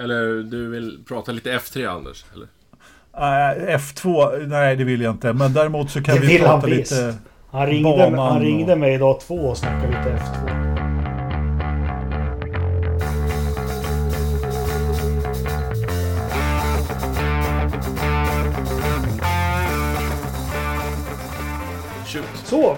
Eller 0.00 0.42
du 0.42 0.68
vill 0.68 1.04
prata 1.08 1.32
lite 1.32 1.58
F3 1.58 1.88
Anders? 1.88 2.24
Eller? 2.34 2.46
Uh, 3.16 3.76
F2, 3.76 4.38
nej 4.46 4.76
det 4.76 4.84
vill 4.84 5.00
jag 5.00 5.14
inte. 5.14 5.32
Men 5.32 5.52
däremot 5.52 5.90
så 5.90 6.02
kan 6.02 6.14
det 6.14 6.20
vi 6.20 6.26
vill 6.26 6.40
prata 6.40 6.52
han 6.52 6.70
lite 6.70 7.06
visst. 7.06 7.18
Han 7.50 7.66
ringde, 7.66 8.20
han 8.20 8.40
ringde 8.40 8.76
mig 8.76 8.94
idag 8.94 9.20
två 9.20 9.34
och 9.34 9.56
snackade 9.56 9.86
lite 9.86 10.22
F2. 10.22 10.70
Shoot. 22.06 22.24
Så, 22.44 22.76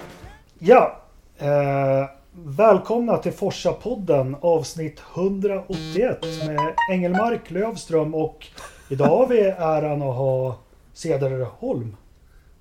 ja. 0.58 1.02
Eh, 1.38 2.21
välkomna 2.34 3.16
till 3.16 3.32
Forsa-podden 3.32 4.36
avsnitt 4.40 5.02
181 5.14 6.18
med 6.46 6.74
Engelmark, 6.90 7.50
Lövström 7.50 8.14
och 8.14 8.46
idag 8.88 9.06
har 9.06 9.26
vi 9.26 9.40
äran 9.40 10.02
att 10.02 10.16
ha 10.16 10.58
Cederholm. 10.92 11.96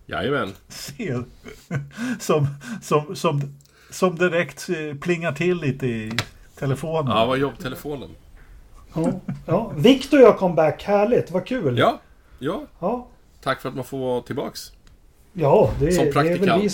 Jajamän. 0.06 0.54
Som, 2.20 2.48
som, 2.82 3.16
som, 3.16 3.42
som 3.92 4.16
direkt 4.16 4.70
eh, 4.70 4.98
plingar 4.98 5.32
till 5.32 5.58
lite 5.58 5.88
i 5.88 6.12
telefonen. 6.60 7.18
Ja, 7.18 7.26
vad 7.26 7.38
jobbtelefonen. 7.38 8.10
Ja, 8.96 9.12
ja. 9.46 9.72
Viktor 9.76 10.20
gör 10.20 10.34
comeback, 10.34 10.84
härligt, 10.84 11.32
vad 11.32 11.46
kul. 11.46 11.78
Ja, 11.78 12.00
ja. 12.40 12.64
Ja, 12.80 13.08
Tack 13.44 13.62
för 13.62 13.70
att 13.70 13.76
man 13.76 13.84
får 13.84 13.98
vara 13.98 14.22
tillbaks. 14.22 14.72
ja 15.34 15.72
det, 15.80 15.92
Som 15.92 16.06
det 16.06 16.10
är 16.12 16.14
väl 16.14 16.28
praktikant. 16.38 16.64
vi 16.64 16.70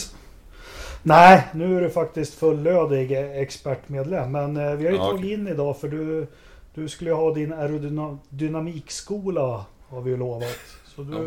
Nej, 1.04 1.48
nu 1.54 1.78
är 1.78 1.82
du 1.82 1.90
faktiskt 1.90 2.34
fullödig 2.34 3.12
expertmedlem. 3.42 4.32
Men 4.32 4.58
eh, 4.58 4.72
vi 4.76 4.86
har 4.86 4.92
ju 4.92 4.98
Ja, 4.98 5.10
tagit 5.12 5.32
in 5.32 5.48
idag 5.48 5.80
för 5.80 5.88
du, 5.88 6.28
du 6.76 6.90
skulle 6.90 7.12
ha 7.12 7.34
din 7.34 7.54
aerodynamikskola 7.54 9.66
har 9.88 10.02
vi 10.02 10.12
ju 10.12 10.18
lovat. 10.18 10.58
Så 10.96 11.02
du 11.04 11.14
Ja, 11.14 11.20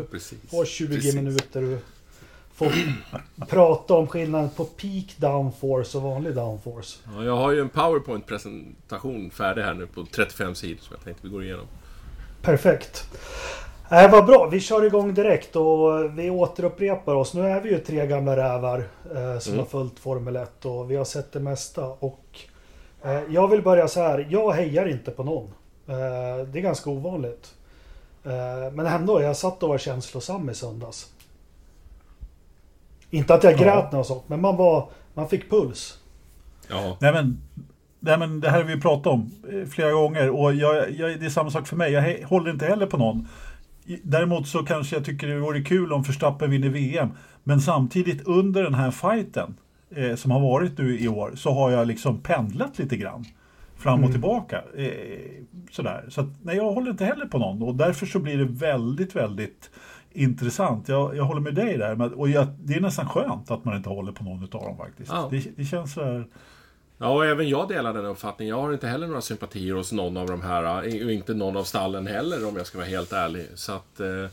får 0.49 0.65
20 0.65 0.95
Precis. 0.95 1.15
minuter 1.15 1.61
du 1.61 1.79
får 2.55 2.71
prata 3.47 3.93
om 3.93 4.07
skillnaden 4.07 4.49
på 4.49 4.65
peak 4.65 5.05
downforce 5.17 5.97
och 5.97 6.03
vanlig 6.03 6.35
downforce. 6.35 6.97
Ja, 7.15 7.23
jag 7.23 7.35
har 7.37 7.51
ju 7.51 7.61
en 7.61 7.69
PowerPoint-presentation 7.69 9.31
färdig 9.31 9.61
här 9.61 9.73
nu 9.73 9.87
på 9.87 10.05
35 10.05 10.55
sidor 10.55 10.79
som 10.81 10.95
jag 10.95 11.03
tänkte 11.05 11.27
vi 11.27 11.33
går 11.33 11.43
igenom. 11.43 11.65
Perfekt. 12.41 13.07
Äh, 13.91 14.11
vad 14.11 14.25
bra, 14.25 14.47
vi 14.51 14.59
kör 14.59 14.85
igång 14.85 15.13
direkt 15.13 15.55
och 15.55 16.19
vi 16.19 16.29
återupprepar 16.29 17.15
oss. 17.15 17.33
Nu 17.33 17.41
är 17.47 17.61
vi 17.61 17.69
ju 17.69 17.79
tre 17.79 18.07
gamla 18.07 18.37
rävar 18.37 18.77
eh, 19.15 19.39
som 19.39 19.53
Mm. 19.53 19.59
har 19.59 19.65
följt 19.69 19.99
Formel 19.99 20.35
1 20.35 20.65
och 20.65 20.91
vi 20.91 20.95
har 20.95 21.05
sett 21.05 21.31
det 21.31 21.39
mesta. 21.39 21.85
Och 21.85 22.25
eh, 23.03 23.19
jag 23.29 23.47
vill 23.47 23.61
börja 23.61 23.87
så 23.87 23.99
här, 24.01 24.27
jag 24.29 24.51
hejar 24.51 24.85
inte 24.87 25.11
på 25.11 25.23
någon. 25.23 25.45
Eh, 25.87 26.45
det 26.47 26.59
är 26.59 26.61
ganska 26.61 26.89
ovanligt. 26.89 27.53
Eh, 28.23 28.71
men 28.73 28.85
ändå, 28.85 29.21
jag 29.21 29.37
satt 29.37 29.63
och 29.63 29.69
var 29.69 29.77
känslosam 29.77 30.49
i 30.49 30.53
söndags. 30.55 31.09
Inte 33.09 33.33
att 33.33 33.43
jag 33.43 33.53
Ja. 33.53 33.57
grät 33.57 33.91
något 33.91 34.07
sånt, 34.07 34.23
men 34.29 34.41
man, 34.41 34.57
var, 34.57 34.89
man 35.13 35.29
fick 35.29 35.49
puls. 35.49 35.97
Ja, 36.69 36.97
Nej, 37.01 37.13
men, 37.13 37.41
nej 37.99 38.17
men 38.17 38.39
det 38.39 38.49
här 38.49 38.57
har 38.57 38.63
vi 38.63 38.81
pratat 38.81 39.07
om 39.07 39.31
eh, 39.53 39.67
flera 39.69 39.91
gånger 39.91 40.29
och 40.29 40.53
jag, 40.53 40.91
jag, 40.91 41.19
det 41.19 41.25
är 41.25 41.29
samma 41.29 41.49
sak 41.51 41.67
för 41.67 41.75
mig. 41.75 41.91
Jag 41.91 42.27
håller 42.27 42.51
inte 42.51 42.65
heller 42.65 42.85
på 42.85 42.97
någon. 42.97 43.27
Däremot 44.03 44.47
så 44.47 44.59
kanske 44.59 44.95
jag 44.95 45.05
tycker 45.05 45.27
det 45.27 45.39
vore 45.39 45.61
kul 45.61 45.93
om 45.93 46.01
Verstappen 46.03 46.51
vinner 46.51 46.69
VM. 46.69 47.09
Men 47.43 47.61
samtidigt 47.61 48.27
under 48.27 48.63
den 48.63 48.73
här 48.73 48.91
fighten 48.91 49.55
eh, 49.95 50.15
som 50.15 50.31
har 50.31 50.39
varit 50.39 50.77
nu 50.77 50.99
i 50.99 51.07
år 51.07 51.31
så 51.35 51.51
har 51.51 51.71
jag 51.71 51.87
liksom 51.87 52.17
pendlat 52.21 52.79
lite 52.79 52.97
grann. 52.97 53.25
Fram 53.75 53.93
och 53.93 53.99
Mm. 53.99 54.11
tillbaka. 54.11 54.61
Eh, 54.77 54.91
sådär. 55.71 56.05
Så 56.09 56.21
att, 56.21 56.27
nej, 56.41 56.55
jag 56.57 56.71
håller 56.73 56.91
inte 56.91 57.05
heller 57.05 57.25
på 57.25 57.37
någon 57.37 57.61
och 57.61 57.75
därför 57.75 58.05
så 58.05 58.19
blir 58.19 58.37
det 58.37 58.45
väldigt, 58.45 59.15
väldigt 59.15 59.69
intressant. 60.13 60.87
Jag, 60.87 61.15
jag 61.15 61.23
håller 61.23 61.41
med 61.41 61.55
dig 61.55 61.77
där. 61.77 61.95
Men, 61.95 62.13
och 62.13 62.29
jag, 62.29 62.47
det 62.63 62.73
är 62.73 62.81
nästan 62.81 63.09
skönt 63.09 63.51
att 63.51 63.65
man 63.65 63.77
inte 63.77 63.89
håller 63.89 64.11
på 64.11 64.23
någon 64.23 64.43
av 64.43 64.49
dem 64.49 64.77
faktiskt. 64.77 65.11
Ja. 65.11 65.27
Det, 65.31 65.57
det 65.57 65.65
känns 65.65 65.93
så 65.93 66.03
här... 66.03 66.27
Ja, 67.01 67.09
och 67.09 67.25
även 67.25 67.49
jag 67.49 67.67
delar 67.67 67.93
den 67.93 68.05
uppfattningen. 68.05 68.55
Jag 68.55 68.61
har 68.63 68.73
inte 68.73 68.87
heller 68.87 69.07
några 69.07 69.21
sympatier 69.21 69.73
hos 69.73 69.91
någon 69.91 70.17
av 70.17 70.27
de 70.27 70.41
här. 70.41 70.63
eh, 70.63 71.05
Och 71.05 71.11
inte 71.11 71.33
någon 71.33 71.57
av 71.57 71.63
stallen 71.63 72.07
heller 72.07 72.47
om 72.47 72.55
jag 72.57 72.65
ska 72.67 72.77
vara 72.77 72.87
helt 72.87 73.13
ärlig. 73.13 73.47
Så 73.55 73.71
att... 73.71 73.99
Eh, 73.99 74.25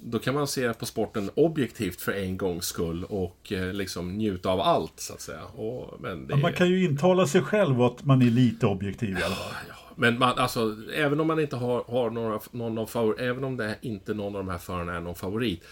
då 0.00 0.18
kan 0.18 0.34
man 0.34 0.46
se 0.46 0.74
på 0.74 0.86
sporten 0.86 1.30
objektivt 1.34 2.00
för 2.00 2.12
en 2.12 2.36
gångs 2.36 2.64
skull 2.66 3.04
och 3.04 3.52
eh, 3.52 3.72
liksom 3.72 4.12
njuta 4.18 4.50
av 4.50 4.60
allt, 4.60 4.92
så 5.00 5.12
att 5.12 5.20
säga. 5.20 5.44
Och, 5.44 6.00
men 6.00 6.26
det 6.26 6.36
man 6.36 6.52
kan 6.52 6.68
ju 6.68 6.84
intala 6.84 7.26
sig 7.26 7.42
själv 7.42 7.82
att 7.82 8.04
man 8.04 8.22
är 8.22 8.30
lite 8.30 8.66
objektiv 8.66 9.10
i 9.18 9.22
alla 9.22 9.34
fall. 9.34 9.54
Ja, 9.68 9.74
men 9.96 10.18
man, 10.18 10.38
alltså, 10.38 10.76
även 10.94 11.20
om 11.20 11.26
man 11.26 11.40
inte 11.40 11.56
har, 11.56 11.84
har 11.88 12.10
några, 12.10 12.40
någon 12.50 12.78
av 12.78 12.86
favor, 12.86 13.20
även 13.20 13.44
om 13.44 13.56
det 13.56 13.74
inte 13.80 14.14
någon 14.14 14.36
av 14.36 14.44
de 14.44 14.48
här 14.50 14.58
förarna 14.58 14.96
är 14.96 15.00
någon 15.00 15.14
favorit, 15.14 15.64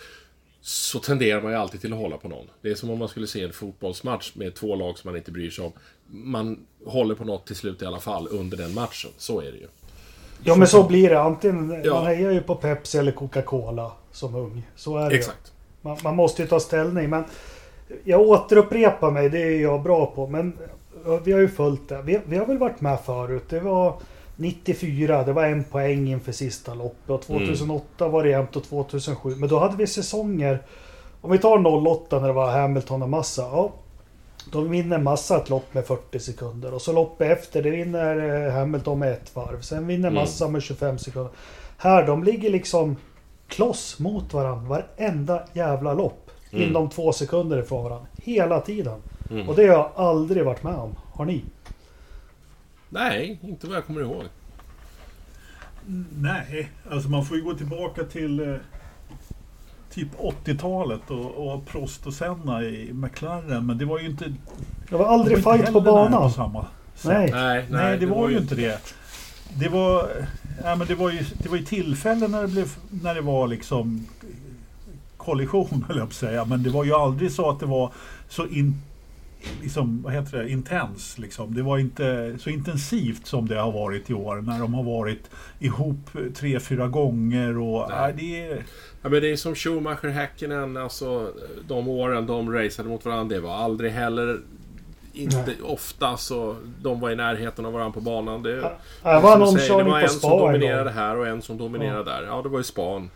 så 0.69 0.99
tenderar 0.99 1.43
man 1.43 1.53
ju 1.53 1.59
alltid 1.59 1.81
till 1.81 1.93
att 1.93 1.99
hålla 1.99 2.17
på 2.17 2.29
någon. 2.29 2.47
Det 2.63 2.71
är 2.71 2.75
som 2.75 2.91
om 2.91 2.99
man 2.99 3.09
skulle 3.09 3.27
se 3.27 3.43
en 3.43 3.53
fotbollsmatch 3.53 4.33
med 4.35 4.55
två 4.55 4.75
lag 4.75 4.99
som 4.99 5.09
man 5.11 5.17
inte 5.17 5.31
bryr 5.33 5.51
sig 5.51 5.65
om. 5.65 5.73
Man 6.07 6.67
håller 6.87 7.15
på 7.15 7.25
något 7.25 7.47
till 7.47 7.57
slut 7.57 7.83
i 7.83 7.87
alla 7.87 8.01
fall 8.01 8.29
under 8.31 8.57
den 8.57 8.75
matchen. 8.75 9.11
Så 9.17 9.41
är 9.41 9.45
det 9.53 9.59
ju. 9.59 9.67
Ja 10.45 10.57
men 10.57 10.69
så 10.69 10.83
blir 10.89 11.11
det. 11.11 11.21
Antingen, 11.21 11.83
Ja. 11.85 11.95
man 11.95 12.07
hejar 12.07 12.31
ju 12.31 12.41
på 12.41 12.55
Pepsi 12.55 12.99
eller 12.99 13.13
Coca-Cola 13.13 13.93
som 14.13 14.35
ung. 14.35 14.63
Så 14.77 14.99
är 14.99 15.11
det. 15.11 15.17
Exakt. 15.17 15.53
Man, 15.83 15.99
man 16.05 16.17
måste 16.17 16.43
ju 16.43 16.49
ta 16.49 16.61
ställning. 16.61 17.11
Men 17.11 17.25
jag 18.05 18.21
återupprepar 18.21 19.11
mig, 19.11 19.29
det 19.31 19.43
är 19.43 19.61
jag 19.61 19.83
bra 19.83 20.07
på. 20.07 20.27
Men 20.27 20.59
vi 21.25 21.33
har 21.33 21.41
ju 21.41 21.49
följt 21.49 21.89
det. 21.89 22.03
Vi, 22.03 22.21
vi 22.27 22.37
har 22.37 22.47
väl 22.47 22.59
varit 22.59 22.81
med 22.81 23.01
förut. 23.01 23.45
Det 23.49 23.61
var 23.61 24.01
94, 24.37 25.23
det 25.23 25.33
var 25.33 25.45
en 25.45 25.65
poäng 25.65 26.09
inför 26.09 26.33
sista 26.33 26.75
loppet. 26.75 27.11
Och 27.11 27.23
2008 27.23 28.09
var 28.09 28.23
det 28.23 28.29
jämnt 28.31 28.57
och 28.57 28.65
2007. 28.65 29.35
Men 29.37 29.49
då 29.49 29.59
hade 29.59 29.77
vi 29.77 29.87
säsonger. 29.87 30.63
Om 31.21 31.33
vi 31.33 31.39
tar 31.39 31.87
08 31.87 32.21
när 32.21 32.27
det 32.27 32.33
var 32.33 32.51
Hamilton 32.51 33.03
och 33.03 33.09
Massa. 33.09 33.43
Ja, 33.43 33.73
då 34.53 34.61
vinner 34.61 34.99
Massa 34.99 35.37
ett 35.37 35.51
lopp 35.51 35.75
med 35.75 35.87
40 35.87 36.19
sekunder. 36.19 36.75
Och 36.75 36.83
så 36.83 36.93
loppet 36.93 37.39
efter, 37.39 37.63
det 37.63 37.71
vinner 37.71 38.47
eh, 38.47 38.53
Hamilton 38.53 38.99
med 38.99 39.13
ett 39.13 39.37
varv. 39.37 39.61
Sen 39.61 39.87
vinner 39.87 40.09
Mm. 40.09 40.15
Massa 40.21 40.49
med 40.49 40.63
25 40.63 40.99
sekunder. 40.99 41.33
Här, 41.77 42.07
de 42.07 42.25
ligger 42.25 42.51
liksom 42.51 42.97
kloss 43.49 43.99
mot 43.99 44.35
varandra 44.35 44.69
varenda 44.69 45.43
jävla 45.53 45.95
lopp. 45.95 46.31
Mm. 46.53 46.69
Inom 46.69 46.91
två 46.91 47.13
sekunder 47.13 47.59
ifrån 47.59 47.85
varandra. 47.85 48.07
Hela 48.23 48.61
tiden. 48.61 49.03
Mm. 49.31 49.49
Och 49.49 49.55
det 49.55 49.67
har 49.67 49.75
jag 49.75 49.91
aldrig 49.95 50.45
varit 50.45 50.63
med 50.63 50.75
om. 50.75 50.95
Har 51.13 51.25
ni? 51.25 51.45
Nej, 52.97 53.39
inte 53.43 53.67
vad 53.67 53.77
jag 53.77 53.87
kommer 53.87 54.01
ihåg. 54.01 54.25
Nej, 56.19 56.69
alltså 56.91 57.09
man 57.09 57.25
får 57.25 57.37
ju 57.37 57.43
gå 57.43 57.55
tillbaka 57.55 58.05
till 58.05 58.41
eh, 58.41 58.57
typ 59.91 60.09
80-talet 60.45 61.11
och, 61.11 61.55
och 61.55 61.67
Prost 61.67 62.07
och 62.07 62.13
Senna 62.13 62.63
i 62.63 62.91
McLaren. 62.93 63.67
Men 63.67 63.79
det 63.79 63.85
var 63.85 63.99
ju 63.99 64.07
inte... 64.07 64.35
Det 64.89 64.97
var 64.97 65.07
aldrig 65.07 65.39
det 65.39 65.43
var 65.43 65.57
fight 65.57 65.73
på 65.73 65.81
banan. 65.81 66.23
På 66.23 66.31
samma 66.31 66.67
sätt. 66.95 67.11
Nej. 67.11 67.31
Nej, 67.33 67.67
Nej, 67.71 67.99
det, 67.99 68.07
var 68.07 68.29
ju 68.29 68.39
inte 68.39 68.55
det. 68.55 68.95
Det 69.55 69.69
var, 69.69 70.09
ja, 70.65 70.77
men 70.77 70.87
det 70.87 70.95
var 70.95 71.11
ju 71.11 71.25
det 71.39 71.49
var 71.49 71.57
ju 71.57 71.65
tillfällen 71.65 72.31
när 72.31 72.43
det, 72.43 72.49
blev, 72.49 72.77
när 72.91 73.15
det 73.15 73.21
var 73.21 73.49
liksom 73.49 74.07
kollision, 75.17 75.85
höll 75.89 75.97
jag 75.97 76.07
på 76.07 76.11
att 76.11 76.17
säga. 76.17 76.45
Men 76.45 76.63
det 76.63 76.71
var 76.71 76.85
ju 76.85 76.95
aldrig 76.95 77.33
så 77.33 77.51
att 77.51 77.61
det 77.61 77.67
var 77.67 77.93
så 78.29 78.47
in, 78.47 78.83
liksom, 79.63 80.03
vad 80.03 80.13
heter 80.13 80.39
det, 80.39 80.51
intens. 80.51 81.19
Liksom. 81.19 81.55
Det 81.55 81.63
var 81.63 81.79
inte 81.79 82.37
så 82.39 82.51
intensivt 82.51 83.27
som 83.27 83.49
det 83.49 83.57
har 83.59 83.73
varit 83.73 84.11
i 84.11 84.15
år 84.15 84.37
när 84.37 84.61
de 84.61 84.75
har 84.75 84.83
varit 84.83 85.31
ihop 85.59 86.11
tre, 86.35 86.61
fyra 86.61 86.89
gånger. 86.89 87.59
Och, 87.59 87.89
Nej. 87.91 87.99
ja, 88.01 88.13
det 88.17 88.47
är, 88.47 88.65
Ja, 89.03 89.09
men 89.11 89.21
det 89.23 89.33
är 89.33 89.37
som 89.37 89.55
Schumacher, 89.55 90.09
Häkkinen, 90.09 90.77
alltså 90.77 91.33
de 91.69 91.89
åren 91.89 92.27
de 92.27 92.53
raceade 92.53 92.89
mot 92.91 93.05
varandra. 93.05 93.37
Det 93.37 93.41
var 93.41 93.55
aldrig 93.55 93.93
heller... 93.93 94.41
Inte 95.13 95.45
Nej. 95.47 95.57
ofta 95.63 96.17
så 96.17 96.57
de 96.83 97.01
var 97.01 97.11
i 97.11 97.17
närheten 97.17 97.67
av 97.67 97.73
varandra 97.73 97.93
på 97.93 98.01
banan. 98.01 98.43
Det, 98.43 98.57
Ja, 99.03 99.15
Det 99.15 99.21
var 99.21 99.31
som 99.31 99.41
någon 99.41 99.59
säger, 99.59 99.79
det 99.79 99.85
var 99.85 100.01
en 100.01 100.09
som 100.09 100.31
dominerade 100.31 100.91
här 100.91 101.17
och 101.17 101.27
en 101.27 101.43
som 101.43 101.59
dominerade 101.59 102.05
där. 102.05 102.23
Ja, 102.27 102.43
det 102.43 102.49
var 102.49 102.59
ju 102.59 102.65
span. 102.65 103.11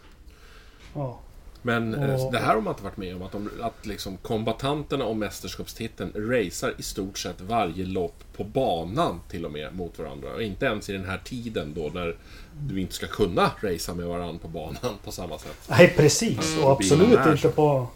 Ja. 0.95 1.21
Men 1.63 1.95
eh, 1.95 2.25
Och- 2.27 2.33
det 2.33 2.39
här 2.39 2.55
har 2.55 2.61
man 2.61 2.73
inte 2.73 2.85
varit 2.85 2.97
med 2.97 3.17
om. 3.17 3.23
Att, 3.23 3.33
de, 3.33 3.51
att 3.63 3.87
liksom 3.87 4.17
kombatanterna 4.17 5.05
om 5.05 5.19
mästerskapstiteln 5.19 6.13
racear 6.17 6.75
i 6.79 6.83
stort 6.83 7.19
sett 7.19 7.41
varje 7.41 7.85
lopp 7.87 8.25
på 8.37 8.45
banan 8.45 9.21
till 9.31 9.45
och 9.45 9.53
med 9.53 9.75
mot 9.75 9.99
varandra. 9.99 10.29
Och 10.35 10.43
inte 10.43 10.67
ens 10.67 10.89
i 10.91 10.93
den 10.93 11.05
här 11.05 11.21
tiden 11.25 11.75
då 11.75 11.91
när 11.95 12.17
du 12.61 12.81
inte 12.81 12.95
ska 12.95 13.07
kunna 13.07 13.51
racea 13.61 13.95
med 13.95 14.07
varandra 14.07 14.39
på 14.43 14.49
banan 14.49 14.77
på 15.05 15.11
samma 15.13 15.39
sätt. 15.39 15.57
Nej 15.69 15.95
precis. 15.97 16.53
Mm, 16.55 16.65
Och 16.65 16.73
absolut 16.73 17.27
inte 17.27 17.49
på, 17.49 17.87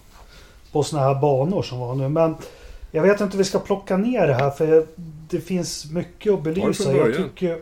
på 0.72 0.82
såna 0.82 1.02
här 1.02 1.20
banor 1.20 1.62
som 1.62 1.78
var 1.78 1.94
nu. 1.94 2.08
Men 2.08 2.36
jag 2.90 3.02
vet 3.02 3.20
inte 3.20 3.32
hur 3.32 3.38
vi 3.38 3.44
ska 3.44 3.58
plocka 3.58 3.96
ner 3.96 4.26
det 4.26 4.34
här. 4.34 4.50
För 4.50 4.86
det 5.30 5.40
finns 5.40 5.90
mycket 5.90 6.32
att 6.32 6.42
belysa. 6.42 6.92
Jag 6.92 7.16
tycker, 7.16 7.60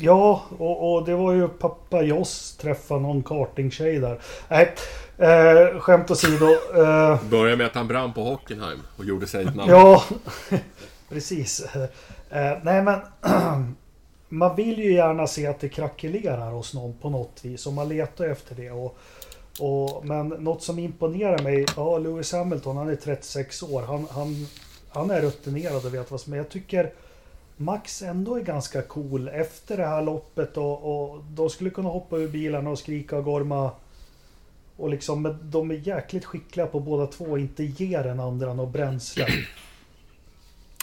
ja, 0.00 0.42
och, 0.58 0.94
och 0.94 1.04
det 1.06 1.14
var 1.14 1.32
ju 1.32 1.48
pappa 1.48 2.02
Joss 2.02 2.56
träffa 2.56 2.98
någon 2.98 3.22
kartingtjej 3.22 3.98
där. 3.98 4.20
Nej, 4.48 4.74
eh, 5.22 5.80
skämt 5.80 6.10
åsido. 6.10 6.46
Eh, 6.74 7.22
Börjar 7.30 7.56
med 7.56 7.66
att 7.66 7.74
han 7.74 7.88
brann 7.88 8.12
på 8.12 8.22
Hockenheim 8.24 8.82
och 8.96 9.04
gjorde 9.04 9.26
sig 9.26 9.44
ett 9.44 9.56
namn. 9.56 9.70
Ja, 9.70 10.04
precis. 11.08 11.66
Eh, 12.30 12.58
nej 12.62 12.82
men 12.82 13.00
man 14.28 14.56
vill 14.56 14.78
ju 14.78 14.92
gärna 14.92 15.26
se 15.26 15.46
att 15.46 15.60
det 15.60 15.68
krackelerar 15.68 16.50
hos 16.50 16.74
någon 16.74 16.92
på 16.92 17.10
något 17.10 17.40
vis 17.42 17.66
och 17.66 17.72
man 17.72 17.88
letar 17.88 18.24
efter 18.24 18.54
det. 18.54 18.70
Och, 18.70 18.98
och, 19.60 20.06
men 20.06 20.28
något 20.28 20.62
som 20.62 20.78
imponerar 20.78 21.42
mig, 21.42 21.66
ja 21.76 21.98
Lewis 21.98 22.32
Hamilton 22.32 22.76
han 22.76 22.88
är 22.88 22.96
36 22.96 23.62
år, 23.62 23.82
han, 23.82 24.06
han, 24.10 24.46
han 24.88 25.10
är 25.10 25.20
rutinerad 25.20 25.86
och 25.86 25.94
vet 25.94 26.10
vad 26.10 26.20
som 26.20 26.32
är. 26.32 26.36
Jag 26.36 26.48
tycker 26.48 26.92
Max 27.56 28.02
ändå 28.02 28.36
är 28.36 28.40
ganska 28.40 28.82
cool 28.82 29.28
efter 29.28 29.76
det 29.76 29.86
här 29.86 30.02
loppet 30.02 30.56
och, 30.56 31.10
och 31.12 31.24
de 31.24 31.50
skulle 31.50 31.70
kunna 31.70 31.88
hoppa 31.88 32.16
ur 32.16 32.28
bilarna 32.28 32.70
och 32.70 32.78
skrika 32.78 33.16
och 33.16 33.24
gorma. 33.24 33.70
Och 34.82 34.90
liksom, 34.90 35.22
men 35.22 35.38
de 35.50 35.70
är 35.70 35.74
jäkligt 35.74 36.24
skickliga 36.24 36.66
på 36.66 36.80
båda 36.80 37.06
två 37.06 37.24
och 37.24 37.38
inte 37.38 37.64
ger 37.64 38.02
den 38.02 38.20
andra 38.20 38.54
något 38.54 38.72
bränsle. 38.72 39.26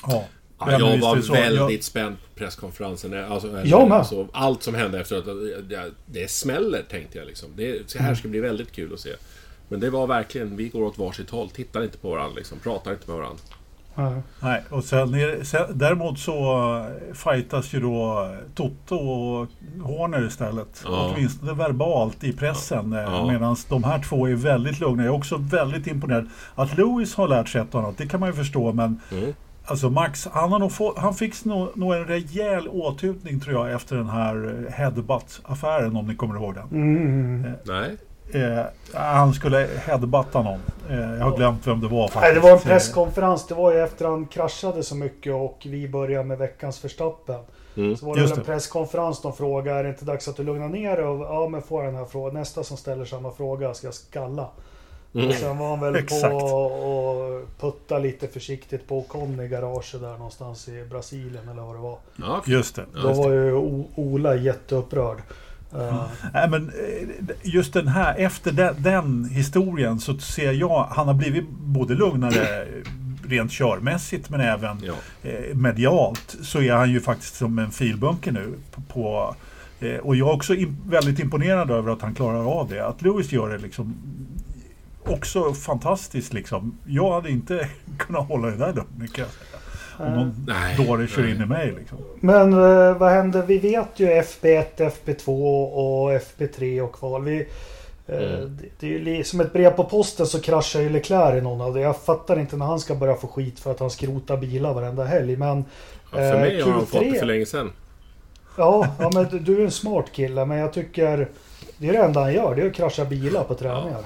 Ja. 0.08 0.26
Ja, 0.60 0.72
jag 0.72 0.98
var 0.98 1.22
så. 1.22 1.34
väldigt 1.34 1.72
Jag- 1.72 1.84
spänd 1.84 2.16
på 2.16 2.40
presskonferensen. 2.40 3.14
Alltså, 3.14 3.48
eller, 3.48 3.66
Jag 3.66 3.90
med. 3.90 3.98
alltså, 3.98 4.28
allt 4.32 4.64
som 4.64 4.76
hände 4.76 5.00
efteråt. 5.00 5.26
Det, 5.70 5.92
det 6.06 6.32
smäller, 6.32 6.84
tänkte 6.90 7.18
jag. 7.18 7.28
Liksom. 7.28 7.50
Det 7.56 7.90
så 7.92 8.00
här 8.00 8.16
ska 8.16 8.28
bli 8.28 8.40
väldigt 8.40 8.72
kul 8.72 8.94
att 8.94 9.00
se. 9.00 9.16
Men 9.68 9.80
det 9.80 9.90
var 9.90 10.08
verkligen, 10.08 10.56
vi 10.56 10.68
går 10.70 10.82
åt 10.84 10.98
varsitt 10.98 11.30
håll. 11.30 11.50
Tittar 11.50 11.84
inte 11.84 11.98
på 11.98 12.10
varandra, 12.10 12.36
liksom, 12.36 12.60
pratar 12.60 12.92
inte 12.92 13.08
med 13.08 13.18
varandra. 13.18 13.42
Ja. 14.00 14.14
Nej, 14.42 14.64
och 14.70 14.84
sen, 14.84 15.14
är- 15.14 15.44
sen, 15.44 15.62
däremot 15.74 16.20
så 16.20 16.34
eh, 16.78 17.14
fightas 17.14 17.74
ju 17.74 17.80
då 17.80 18.28
Toto 18.56 18.96
och 18.96 19.48
Horner 19.84 20.28
istället. 20.28 20.82
Ja. 20.86 21.12
Åtminstone 21.16 21.54
verbalt 21.54 22.24
i 22.24 22.34
pressen. 22.34 22.94
eh, 22.94 23.00
Ja. 23.02 23.28
Medan 23.28 23.56
de 23.70 23.84
här 23.84 24.00
två 24.00 24.28
är 24.28 24.36
väldigt 24.36 24.80
lugna. 24.80 25.04
Jag 25.04 25.14
är 25.14 25.18
också 25.18 25.38
väldigt 25.38 25.88
imponerad. 25.88 26.30
Att 26.56 26.78
Lewis 26.78 27.16
har 27.16 27.28
lärt 27.28 27.50
sig 27.50 27.62
ett 27.62 27.76
och 27.76 27.82
annat, 27.82 27.98
det 27.98 28.08
kan 28.08 28.20
man 28.20 28.30
ju 28.30 28.34
förstå. 28.36 28.74
Men 28.74 29.00
Mm. 29.12 29.34
alltså 29.66 29.90
Max, 29.90 30.28
han, 30.32 30.52
har 30.52 30.60
nog 30.60 30.72
få, 30.72 30.94
han 30.98 31.14
fick 31.14 31.46
nog, 31.46 31.78
nog 31.78 31.94
en 31.94 32.06
rejäl 32.06 32.68
åthutning 32.68 33.40
tror 33.40 33.68
jag 33.68 33.76
efter 33.76 33.96
den 33.96 34.10
här 34.10 34.66
eh, 34.68 34.74
headbutt-affären 34.74 35.96
om 35.96 36.08
ni 36.08 36.16
kommer 36.16 36.36
ihåg 36.36 36.56
den. 36.56 36.68
Mm. 36.72 37.52
Nej. 37.66 37.98
Eh, 38.34 38.66
han 38.94 39.34
skulle 39.34 39.68
headbutta 39.86 40.42
någon. 40.42 40.60
Eh, 40.90 41.00
jag 41.00 41.26
har 41.26 41.38
glömt 41.38 41.68
vem 41.68 41.82
det 41.82 41.88
var 41.88 42.08
faktiskt. 42.08 42.22
Nej, 42.22 42.34
det 42.34 42.40
var 42.40 42.52
en 42.52 42.60
presskonferens. 42.60 43.48
Det 43.48 43.54
var 43.56 43.74
ju 43.74 43.80
efter 43.80 44.06
han 44.06 44.26
kraschade 44.26 44.84
så 44.84 44.96
mycket 44.96 45.34
och 45.34 45.58
vi 45.66 45.88
började 45.90 46.24
med 46.26 46.38
veckans 46.38 46.80
förstappen. 46.80 47.40
Mm. 47.78 47.98
Så 47.98 48.06
var 48.06 48.16
det 48.16 48.22
Just 48.22 48.32
väl 48.32 48.40
en 48.40 48.46
det. 48.46 48.52
presskonferens. 48.52 49.22
De 49.22 49.34
frågade, 49.34 49.80
är 49.80 49.84
det 49.84 49.90
inte 49.90 50.06
dags 50.06 50.28
att 50.28 50.36
du 50.36 50.44
lugnar 50.44 50.70
ner 50.70 50.96
dig? 50.96 51.06
Och, 51.06 51.26
ja, 51.26 51.48
men 51.50 51.62
får 51.62 51.84
den 51.84 51.96
här 51.96 52.06
frågan. 52.06 52.34
Nästa 52.34 52.64
som 52.64 52.78
ställer 52.78 53.06
samma 53.06 53.32
fråga 53.32 53.74
ska 53.74 53.88
jag 53.88 53.94
skalla. 53.94 54.48
Mm. 55.14 55.28
Och 55.28 55.34
sen 55.34 55.58
var 55.58 55.70
han 55.70 55.80
väl 55.94 56.04
på 56.08 56.28
och 56.28 57.42
putta 57.60 58.00
lite 58.00 58.28
försiktigt 58.28 58.88
på 58.88 58.98
Ocon 58.98 59.40
i 59.40 59.48
garaget 59.48 60.02
där 60.02 60.18
någonstans 60.18 60.68
i 60.68 60.86
Brasilien 60.86 61.50
eller 61.50 61.62
vad 61.62 61.76
det 61.76 61.80
var. 61.82 61.98
Ja, 62.16 62.38
okej. 62.38 62.54
Just 62.54 62.76
det. 62.76 62.86
Ja, 62.94 63.02
Då 63.02 63.08
just 63.10 63.20
var 63.24 63.32
ju 63.32 63.54
Ola 63.96 64.36
jätteupprörd. 64.36 65.18
Eh, 65.74 66.04
Nej, 66.34 66.50
men 66.50 66.70
eh, 66.70 67.08
just 67.44 67.74
den 67.74 67.88
här, 67.88 68.16
efter 68.18 68.52
den, 68.52 68.76
den 68.84 69.26
historien 69.26 70.00
så 70.00 70.18
ser 70.18 70.52
jag, 70.52 70.84
han 70.92 71.08
har 71.08 71.14
blivit 71.14 71.50
både 71.50 71.94
lugnare 71.96 72.68
rent 73.28 73.52
körmässigt 73.52 74.30
men 74.30 74.42
även 74.42 74.78
Ja. 74.84 74.94
eh, 75.30 75.56
medialt 75.56 76.36
så 76.42 76.62
är 76.62 76.74
han 76.74 76.92
ju 76.92 77.02
faktiskt 77.02 77.36
som 77.36 77.60
en 77.60 77.72
filbunke 77.72 78.32
nu. 78.32 78.54
På, 78.88 79.36
eh, 79.80 79.96
och 79.98 80.16
jag 80.16 80.30
är 80.30 80.34
också 80.34 80.54
im- 80.54 80.76
väldigt 80.90 81.20
imponerad 81.20 81.72
över 81.72 81.92
att 81.92 82.02
han 82.02 82.16
klarar 82.16 82.60
av 82.60 82.70
det. 82.70 82.88
Att 82.88 83.02
Lewis 83.02 83.32
gör 83.32 83.50
det 83.50 83.58
liksom 83.58 83.96
också 85.06 85.54
fantastiskt 85.54 86.34
liksom. 86.34 86.78
Jag 86.86 87.14
hade 87.14 87.30
inte 87.32 87.70
kunnat 87.98 88.28
hålla 88.28 88.48
det 88.48 88.56
där 88.58 88.74
lugnet 88.74 89.14
kan 89.14 89.26
jag 89.26 89.34
säga. 89.34 89.60
Om 90.00 90.14
någon 90.14 90.46
Nej, 90.48 90.86
dåre 90.88 91.08
kör 91.08 91.22
nej. 91.22 91.32
in 91.32 91.42
i 91.42 91.46
mig 91.46 91.74
liksom. 91.80 91.98
Men 92.20 92.54
eh, 92.54 92.98
vad 92.98 93.12
händer? 93.12 93.44
Vi 93.44 93.58
vet 93.58 93.88
ju 94.00 94.08
FB1, 94.08 94.66
FB2 95.06 95.28
och 95.74 96.12
FB3 96.12 96.82
och 96.82 96.94
kval. 96.96 97.24
Vi, 97.24 97.38
eh, 98.08 98.18
Mm. 98.18 98.58
det, 98.80 98.98
det 99.00 99.12
är 99.12 99.18
ju 99.18 99.24
som 99.24 99.40
ett 99.42 99.54
brev 99.54 99.70
på 99.72 99.84
posten 99.84 100.28
så 100.28 100.42
kraschar 100.42 100.80
ju 100.80 100.90
Leclerc 100.90 101.38
i 101.38 101.42
någon 101.42 101.62
av 101.62 101.74
det. 101.74 101.82
Jag 101.82 101.98
fattar 102.02 102.40
inte 102.40 102.58
när 102.58 102.66
han 102.66 102.80
ska 102.80 102.96
börja 102.96 103.16
få 103.16 103.28
skit 103.28 103.60
för 103.60 103.72
att 103.72 103.80
han 103.80 103.90
skrotar 103.90 104.38
bilar 104.38 104.74
varenda 104.74 105.06
helg. 105.06 105.38
Men 105.38 105.66
Ja, 106.12 106.18
för 106.18 106.40
mig 106.40 106.60
Eh, 106.60 106.66
har 106.66 106.72
han 106.72 106.82
Q3. 106.82 106.86
fått 106.86 107.00
det 107.14 107.20
för 107.20 107.26
länge 107.26 107.46
sedan. 107.46 107.72
ja, 108.58 108.88
ja 109.00 109.10
men 109.14 109.24
du- 109.32 109.40
du 109.40 109.62
är 109.62 109.66
en 109.66 109.72
smart 109.72 110.06
kille. 110.12 110.46
Men 110.46 110.58
jag 110.58 110.74
tycker 110.74 111.28
det 111.78 111.90
är 111.90 111.94
det 111.94 112.00
enda 112.00 112.20
han 112.20 112.34
gör. 112.34 112.56
Det 112.56 112.62
är 112.62 112.68
att 112.68 112.74
krascha 112.74 113.06
bilar 113.06 113.44
på 113.44 113.56
träningar. 113.56 114.06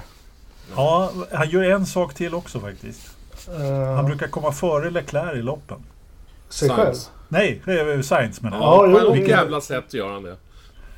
Ja, 0.76 1.10
han 1.32 1.50
gör 1.50 1.62
en 1.62 1.86
sak 1.86 2.14
till 2.14 2.34
också 2.34 2.60
faktiskt. 2.60 3.13
Eh, 3.48 3.94
Han 3.96 4.04
brukar 4.04 4.26
komma 4.28 4.52
före 4.52 4.90
Leclerc 4.90 5.34
i 5.38 5.42
loppen. 5.42 5.78
sig 6.48 6.70
själv. 6.70 6.94
Nej, 7.28 7.62
det 7.64 7.80
är 7.80 8.02
Sainz 8.02 8.40
menar 8.42 8.56
jag. 8.56 8.90
Ja, 8.90 9.00
Ja, 9.00 9.08
på 9.10 9.14
ett 9.14 9.28
jävla 9.28 9.60
sätt 9.60 9.94
gör 9.94 10.12
han 10.12 10.22
det. 10.22 10.36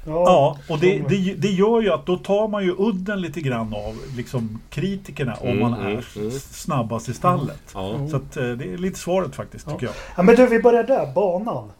Ja, 0.08 0.58
och 0.69 0.78
det, 0.78 0.98
de- 0.98 1.02
det, 1.08 1.34
det 1.34 1.48
gör 1.48 1.81
ju 1.81 1.90
att 1.93 2.06
då 2.06 2.16
tar 2.16 2.48
man 2.48 2.64
ju 2.64 2.75
udden 2.78 3.20
lite 3.20 3.40
grann 3.40 3.75
av 3.75 3.96
liksom, 4.16 4.60
kritikerna 4.70 5.34
om 5.40 5.48
Mm, 5.48 5.60
man 5.60 5.75
mm, 5.75 5.87
är 5.87 6.06
mm. 6.19 6.31
snabbast 6.31 7.08
i 7.08 7.14
stallet. 7.14 7.60
Ja. 7.75 8.08
Så 8.10 8.16
att, 8.16 8.37
eh, 8.37 8.48
det 8.50 8.64
är 8.72 8.78
lite 8.78 8.98
svaret 8.98 9.34
faktiskt, 9.34 9.66
Ja. 9.66 9.72
tycker 9.72 9.87
jag. 9.87 9.94
Ja, 10.16 10.22
men 10.22 10.37
du, 10.37 10.46
vi 10.46 10.62
börjar 10.62 10.84
där. 10.84 11.12
Banan. 11.14 11.72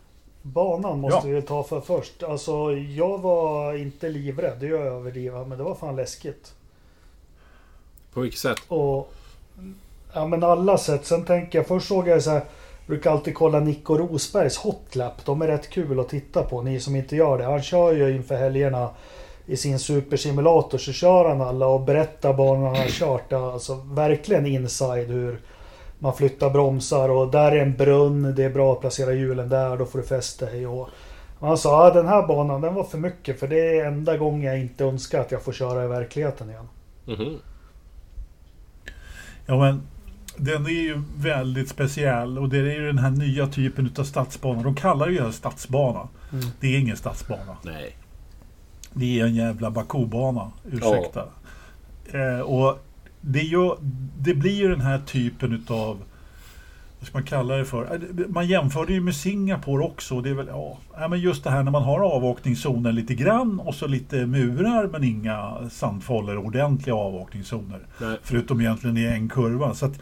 Banan 0.43 1.01
måste 1.01 1.29
Ja. 1.29 1.35
vi 1.35 1.43
ta 1.43 1.63
för 1.63 1.81
först. 1.81 2.23
Alltså, 2.23 2.73
jag 2.73 3.19
var 3.19 3.75
inte 3.75 4.09
livrädd. 4.09 4.57
Det 4.61 4.67
gör 4.67 4.85
jag 4.85 4.95
överdriva. 4.95 5.45
Men 5.45 5.59
det 5.59 5.65
var 5.65 5.75
fan 5.75 5.97
läskigt. 5.97 6.55
På 8.15 8.21
vilket 8.21 8.41
sätt? 8.41 8.59
Och... 8.69 9.13
Ja, 10.17 10.27
men 10.27 10.45
alla 10.45 10.79
sätt. 10.79 11.07
Sen 11.07 11.25
tänker 11.25 11.59
jag, 11.59 11.67
först 11.67 11.89
såg 11.89 12.09
jag 12.09 12.23
så 12.23 12.31
här. 12.31 12.43
Brukar 12.87 13.11
alltid 13.11 13.35
kolla 13.35 13.61
Nico 13.61 13.99
Rosbergs 13.99 14.57
hotlap. 14.57 15.25
De 15.25 15.43
är 15.43 15.47
rätt 15.47 15.71
kul 15.71 16.01
att 16.01 16.09
titta 16.09 16.43
på, 16.43 16.63
ni 16.63 16.81
som 16.81 16.97
inte 16.97 17.17
gör 17.17 17.39
det. 17.39 17.45
Han 17.45 17.63
kör 17.63 17.93
ju 17.93 18.17
inför 18.17 18.37
helgerna 18.37 18.91
i 19.47 19.57
sin 19.57 19.79
supersimulator 19.79 20.79
så 20.79 20.93
kör 20.93 21.29
han 21.29 21.41
alla 21.41 21.67
och 21.67 21.81
berättar 21.81 22.35
banorna 22.35 22.67
han 22.67 22.77
har 22.77 22.89
kört. 22.89 23.33
Alltså 23.33 23.75
verkligen 23.75 24.47
inside 24.47 25.09
hur 25.09 25.41
man 25.99 26.15
flyttar 26.15 26.51
bromsar 26.51 27.09
och 27.09 27.31
där 27.31 27.53
är 27.53 27.63
en 27.63 27.77
brunn. 27.77 28.35
Det 28.37 28.45
är 28.45 28.51
bra 28.51 28.73
att 28.73 28.81
placera 28.81 29.13
hjulen 29.13 29.49
där, 29.49 29.77
då 29.77 29.85
får 29.87 29.99
du 29.99 30.05
fästa 30.05 30.47
dig. 30.47 30.67
Och 30.67 30.89
och 31.39 31.49
han 31.49 31.59
sa 31.59 31.87
att 31.87 31.95
den 31.95 32.09
här 32.09 32.27
banan 32.27 32.61
den 32.61 32.75
var 32.75 32.85
för 32.85 32.99
mycket 32.99 33.41
för 33.41 33.49
det 33.49 33.79
är 33.79 33.85
enda 33.87 34.17
gången 34.17 34.43
jag 34.43 34.61
inte 34.61 34.85
önskar 34.85 35.21
att 35.21 35.31
jag 35.31 35.43
får 35.43 35.53
köra 35.53 35.85
i 35.85 35.89
verkligheten 35.89 36.51
igen. 36.51 36.69
Mhm. 37.05 37.39
Ja, 39.47 39.59
men 39.59 39.83
den 40.37 40.67
är 40.67 40.71
ju 40.71 41.03
väldigt 41.17 41.69
speciell 41.69 42.39
och 42.39 42.49
det 42.49 42.59
är 42.59 42.81
ju 42.81 42.87
den 42.87 42.99
här 42.99 43.11
nya 43.11 43.47
typen 43.47 43.91
av 43.99 44.05
stadsbana. 44.05 44.63
De 44.63 44.75
kallar 44.75 45.07
det 45.07 45.13
ju 45.13 45.33
stadsbana. 45.33 46.09
Mm. 46.33 46.45
Det 46.61 46.67
är 46.67 46.79
ingen 46.79 46.97
stadsbana. 46.97 47.57
Nej. 47.63 47.97
Det 48.93 49.21
är 49.21 49.25
en 49.25 49.35
jävla 49.35 49.71
Bakubana, 49.71 50.53
ursäkta. 50.73 51.25
Eh, 52.13 52.41
och 52.41 52.79
det, 53.21 53.43
gör, 53.43 53.79
det 54.19 54.35
blir 54.35 54.55
ju 54.55 54.69
den 54.69 54.81
här 54.81 54.99
typen 54.99 55.53
utav 55.53 55.99
vad 57.01 57.07
ska 57.09 57.19
man 57.19 57.25
kalla 57.27 57.57
det 57.57 57.65
för? 57.65 57.99
Det- 58.13 58.29
Man 58.29 58.47
jämför 58.47 58.87
det 58.87 58.93
ju 58.93 59.01
med 59.01 59.15
Singapore 59.15 59.85
också. 59.85 60.21
Det 60.21 60.31
är 60.31 60.35
väl, 60.35 60.47
ja, 60.49 60.79
ja, 60.99 61.09
men 61.09 61.21
just 61.21 61.45
det 61.45 61.51
här 61.51 61.63
när 61.63 61.71
man 61.71 61.83
har 61.83 62.01
avåkningszoner 62.01 62.93
lite 62.93 63.15
grann 63.15 63.61
och 63.61 63.75
så 63.75 63.87
lite 63.87 64.27
murar 64.27 64.87
men 64.93 65.05
inga 65.05 65.57
sandfållor, 65.71 66.37
ordentliga 66.37 66.97
avåkningszoner. 66.97 67.81
Nej. 68.01 68.19
Förutom 68.23 68.61
egentligen 68.61 68.97
i 68.97 69.05
en 69.05 69.29
kurva. 69.29 69.75
Så 69.75 69.87
att, 69.87 70.01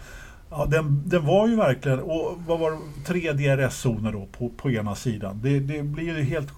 ja, 0.51 0.67
den, 0.71 1.03
den 1.07 1.27
var 1.27 1.49
ju 1.49 1.57
verkligen, 1.57 2.01
och 2.01 2.39
vad 2.47 2.59
var 2.59 2.71
det, 2.71 2.79
tre 3.07 3.33
DRS-zoner 3.33 4.13
då 4.13 4.27
på, 4.39 4.49
på 4.49 4.71
ena 4.71 4.95
sidan. 4.95 5.41
Det, 5.43 5.61
det 5.61 5.83
blir 5.83 6.05
ju 6.19 6.23
helt, 6.23 6.49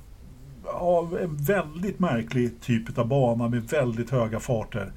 ja, 0.64 1.09
en 1.23 1.37
väldigt 1.37 1.99
märklig 1.99 2.61
typ 2.61 2.99
av 2.99 3.07
bana 3.09 3.49
med 3.49 3.62
väldigt 3.62 4.11
höga 4.11 4.40
farter. 4.40 4.93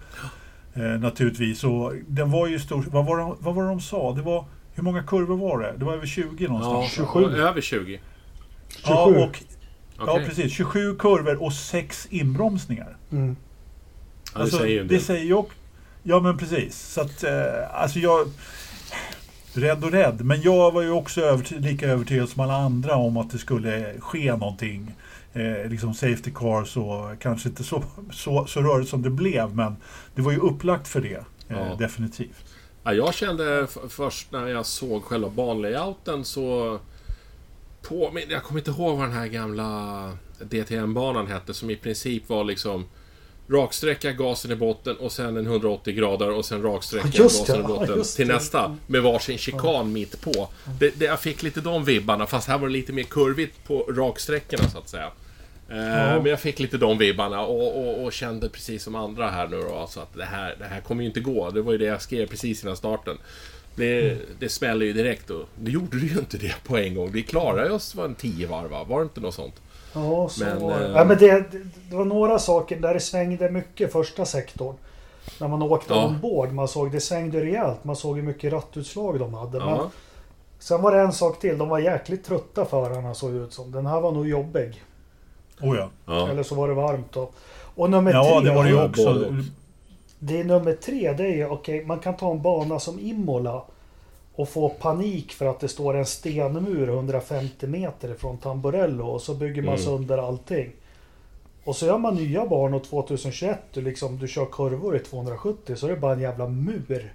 Eh, 0.74 0.82
naturligtvis. 0.84 1.64
Och 1.64 1.94
den 2.08 2.32
var 2.32 2.48
ju 2.48 2.60
stor, 2.60 2.86
vad 2.92 3.06
var, 3.06 3.18
det, 3.18 3.34
vad 3.40 3.56
var 3.56 3.64
det 3.64 3.70
de 3.70 3.80
sa? 3.82 4.14
Det 4.14 4.22
var, 4.22 4.46
hur 4.80 4.84
många 4.84 5.04
kurvor 5.04 5.38
var 5.38 5.60
det? 5.62 5.74
Det 5.78 5.86
var 5.86 5.94
över 5.94 6.06
20 6.08 6.44
Ja, 6.44 6.48
någonstans. 6.50 6.92
27. 6.92 7.26
Över 7.26 7.62
20. 7.62 8.00
Ja, 8.86 9.06
27. 9.08 9.20
och, 9.24 9.44
ja, 9.98 10.14
Okej. 10.14 10.26
precis. 10.28 10.54
27 10.54 10.96
kurvor 10.96 11.44
och 11.44 11.54
6 11.54 12.08
inbromsningar. 12.10 12.98
Mm. 13.12 13.36
Ja, 14.36 14.40
det 14.44 14.52
säger 14.52 14.68
ju 14.68 14.78
del. 14.78 14.88
det 14.88 15.00
säger 15.00 15.26
ju 15.26 15.34
också, 15.34 15.56
Ja 16.04 16.20
men 16.20 16.38
precis. 16.38 16.80
Så 16.80 17.02
att, 17.02 17.24
eh, 17.24 17.32
alltså 17.74 18.00
jag... 18.00 18.28
Rädd 19.54 19.84
och 19.84 19.92
rädd. 19.92 20.22
Men 20.26 20.42
jag 20.42 20.72
var 20.72 20.82
ju 20.82 20.92
också 20.92 21.22
överty- 21.22 21.60
lika 21.60 21.88
övertygad 21.88 22.30
som 22.30 22.42
alla 22.44 22.54
andra 22.56 22.96
om 22.96 23.18
att 23.18 23.32
det 23.32 23.38
skulle 23.38 23.94
ske 24.00 24.32
någonting. 24.36 24.96
Eh, 25.34 25.70
liksom 25.70 25.94
safety 25.94 26.32
cars 26.36 26.78
och 26.78 27.20
kanske 27.20 27.50
inte 27.50 27.64
så, 27.64 27.84
så, 28.12 28.46
så 28.46 28.62
rörigt 28.62 28.90
som 28.90 29.02
det 29.02 29.10
blev. 29.10 29.56
Men 29.56 29.76
det 30.16 30.22
var 30.22 30.32
ju 30.32 30.38
upplagt 30.38 30.88
för 30.88 31.02
det. 31.02 31.14
Eh, 31.16 31.24
Ja. 31.58 31.76
Definitivt. 31.80 32.46
Ja, 32.84 32.94
jag 32.94 33.14
kände 33.14 33.68
först 33.90 34.32
när 34.32 34.48
jag 34.48 34.66
såg 34.66 35.04
själva 35.04 35.30
banlayouten 35.30 36.26
så... 36.26 36.80
På, 37.82 38.12
men 38.14 38.24
jag 38.30 38.44
kommer 38.44 38.60
inte 38.60 38.72
ihåg 38.72 38.98
vad 38.98 39.08
den 39.08 39.18
här 39.18 39.28
gamla 39.28 40.12
DTM-banan 40.40 41.28
hette 41.28 41.54
som 41.54 41.70
i 41.70 41.76
princip 41.76 42.30
var 42.30 42.44
liksom... 42.44 42.86
raksträcka, 43.48 44.12
gasen 44.12 44.52
i 44.52 44.56
botten 44.56 44.96
och 44.96 45.12
sen 45.12 45.38
en 45.38 45.46
180 45.46 45.94
grader 45.94 46.32
och 46.32 46.46
sen 46.46 46.62
raksträcka, 46.62 47.08
det, 47.08 47.18
gasen 47.18 47.56
i 47.56 47.60
ja, 47.60 47.68
botten 47.68 47.98
just 47.98 48.16
till 48.16 48.28
det. 48.28 48.34
nästa. 48.34 48.78
Med 48.88 49.02
varsin 49.04 49.38
chikan 49.38 49.94
mitt 49.94 50.22
på. 50.22 50.50
Det, 50.80 51.00
det, 51.00 51.06
jag 51.06 51.20
fick 51.20 51.44
lite 51.44 51.62
de 51.62 51.86
vibbarna, 51.86 52.28
fast 52.28 52.48
här 52.48 52.58
var 52.58 52.68
det 52.68 52.74
lite 52.74 52.94
mer 52.94 53.04
kurvigt 53.04 53.68
på 53.68 53.84
raksträckorna 53.84 54.70
så 54.70 54.78
att 54.78 54.90
säga. 54.90 55.12
Eh, 55.70 55.76
Men 55.76 56.26
jag 56.26 56.40
fick 56.40 56.60
lite 56.60 56.78
de 56.78 56.98
vibbarna 56.98 57.42
och, 57.46 57.78
och, 57.88 58.04
och 58.04 58.14
kände 58.14 58.50
precis 58.50 58.84
som 58.84 58.96
andra 58.96 59.30
här 59.30 59.48
nu 59.48 59.62
då, 59.62 59.76
alltså 59.76 60.00
att 60.00 60.14
det 60.14 60.26
här, 60.26 60.56
det 60.60 60.66
här 60.66 60.82
kommer 60.82 61.02
ju 61.02 61.08
inte 61.08 61.20
gå. 61.20 61.50
Det 61.50 61.62
var 61.62 61.72
ju 61.72 61.78
det 61.78 61.86
jag 61.86 62.02
skrev 62.02 62.28
precis 62.28 62.64
innan 62.64 62.78
starten. 62.78 63.18
Det, 63.76 64.18
det 64.40 64.50
smäller 64.50 64.86
ju 64.86 64.94
direkt 64.94 65.30
och 65.30 65.46
det 65.56 65.72
gjorde 65.72 66.00
det 66.00 66.06
ju 66.06 66.20
inte 66.20 66.38
det 66.38 66.56
på 66.68 66.78
en 66.78 66.96
gång. 66.96 67.12
Vi 67.12 67.24
klarade 67.24 67.72
oss 67.72 67.96
var 67.96 68.06
en 68.06 68.16
10 68.16 68.48
varv 68.48 68.70
va? 68.70 68.84
Var 68.84 68.98
det 69.00 69.04
inte 69.04 69.22
något 69.22 69.34
sånt? 69.34 69.54
Ja, 69.94 70.30
så 70.30 70.44
Men, 70.44 70.62
var 70.62 70.80
det. 70.80 70.86
eh, 70.86 70.92
Ja, 70.92 71.04
men 71.06 71.18
det, 71.18 71.52
det, 71.90 71.96
var 71.96 72.06
några 72.06 72.40
saker 72.40 72.76
där 72.80 72.94
det 72.94 73.00
svängde 73.00 73.50
mycket 73.52 73.92
första 73.92 74.26
sektorn. 74.26 74.76
När 75.40 75.48
man 75.48 75.62
åkte 75.62 75.94
Ja. 75.94 76.06
ombord. 76.06 76.52
Man 76.52 76.68
såg 76.68 76.92
det 76.92 77.00
svängde 77.00 77.42
rejält. 77.42 77.84
Man 77.84 77.96
såg 77.96 78.16
hur 78.16 78.24
mycket 78.24 78.54
rattutslag 78.54 79.20
de 79.20 79.34
hade. 79.34 79.60
Men 79.60 79.80
sen 80.60 80.82
var 80.82 80.96
det 80.96 81.02
en 81.02 81.14
sak 81.14 81.40
till. 81.40 81.58
De 81.58 81.70
var 81.70 81.80
jäkligt 81.80 82.26
trötta 82.26 82.66
förarna 82.66 83.14
såg 83.14 83.32
ut 83.36 83.54
som. 83.54 83.72
Den 83.72 83.86
här 83.86 84.02
var 84.02 84.12
nog 84.12 84.28
jobbig. 84.30 84.84
Oh 85.62 85.78
ja. 85.78 85.90
ja. 86.06 86.30
Eller 86.30 86.44
så 86.44 86.56
var 86.56 86.68
det 86.68 86.74
varmt 86.74 87.12
då. 87.14 87.30
Och 87.76 87.90
nummer 87.90 88.12
Ja, 88.14 88.40
tre. 88.42 88.50
det 88.50 88.56
var 88.56 88.64
det 88.64 88.70
ju 88.70 88.84
också. 88.84 89.34
Det 90.20 90.40
är 90.40 90.44
nummer 90.44 90.74
tre. 90.74 91.14
Det 91.14 91.24
är 91.24 91.36
ju 91.36 91.46
okej. 91.48 91.86
man 91.86 92.00
kan 92.00 92.18
ta 92.18 92.32
en 92.32 92.42
bana 92.42 92.80
som 92.80 93.00
Imola. 93.00 93.64
Och 94.36 94.50
få 94.50 94.70
panik 94.70 95.32
för 95.32 95.46
att 95.46 95.60
det 95.60 95.68
står 95.68 95.98
en 95.98 96.06
stenmur 96.06 96.88
150 96.90 97.68
meter 97.68 98.12
ifrån 98.12 98.38
Tamburello. 98.38 99.06
Och 99.06 99.22
så 99.22 99.34
bygger 99.34 99.62
man 99.62 99.74
Mm. 99.74 99.86
sönder 99.86 100.18
allting. 100.18 100.72
Och 101.64 101.76
så 101.76 101.86
gör 101.86 101.98
man 101.98 102.16
nya 102.16 102.46
banor 102.46 102.80
2021. 102.80 103.60
Du, 103.74 103.82
liksom, 103.82 104.18
du 104.20 104.28
kör 104.28 104.46
kurvor 104.46 104.96
i 104.96 105.00
270 105.00 105.76
så 105.76 105.86
är 105.88 105.92
det 105.92 105.98
bara 105.98 106.14
en 106.14 106.20
jävla 106.22 106.48
mur. 106.48 107.14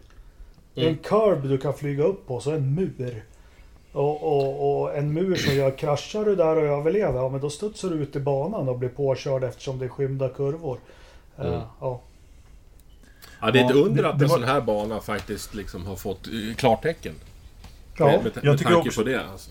Är 0.75 0.81
en 0.83 0.89
Mm. 0.89 0.99
curb 1.03 1.49
du 1.49 1.59
kan 1.59 1.75
flyga 1.75 2.05
upp 2.05 2.27
på, 2.27 2.41
så 2.41 2.51
en 2.51 2.75
mur. 2.75 3.25
Och, 3.95 4.23
och, 4.23 4.81
och 4.83 4.97
en 4.97 5.13
mur 5.13 5.35
som 5.37 5.55
gör, 5.55 5.79
kraschar 5.79 6.25
du 6.25 6.37
där 6.37 6.57
och 6.57 6.63
överlever, 6.79 7.19
ja 7.19 7.29
men 7.29 7.41
då 7.41 7.51
studsar 7.51 7.89
du 7.91 7.97
ut 7.97 8.17
i 8.17 8.21
banan 8.21 8.69
och 8.69 8.79
blir 8.79 8.89
påkörd 8.89 9.45
eftersom 9.45 9.79
det 9.79 9.85
är 9.85 9.89
skymda 9.89 10.29
kurvor. 10.29 10.79
Eh, 11.39 11.47
Mm. 11.47 11.61
ja. 11.81 12.01
Ja, 13.41 13.51
det 13.51 13.61
är 13.61 13.65
ett 13.65 13.71
Ja, 13.77 13.83
under 13.83 14.05
att 14.05 14.19
det 14.19 14.25
en 14.25 14.29
var- 14.31 14.39
sån 14.39 14.49
här 14.49 14.61
bana 14.61 15.01
faktiskt 15.01 15.55
liksom 15.55 15.87
har 15.87 15.97
fått 15.97 16.27
eh, 16.27 16.55
klartecken. 16.57 17.15
Ja. 17.99 18.07
Med, 18.07 18.23
med, 18.25 18.33
Jag 18.37 18.45
med 18.45 18.59
tycker 18.59 18.73
tanke 18.73 18.89
också- 18.89 19.03
på 19.03 19.09
det. 19.09 19.25
Alltså. 19.33 19.51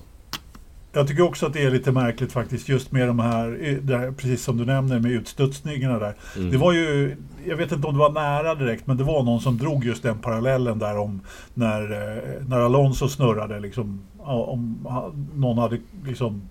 Jag 0.95 1.07
tycker 1.07 1.23
också 1.23 1.45
att 1.45 1.53
det 1.53 1.63
är 1.63 1.71
lite 1.71 1.91
märkligt 1.91 2.31
faktiskt 2.31 2.69
just 2.69 2.91
med 2.91 3.07
de 3.07 3.19
här, 3.19 3.79
där, 3.81 4.12
precis 4.12 4.43
som 4.43 4.57
du 4.57 4.65
nämner 4.65 5.00
med 5.00 5.12
utstudsningarna 5.12 6.00
där. 6.00 6.15
Mm. 6.38 6.51
Det 6.51 6.57
var 6.57 6.73
ju, 6.73 7.15
jag 7.47 7.55
vet 7.57 7.71
inte 7.71 7.88
om 7.88 7.93
det 7.93 8.00
var 8.00 8.12
nära 8.12 8.55
direkt, 8.55 8.88
men 8.88 8.97
det 8.97 9.03
var 9.03 9.23
någon 9.23 9.41
som 9.41 9.57
drog 9.57 9.85
just 9.85 10.03
den 10.03 10.17
parallellen 10.19 10.79
där 10.79 10.97
om 10.97 11.21
när, 11.53 11.81
eh, 11.81 12.47
när 12.47 12.59
Alonso 12.59 13.07
snurrade 13.07 13.59
liksom, 13.59 14.01
ja, 14.19 14.33
om 14.43 14.88
någon 15.35 15.57
hade 15.57 15.77
liksom 16.05 16.41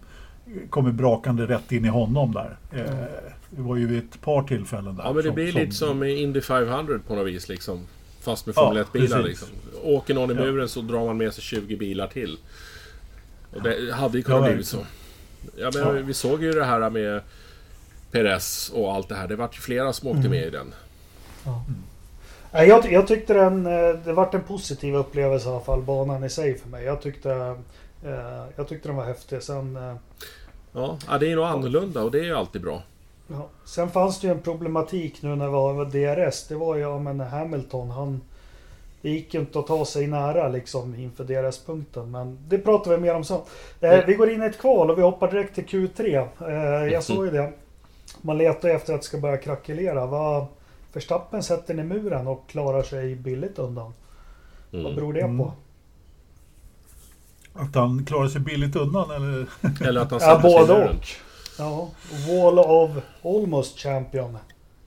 kommit 0.70 0.94
brakande 0.94 1.46
rätt 1.46 1.72
in 1.72 1.84
i 1.84 1.88
honom 1.88 2.32
där. 2.32 2.56
Eh, 2.72 2.94
Det 3.56 3.62
var 3.62 3.76
ju 3.76 3.86
vid 3.86 3.98
ett 3.98 4.20
par 4.20 4.42
tillfällen 4.42 4.96
där. 4.96 5.04
Ja, 5.04 5.08
men 5.12 5.16
det 5.16 5.22
som- 5.22 5.34
blir 5.34 5.52
lite 5.52 5.72
som 5.72 6.02
Indy 6.02 6.40
500 6.40 6.98
på 7.08 7.14
något 7.14 7.26
vis 7.26 7.48
liksom. 7.48 7.80
Fast 8.20 8.46
med 8.46 8.52
Ja, 8.56 8.62
Formel 8.66 8.82
1-bilar 8.84 9.22
precis. 9.22 9.28
liksom. 9.28 9.48
Åker 9.84 10.14
någon 10.14 10.30
i 10.30 10.34
Ja. 10.34 10.40
muren 10.40 10.68
så 10.68 10.80
drar 10.80 11.06
man 11.06 11.16
med 11.16 11.32
sig 11.34 11.42
20 11.44 11.76
bilar 11.76 12.06
till. 12.06 12.36
Och 13.54 13.62
det 13.62 13.92
hade 13.94 14.16
ju 14.18 14.22
kunnat 14.24 14.40
Ja, 14.42 14.46
blivit 14.48 14.66
så. 14.66 14.78
Ja, 15.56 15.70
men 15.74 15.82
Ja. 15.82 15.90
Vi 15.90 16.14
såg 16.14 16.42
ju 16.42 16.52
det 16.52 16.64
här 16.64 16.90
med 16.90 17.20
Perez 18.10 18.70
och 18.74 18.92
allt 18.94 19.08
det 19.08 19.14
här. 19.14 19.28
Det 19.28 19.36
vart 19.36 19.56
ju 19.56 19.60
flera 19.60 19.92
som 19.92 20.08
åkte 20.08 20.18
Mm. 20.18 20.30
med 20.30 20.44
i 20.46 20.50
den. 20.50 20.74
Nej, 22.52 22.68
Jag, 22.68 22.92
jag 22.92 23.06
tyckte 23.06 23.34
den, 23.34 23.66
eh, 23.66 23.94
det 24.04 24.12
vart 24.12 24.34
en 24.34 24.42
positiv 24.42 24.94
upplevelse 24.94 25.48
i 25.48 25.52
alla 25.52 25.60
fall, 25.60 25.82
banan 25.82 26.24
i 26.24 26.30
sig 26.30 26.58
för 26.58 26.68
mig. 26.68 26.84
Jag 26.84 27.02
tyckte, 27.02 27.30
eh, 28.04 28.44
jag 28.56 28.68
tyckte 28.68 28.88
den 28.88 28.96
var 28.96 29.04
häftig. 29.04 29.42
Sen, 29.42 29.76
eh, 29.76 29.94
Ja, 30.74 30.98
ja, 31.08 31.18
det 31.18 31.32
är 31.32 31.36
nog 31.36 31.44
annorlunda 31.44 32.02
och 32.02 32.10
det 32.10 32.18
är 32.18 32.24
ju 32.24 32.34
alltid 32.36 32.62
bra. 32.62 32.82
ja. 33.28 33.48
Sen 33.64 33.90
fanns 33.90 34.20
det 34.20 34.26
ju 34.26 34.32
en 34.32 34.40
problematik 34.40 35.22
nu 35.22 35.36
när 35.36 35.44
det 35.44 35.50
var 35.50 35.84
DRS. 35.84 36.44
Det 36.48 36.54
var 36.54 36.74
ju, 36.76 36.80
ja 36.82 36.98
men 36.98 37.20
Hamilton, 37.20 37.90
han... 37.90 38.20
Det 39.02 39.10
gick 39.10 39.34
ju 39.34 39.40
inte 39.40 39.58
att 39.58 39.66
ta 39.66 39.84
sig 39.84 40.06
nära 40.06 40.48
liksom 40.48 40.94
inför 40.94 41.24
DRS-punkten. 41.24 42.10
Men 42.10 42.38
det 42.48 42.58
pratar 42.58 42.90
vi 42.90 42.96
mer 42.96 43.14
om 43.14 43.24
sen. 43.24 43.40
Eh, 43.80 44.04
vi 44.06 44.14
går 44.14 44.30
in 44.30 44.42
i 44.42 44.46
ett 44.46 44.58
kval 44.60 44.90
och 44.90 44.98
vi 44.98 45.02
hoppar 45.02 45.30
direkt 45.30 45.54
till 45.54 45.64
Q3. 45.66 46.28
Eh, 46.48 46.92
jag 46.92 47.02
såg 47.04 47.24
ju 47.24 47.30
det. 47.30 47.52
Man 48.22 48.38
letar 48.38 48.68
efter 48.68 48.94
att 48.94 49.00
det 49.00 49.06
ska 49.06 49.18
börja 49.18 49.36
krackelera. 49.36 50.06
Vad 50.06 50.46
Verstappen 50.92 51.42
sätter 51.42 51.78
i 51.80 51.82
muren 51.84 52.26
och 52.26 52.44
klarar 52.48 52.82
sig 52.82 53.14
billigt 53.14 53.58
undan. 53.58 53.92
Vad 54.70 54.80
Mm. 54.80 54.94
beror 54.94 55.12
det 55.12 55.20
Mm. 55.20 55.38
på? 55.38 55.52
Att 57.54 57.74
han 57.74 58.04
klarar 58.04 58.28
sig 58.28 58.40
billigt 58.40 58.76
undan 58.76 59.10
eller? 59.10 59.46
Eller 59.88 60.00
att 60.00 60.10
han 60.10 60.20
Ja, 60.22 60.40
både 60.42 60.84
och. 60.88 60.94
Ja, 61.58 61.88
Wall 62.28 62.58
of 62.58 62.90
Almost 63.22 63.78
Champion 63.78 64.38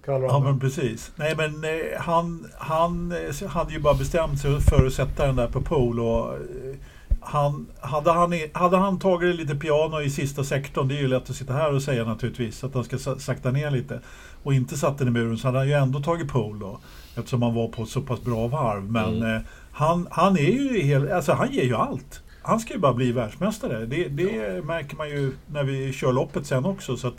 kallar 0.06 0.28
Ja 0.28 0.40
men 0.40 0.60
precis. 0.60 1.12
Nej 1.16 1.34
men 1.38 1.64
eh, 1.64 2.00
han, 2.02 2.48
han 2.58 3.12
eh, 3.42 3.48
hade 3.48 3.74
ju 3.74 3.80
bara 3.80 3.94
bestämt 3.94 4.40
sig 4.42 4.62
för 4.62 4.86
att 4.86 4.94
sätta 4.94 5.26
den 5.28 5.36
där 5.36 5.48
på 5.48 5.62
pole 5.62 6.02
och 6.02 6.34
eh, 6.34 6.76
han, 7.22 7.68
hade, 7.82 8.12
han, 8.12 8.34
hade 8.54 8.78
han 8.78 9.00
tagit 9.00 9.36
lite 9.36 9.56
piano 9.56 10.02
i 10.02 10.10
sista 10.10 10.44
sektorn, 10.44 10.88
det 10.88 10.96
är 10.96 11.00
ju 11.02 11.08
lätt 11.08 11.30
att 11.30 11.36
sitta 11.36 11.54
här 11.54 11.74
och 11.74 11.82
säga 11.82 12.04
naturligtvis, 12.06 12.64
att 12.64 12.74
han 12.74 12.84
ska 12.84 12.98
sa- 12.98 13.20
sakta 13.20 13.52
ner 13.52 13.72
lite. 13.72 14.00
Och 14.44 14.54
inte 14.54 14.78
satt 14.78 14.98
den 14.98 15.08
i 15.08 15.12
muren 15.12 15.38
så 15.38 15.48
hade 15.48 15.58
han 15.58 15.68
ju 15.68 15.74
ändå 15.74 16.00
tagit 16.00 16.28
pole 16.32 16.60
då. 16.60 16.80
Eftersom 17.16 17.42
han 17.42 17.54
var 17.54 17.68
på 17.68 17.84
ett 17.84 17.90
så 17.90 18.02
pass 18.02 18.22
bra 18.22 18.48
varv. 18.48 18.92
Men 18.92 19.16
Mm. 19.18 19.36
eh, 19.36 19.42
han, 19.72 20.08
han 20.12 20.38
är 20.38 20.42
ju 20.52 20.82
helt, 20.82 21.12
alltså 21.12 21.34
han 21.34 21.52
ger 21.52 21.64
ju 21.64 21.76
allt. 21.76 22.22
Han 22.48 22.60
ska 22.60 22.74
ju 22.74 22.80
bara 22.80 22.94
bli 22.94 23.12
världsmästare. 23.12 23.86
Det, 23.86 24.08
det 24.08 24.66
märker 24.66 24.96
man 24.98 25.10
ju 25.10 25.32
när 25.48 25.64
vi 25.64 25.94
kör 25.94 26.14
loppet 26.14 26.46
sen 26.46 26.66
också. 26.66 26.98
Så 26.98 27.12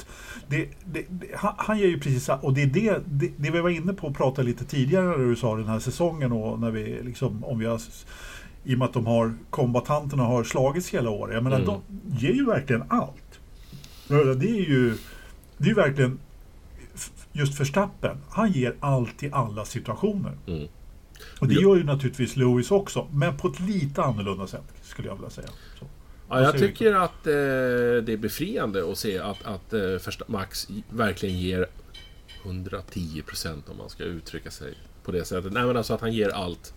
det, 0.48 0.68
det, 0.84 1.04
han, 1.34 1.54
han 1.56 1.78
ger 1.78 1.86
ju 1.86 2.00
precis. 2.00 2.28
Och 2.42 2.54
det 2.54 2.62
är 2.62 2.66
det, 2.66 2.98
det, 3.06 3.50
vi 3.50 3.60
var 3.60 3.70
inne 3.70 3.92
på 3.92 4.06
att 4.06 4.14
prata 4.14 4.42
lite 4.42 4.64
tidigare 4.64 5.04
när 5.04 5.16
du 5.18 5.36
sa 5.36 5.56
den 5.56 5.66
här 5.68 5.78
säsongen 5.78 6.32
och 6.32 6.60
när 6.60 6.70
vi 6.70 7.00
liksom, 7.02 7.44
om 7.44 7.58
vi 7.58 7.66
har 7.66 7.80
i 8.64 8.74
och 8.74 8.78
med 8.78 8.86
att 8.88 8.92
de 8.94 9.06
har 9.06 9.34
kombatanterna 9.50 10.22
har 10.22 10.44
slagits 10.44 10.88
hela 10.90 11.10
året. 11.10 11.34
Jag 11.34 11.44
menar, 11.44 11.56
Mm. 11.60 11.66
de 11.68 11.80
ger 12.26 12.32
ju 12.34 12.44
verkligen 12.46 12.82
allt. 12.88 13.40
Det 14.08 14.48
är 14.48 14.68
ju, 14.68 14.94
det 15.58 15.64
är 15.64 15.68
ju 15.68 15.74
verkligen 15.74 16.18
just 17.32 17.60
Verstappen. 17.60 18.16
Han 18.30 18.52
ger 18.52 18.74
allt 18.80 19.22
i 19.22 19.30
alla 19.32 19.64
situationer. 19.64 20.32
Mm. 20.46 20.68
Och 21.40 21.48
det 21.48 21.54
Ja. 21.54 21.60
gör 21.60 21.76
ju 21.76 21.84
naturligtvis 21.84 22.36
Lewis 22.36 22.70
också, 22.70 23.06
men 23.12 23.36
på 23.36 23.48
ett 23.48 23.60
lite 23.60 24.02
annorlunda 24.02 24.46
sätt 24.46 24.72
skulle 24.96 25.08
jag 25.08 25.14
vilja 25.14 25.30
säga. 25.30 25.48
Så. 25.78 25.86
Ja, 26.28 26.42
jag 26.42 26.58
tycker 26.58 26.94
att 26.94 27.26
eh, 27.26 27.32
det 28.04 28.08
är 28.12 28.16
befriande 28.16 28.90
att 28.92 28.98
se 28.98 29.18
att, 29.18 29.36
att 29.44 29.72
eh, 29.72 29.78
Versta- 29.78 30.24
Max 30.26 30.68
verkligen 30.90 31.38
ger 31.38 31.66
110% 32.44 33.70
om 33.70 33.76
man 33.76 33.90
ska 33.90 34.04
uttrycka 34.04 34.50
sig 34.50 34.74
på 35.02 35.12
det 35.12 35.24
sättet. 35.24 35.52
Nej 35.52 35.64
men 35.64 35.76
alltså 35.76 35.94
att 35.94 36.00
han 36.00 36.12
ger 36.12 36.28
allt. 36.28 36.74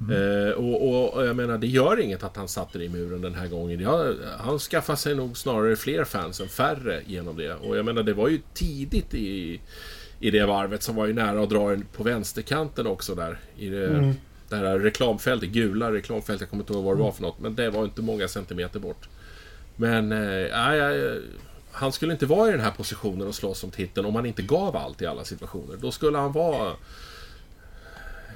Mm. 0.00 0.46
Eh, 0.48 0.52
och, 0.52 0.88
och, 0.88 1.14
och 1.14 1.26
jag 1.26 1.36
menar, 1.36 1.58
det 1.58 1.66
gör 1.66 2.00
inget 2.00 2.22
att 2.22 2.36
han 2.36 2.48
satte 2.48 2.78
det 2.78 2.84
i 2.84 2.88
muren 2.88 3.20
den 3.20 3.34
här 3.34 3.46
gången. 3.48 3.80
Ja, 3.80 4.12
han 4.38 4.58
skaffar 4.58 4.96
sig 4.96 5.14
nog 5.14 5.36
snarare 5.36 5.76
fler 5.76 6.04
fans 6.04 6.40
än 6.40 6.48
färre 6.48 7.02
genom 7.06 7.36
det. 7.36 7.54
Och 7.54 7.76
jag 7.76 7.84
menar, 7.84 8.02
det 8.02 8.12
var 8.12 8.28
ju 8.28 8.40
tidigt 8.54 9.14
i, 9.14 9.60
i 10.20 10.30
det 10.30 10.46
varvet 10.46 10.82
som 10.82 10.96
var 10.96 11.06
ju 11.06 11.12
nära 11.12 11.42
att 11.42 11.50
dra 11.50 11.76
på 11.96 12.02
vänsterkanten 12.02 12.86
också 12.86 13.14
där. 13.14 13.38
I 13.58 13.68
det, 13.68 13.86
Mm. 13.86 14.14
Det 14.60 14.68
här 14.68 14.78
reklamfältet, 14.78 15.48
gula 15.48 15.92
reklamfältet, 15.92 16.40
jag 16.40 16.50
kommer 16.50 16.62
inte 16.62 16.72
ihåg 16.72 16.84
vad 16.84 16.96
det 16.96 17.02
var 17.02 17.12
för 17.12 17.22
något. 17.22 17.38
Men 17.38 17.54
det 17.54 17.70
var 17.70 17.84
inte 17.84 18.02
många 18.02 18.28
centimeter 18.28 18.80
bort. 18.80 19.08
Men, 19.76 20.12
eh, 20.12 20.18
nej, 20.18 20.80
nej, 20.80 21.20
han 21.72 21.92
skulle 21.92 22.12
inte 22.12 22.26
vara 22.26 22.48
i 22.48 22.52
den 22.52 22.60
här 22.60 22.70
positionen 22.70 23.28
och 23.28 23.34
slåss 23.34 23.64
om 23.64 23.70
titeln 23.70 24.06
om 24.06 24.14
han 24.14 24.26
inte 24.26 24.42
gav 24.42 24.76
allt 24.76 25.02
i 25.02 25.06
alla 25.06 25.24
situationer. 25.24 25.76
Då 25.76 25.90
skulle 25.90 26.18
han 26.18 26.32
vara 26.32 26.72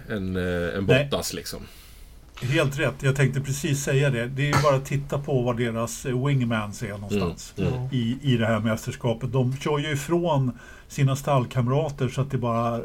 en, 0.08 0.37
eh, 0.37 0.76
en 0.76 0.85
Nej. 0.85 1.08
Bottas 1.11 1.32
liksom. 1.32 1.62
Helt 2.42 2.78
rätt, 2.78 2.94
jag 3.00 3.16
tänkte 3.16 3.40
precis 3.40 3.82
säga 3.82 4.11
det. 4.11 4.26
Det 4.26 4.50
är 4.50 4.62
bara 4.62 4.76
att 4.76 4.87
titta 4.87 5.18
på 5.18 5.42
var 5.42 5.54
deras 5.54 6.06
eh, 6.06 6.26
wingmans 6.26 6.82
är 6.82 6.88
någonstans. 6.88 7.54
Mm, 7.56 7.73
mm. 7.73 7.88
I, 7.92 8.18
I 8.23 8.37
det 8.37 8.46
här 8.46 8.61
mästerskapet. 8.61 9.32
De 9.32 9.56
kör 9.56 9.78
ju 9.78 9.92
ifrån 9.92 10.58
sina 10.88 11.16
stallkamrater 11.16 12.08
så 12.08 12.20
att 12.20 12.30
det 12.30 12.38
bara 12.38 12.80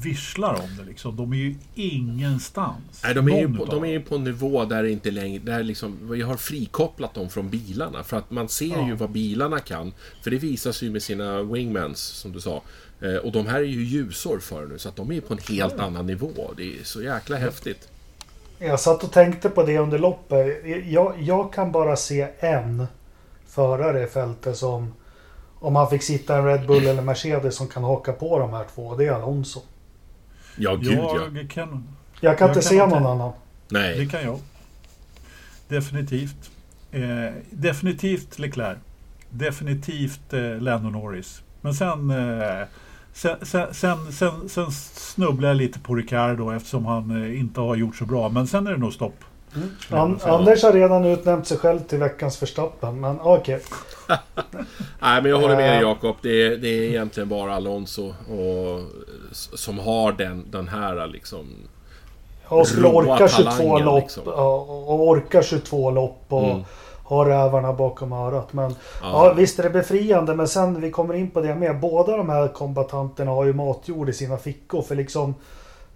visslar 0.00 0.54
om 0.54 0.76
det. 0.78 0.84
Liksom. 0.84 1.16
De 1.16 1.32
är 1.32 1.36
ju 1.36 1.54
ingenstans. 1.74 3.00
Nej, 3.04 3.14
de 3.14 3.28
är, 3.28 3.40
ju 3.40 3.56
på, 3.56 3.64
de 3.64 3.84
är 3.84 3.88
ju 3.88 4.00
på 4.00 4.14
en 4.14 4.24
nivå 4.24 4.64
där 4.64 4.82
det 4.82 4.90
inte 4.90 5.10
längre... 5.10 5.42
Där 5.44 5.62
liksom, 5.62 5.98
vi 6.10 6.22
har 6.22 6.36
frikopplat 6.36 7.14
dem 7.14 7.28
från 7.28 7.50
bilarna. 7.50 8.02
För 8.02 8.16
att 8.16 8.30
man 8.30 8.48
ser 8.48 8.66
Ja. 8.66 8.86
ju 8.86 8.94
vad 8.94 9.10
bilarna 9.10 9.58
kan. 9.60 9.92
För 10.22 10.30
det 10.30 10.38
visas 10.38 10.82
ju 10.82 10.90
med 10.90 11.02
sina 11.02 11.42
wingmans, 11.42 11.98
som 11.98 12.32
du 12.32 12.40
sa. 12.40 12.62
Eh, 13.00 13.16
och 13.16 13.32
de 13.32 13.46
här 13.46 13.58
är 13.58 13.64
ju 13.64 13.84
ljusår 13.84 14.38
för 14.38 14.66
nu, 14.66 14.78
så 14.78 14.88
att 14.88 14.96
de 14.96 15.12
är 15.12 15.20
på 15.20 15.32
en 15.34 15.40
helt 15.48 15.78
annan 15.78 16.06
nivå. 16.06 16.50
Det 16.56 16.62
är 16.78 16.84
så 16.84 17.02
jäkla 17.02 17.36
häftigt. 17.36 17.88
Jag 18.58 18.80
satt 18.80 19.04
och 19.04 19.12
tänkte 19.12 19.48
på 19.48 19.62
det 19.62 19.78
under 19.78 19.98
loppet. 19.98 20.56
Jag, 20.86 21.14
jag 21.22 21.52
kan 21.52 21.72
bara 21.72 21.96
se 21.96 22.28
en 22.38 22.86
förare 23.46 24.04
i 24.04 24.06
fältet 24.06 24.56
som 24.56 24.92
Om 25.58 25.76
han 25.76 25.90
fick 25.90 26.02
sitta 26.02 26.36
en 26.36 26.44
Red 26.44 26.66
Bull 26.66 26.86
eller 26.86 27.02
Mercedes 27.02 27.56
som 27.56 27.68
kan 27.68 27.84
haka 27.84 28.12
på 28.12 28.38
de 28.38 28.50
här 28.52 28.64
två, 28.74 28.96
det 28.96 29.06
är 29.06 29.12
Alonso. 29.12 29.60
Ja, 30.56 30.74
gud 30.74 30.92
ja. 30.98 31.18
Jag 31.34 31.50
kan, 31.50 31.84
Jag 32.20 32.38
kan 32.38 32.48
Jag 32.48 32.50
inte 32.50 32.52
kan 32.54 32.62
se 32.62 32.74
inte- 32.74 32.86
någon 32.86 33.06
annan. 33.06 33.32
det 33.68 33.78
Nej. 33.78 34.08
kan 34.08 34.22
jag. 34.22 34.38
Definitivt. 35.68 36.50
Eh, 36.92 37.32
definitivt 37.50 38.38
Leclerc. 38.38 38.78
Definitivt 39.30 40.32
eh, 40.32 40.60
Lando 40.60 40.90
Norris. 40.90 41.42
Men 41.60 41.74
sen, 41.74 42.10
eh, 42.10 42.66
sen, 43.12 43.36
sen, 43.42 43.74
sen, 43.74 44.12
sen, 44.12 44.48
sen 44.48 44.70
snubblar 44.72 45.48
jag 45.48 45.56
lite 45.56 45.78
på 45.80 45.94
Ricardo 45.94 46.50
eftersom 46.50 46.86
han 46.86 47.22
eh, 47.24 47.40
inte 47.40 47.60
har 47.60 47.76
gjort 47.76 47.96
så 47.96 48.04
bra. 48.04 48.28
Men 48.28 48.46
sen 48.46 48.66
är 48.66 48.70
det 48.70 48.76
nog 48.78 48.92
stopp. 48.92 49.24
An- 49.90 50.20
Ja. 50.24 50.30
Anders 50.38 50.62
har 50.62 50.72
redan 50.72 51.04
utnämnt 51.04 51.46
sig 51.46 51.58
själv 51.58 51.78
till 51.80 51.98
veckans 51.98 52.42
Verstappen, 52.42 53.00
men 53.00 53.20
okej. 53.20 53.60
Nej, 55.00 55.22
men 55.22 55.24
jag 55.30 55.38
håller 55.40 55.56
med 55.56 55.68
dig 55.70 55.76
Eh. 55.76 55.82
Jakob. 55.82 56.16
Det, 56.22 56.46
är- 56.46 56.56
det 56.56 56.68
är 56.68 56.82
egentligen 56.82 57.28
bara 57.28 57.54
Alonso 57.54 58.06
och, 58.08 58.80
som 59.32 59.78
har 59.78 60.12
den, 60.12 60.44
den 60.50 60.68
här 60.68 61.06
liksom... 61.06 61.46
Och 62.46 62.66
skulle 62.68 62.88
orka 62.88 63.28
22 63.28 63.50
talangen, 63.50 63.84
lopp 63.84 64.02
liksom. 64.02 64.22
och 64.26 65.08
orka 65.08 65.42
22 65.42 65.90
lopp 65.90 66.24
och 66.28 66.44
Mm. 66.44 66.62
ha 67.04 67.28
rävarna 67.28 67.72
bakom 67.72 68.12
örat. 68.12 68.52
Men 68.52 68.74
Ja. 69.02 69.26
ja. 69.26 69.32
visst 69.32 69.58
är 69.58 69.62
det 69.62 69.70
befriande, 69.70 70.34
men 70.34 70.48
sen 70.48 70.80
vi 70.80 70.90
kommer 70.90 71.14
in 71.14 71.30
på 71.30 71.40
det 71.40 71.54
med. 71.54 71.80
Båda 71.80 72.16
de 72.16 72.28
här 72.28 72.48
kombatanterna 72.48 73.30
har 73.30 73.44
ju 73.44 73.52
matjord 73.52 74.08
i 74.08 74.12
sina 74.12 74.36
fickor 74.36 74.82
för 74.82 74.94
liksom 74.94 75.34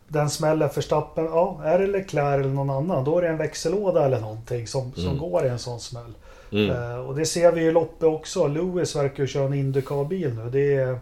den 0.09 0.31
smäller 0.31 0.71
Verstappen, 0.75 1.25
ja 1.25 1.61
är 1.65 1.79
det 1.79 1.87
Leclerc 1.87 2.41
eller 2.41 2.55
någon 2.55 2.71
annan 2.71 3.05
då 3.05 3.19
är 3.19 3.23
det 3.23 3.29
en 3.29 3.37
växellåda 3.37 4.05
eller 4.07 4.21
någonting 4.21 4.67
som, 4.67 4.93
som 4.93 5.05
Mm. 5.07 5.19
går 5.19 5.45
i 5.47 5.49
en 5.49 5.59
sån 5.59 5.81
smäll. 5.81 6.13
Mm. 6.53 6.71
Eh, 6.71 6.97
och 6.99 7.15
det 7.17 7.27
ser 7.27 7.53
vi 7.53 7.61
i 7.63 7.73
loppet 7.73 8.03
också. 8.03 8.47
Lewis 8.47 8.97
verkar 8.97 9.23
ju 9.23 9.27
köra 9.27 9.45
en 9.47 9.55
Indycar-bil 9.55 10.35
nu. 10.35 10.51
Det 10.51 10.75
är, 10.77 10.99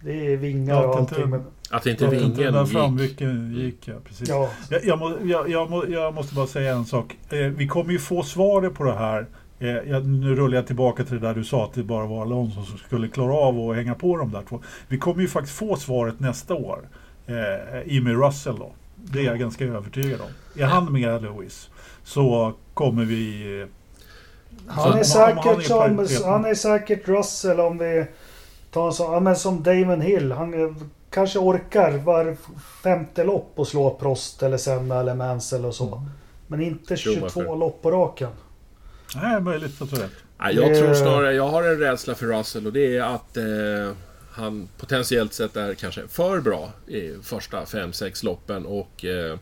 det 0.00 0.32
är 0.32 0.36
vingar 0.36 0.74
Ja, 0.82 0.86
och 0.88 0.96
allting. 0.96 1.18
inte- 1.18 1.28
Men, 1.30 1.42
Att 1.70 1.86
inte 1.86 2.06
vet 2.06 2.22
inte, 2.22 2.36
vingen 2.38 2.52
där 2.54 2.62
gick. 2.64 2.72
framrycken 2.72 3.54
gick 3.56 3.88
ja, 3.88 3.94
precis. 4.04 4.28
ja, 4.28 4.48
Jag, 4.70 4.84
jag, 4.84 4.98
må, 4.98 5.12
jag, 5.24 5.48
jag, 5.50 5.70
må, 5.70 5.84
jag 5.88 6.14
måste 6.14 6.34
bara 6.34 6.46
säga 6.46 6.72
en 6.74 6.84
sak. 6.84 7.16
Eh, 7.30 7.38
vi 7.38 7.66
kommer 7.68 7.92
ju 7.92 7.98
få 7.98 8.22
svaret 8.22 8.74
på 8.74 8.84
det 8.84 8.92
här. 8.94 9.26
Eh, 9.58 9.68
jag, 9.68 10.06
nu 10.06 10.34
rullar 10.34 10.56
jag 10.56 10.66
tillbaka 10.66 11.04
till 11.04 11.20
det 11.20 11.26
där 11.26 11.34
du 11.34 11.44
sa 11.44 11.64
att 11.64 11.74
det 11.74 11.82
bara 11.82 12.06
var 12.06 12.22
Alonso 12.22 12.62
som 12.64 12.78
skulle 12.78 13.08
klara 13.08 13.34
av 13.34 13.70
att 13.70 13.76
hänga 13.76 13.94
på 13.94 14.16
de 14.16 14.32
där 14.32 14.42
två. 14.48 14.60
Vi 14.88 14.98
kommer 14.98 15.22
ju 15.22 15.28
faktiskt 15.28 15.56
få 15.58 15.76
svaret 15.76 16.20
nästa 16.20 16.54
år. 16.54 16.78
Eh, 17.32 18.02
med 18.02 18.24
Russell 18.26 18.56
då. 18.58 18.72
Det 18.94 19.20
är 19.20 19.24
jag 19.24 19.38
ganska 19.38 19.64
övertygad 19.64 20.20
om. 20.20 20.60
Är 20.62 20.66
han 20.66 20.92
med 20.92 21.22
Lewis 21.22 21.70
så 22.04 22.52
kommer 22.74 23.04
vi... 23.04 23.60
eh, 23.60 23.66
Han 24.66 24.92
Så 24.92 24.98
är 24.98 25.02
säkert 25.04 25.70
han 25.70 26.00
är 26.00 26.06
som, 26.06 26.30
han 26.30 26.44
är 26.44 26.54
säkert 26.54 27.08
Russell 27.08 27.60
om 27.60 27.78
vi 27.78 28.06
tar 28.70 28.86
en 28.86 28.92
sån, 28.92 29.12
ja 29.12 29.20
men 29.20 29.36
som 29.36 29.62
Damon 29.62 30.00
Hill. 30.00 30.32
Han 30.32 30.54
eh, 30.64 30.74
kanske 31.10 31.38
orkar 31.38 31.98
var 31.98 32.36
femte 32.82 33.24
lopp 33.24 33.52
och 33.54 33.68
slå 33.68 33.90
Prost 33.90 34.42
eller 34.42 34.56
Senna 34.56 35.00
eller 35.00 35.14
Mansell 35.14 35.64
och 35.64 35.74
så. 35.74 36.02
Men 36.46 36.62
inte 36.62 36.96
22 36.96 37.28
Schumacher. 37.28 37.56
lopp 37.56 37.82
på 37.82 37.90
raken. 37.90 38.30
Nej, 39.22 39.40
möjligt 39.40 39.82
att 39.82 39.90
du 39.90 39.96
rätt. 39.96 40.10
Nej, 40.38 40.54
jag 40.54 40.78
tror 40.78 40.94
snarare, 40.94 41.32
jag 41.34 41.48
har 41.48 41.62
en 41.62 41.78
rädsla 41.78 42.14
för 42.14 42.26
Russell 42.26 42.66
och 42.66 42.72
det 42.72 42.96
är 42.96 43.02
att 43.02 43.36
eh, 43.36 43.96
han 44.32 44.68
potentiellt 44.78 45.32
sett 45.32 45.56
är 45.56 45.74
kanske 45.74 46.08
för 46.08 46.40
bra 46.40 46.72
i 46.86 47.12
första 47.22 47.64
5-6 47.64 48.24
loppen 48.24 48.66
och 48.66 49.04
eh, 49.04 49.38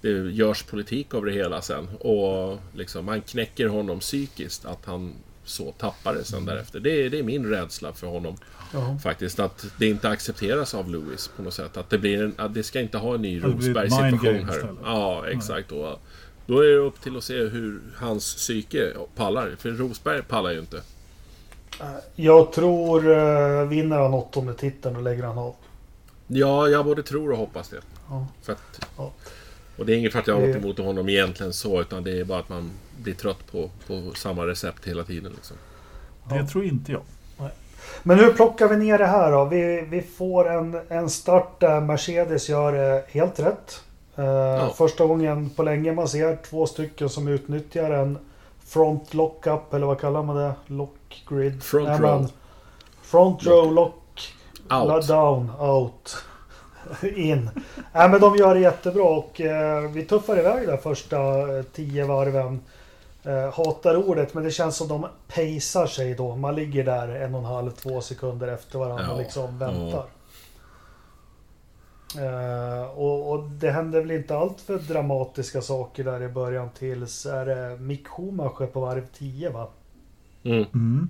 det 0.00 0.10
görs 0.10 0.62
politik 0.62 1.14
av 1.14 1.24
det 1.24 1.32
hela 1.32 1.62
sen. 1.62 1.88
Och 1.88 2.58
liksom, 2.74 3.04
man 3.04 3.20
knäcker 3.20 3.66
honom 3.66 4.00
psykiskt 4.00 4.64
att 4.64 4.84
han 4.84 5.14
så 5.44 5.72
tappar 5.72 6.14
det 6.14 6.24
sen 6.24 6.44
därefter. 6.44 6.80
Det 6.80 6.90
är, 6.90 7.10
det 7.10 7.18
är 7.18 7.22
min 7.22 7.46
rädsla 7.46 7.92
för 7.92 8.06
honom. 8.06 8.36
Ja. 8.72 8.98
Faktiskt 9.02 9.38
att 9.38 9.66
det 9.78 9.86
inte 9.86 10.08
accepteras 10.08 10.74
av 10.74 10.90
Lewis 10.90 11.30
på 11.36 11.42
något 11.42 11.54
sätt. 11.54 11.76
Att 11.76 11.90
det, 11.90 11.98
blir 11.98 12.22
en, 12.22 12.34
att 12.36 12.54
det 12.54 12.62
ska 12.62 12.80
inte 12.80 12.98
ha 12.98 13.14
en 13.14 13.22
ny 13.22 13.40
Rosberg-situation 13.44 14.44
här. 14.44 14.74
Ja, 14.84 15.26
exakt. 15.28 15.72
Och 15.72 16.00
då 16.46 16.60
är 16.60 16.66
det 16.66 16.76
upp 16.76 17.00
till 17.00 17.16
att 17.16 17.24
se 17.24 17.44
hur 17.44 17.80
hans 17.96 18.34
psyke 18.34 18.92
pallar. 19.16 19.56
För 19.58 19.70
Rosberg 19.70 20.22
pallar 20.22 20.50
ju 20.52 20.58
inte. 20.58 20.82
Jag 22.14 22.52
tror 22.52 23.06
uh, 23.08 23.64
vinner 23.68 23.98
han 23.98 24.14
åttonde 24.14 24.54
titeln 24.54 24.96
och 24.96 25.02
lägger 25.02 25.22
han 25.22 25.38
av. 25.38 25.54
Ja, 26.26 26.68
jag 26.68 26.84
både 26.84 27.02
tror 27.02 27.32
och 27.32 27.38
hoppas 27.38 27.68
det. 27.68 27.80
Ja. 28.10 28.26
Att, 28.52 28.80
Ja. 28.96 29.10
Och 29.78 29.86
det 29.86 29.92
är 29.94 29.96
inget 29.96 30.12
för 30.12 30.18
att 30.18 30.26
jag 30.26 30.34
har 30.34 30.46
något 30.46 30.56
emot 30.56 30.78
honom 30.78 31.08
egentligen 31.08 31.52
så, 31.52 31.80
utan 31.80 32.04
det 32.04 32.20
är 32.20 32.24
bara 32.24 32.38
att 32.38 32.48
man 32.48 32.70
blir 33.02 33.14
trött 33.14 33.52
på, 33.52 33.70
på 33.86 34.10
samma 34.16 34.46
recept 34.46 34.88
hela 34.88 35.02
tiden. 35.04 35.32
Liksom. 35.34 35.56
Det 36.28 36.36
Ja. 36.36 36.46
tror 36.46 36.64
inte 36.64 36.92
jag. 36.92 37.02
Men 38.02 38.18
hur 38.18 38.32
plockar 38.32 38.68
vi 38.68 38.76
ner 38.76 38.98
det 38.98 39.06
här 39.06 39.32
då? 39.32 39.44
Vi, 39.44 39.86
vi 39.88 40.02
får 40.02 40.50
en, 40.50 40.80
en 40.88 41.10
start 41.10 41.60
där 41.60 41.80
Mercedes 41.80 42.48
gör 42.48 42.72
det 42.72 43.04
helt 43.08 43.40
rätt. 43.40 43.80
Eh, 44.16 44.72
Första 44.74 45.06
gången 45.06 45.50
på 45.50 45.62
länge 45.62 45.92
man 45.92 46.08
ser 46.08 46.36
två 46.36 46.66
stycken 46.66 47.08
som 47.08 47.28
utnyttjar 47.28 47.90
en 47.90 48.18
front 48.66 49.14
lockup 49.14 49.74
eller 49.74 49.86
vad 49.86 50.00
kallar 50.00 50.22
man 50.22 50.36
det? 50.36 50.52
Lock 50.66 50.94
grid? 51.28 51.62
Front 51.62 51.88
Nej, 51.88 51.98
row. 51.98 52.20
men 52.20 52.28
Front 53.02 53.46
row 53.46 53.72
lock 53.72 53.94
Out. 54.70 55.08
down 55.08 55.50
out. 55.58 56.16
In. 57.16 57.50
Nej 57.92 58.08
men 58.08 58.20
de 58.20 58.36
gör 58.36 58.54
det 58.54 58.60
jättebra 58.60 59.04
och 59.04 59.40
eh, 59.40 59.90
vi 59.90 60.04
tuffar 60.04 60.38
iväg 60.38 60.68
där 60.68 60.76
första 60.76 61.18
eh, 61.58 61.62
tio 61.72 62.04
varven. 62.04 62.60
Eh, 63.24 63.54
hatar 63.54 63.96
ordet 63.96 64.34
men 64.34 64.44
det 64.44 64.50
känns 64.50 64.76
som 64.76 64.88
de 64.88 65.06
pacear 65.28 65.86
sig 65.86 66.14
då. 66.14 66.36
Man 66.36 66.54
ligger 66.54 66.84
där 66.84 67.08
en 67.08 67.34
och 67.34 67.40
en 67.40 67.46
halv, 67.46 67.70
två 67.70 68.00
sekunder 68.00 68.48
efter 68.48 68.78
varandra 68.78 69.04
Ja, 69.04 69.12
och 69.12 69.18
liksom 69.18 69.58
ja. 69.60 69.66
väntar. 69.66 70.04
Eh, 72.18 72.82
och, 72.98 73.30
och 73.32 73.42
det 73.42 73.70
händer 73.70 74.00
väl 74.00 74.10
inte 74.10 74.36
allt 74.36 74.60
för 74.60 74.78
dramatiska 74.78 75.62
saker 75.62 76.04
där 76.04 76.22
i 76.22 76.28
början 76.28 76.70
tills 76.78 77.26
är 77.26 77.46
det 77.46 77.76
Mick 77.80 78.08
Schumacher 78.08 78.66
på 78.66 78.80
varv 78.80 79.06
10 79.18 79.50
va? 79.50 79.68
Mm. 80.44 80.64
Mm. 80.74 81.08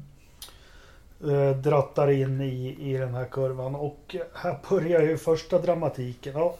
eh, 1.24 1.56
drattar 1.56 2.10
in 2.10 2.40
i, 2.40 2.76
i 2.80 2.96
den 2.96 3.14
här 3.14 3.24
kurvan. 3.24 3.74
Och 3.74 4.16
här 4.34 4.58
börjar 4.70 5.02
ju 5.02 5.16
första 5.16 5.58
dramatiken. 5.58 6.32
Ja, 6.36 6.56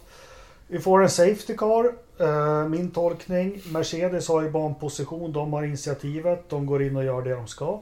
vi 0.69 0.79
får 0.79 1.03
en 1.03 1.11
Safety 1.11 1.57
Car. 1.57 1.95
Eh, 2.19 2.69
min 2.69 2.91
tolkning. 2.91 3.61
Mercedes 3.73 4.29
har 4.29 4.43
ju 4.43 4.51
banposition. 4.51 5.33
De 5.33 5.53
har 5.53 5.63
initiativet. 5.63 6.49
De 6.49 6.67
går 6.67 6.83
in 6.83 6.97
och 6.97 7.05
gör 7.05 7.23
det 7.23 7.35
de 7.35 7.47
ska. 7.47 7.81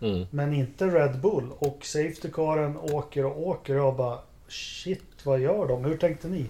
Mm. 0.00 0.26
Men 0.30 0.54
inte 0.54 0.86
Red 0.86 1.20
Bull. 1.20 1.50
Och 1.58 1.78
Safety 1.82 2.30
Caren 2.32 2.76
åker 2.76 3.24
och 3.24 3.48
åker. 3.48 3.74
Jag 3.74 3.96
bara 3.96 4.18
shit, 4.48 5.02
vad 5.24 5.40
gör 5.40 5.68
de? 5.68 5.84
Hur 5.84 5.96
tänkte 5.96 6.28
ni? 6.28 6.46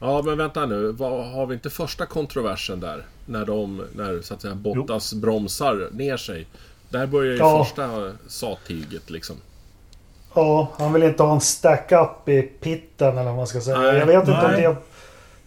Ja, 0.00 0.22
men 0.22 0.38
vänta 0.38 0.66
nu. 0.66 0.92
Vad, 0.92 1.26
har 1.26 1.46
vi 1.46 1.54
inte 1.54 1.70
första 1.70 2.06
kontroversen 2.06 2.80
där? 2.80 3.06
När 3.26 3.46
de, 3.46 3.84
när 3.94 4.20
så 4.20 4.34
att 4.34 4.42
säga 4.42 4.54
Bottas 4.54 5.14
bromsar 5.14 5.88
ner 5.92 6.16
sig. 6.16 6.46
Där 6.94 7.06
börjar 7.06 7.32
ju 7.32 7.38
Ja. 7.38 7.64
första 7.64 8.12
sattyget 8.26 9.10
liksom. 9.10 9.36
Ja, 10.34 10.68
han 10.78 10.92
vill 10.92 11.02
inte 11.02 11.22
ha 11.22 11.34
en 11.34 11.40
stack-up 11.40 12.28
i 12.28 12.42
pitten 12.42 13.12
eller 13.18 13.24
vad 13.24 13.36
man 13.36 13.46
ska 13.46 13.60
säga. 13.60 13.78
Nej, 13.78 13.96
jag, 13.96 14.06
vet 14.06 14.16
inte 14.16 14.32
om 14.32 14.50
nej. 14.52 14.62
det, 14.62 14.76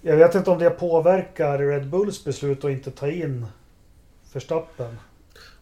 jag 0.09 0.17
vet 0.17 0.35
inte 0.35 0.49
om 0.51 0.59
det 0.59 0.69
påverkar 0.69 1.57
Red 1.59 1.87
Bulls 1.87 2.23
beslut 2.23 2.65
att 2.65 2.71
inte 2.71 2.91
ta 2.91 3.09
in 3.11 3.45
Verstappen. 4.33 4.97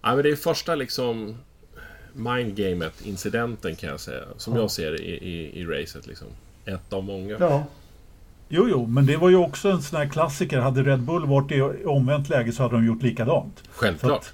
Ja, 0.02 0.16
men 0.16 0.24
det 0.24 0.30
är 0.30 0.36
första 0.36 0.76
liksom 0.76 1.38
mindgamet, 2.14 3.02
incidenten 3.06 3.76
kan 3.76 3.90
jag 3.90 4.00
säga. 4.00 4.24
Som 4.38 4.56
Ja. 4.56 4.62
jag 4.62 4.72
ser 4.72 4.92
det 4.92 4.98
i, 4.98 5.12
i, 5.30 5.60
i 5.62 5.66
racet 5.66 6.08
liksom. 6.08 6.28
Ett 6.66 6.94
av 6.94 7.04
många. 7.04 7.38
Ja, 7.40 7.64
Jo, 8.50 8.68
jo, 8.70 8.86
men 8.86 9.06
det 9.06 9.18
var 9.18 9.30
ju 9.30 9.36
också 9.36 9.70
en 9.70 9.82
sån 9.82 10.00
här 10.00 10.10
klassiker. 10.10 10.60
Hade 10.60 10.84
Red 10.84 11.02
Bull 11.02 11.26
varit 11.26 11.52
i 11.52 11.86
omvänt 11.86 12.30
läge 12.30 12.52
så 12.52 12.64
hade 12.64 12.76
de 12.76 12.86
gjort 12.86 13.02
likadant. 13.04 13.58
Så 13.58 13.70
Självklart. 13.72 14.34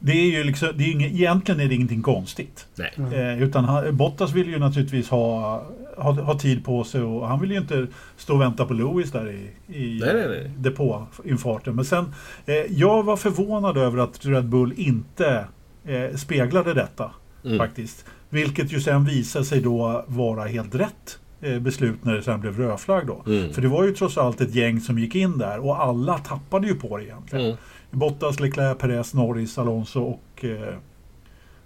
Det 0.00 0.12
är 0.12 0.26
ju 0.30 0.44
liksom, 0.44 0.68
det 0.74 0.84
är 0.84 0.90
inget, 0.92 1.12
egentligen 1.12 1.60
är 1.60 1.68
det 1.68 1.74
ingenting 1.74 2.02
konstigt. 2.02 2.66
Nej. 2.74 2.92
Mm. 2.96 3.12
Eh, 3.12 3.42
utan 3.42 3.64
han, 3.64 3.96
Bottas 3.96 4.32
vill 4.32 4.48
ju 4.48 4.58
naturligtvis 4.58 5.08
ha, 5.08 5.62
ha, 5.96 6.12
ha 6.12 6.38
tid 6.38 6.64
på 6.64 6.84
sig 6.84 7.02
och 7.02 7.28
han 7.28 7.40
vill 7.40 7.50
ju 7.50 7.58
inte 7.58 7.86
stå 8.16 8.34
och 8.34 8.40
vänta 8.40 8.66
på 8.66 8.74
Lewis 8.74 9.12
där 9.12 9.30
i, 9.30 9.50
i 9.78 10.00
Nej, 10.00 10.14
nej, 10.14 10.28
nej. 10.28 10.50
depåinfarten. 10.58 11.74
Men 11.76 11.84
sen, 11.84 12.14
eh, 12.46 12.54
jag 12.54 13.02
var 13.02 13.16
förvånad 13.16 13.76
över 13.76 13.98
att 13.98 14.26
Red 14.26 14.48
Bull 14.48 14.72
inte 14.76 15.44
eh, 15.84 16.16
speglade 16.16 16.74
detta 16.74 17.10
Mm. 17.44 17.58
faktiskt. 17.58 18.04
Vilket 18.28 18.72
ju 18.72 18.80
sen 18.80 19.04
visade 19.04 19.44
sig 19.44 19.60
då 19.60 20.04
vara 20.06 20.44
helt 20.44 20.74
rätt 20.74 21.18
eh, 21.40 21.58
beslut 21.58 22.04
när 22.04 22.14
det 22.14 22.22
sen 22.22 22.40
blev 22.40 22.56
rödflagg 22.58 23.06
då. 23.06 23.22
Mm. 23.26 23.52
För 23.52 23.62
det 23.62 23.68
var 23.68 23.84
ju 23.84 23.92
trots 23.92 24.18
allt 24.18 24.40
ett 24.40 24.54
gäng 24.54 24.80
som 24.80 24.98
gick 24.98 25.14
in 25.14 25.38
där 25.38 25.58
och 25.58 25.82
alla 25.82 26.18
tappade 26.18 26.66
ju 26.66 26.74
på 26.74 26.96
det 26.96 27.04
egentligen. 27.04 27.44
Mm. 27.44 27.56
Bottas, 27.90 28.40
Leclerc, 28.40 28.78
Perez, 28.78 29.14
Norris, 29.14 29.58
Alonso 29.58 30.02
och 30.02 30.44
eh, 30.44 30.74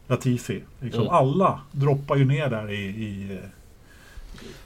Latifi. 0.06 0.62
Liksom 0.80 1.02
Mm. 1.02 1.14
Alla 1.14 1.60
droppar 1.72 2.16
ju 2.16 2.24
ner 2.24 2.50
där 2.50 2.70
i, 2.70 2.84
i 2.84 3.32
eh, 3.32 3.38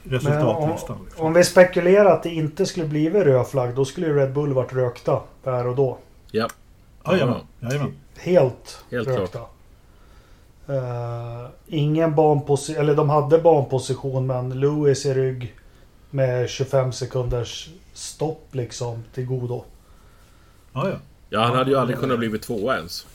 men 0.03 0.19
om, 0.19 0.19
resultatlistan. 0.19 0.97
liksom. 1.05 1.25
om 1.25 1.33
vi 1.33 1.43
spekulerar 1.43 2.05
att 2.05 2.23
det 2.23 2.29
inte 2.29 2.65
skulle 2.65 2.85
bli 2.85 3.09
röd 3.09 3.47
flagg, 3.47 3.75
då 3.75 3.85
skulle 3.85 4.07
ju 4.07 4.15
Red 4.15 4.33
Bull 4.33 4.53
varit 4.53 4.73
rökta 4.73 5.21
där 5.43 5.67
och 5.67 5.75
då. 5.75 5.97
Ja. 6.31 6.47
Jajamän, 7.07 7.41
jajamän. 7.59 7.93
Helt, 8.17 8.83
Helt 8.91 9.07
rökta. 9.07 9.39
Eh, 10.67 11.47
ingen 11.67 12.15
banposition, 12.15 12.81
eller 12.81 12.95
de 12.95 13.09
hade 13.09 13.39
banposition 13.39 14.27
men 14.27 14.59
Lewis 14.59 15.05
i 15.05 15.13
rygg 15.13 15.55
med 16.09 16.49
25 16.49 16.91
sekunders 16.91 17.69
stopp 17.93 18.47
liksom 18.51 19.03
till 19.13 19.25
godo. 19.25 19.63
Ja, 20.73 20.89
ja. 20.89 20.95
Ja, 21.29 21.39
han 21.39 21.55
hade 21.55 21.71
ju 21.71 21.77
aldrig 21.77 21.99
kunnat 21.99 22.19
blivit 22.19 22.41
tvåa 22.41 22.75
ens. 22.75 23.07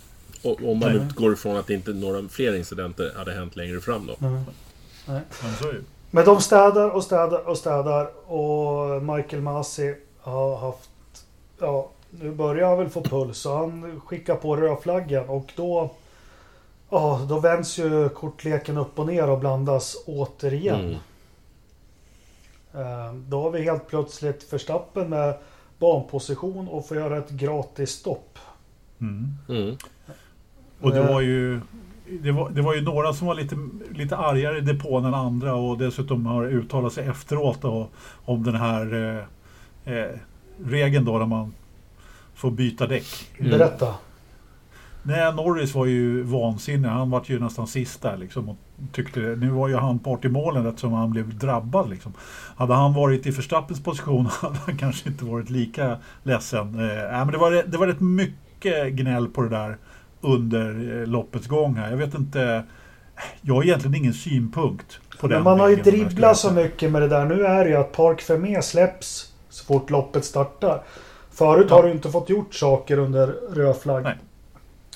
Och, 0.43 0.71
om 0.71 0.79
man 0.79 0.97
Nej. 0.97 1.07
utgår 1.07 1.33
ifrån 1.33 1.57
att 1.57 1.71
inte 1.71 1.93
några 1.93 2.29
fler 2.29 2.55
incidenter 2.55 3.13
hade 3.17 3.33
hänt 3.33 3.57
längre 3.57 3.81
fram 3.81 4.07
då. 4.07 4.27
Mm. 4.27 4.43
Men 5.07 5.23
så 5.61 5.69
är 5.69 5.73
det 5.73 5.79
ju. 5.79 5.85
Men 6.11 6.25
de 6.25 6.41
städar 6.41 6.91
och 6.91 7.05
städar 7.05 7.49
och 7.49 7.59
städar 7.59 8.33
och 8.33 9.03
Michael 9.03 9.43
Masi 9.43 9.95
har 10.21 10.57
haft... 10.57 10.91
Ja, 11.61 11.91
nu 12.11 12.31
börjar 12.31 12.69
han 12.69 12.79
väl 12.79 12.89
få 12.89 13.03
puls 13.03 13.39
så 13.39 13.57
han 13.57 14.01
skickar 14.01 14.35
på 14.35 14.57
rödflaggan 14.57 15.29
och 15.29 15.53
då... 15.57 15.91
Ja, 16.91 17.27
då 17.29 17.41
vänds 17.41 17.79
ju 17.79 18.09
kortleken 18.09 18.79
upp 18.79 18.99
och 18.99 19.07
ner 19.07 19.31
och 19.31 19.39
blandas 19.39 19.97
återigen. 20.07 20.99
Mm. 22.75 23.07
Eh, 23.09 23.15
Då 23.15 23.43
har 23.43 23.51
vi 23.51 23.63
helt 23.63 23.87
plötsligt 23.87 24.53
Verstappen 24.53 25.11
med 25.11 25.35
banposition 25.79 26.69
och 26.69 26.89
får 26.89 26.97
göra 26.97 27.19
ett 27.19 27.31
gratis 27.31 27.91
stopp. 27.91 28.39
Mm. 29.01 29.29
Mm. 29.49 29.77
Och 30.81 30.91
det 30.91 30.99
Eh. 31.01 31.09
var 31.13 31.21
ju... 31.21 31.61
Det 32.23 32.33
var, 32.33 32.51
det 32.51 32.63
var 32.63 32.75
ju 32.75 32.81
några 32.83 33.13
som 33.13 33.27
var 33.27 33.35
lite, 33.35 33.57
lite 33.91 34.17
argare 34.17 34.59
i 34.59 34.61
depån 34.61 35.05
än 35.05 35.15
andra 35.15 35.55
och 35.55 35.79
dessutom 35.79 36.27
har 36.27 36.45
uttalat 36.45 36.93
sig 36.93 37.07
efteråt 37.07 37.63
då, 37.63 37.89
om 38.25 38.43
den 38.43 38.55
här 38.55 38.95
eh, 39.87 39.95
eh, 39.95 40.11
regeln 40.65 41.05
då 41.05 41.19
där 41.19 41.27
man 41.27 41.55
får 42.35 42.51
byta 42.51 42.87
däck. 42.87 43.07
Mm. 43.39 43.51
Berätta. 43.51 43.95
Nej, 45.07 45.35
Norris 45.35 45.75
var 45.75 45.87
ju 45.87 46.23
vansinnig. 46.23 46.89
Han 46.89 47.11
var 47.11 47.23
ju 47.25 47.41
nästan 47.41 47.67
sist 47.67 48.03
där 48.03 48.17
liksom. 48.17 48.49
Och 48.49 48.57
tyckte, 48.93 49.21
nu 49.21 49.51
var 49.51 49.69
ju 49.69 49.77
han 49.77 49.99
part 49.99 50.25
i 50.25 50.29
målen 50.29 50.67
eftersom 50.67 50.93
han 50.93 51.11
blev 51.11 51.39
drabbad. 51.39 51.91
Liksom. 51.91 52.13
Hade 52.57 52.75
han 52.75 52.95
varit 52.95 53.27
i 53.27 53.31
Verstappens 53.31 53.83
position 53.83 54.27
hade 54.41 54.57
han 54.67 54.77
kanske 54.77 55.09
inte 55.09 55.25
varit 55.25 55.51
lika 55.51 55.97
ledsen. 56.23 56.61
Eh, 56.61 57.11
men 57.11 57.27
det, 57.27 57.39
var, 57.39 57.51
det 57.67 57.79
var 57.79 57.87
rätt 57.87 58.01
mycket 58.01 58.93
gnäll 58.93 59.29
på 59.29 59.43
det 59.43 59.49
där 59.49 59.77
under 60.21 61.01
eh, 61.01 61.07
loppets 61.07 61.47
gång 61.47 61.75
här. 61.75 61.91
Jag 61.91 61.97
vet 61.97 62.15
inte. 62.15 62.65
Jag 63.41 63.55
har 63.55 63.63
egentligen 63.63 63.95
ingen 63.95 64.15
synpunkt 64.15 65.01
på 65.21 65.27
den 65.27 65.37
Men 65.37 65.45
man 65.45 65.61
har 65.61 65.69
ju 65.69 65.77
dribblat 65.77 66.37
så 66.37 66.53
mycket 66.53 66.93
med 66.93 67.03
det 67.03 67.09
där. 67.09 67.25
Nu 67.25 67.45
är 67.47 67.65
det 67.65 67.71
ju 67.71 67.77
att 67.77 67.93
Park 67.93 68.21
Fermé 68.21 68.63
släpps 68.63 69.33
så 69.49 69.65
fort 69.65 69.91
loppet 69.91 70.25
startar. 70.25 70.83
Förut 71.31 71.67
Ja. 71.71 71.77
har 71.77 71.83
du 71.83 71.91
inte 71.91 72.11
fått 72.11 72.29
gjort 72.31 72.55
saker 72.55 72.99
under 72.99 73.27
röd 73.27 73.77
flagg. 73.77 74.05
Nej, 74.05 74.19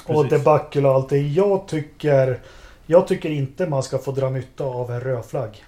Och 0.07 0.29
debacle 0.29 0.89
och 0.89 0.95
allt 0.95 1.09
det. 1.09 1.19
Jag 1.19 1.69
tycker, 1.69 2.41
jag 2.87 3.09
tycker 3.09 3.31
inte 3.31 3.67
man 3.67 3.83
ska 3.83 3.99
få 3.99 4.13
dra 4.13 4.31
nytta 4.31 4.65
av 4.65 4.91
en 4.91 5.01
röd 5.01 5.25
flagg. 5.25 5.65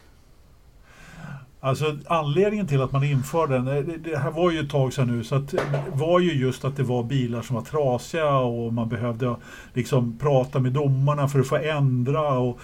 Alltså 1.62 1.99
anledningen 2.07 2.66
till 2.66 2.83
att 2.83 2.93
man 2.93 3.05
införde 3.05 3.55
den, 3.55 3.69
eh, 3.69 3.83
det, 3.83 4.16
här 4.16 4.31
var 4.31 4.51
ju 4.51 4.61
ett 4.61 4.71
tag 4.71 4.93
sedan 4.93 5.16
nu, 5.16 5.25
så 5.25 5.35
att 5.35 5.49
det 5.49 5.62
var 5.93 6.21
ju 6.21 6.33
just 6.33 6.64
att 6.64 6.77
det 6.77 6.83
var 6.83 7.03
bilar 7.03 7.43
som 7.43 7.57
var 7.57 7.62
trasiga 7.62 8.37
och 8.37 8.73
man 8.73 8.88
behövde 8.88 9.37
liksom 9.75 10.19
prata 10.19 10.59
med 10.59 10.73
domarna 10.73 11.29
för 11.29 11.40
att 11.40 11.47
få 11.47 11.57
ändra 11.57 12.38
och 12.38 12.61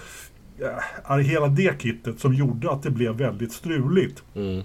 ja, 1.07 1.17
hela 1.17 1.47
det 1.47 1.81
kittet 1.81 2.19
som 2.19 2.33
gjorde 2.33 2.71
att 2.71 2.83
det 2.83 2.89
blev 2.91 3.15
väldigt 3.15 3.51
struligt 3.51 4.23
Mm. 4.35 4.63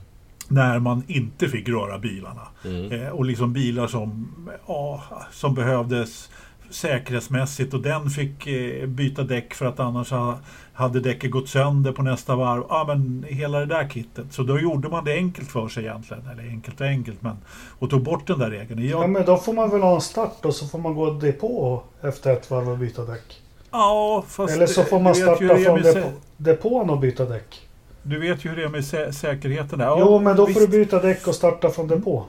när 0.49 0.79
man 0.79 1.03
inte 1.07 1.49
fick 1.49 1.69
röra 1.69 1.99
bilarna. 1.99 2.49
Mm. 2.65 2.93
Eh, 2.93 3.09
och 3.09 3.25
liksom 3.25 3.53
bilar 3.53 3.87
som, 3.87 4.29
ja, 4.67 5.03
som 5.33 5.55
behövdes 5.55 6.31
säkerhetsmässigt 6.75 7.75
och 7.75 7.81
den 7.83 8.11
fick 8.11 8.47
eh, 8.47 8.87
byta 8.87 9.23
däck 9.23 9.55
för 9.55 9.67
att 9.67 9.81
annars 9.81 10.11
ha, 10.11 10.39
hade 10.73 11.01
däcket 11.01 11.31
gått 11.31 11.49
sönder 11.49 11.93
på 11.93 12.03
nästa 12.03 12.37
varv. 12.37 12.63
Ja, 12.69 12.85
men 12.89 13.25
hela 13.29 13.59
det 13.61 13.67
där 13.67 13.89
kittet. 13.89 14.27
Så 14.31 14.43
då 14.43 14.59
gjorde 14.61 14.89
man 14.89 15.05
det 15.05 15.13
enkelt 15.15 15.49
för 15.51 15.69
sig 15.69 15.85
egentligen. 15.85 16.23
Eller 16.33 16.43
enkelt 16.49 16.81
och 16.81 16.87
enkelt, 16.87 17.23
men 17.23 17.37
och 17.79 17.91
tog 17.91 18.03
bort 18.03 18.27
den 18.27 18.39
där 18.39 18.51
regeln. 18.51 18.83
Ja, 18.83 19.01
Jag, 19.01 19.11
men 19.11 19.25
då 19.25 19.37
får 19.37 19.53
man 19.53 19.71
väl 19.71 19.81
ha 19.81 19.95
en 19.95 20.01
start 20.01 20.45
och 20.45 20.55
så 20.55 20.67
får 20.67 20.79
man 20.79 20.95
gå 20.95 21.11
depå 21.11 21.83
efter 22.03 22.33
ett 22.33 22.51
varv 22.51 22.69
och 22.69 22.79
byta 22.79 23.05
däck. 23.05 23.41
ja, 23.71 24.25
fast 24.29 24.55
Eller 24.55 24.67
så 24.67 24.85
får 24.85 25.01
man 25.01 25.15
starta 25.15 25.57
från 25.57 25.83
depå, 25.83 26.09
depån 26.37 26.91
och 26.91 26.99
byta 26.99 27.25
däck. 27.25 27.61
Du 28.03 28.19
vet 28.19 28.45
ju 28.45 28.49
hur 28.49 28.57
det 28.57 28.63
är 28.63 28.69
med 28.69 28.85
sä 28.85 29.13
säkerheten 29.13 29.79
där. 29.79 29.87
Ja, 29.87 29.97
jo, 30.01 30.19
men 30.19 30.37
då 30.37 30.47
får 30.47 30.61
visst. 30.61 30.71
du 30.73 30.79
byta 30.79 31.01
däck 31.03 31.27
och 31.27 31.35
starta 31.35 31.71
från 31.71 31.89
depå. 31.89 32.25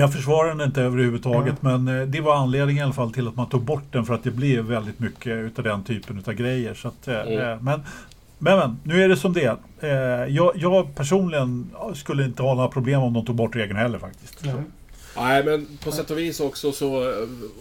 Jag 0.00 0.12
försvarar 0.12 0.48
den 0.48 0.60
inte 0.60 0.82
överhuvudtaget 0.82 1.62
men 1.62 1.88
eh, 1.88 2.06
det 2.06 2.20
var 2.20 2.36
anledningen 2.36 2.80
i 2.80 2.84
alla 2.84 2.92
fall 2.92 3.12
till 3.12 3.28
att 3.28 3.36
man 3.36 3.48
tog 3.48 3.62
bort 3.62 3.84
den 3.92 4.04
för 4.04 4.14
att 4.14 4.24
det 4.24 4.30
blev 4.30 4.64
väldigt 4.64 5.00
mycket 5.00 5.32
utav 5.32 5.64
den 5.64 5.84
typen 5.84 6.18
utav 6.18 6.34
grejer. 6.34 6.74
Så 6.74 6.88
att, 6.88 7.08
eh, 7.08 7.20
Mm. 7.20 7.38
eh, 7.38 7.60
men, 7.60 7.82
men, 8.38 8.58
men, 8.58 8.76
nu 8.84 9.02
är 9.02 9.08
det 9.08 9.16
som 9.16 9.32
det 9.32 9.56
är. 9.80 10.26
Jag, 10.26 10.52
jag 10.56 10.94
personligen 10.94 11.70
skulle 11.94 12.24
inte 12.24 12.42
ha 12.42 12.54
några 12.54 12.68
problem 12.68 13.00
om 13.00 13.12
de 13.12 13.26
tog 13.26 13.36
bort 13.36 13.56
regeln 13.56 13.78
heller 13.78 13.98
faktiskt. 13.98 14.38
Ja. 14.42 14.52
Nej, 15.16 15.44
men 15.44 15.66
på 15.84 15.92
sätt 15.92 16.10
och 16.10 16.18
vis 16.18 16.40
också 16.40 16.72
så 16.72 17.14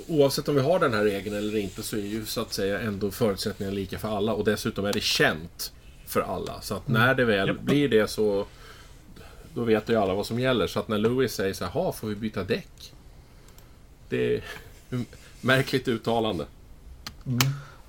oavsett 0.07 0.49
om 0.49 0.55
vi 0.55 0.61
har 0.61 0.79
den 0.79 0.93
här 0.93 1.03
regeln 1.03 1.35
eller 1.35 1.57
inte 1.57 1.83
så 1.83 1.95
är 1.95 2.01
ju 2.01 2.25
så 2.25 2.41
att 2.41 2.53
säga 2.53 2.79
ändå 2.79 3.11
förutsättningarna 3.11 3.75
lika 3.75 3.99
för 3.99 4.17
alla 4.17 4.33
och 4.33 4.45
dessutom 4.45 4.85
är 4.85 4.93
det 4.93 5.03
känt 5.03 5.73
för 6.05 6.21
alla. 6.21 6.61
Så 6.61 6.75
att 6.75 6.87
när 6.87 7.15
det 7.15 7.25
väl 7.25 7.59
blir 7.59 7.89
det 7.89 8.09
så 8.09 8.45
då 9.59 9.65
vet 9.65 9.89
ju 9.89 9.95
alla 9.95 10.13
vad 10.13 10.25
som 10.25 10.39
gäller. 10.39 10.67
Så 10.67 10.79
att 10.79 10.87
när 10.87 10.97
Louis 10.97 11.33
säger 11.33 11.53
så 11.53 11.65
här, 11.65 11.71
"Ha, 11.71 11.91
får 11.91 12.07
vi 12.07 12.15
byta 12.15 12.43
däck? 12.43 12.93
Det 14.09 14.35
är 14.35 14.43
märkligt 15.41 15.87
uttalande. 15.87 16.45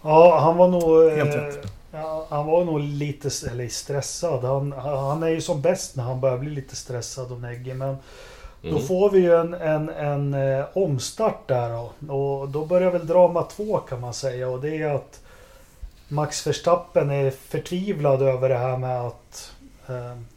Ja, 0.03 0.39
han 0.41 0.57
var 0.57 0.69
nog... 0.69 1.11
Helt 1.11 1.35
eh, 1.35 1.41
rätt. 1.41 1.73
Ja, 1.93 2.27
han 2.31 2.47
var 2.47 2.65
nog 2.65 2.81
lite 2.81 3.31
eller 3.51 3.69
stressad. 3.69 4.45
Han, 4.45 4.73
han 4.73 5.23
är 5.23 5.29
ju 5.29 5.41
som 5.41 5.61
bäst 5.63 5.97
när 5.97 6.05
han 6.05 6.21
börjar 6.21 6.39
bli 6.39 6.51
lite 6.51 6.77
stressad 6.77 7.33
och 7.33 7.41
neggig. 7.41 7.77
Men 7.77 7.97
då 8.63 8.69
Mm. 8.69 8.83
får 8.83 9.11
vi 9.11 9.19
ju 9.19 9.35
en, 9.37 9.55
en, 9.55 9.89
en 9.89 10.35
eh, 10.35 10.65
omstart 10.73 11.49
där 11.49 11.71
då. 11.71 12.15
Och 12.15 12.49
då 12.49 12.65
börjar 12.67 12.91
väl 12.91 13.07
drama 13.07 13.43
två 13.43 13.79
kan 13.79 14.01
man 14.01 14.15
säga. 14.15 14.49
Och 14.49 14.61
det 14.61 14.77
är 14.83 14.95
att 14.95 15.21
Max 16.09 16.47
Verstappen 16.47 17.11
är 17.11 17.31
förtvivlad 17.31 18.23
över 18.23 18.49
det 18.49 18.59
här 18.59 18.77
med 18.77 19.01
att 19.01 19.53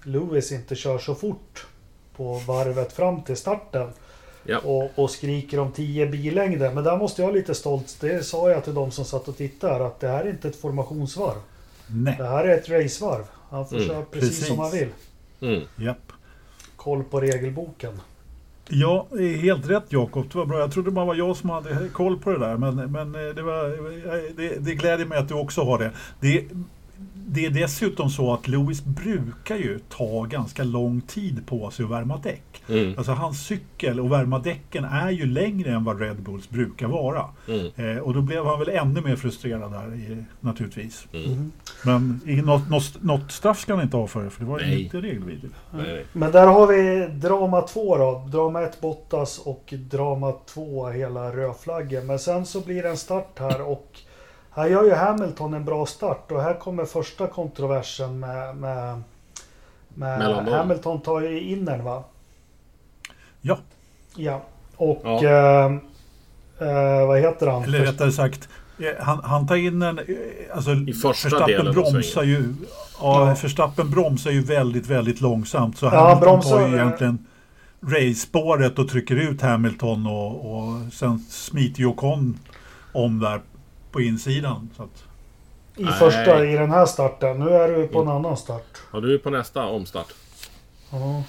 Lewis 0.03 0.51
inte 0.51 0.75
kör 0.75 0.97
så 0.97 1.15
fort 1.15 1.65
på 2.15 2.33
varvet 2.33 2.93
fram 2.93 3.21
till 3.23 3.35
starten. 3.37 3.89
Ja. 4.45 4.59
Och, 4.59 4.91
och 4.95 5.09
skriker 5.09 5.59
om 5.59 5.71
10 5.71 6.05
billängder. 6.07 6.71
Men 6.73 6.83
där 6.83 6.97
måste 6.97 7.21
jag 7.21 7.27
vara 7.27 7.37
lite 7.37 7.55
stolt. 7.55 7.97
Det 8.01 8.25
sa 8.25 8.49
jag 8.49 8.63
till 8.63 8.73
de 8.73 8.91
som 8.91 9.05
satt 9.05 9.27
och 9.27 9.37
tittade. 9.37 9.85
Att 9.85 9.99
det 9.99 10.07
här 10.07 10.25
är 10.25 10.29
inte 10.29 10.47
ett 10.47 10.55
formationsvarv. 10.61 11.37
Nej, 11.87 12.15
Det 12.17 12.25
här 12.27 12.43
är 12.45 12.57
ett 12.57 12.69
racevarv. 12.69 13.23
Han 13.49 13.67
får 13.67 13.75
Mm, 13.75 13.87
köra 13.87 14.01
precis, 14.11 14.29
precis. 14.29 14.47
som 14.47 14.59
han 14.59 14.71
vill. 14.71 14.89
Mm. 15.41 15.61
japp. 15.75 16.11
Koll 16.75 17.03
på 17.03 17.21
regelboken. 17.21 18.01
Ja, 18.69 19.07
det 19.11 19.23
är 19.23 19.37
helt 19.37 19.69
rätt 19.69 19.83
Jakob. 19.89 20.29
Det 20.31 20.37
var 20.37 20.45
bra. 20.45 20.59
Jag 20.59 20.71
trodde 20.71 20.91
bara 20.91 21.05
var 21.05 21.15
jag 21.15 21.37
som 21.37 21.49
hade 21.49 21.89
koll 21.93 22.19
på 22.19 22.29
det 22.31 22.39
där. 22.39 22.57
Men, 22.57 22.91
men 22.91 23.15
eh, 23.15 23.35
det, 23.35 23.41
var, 23.41 23.69
det, 24.37 24.55
det 24.59 24.75
gläder 24.75 25.05
mig 25.05 25.17
att 25.17 25.27
du 25.27 25.33
också 25.33 25.61
har 25.63 25.79
det. 25.79 25.91
det. 26.19 26.45
Det 27.27 27.45
är 27.45 27.49
dessutom 27.49 28.09
så 28.09 28.33
att 28.33 28.47
Lewis 28.47 28.83
brukar 28.83 29.55
ju 29.55 29.79
ta 29.89 30.23
ganska 30.23 30.63
lång 30.63 31.01
tid 31.01 31.47
på 31.47 31.71
sig 31.71 31.85
att 31.85 31.91
värma 31.91 32.17
däck. 32.17 32.63
Mm. 32.69 32.93
Alltså 32.97 33.11
hans 33.11 33.45
cykel 33.45 33.99
och 33.99 34.11
värma 34.11 34.39
däcken 34.39 34.83
är 34.83 35.09
ju 35.09 35.25
längre 35.25 35.71
än 35.71 35.83
vad 35.83 36.01
Red 36.01 36.21
Bulls 36.21 36.49
brukar 36.49 36.87
vara. 36.87 37.25
Mm. 37.47 37.71
Eh, 37.75 38.03
och 38.03 38.13
då 38.13 38.21
blev 38.21 38.45
han 38.45 38.59
väl 38.59 38.69
ännu 38.69 39.01
mer 39.01 39.15
frustrerad 39.15 39.71
där 39.71 39.95
i, 39.95 40.23
naturligtvis. 40.39 41.07
Mm. 41.13 41.51
Men 41.85 42.19
i, 42.25 42.35
något, 42.35 42.69
något, 42.69 43.03
något 43.03 43.31
straff 43.31 43.59
ska 43.59 43.73
han 43.73 43.83
inte 43.83 43.97
ha 43.97 44.07
för 44.07 44.23
det, 44.23 44.29
för 44.29 44.39
det 44.39 44.49
var 44.49 44.59
ju 44.59 44.65
Nej. 44.65 44.83
inte 44.83 44.97
regelvidrigt. 44.97 45.55
Nej. 45.71 46.05
Men 46.13 46.31
där 46.31 46.47
har 46.47 46.67
vi 46.67 47.07
drama 47.13 47.61
två 47.61 47.97
då. 47.97 48.27
Drama 48.31 48.61
1 48.61 48.81
Bottas 48.81 49.39
och 49.39 49.73
drama 49.77 50.33
2 50.45 50.89
hela 50.89 51.35
rödflaggen. 51.35 52.07
Men 52.07 52.19
sen 52.19 52.45
så 52.45 52.61
blir 52.61 52.83
det 52.83 52.89
en 52.89 52.97
start 52.97 53.39
här 53.39 53.61
och 53.61 53.99
här 54.55 54.67
gör 54.67 54.83
ju 54.83 54.93
Hamilton 54.93 55.53
en 55.53 55.65
bra 55.65 55.85
start 55.85 56.31
och 56.31 56.41
här 56.41 56.53
kommer 56.53 56.85
första 56.85 57.27
kontroversen 57.27 58.19
med, 58.19 58.55
med, 58.55 59.01
med. 59.93 60.47
Hamilton 60.47 61.01
tar 61.01 61.21
ju 61.21 61.41
in 61.41 61.65
den 61.65 61.83
va? 61.83 62.03
Ja, 63.41 63.57
Ja. 64.15 64.41
Och 64.77 65.01
Ja. 65.03 65.23
eh, 65.23 65.65
eh, 66.69 67.07
vad 67.07 67.19
heter 67.19 67.47
han? 67.47 67.63
eller 67.63 67.79
rättare 67.79 68.11
sagt, 68.11 68.49
eh, 68.79 69.03
han, 69.05 69.19
han 69.23 69.47
tar 69.47 69.55
in 69.55 69.81
en... 69.81 69.99
eh, 69.99 70.05
Alltså, 70.55 70.71
I 70.71 70.93
första 70.93 71.43
av 71.43 71.73
bromsar 71.73 72.23
ju... 72.23 72.53
Ja, 73.01 73.27
Ja. 73.27 73.35
Verstappen 73.41 73.89
bromsar 73.91 74.31
ju 74.31 74.41
väldigt, 74.41 74.87
väldigt 74.87 75.21
långsamt. 75.21 75.77
Så 75.77 75.85
Ja, 75.85 75.89
Hamilton 75.89 76.21
bromsar- 76.39 76.49
tar 76.59 76.67
ju 76.67 76.73
egentligen 76.75 77.25
race-spåret 77.81 78.79
och 78.79 78.89
trycker 78.89 79.15
ut 79.15 79.41
Hamilton 79.41 80.07
och, 80.07 80.53
och 80.57 80.93
sen 80.93 81.19
smiter 81.19 81.79
ju 81.79 81.85
Ocon 81.85 82.39
om 82.93 83.19
där 83.19 83.41
på 83.93 84.01
insidan. 84.01 84.69
Så 84.77 84.83
att, 84.83 85.03
I 85.75 85.83
Nej. 85.83 85.93
första, 85.93 86.45
i 86.45 86.53
den 86.55 86.71
här 86.71 86.85
starten. 86.85 87.39
Nu 87.39 87.49
är 87.49 87.67
du 87.77 87.87
på 87.87 88.01
en 88.01 88.07
annan 88.07 88.37
start. 88.37 88.77
Ja, 88.93 88.99
du 88.99 89.13
är 89.13 89.17
på 89.17 89.29
nästa 89.29 89.65
omstart. 89.65 90.13
Ja. 90.91 91.23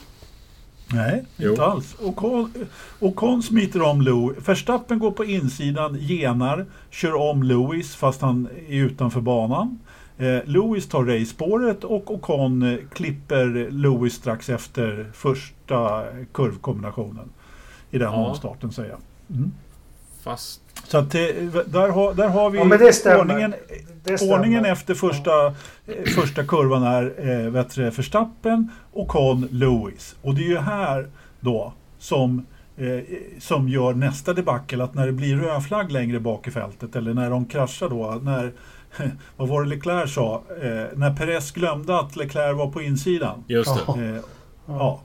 Nej, 0.92 1.24
Jo. 1.36 1.50
inte 1.50 1.64
alls. 1.64 1.96
Ocon, 2.02 2.52
Ocon 3.00 3.42
smiter 3.42 3.82
om 3.82 4.00
Lewis. 4.02 4.48
Verstappen 4.48 4.98
går 4.98 5.10
på 5.10 5.24
insidan, 5.24 5.94
genar, 6.00 6.66
kör 6.90 7.14
om 7.14 7.42
Lewis 7.42 7.96
fast 7.96 8.20
han 8.20 8.48
är 8.68 8.74
utanför 8.74 9.20
banan. 9.20 9.78
Eh, 10.18 10.38
Lewis 10.44 10.88
tar 10.88 11.04
racespåret 11.04 11.84
och 11.84 12.10
Ocon 12.10 12.62
eh, 12.62 12.78
klipper 12.92 13.70
Lewis 13.70 14.14
strax 14.14 14.48
efter 14.48 15.10
första 15.14 16.04
kurvkombinationen. 16.32 17.28
I 17.90 17.98
den 17.98 18.12
Ja. 18.12 18.26
omstarten 18.26 18.72
säger 18.72 18.90
jag. 18.90 19.00
Mm. 19.36 19.52
Fast... 20.22 20.60
Så 20.86 20.98
att, 20.98 21.14
eh, 21.14 21.20
där, 21.66 21.88
har, 21.88 22.14
där 22.14 22.28
har 22.28 22.50
vi 22.50 22.58
Ja, 22.58 22.64
men 22.64 22.78
det 22.78 23.16
ordningen, 23.16 23.54
Det. 24.02 24.22
Ordningen 24.22 24.64
efter 24.64 24.94
första, 24.94 25.46
eh, 25.46 25.52
första 26.14 26.44
kurvan 26.44 26.82
är 26.82 27.14
eh, 27.18 27.50
vet 27.50 27.74
du, 27.74 27.90
Verstappen, 27.90 28.70
Ocon, 28.92 29.48
Lewis. 29.50 30.16
Och 30.22 30.34
det 30.34 30.42
är 30.42 30.48
ju 30.48 30.58
här 30.58 31.08
då 31.40 31.72
som, 31.98 32.46
eh, 32.76 33.00
som 33.38 33.68
gör 33.68 33.94
nästa 33.94 34.32
debacle 34.32 34.84
att 34.84 34.94
när 34.94 35.06
det 35.06 35.12
blir 35.12 35.36
rödflagg 35.36 35.92
längre 35.92 36.20
bak 36.20 36.48
i 36.48 36.50
fältet 36.50 36.96
eller 36.96 37.14
när 37.14 37.30
de 37.30 37.44
kraschar 37.44 37.88
då, 37.88 38.20
när 38.22 38.52
vad 39.36 39.48
var 39.48 39.62
det 39.62 39.68
Leclerc 39.68 40.14
sa? 40.14 40.42
Eh, 40.62 40.84
när 40.94 41.16
Perez 41.16 41.52
glömde 41.52 41.98
att 41.98 42.16
Leclerc 42.16 42.56
var 42.56 42.70
på 42.70 42.82
insidan. 42.82 43.44
Just 43.46 43.74
det. 43.74 43.80
Ja. 43.86 44.02
Eh, 44.02 44.20
ja. 44.66 44.92
Och, 44.92 45.00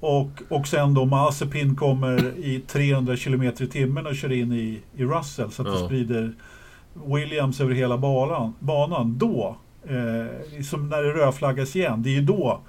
och, 0.00 0.30
och 0.48 0.68
sen 0.68 0.94
då 0.94 1.04
Mazepin 1.04 1.76
kommer 1.76 2.38
i 2.38 2.60
300 2.66 3.16
km 3.16 3.42
i 3.42 3.52
timmen 3.52 4.06
och 4.06 4.16
kör 4.16 4.32
in 4.32 4.52
i, 4.52 4.80
i 4.96 5.04
Russell 5.04 5.50
så 5.50 5.62
att 5.62 5.68
det 5.68 5.78
Ja. 5.80 5.86
sprider 5.86 6.32
Williams 7.06 7.60
över 7.60 7.74
hela 7.74 7.98
banan. 7.98 8.54
banan. 8.58 9.18
Då, 9.18 9.56
eh, 9.84 10.62
som 10.62 10.88
när 10.88 11.02
det 11.02 11.10
rödflaggas 11.12 11.76
igen, 11.76 12.02
det 12.02 12.08
är 12.10 12.14
ju 12.14 12.20
då 12.22 12.60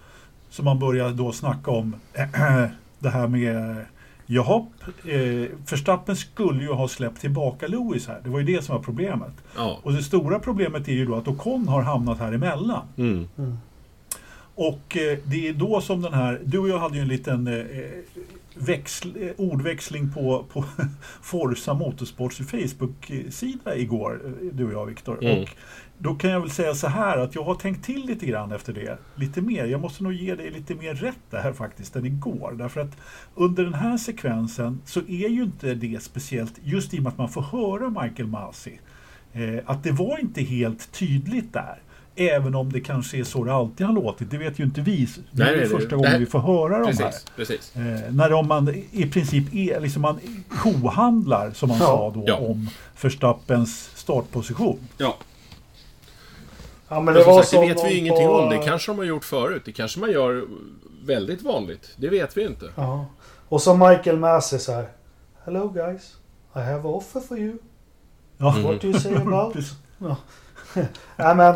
som 0.50 0.66
man 0.66 0.80
börjar 0.80 1.10
då 1.10 1.32
snacka 1.32 1.72
om 1.72 1.96
det 3.00 3.10
här 3.10 3.28
med 3.28 3.86
Jaha, 4.30 4.66
eh, 5.06 5.50
Verstappen 5.70 6.16
skulle 6.16 6.64
ju 6.64 6.72
ha 6.74 6.88
släppt 6.88 7.22
tillbaka 7.22 7.68
Lewis 7.68 8.08
här. 8.08 8.22
Det 8.24 8.30
var 8.30 8.40
ju 8.40 8.46
det 8.46 8.64
som 8.64 8.76
var 8.76 8.84
problemet. 8.84 9.34
Ja. 9.58 9.80
Och 9.84 9.94
det 9.94 10.04
stora 10.04 10.40
problemet 10.40 10.88
är 10.88 10.92
ju 10.94 11.06
då 11.06 11.16
att 11.16 11.28
Ocon 11.28 11.68
har 11.68 11.82
hamnat 11.82 12.20
här 12.20 12.32
emellan. 12.34 12.86
Mm. 12.98 13.28
Och 14.58 14.98
eh, 14.98 15.18
det 15.26 15.48
är 15.48 15.54
då 15.54 15.82
som 15.82 16.02
den 16.02 16.14
här, 16.14 16.42
du 16.46 16.58
och 16.58 16.70
jag 16.70 16.80
hade 16.80 16.96
ju 16.96 17.02
en 17.02 17.08
liten 17.08 17.48
eh, 17.48 17.66
växl, 18.54 19.10
eh, 19.22 19.30
ordväxling 19.38 20.14
på, 20.14 20.46
på 20.54 20.66
Forza 21.22 21.74
Motorsports 21.74 22.38
Facebook-sida 22.38 23.76
igår, 23.76 24.22
du 24.52 24.66
och 24.66 24.74
jag 24.74 24.86
Viktor. 24.86 25.24
Mm. 25.24 25.42
Och 25.42 25.50
då 25.98 26.16
kan 26.16 26.30
jag 26.30 26.40
väl 26.40 26.50
säga 26.50 26.76
så 26.76 26.88
här 26.88 27.18
att 27.18 27.36
jag 27.36 27.44
har 27.44 27.56
tänkt 27.56 27.86
till 27.86 28.06
lite 28.06 28.26
grann 28.26 28.52
efter 28.52 28.74
det. 28.74 28.98
Lite 29.16 29.42
mer. 29.42 29.66
Jag 29.66 29.82
måste 29.82 30.04
nog 30.04 30.14
ge 30.14 30.36
dig 30.36 30.52
lite 30.52 30.76
mer 30.76 30.94
rätt 30.94 31.22
där 31.30 31.54
faktiskt 31.54 31.96
än 31.96 32.06
igår. 32.06 32.56
Därför 32.58 32.82
att 32.82 32.98
under 33.36 33.64
den 33.64 33.74
här 33.74 33.98
sekvensen 33.98 34.82
så 34.86 35.00
är 35.00 35.30
ju 35.30 35.44
inte 35.44 35.74
det 35.74 36.04
speciellt, 36.04 36.54
just 36.64 36.94
i 36.94 37.00
och 37.00 37.04
med 37.04 37.12
att 37.12 37.18
man 37.18 37.30
får 37.30 37.42
höra 37.42 38.04
Michael 38.04 38.28
Masi, 38.30 38.80
eh, 39.34 39.60
att 39.66 39.84
det 39.84 39.92
var 39.92 40.20
inte 40.20 40.42
helt 40.42 40.92
tydligt 40.92 41.54
där. 41.54 41.82
Även 42.20 42.56
om 42.56 42.72
det 42.72 42.80
kanske 42.82 43.18
är 43.18 43.24
så 43.24 43.44
det 43.44 43.54
alltid 43.54 43.88
har 43.88 43.94
låtit. 43.94 44.32
Det 44.32 44.38
vet 44.38 44.60
ju 44.60 44.64
inte 44.64 44.82
vi. 44.82 45.08
Det 45.32 45.44
är 45.44 45.46
nej, 45.46 45.56
det 45.60 45.68
första 45.68 45.90
det 45.90 45.96
gången 45.96 46.20
vi 46.20 46.26
får 46.26 46.40
höra 46.40 46.80
de 46.80 46.86
här. 46.86 46.94
Precis, 46.94 47.26
precis. 47.36 47.76
Eh, 47.76 48.12
när 48.14 48.30
de 48.30 48.48
man 48.48 48.70
i 48.92 49.10
princip 49.10 49.54
är, 49.56 49.80
liksom 49.80 50.02
man 50.02 50.20
kohandlar, 50.50 51.52
som 51.52 51.70
man 51.70 51.78
Ja. 51.78 51.86
sa 51.86 52.12
då, 52.16 52.24
Ja. 52.28 52.36
om 52.36 52.68
Verstappens 53.02 53.90
startposition. 53.96 54.80
Ja, 54.98 55.18
Ja, 56.90 56.96
men 56.96 57.06
men 57.06 57.14
det 57.14 57.24
var 57.24 57.42
sagt, 57.44 57.52
det 57.52 57.60
vet 57.60 57.86
vi 57.86 57.90
ju 57.94 57.98
ingenting 58.00 58.30
om. 58.30 58.50
Det 58.50 58.58
kanske 58.58 58.92
de 58.92 58.98
har 58.98 59.06
gjort 59.06 59.26
förut. 59.26 59.62
Det 59.66 59.72
kanske 59.72 60.00
man 60.00 60.12
gör 60.12 60.46
väldigt 61.06 61.42
vanligt. 61.42 61.94
Det 61.98 62.10
vet 62.10 62.38
vi 62.38 62.46
inte. 62.46 62.66
Ja. 62.76 63.06
Och 63.50 63.62
så 63.62 63.76
Michael 63.76 64.18
Massey 64.18 64.60
så 64.60 64.72
här. 64.72 64.88
Hello 65.46 65.70
guys. 65.70 66.16
I 66.56 66.60
have 66.60 66.80
an 66.80 66.86
offer 66.86 67.20
for 67.20 67.38
you. 67.38 67.58
Ja. 68.38 68.56
What 68.64 68.82
do 68.82 68.88
you 68.88 69.00
say 69.00 69.16
about? 69.26 69.54
Precis. 69.54 69.74
nej, 71.16 71.36
men, 71.36 71.56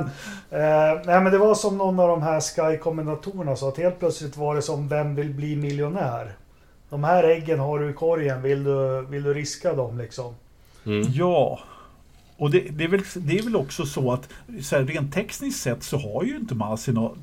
eh, 0.50 1.02
nej 1.06 1.22
men 1.22 1.32
det 1.32 1.38
var 1.38 1.56
som 1.56 1.78
någon 1.78 2.00
av 2.00 2.08
de 2.08 2.22
här 2.22 2.40
Sky-kommentatorerna 2.40 3.56
sa 3.56 3.70
att 3.70 3.78
helt 3.78 4.00
plötsligt 4.00 4.38
var 4.38 4.56
det 4.56 4.62
som 4.62 4.88
Vem 4.88 5.16
vill 5.16 5.34
bli 5.34 5.56
miljonär? 5.56 6.36
De 6.90 7.04
här 7.04 7.24
äggen 7.24 7.60
har 7.60 7.80
du 7.80 7.90
i 7.90 7.94
korgen, 7.94 8.42
vill 8.42 8.64
du, 8.64 9.06
vill 9.10 9.24
du 9.24 9.34
riska 9.34 9.74
dem 9.74 9.98
liksom? 9.98 10.36
Mm. 10.86 11.08
Ja, 11.12 11.60
och 12.38 12.52
det, 12.52 12.60
det, 12.60 12.84
är 12.84 12.88
väl, 12.88 13.02
det 13.16 13.38
är 13.38 13.44
väl 13.44 13.56
också 13.56 13.86
så 13.86 14.12
att 14.12 14.30
så 14.62 14.76
här, 14.76 14.84
rent 14.84 15.14
tekniskt 15.14 15.62
sett 15.62 15.84
så 15.84 15.98
har 15.98 16.24
ju 16.24 16.36
inte 16.36 16.56
Masi 16.56 16.92
nå, 16.92 17.16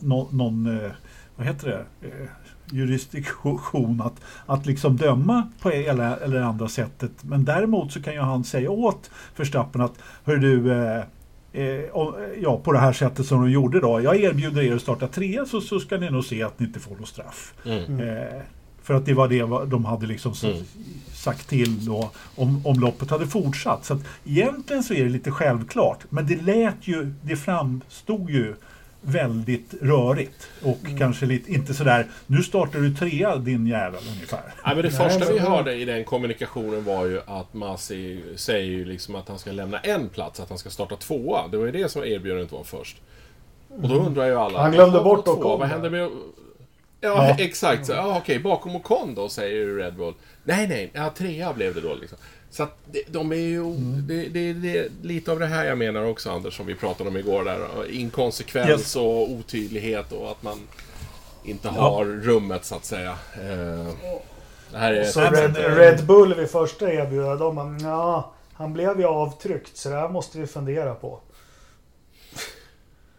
nå, 0.00 0.28
någon, 0.30 0.78
eh, 0.84 0.90
vad 1.36 1.46
heter 1.46 1.68
det, 1.68 2.08
eh, 2.08 2.28
jurisdiktion 2.70 4.00
att, 4.00 4.20
att 4.46 4.66
liksom 4.66 4.96
döma 4.96 5.48
på 5.60 5.68
det 5.68 5.84
ena 5.84 6.16
eller 6.16 6.40
andra 6.40 6.68
sättet. 6.68 7.12
Men 7.20 7.44
däremot 7.44 7.92
så 7.92 8.02
kan 8.02 8.14
ju 8.14 8.20
han 8.20 8.44
säga 8.44 8.70
åt 8.70 9.10
Verstappen 9.36 9.80
att, 9.80 9.98
hör 10.24 10.36
du, 10.36 10.72
eh, 10.72 11.04
ja, 12.42 12.60
på 12.64 12.72
det 12.72 12.78
här 12.78 12.92
sättet 12.92 13.26
som 13.26 13.40
de 13.42 13.50
gjorde 13.50 13.80
då. 13.80 14.00
Jag 14.00 14.16
erbjuder 14.16 14.62
er 14.62 14.74
att 14.74 14.82
starta 14.82 15.08
trea 15.08 15.46
så, 15.46 15.60
så 15.60 15.80
ska 15.80 15.98
ni 15.98 16.10
nog 16.10 16.24
se 16.24 16.42
att 16.42 16.58
ni 16.60 16.66
inte 16.66 16.80
får 16.80 16.96
något 16.96 17.08
straff. 17.08 17.54
Mm. 17.66 18.00
Eh, 18.00 18.40
för 18.82 18.94
att 18.94 19.06
det 19.06 19.14
var 19.14 19.28
det 19.28 19.66
de 19.70 19.84
hade 19.84 20.06
liksom 20.06 20.32
Mm. 20.42 20.56
sagt 21.14 21.48
till 21.48 21.84
då, 21.86 22.10
om, 22.36 22.66
om 22.66 22.80
loppet 22.80 23.10
hade 23.10 23.26
fortsatt. 23.26 23.84
Så 23.84 23.94
att 23.94 24.00
egentligen 24.24 24.82
så 24.82 24.94
är 24.94 25.04
det 25.04 25.10
lite 25.10 25.30
självklart. 25.30 25.98
Men 26.08 26.26
det 26.26 26.42
lät 26.42 26.88
ju, 26.88 27.14
det 27.22 27.36
framstod 27.36 28.30
ju 28.30 28.54
väldigt 29.02 29.74
rörigt. 29.80 30.48
Och 30.62 30.78
kanske 30.98 31.26
lite, 31.26 31.52
inte 31.52 31.74
sådär, 31.74 32.06
nu 32.26 32.42
startar 32.42 32.78
du 32.78 32.94
trea 32.94 33.36
din 33.36 33.66
jävel 33.66 34.00
ungefär. 34.14 34.54
Nej, 34.66 34.74
men 34.74 34.84
det 34.84 34.90
första 34.90 35.32
vi 35.32 35.38
hörde 35.38 35.74
i 35.74 35.84
den 35.84 36.04
kommunikationen 36.04 36.84
var 36.84 37.04
ju 37.06 37.20
att 37.26 37.54
Masi 37.54 38.22
säger 38.36 38.64
ju 38.70 38.84
liksom 38.84 39.14
att 39.14 39.28
han 39.28 39.38
ska 39.38 39.52
lämna 39.52 39.78
en 39.78 40.08
plats, 40.08 40.40
att 40.40 40.48
han 40.48 40.58
ska 40.58 40.70
starta 40.70 40.96
tvåa. 40.96 41.48
Det 41.48 41.56
var 41.56 41.66
ju 41.66 41.72
det 41.72 41.88
som 41.90 42.04
erbjudandet 42.04 42.52
var 42.52 42.64
först. 42.64 42.96
Och 43.68 43.88
då 43.88 43.94
undrar 43.94 44.26
ju 44.26 44.34
alla... 44.34 44.62
Han 44.62 44.72
glömde 44.72 44.98
"Ja, 44.98 45.04
bort 45.04 45.28
Ocon 45.28 45.42
Vad 45.42 45.60
där." 45.60 45.66
händer 45.66 45.90
med... 45.90 46.00
Ja, 46.00 46.08
Ja. 47.00 47.36
exakt. 47.38 47.86
Så, 47.86 47.92
ja, 47.92 48.18
okej, 48.18 48.38
bakom 48.38 48.76
Ocon 48.76 49.14
då, 49.14 49.28
säger 49.28 49.66
Red 49.76 49.94
Bull. 49.94 50.14
Nej, 50.44 50.66
nej, 50.68 50.90
ja, 50.94 51.10
trea 51.16 51.52
blev 51.52 51.74
det 51.74 51.80
då 51.80 51.94
liksom. 51.94 52.18
Så 52.52 52.62
att 52.62 52.76
de 53.06 53.32
är 53.32 53.36
ju... 53.36 53.74
Det, 53.78 54.28
det, 54.28 54.52
det 54.52 54.78
är 54.78 54.88
lite 55.02 55.32
av 55.32 55.38
det 55.38 55.46
här 55.46 55.64
jag 55.64 55.78
menar 55.78 56.04
också, 56.04 56.30
Anders, 56.30 56.56
som 56.56 56.66
vi 56.66 56.74
pratade 56.74 57.10
om 57.10 57.16
igår 57.16 57.44
där. 57.44 57.90
Inkonsekvens 57.90 58.68
Yes. 58.70 58.96
och 58.96 59.30
otydlighet 59.30 60.12
och 60.12 60.30
att 60.30 60.42
man 60.42 60.60
inte 61.44 61.68
Ja. 61.68 61.80
har 61.80 62.04
rummet, 62.04 62.64
så 62.64 62.74
att 62.74 62.84
säga. 62.84 63.10
Eh, 63.34 63.86
det 64.70 64.78
här 64.78 64.92
är... 64.92 65.04
Så 65.04 65.20
Red, 65.20 65.56
Red 65.56 66.06
Bull 66.06 66.34
vid 66.34 66.50
första 66.50 66.92
erbjudandet, 66.92 67.38
de 67.38 67.54
bara, 67.56 67.78
ja, 67.90 68.32
han 68.52 68.72
blev 68.72 69.00
ju 69.00 69.06
avtryckt 69.06 69.76
så 69.76 69.88
det 69.88 69.94
här 69.94 70.08
måste 70.08 70.38
vi 70.38 70.46
fundera 70.46 70.94
på. 70.94 71.20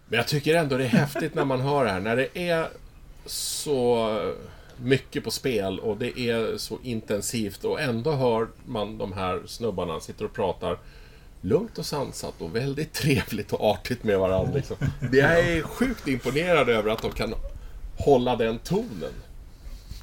Men 0.08 0.18
jag 0.18 0.28
tycker 0.28 0.56
ändå 0.56 0.78
det 0.78 0.84
är 0.84 0.88
häftigt 0.88 1.36
när 1.36 1.46
man 1.46 1.62
hör 1.62 1.86
det 1.86 1.92
här. 1.92 2.00
När 2.00 2.16
det 2.16 2.38
är 2.50 2.68
så 3.26 4.10
mycket 4.84 5.24
på 5.24 5.32
spel 5.32 5.80
och 5.80 5.98
det 5.98 6.20
är 6.20 6.58
så 6.58 6.78
intensivt 6.84 7.64
och 7.64 7.82
ändå 7.82 8.12
hör 8.12 8.48
man 8.66 8.98
de 8.98 9.14
här 9.14 9.42
snubbarna 9.46 10.00
sitter 10.00 10.26
och 10.26 10.34
pratar 10.34 10.78
lugnt 11.42 11.78
och 11.78 11.86
sansat 11.86 12.42
och 12.42 12.56
väldigt 12.56 12.94
trevligt 13.04 13.54
och 13.54 13.62
artigt 13.62 14.04
med 14.04 14.20
varandra. 14.20 14.54
Liksom. 14.56 14.78
Jag 15.12 15.40
är 15.40 15.62
sjukt 15.62 16.08
imponerad 16.08 16.70
över 16.70 16.92
att 16.92 17.02
de 17.02 17.12
kan 17.12 17.34
hålla 17.98 18.36
den 18.36 18.60
tonen. 18.60 19.14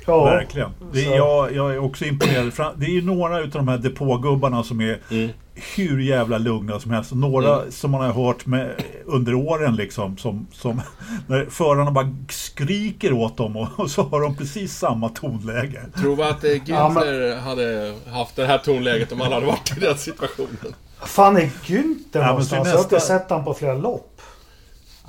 Ja, 0.07 0.25
Verkligen. 0.25 0.71
Det, 0.93 1.01
jag, 1.03 1.55
jag 1.55 1.75
är 1.75 1.79
också 1.79 2.05
imponerad. 2.05 2.53
Det 2.77 2.87
är 2.87 2.91
ju 2.91 3.03
några 3.03 3.41
utav 3.41 3.53
de 3.65 3.69
här 3.69 3.79
depågubbarna 3.79 4.63
som 4.63 4.81
är 4.81 4.99
Mm. 5.11 5.31
hur 5.77 6.01
jävla 6.01 6.39
lugna 6.39 6.81
som 6.81 6.91
helst. 6.91 7.13
Några 7.15 7.71
som 7.71 7.91
man 7.91 8.01
har 8.01 8.13
hört 8.27 8.47
med, 8.47 8.71
under 9.07 9.35
åren 9.35 9.77
liksom. 9.77 10.17
Som, 10.17 10.47
som, 10.53 10.81
när 11.27 11.45
förarna 11.51 11.91
bara 11.91 12.15
skriker 12.29 13.13
åt 13.13 13.37
dem 13.37 13.57
och, 13.57 13.69
och 13.77 13.91
så 13.91 14.03
har 14.03 14.21
de 14.21 14.37
precis 14.37 14.77
samma 14.79 15.09
tonläge. 15.09 15.81
Tror 16.01 16.17
vi 16.17 16.23
att 16.23 16.45
eh, 16.45 16.51
Ja, 16.65 16.89
men- 16.89 17.03
Günther 17.05 17.37
hade 17.41 17.95
haft 18.13 18.37
det 18.37 18.47
här 18.47 18.59
tonläget 18.59 19.13
om 19.13 19.21
han 19.21 19.33
hade 19.33 19.47
varit 19.47 19.77
i 19.77 19.81
den 19.81 19.99
situationen? 19.99 20.75
Fan 21.05 21.37
är 21.37 21.41
Günther 21.65 21.93
men 22.13 22.27
någonstans? 22.27 22.63
så 22.69 22.69
Jag 22.71 22.77
har 22.77 22.83
inte 22.85 22.95
nästa- 22.95 23.19
sett 23.19 23.31
han 23.31 23.45
på 23.45 23.55
flera 23.55 23.75
lopp. 23.75 24.10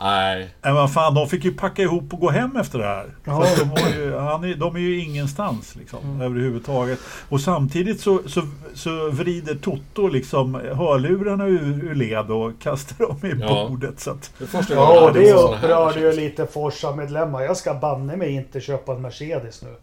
Nej. 0.02 0.50
Men 0.62 0.76
vad 0.76 0.94
fan, 0.94 1.14
de 1.16 1.28
fick 1.30 1.46
ju 1.46 1.54
packa 1.54 1.82
ihop 1.82 2.14
och 2.14 2.20
gå 2.20 2.30
hem 2.30 2.56
efter 2.56 2.80
det 2.80 2.86
här. 2.86 3.06
Ja. 3.24 3.46
De, 3.60 3.70
var 3.70 3.80
ju, 3.98 4.16
han 4.18 4.44
är, 4.44 4.56
de 4.56 4.76
är 4.76 4.80
ju 4.80 5.00
ingenstans 5.04 5.76
liksom, 5.76 6.22
överhuvudtaget. 6.22 7.00
Och 7.30 7.42
samtidigt 7.42 8.02
så, 8.02 8.20
så, 8.28 8.42
så 8.74 9.10
vrider 9.10 9.56
Toto 9.56 10.08
liksom 10.08 10.56
hörlurarna 10.56 11.46
ur, 11.48 11.84
ur 11.86 11.96
led 11.96 12.32
och 12.32 12.52
kastar 12.62 13.06
dem 13.06 13.18
i 13.24 13.34
Ja. 13.42 13.68
bordet. 13.70 14.00
Så 14.00 14.12
att, 14.12 14.34
Det 14.40 14.46
första 14.46 14.74
Ja, 14.74 14.96
jag 14.96 15.04
och 15.04 15.14
det 15.14 15.34
upprörde 15.34 16.00
ju 16.00 16.12
lite 16.14 16.46
Forsa-medlemmar. 16.48 17.42
Jag 17.42 17.58
ska 17.58 17.74
banne 17.74 18.16
mig 18.18 18.32
inte 18.32 18.62
köpa 18.62 18.92
en 18.94 19.02
Mercedes 19.02 19.62
nu. 19.62 19.76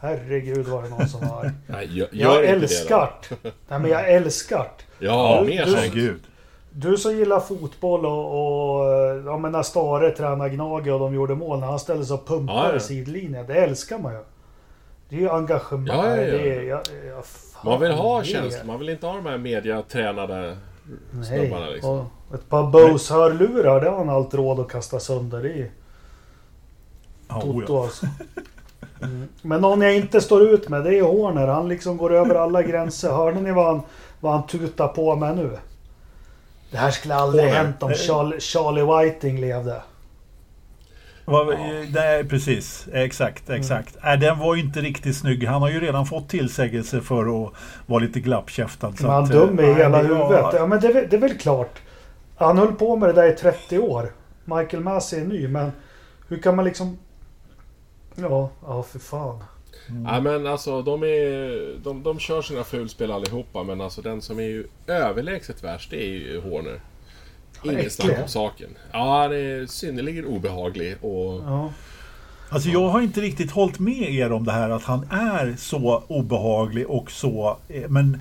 Herregud 0.00 0.66
var 0.66 0.82
det 0.82 0.88
någon 0.88 1.08
som 1.08 1.28
var. 1.28 1.52
Nej, 1.66 1.88
Jag 1.98 2.08
gör 2.12 2.38
inte 2.42 2.46
älskar 2.52 3.10
det 3.28 3.36
det. 3.42 3.52
Nej 3.68 3.80
men 3.80 3.90
jag 3.90 4.12
älskar 4.12 4.58
det. 4.58 4.64
då. 5.06 5.06
Ja, 5.06 5.40
Du- 5.42 5.48
mer 5.48 5.64
du- 5.66 5.72
sånt. 5.72 6.22
Du 6.76 6.96
som 6.96 7.16
gillar 7.16 7.40
fotboll 7.40 8.06
och, 8.06 8.26
och 8.26 8.86
ja, 9.26 9.38
men 9.38 9.52
när 9.52 9.62
Stare 9.62 10.10
tränade 10.10 10.50
Gnage 10.50 10.88
och 10.88 11.00
de 11.00 11.14
gjorde 11.14 11.34
mål, 11.34 11.60
när 11.60 11.66
han 11.66 11.78
ställde 11.78 12.04
sig 12.04 12.14
och 12.14 12.26
pumpade 12.26 12.58
Ja, 12.58 12.70
ja. 12.70 12.76
i 12.76 12.80
sidlinjen. 12.80 13.46
Det 13.46 13.54
älskar 13.54 13.98
man 13.98 14.12
ju. 14.12 14.18
Det 15.08 15.16
är 15.16 15.20
ju 15.20 15.30
engagemang. 15.30 15.86
Ja, 15.86 16.16
ja, 16.16 16.22
ja. 16.22 16.26
Det 16.26 16.54
är, 16.54 16.62
ja, 17.08 17.22
Man 17.64 17.80
vill 17.80 17.92
ha 17.92 18.24
tjänster, 18.24 18.66
man 18.66 18.78
vill 18.78 18.88
inte 18.88 19.06
ha 19.06 19.14
de 19.14 19.26
här 19.26 19.38
mediatränade 19.38 20.56
Nej, 21.10 21.24
snubbarna 21.24 21.66
liksom. 21.66 22.06
och 22.28 22.34
ett 22.34 22.48
par 22.48 22.70
Bose-hörlurar, 22.70 23.80
det 23.80 23.90
har 23.90 23.96
han 23.96 24.08
allt 24.08 24.34
råd 24.34 24.60
att 24.60 24.68
kasta 24.68 25.00
sönder. 25.00 25.70
Toto 27.28 27.50
oh, 27.50 27.64
ja. 27.68 27.82
alltså. 27.82 28.06
Mm. 29.02 29.28
Men 29.42 29.60
någon 29.60 29.80
jag 29.80 29.96
inte 29.96 30.20
står 30.20 30.42
ut 30.42 30.68
med, 30.68 30.84
det 30.84 30.98
är 30.98 31.02
Horner. 31.02 31.46
Han 31.46 31.68
liksom 31.68 31.96
går 31.96 32.14
över 32.14 32.34
alla 32.34 32.62
gränser. 32.62 33.12
Hörde 33.12 33.40
ni 33.40 33.52
vad 33.52 33.66
han, 33.66 33.82
vad 34.20 34.32
han 34.32 34.46
tutar 34.46 34.88
på 34.88 35.16
med 35.16 35.36
nu? 35.36 35.50
Det 36.74 36.78
här 36.80 36.90
skulle 36.90 37.14
aldrig 37.14 37.44
Horner. 37.44 37.56
hänt 37.56 37.82
om 37.82 37.94
Charlie, 37.94 38.40
Charlie 38.40 38.82
Whiting 39.04 39.40
levde. 39.40 39.82
Eh, 41.26 41.88
Nej, 41.94 42.24
precis. 42.24 42.88
Exakt, 42.92 43.50
exakt. 43.50 43.96
Nej, 44.02 44.18
den 44.18 44.38
var 44.38 44.54
ju 44.54 44.60
inte 44.62 44.80
riktigt 44.80 45.16
snygg. 45.16 45.46
Han 45.46 45.62
har 45.62 45.70
ju 45.70 45.80
redan 45.80 46.06
fått 46.06 46.28
tillsägelse 46.28 47.00
för 47.00 47.46
att 47.46 47.52
vara 47.86 47.98
lite 48.00 48.20
glappkäftad. 48.20 48.92
så 48.96 49.02
Men 49.02 49.10
han 49.12 49.24
att, 49.24 49.30
dum 49.30 49.60
i 49.60 49.62
eh, 49.62 49.76
hela 49.76 50.02
huvudet. 50.02 50.46
Ja 50.52 50.66
men 50.66 50.80
det, 50.80 50.88
är 50.88 50.92
väl- 50.92 51.06
det 51.10 51.16
är 51.16 51.20
väl 51.20 51.38
klart. 51.38 51.78
Han 52.36 52.58
höll 52.58 52.72
på 52.72 52.96
med 52.96 53.08
det 53.08 53.12
där 53.12 53.28
i 53.32 53.36
30 53.36 53.78
år. 53.78 54.12
Michael 54.44 54.82
Massey 54.82 55.20
är 55.20 55.24
ny 55.24 55.48
men 55.48 55.72
hur 56.28 56.38
kan 56.42 56.56
man 56.56 56.64
liksom... 56.64 56.98
Ja, 58.14 58.50
ja 58.66 58.82
för 58.82 58.98
fan. 58.98 59.44
Ja 60.04 60.20
men 60.20 60.46
alltså 60.46 60.82
de 60.82 61.02
är... 61.02 61.78
De, 61.84 62.02
de 62.02 62.18
kör 62.18 62.42
sina 62.42 62.64
fulspel 62.64 63.12
allihopa 63.12 63.62
men 63.62 63.80
alltså 63.80 64.02
den 64.02 64.22
som 64.22 64.38
är 64.38 64.42
ju 64.42 64.66
överlägset 64.86 65.64
värst 65.64 65.90
det 65.90 66.02
är 66.02 66.08
ju 66.08 66.40
Horner. 66.40 66.80
Snack 67.90 68.18
om 68.22 68.28
saken. 68.28 68.68
Ja, 68.92 69.20
han 69.22 69.32
är 69.32 69.66
synnerligen 69.66 70.24
obehaglig 70.24 70.96
och... 71.04 71.42
Ja. 71.46 71.72
Alltså 72.48 72.68
jag 72.68 72.88
har 72.88 73.00
inte 73.00 73.20
riktigt 73.20 73.50
hållit 73.50 73.78
med 73.78 74.10
er 74.14 74.32
om 74.32 74.44
det 74.44 74.52
här 74.52 74.70
att 74.70 74.82
han 74.82 75.06
är 75.10 75.54
så 75.58 76.02
obehaglig 76.08 76.90
och 76.90 77.10
så... 77.10 77.58
eh, 77.68 77.88
Men 77.88 78.14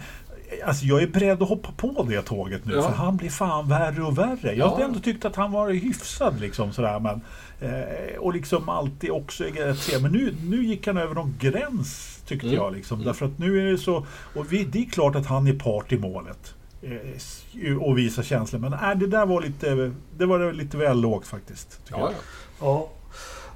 eh, 0.62 0.68
alltså 0.68 0.86
jag 0.86 1.04
är 1.04 1.08
beredd 1.08 1.42
att 1.44 1.50
hoppa 1.50 1.70
på 1.78 2.06
det 2.10 2.22
tåget 2.22 2.66
nu 2.66 2.74
Ja. 2.74 2.82
för 2.82 2.92
han 2.92 3.18
blir 3.18 3.30
fan 3.30 3.70
värre 3.70 4.04
och 4.04 4.18
värre. 4.18 4.54
Jag 4.56 4.68
har 4.68 4.80
Ja. 4.80 4.86
ändå 4.86 5.00
tyckt 5.00 5.26
att 5.26 5.36
han 5.36 5.52
var 5.52 5.70
hyfsad 5.70 6.40
liksom 6.42 6.74
sådär 6.74 7.00
men... 7.00 7.22
Eh, 7.64 8.18
och 8.20 8.34
liksom 8.34 8.70
alltid 8.70 9.12
också 9.12 9.44
trevlig. 9.44 10.02
Men 10.02 10.12
nu, 10.12 10.36
nu 10.50 10.64
gick 10.66 10.88
han 10.88 10.98
över 10.98 11.16
någon 11.16 11.36
gräns 11.40 12.22
tyckte 12.28 12.48
Mm. 12.48 12.58
jag 12.60 12.74
liksom. 12.74 13.04
Därför 13.04 13.26
att 13.26 13.40
nu 13.40 13.60
är 13.68 13.72
det 13.72 13.78
så... 13.78 14.06
Och 14.36 14.54
vi, 14.54 14.64
det 14.64 14.80
är 14.80 14.86
klart 14.86 15.16
att 15.16 15.26
han 15.26 15.48
är 15.48 15.54
part 15.54 15.92
i 15.92 15.98
målet. 15.98 16.54
Eh, 16.82 17.78
och 17.82 17.98
visar 17.98 18.24
känslor. 18.24 18.60
Men 18.60 18.74
äh, 18.74 18.96
det 18.96 19.08
där 19.08 19.26
var 19.26 19.42
lite... 19.42 19.92
Det 20.18 20.26
var 20.26 20.54
lite 20.54 20.78
väl 20.78 21.02
lågt 21.02 21.28
faktiskt. 21.28 21.86
tycker 21.86 22.00
Ja, 22.00 22.06
jag. 22.06 22.12
ja. 22.12 22.18
Ja. 22.60 22.90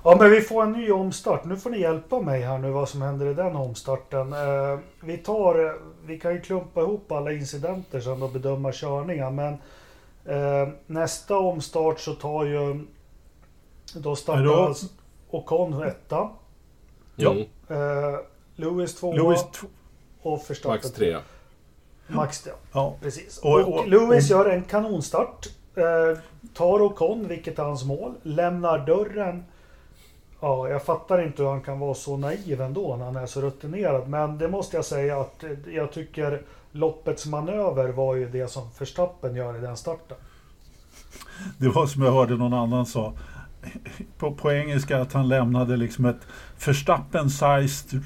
Ja 0.03 0.17
men 0.19 0.31
vi 0.31 0.41
får 0.41 0.63
en 0.63 0.71
ny 0.71 0.91
omstart. 0.91 1.45
Nu 1.45 1.57
får 1.57 1.69
ni 1.69 1.79
hjälpa 1.79 2.21
mig 2.21 2.41
här 2.41 2.57
nu 2.57 2.69
vad 2.71 2.89
som 2.89 3.01
händer 3.01 3.25
i 3.25 3.33
den 3.33 3.55
omstarten. 3.55 4.33
Eh, 4.33 4.79
vi 5.01 5.17
tar, 5.17 5.75
vi 6.07 6.19
kan 6.19 6.33
ju 6.33 6.41
klumpa 6.41 6.81
ihop 6.81 7.11
alla 7.11 7.31
incidenter 7.31 7.99
sen 7.99 8.21
och 8.23 8.31
bedöma 8.31 8.71
körningar 8.73 9.31
men 9.31 9.53
eh, 10.25 10.69
nästa 10.87 11.37
omstart 11.37 11.99
så 11.99 12.13
tar 12.13 12.45
ju 12.45 12.85
då 13.95 14.15
startar 14.15 14.65
alltså 14.65 14.85
Ocon 15.29 15.83
etta. 15.83 16.29
Ja. 17.15 17.31
Mm. 17.31 17.45
Eh, 17.69 18.19
Lewis 18.55 18.95
tvåa 18.95 19.15
Louis... 19.15 19.43
t- 19.43 19.67
och 20.21 20.43
Verstappen 20.49 20.71
Max 20.83 20.91
3. 20.91 21.17
Max 22.07 22.41
det, 22.43 22.51
Ja. 22.73 22.95
precis. 23.01 23.37
Och- 23.37 23.59
Och, 23.59 23.73
och- 23.79 23.87
Lewis 23.87 24.31
och- 24.31 24.37
gör 24.37 24.49
en 24.49 24.63
kanonstart. 24.63 25.47
Eh, 25.75 26.19
tar 26.53 26.81
Ocon, 26.81 27.27
vilket 27.27 27.59
är 27.59 27.63
hans 27.63 27.83
mål. 27.83 28.13
Lämnar 28.23 28.85
dörren. 28.85 29.43
Ja, 30.39 30.69
jag 30.69 30.83
fattar 30.83 31.21
inte 31.23 31.41
hur 31.43 31.49
han 31.49 31.61
kan 31.61 31.79
vara 31.79 31.93
så 31.93 32.17
naiv 32.17 32.61
ändå 32.61 32.95
när 32.95 33.05
han 33.05 33.15
är 33.15 33.25
så 33.25 33.41
rutinerad. 33.41 34.07
Men 34.09 34.37
det 34.37 34.47
måste 34.47 34.75
jag 34.77 34.85
säga 34.85 35.19
att 35.21 35.43
jag 35.67 35.91
tycker 35.91 36.41
loppets 36.71 37.25
manöver 37.25 37.89
var 37.89 38.15
ju 38.15 38.29
det 38.29 38.47
som 38.47 38.69
Verstappen 38.79 39.35
gör 39.35 39.57
i 39.57 39.59
den 39.61 39.77
starten. 39.77 40.17
Det 41.57 41.69
var 41.69 41.85
som 41.87 42.01
jag 42.01 42.11
hörde 42.11 42.35
någon 42.37 42.53
annan 42.53 42.85
sa 42.85 43.13
på, 44.17 44.31
på 44.31 44.51
engelska 44.51 45.01
att 45.01 45.13
han 45.13 45.27
lämnade 45.27 45.77
liksom 45.77 46.05
ett 46.05 46.19
Verstappen-sized 46.59 48.01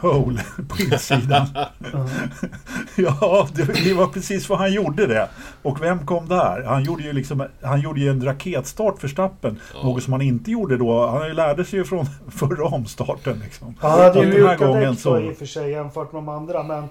hole 0.00 0.40
på 0.68 0.82
insidan. 0.82 1.46
ja, 2.96 3.48
det, 3.54 3.84
det 3.84 3.94
var 3.94 4.06
precis 4.06 4.48
vad 4.48 4.58
han 4.58 4.72
gjorde 4.72 5.06
det. 5.06 5.28
Och 5.62 5.82
vem 5.82 6.06
kom 6.06 6.28
där? 6.28 6.62
Han 6.62 6.84
gjorde 6.84 7.02
ju 7.02 7.12
liksom 7.12 7.46
han 7.62 7.80
gjorde 7.80 8.00
ju 8.00 8.10
en 8.10 8.24
raketstart 8.24 9.04
Verstappen. 9.04 9.60
Ja. 9.74 9.82
Något 9.82 10.02
som 10.02 10.12
han 10.12 10.22
inte 10.22 10.50
gjorde 10.50 10.76
då. 10.76 11.06
Han 11.06 11.34
lärde 11.34 11.64
sig 11.64 11.78
ju 11.78 11.84
från 11.84 12.06
förra 12.30 12.64
omstarten. 12.64 13.38
Liksom. 13.44 13.74
Han 13.80 14.00
hade 14.00 14.20
ju 14.20 14.26
mjuka 14.26 14.94
så- 14.94 15.20
i 15.20 15.32
och 15.32 15.36
för 15.36 15.46
sig 15.46 15.70
jämfört 15.70 16.12
med 16.12 16.22
de 16.22 16.28
andra. 16.28 16.62
Men 16.62 16.88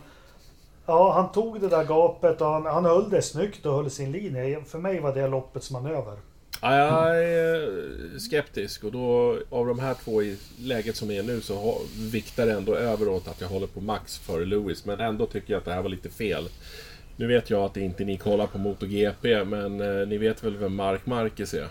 ja, 0.86 1.14
han 1.14 1.32
tog 1.32 1.62
det 1.62 1.68
där 1.68 1.84
gapet 1.84 2.42
och 2.42 2.48
han, 2.48 2.66
han 2.66 2.86
höll 2.86 3.10
det 3.10 3.22
snyggt 3.22 3.66
och 3.66 3.74
höll 3.76 3.90
sin 3.90 4.12
linje. 4.12 4.64
För 4.64 4.80
mig 4.80 5.00
var 5.00 5.14
det 5.16 5.28
loppets 5.28 5.72
manöver. 5.72 6.14
Ja, 6.66 6.76
jag 6.78 7.24
är 7.24 8.20
skeptisk 8.20 8.84
och 8.84 8.92
då 8.92 9.38
av 9.50 9.68
de 9.68 9.80
här 9.80 9.94
två 9.94 10.24
i 10.24 10.38
läget 10.60 10.96
som 10.96 11.12
är 11.12 11.24
nu 11.24 11.42
så 11.42 11.82
viktar 12.12 12.46
det 12.46 12.52
ändå 12.54 12.76
över 12.76 13.08
åt 13.08 13.28
att 13.28 13.42
jag 13.42 13.48
håller 13.48 13.68
på 13.68 13.82
Max 13.82 14.18
före 14.18 14.46
Lewis. 14.46 14.86
Men 14.86 15.00
ändå 15.00 15.26
tycker 15.26 15.54
jag 15.54 15.60
att 15.60 15.66
det 15.66 15.74
här 15.74 15.82
var 15.82 15.90
lite 15.90 16.10
fel. 16.10 16.44
Nu 17.16 17.28
vet 17.28 17.50
jag 17.50 17.64
att 17.64 17.78
inte 17.78 18.06
ni 18.06 18.18
kollar 18.18 18.48
på 18.48 18.58
MotoGP 18.58 19.46
men 19.46 19.82
eh, 19.82 20.08
ni 20.08 20.18
vet 20.18 20.44
väl 20.44 20.58
vem 20.58 20.76
Mark 20.76 21.06
Marquez 21.06 21.54
är? 21.54 21.68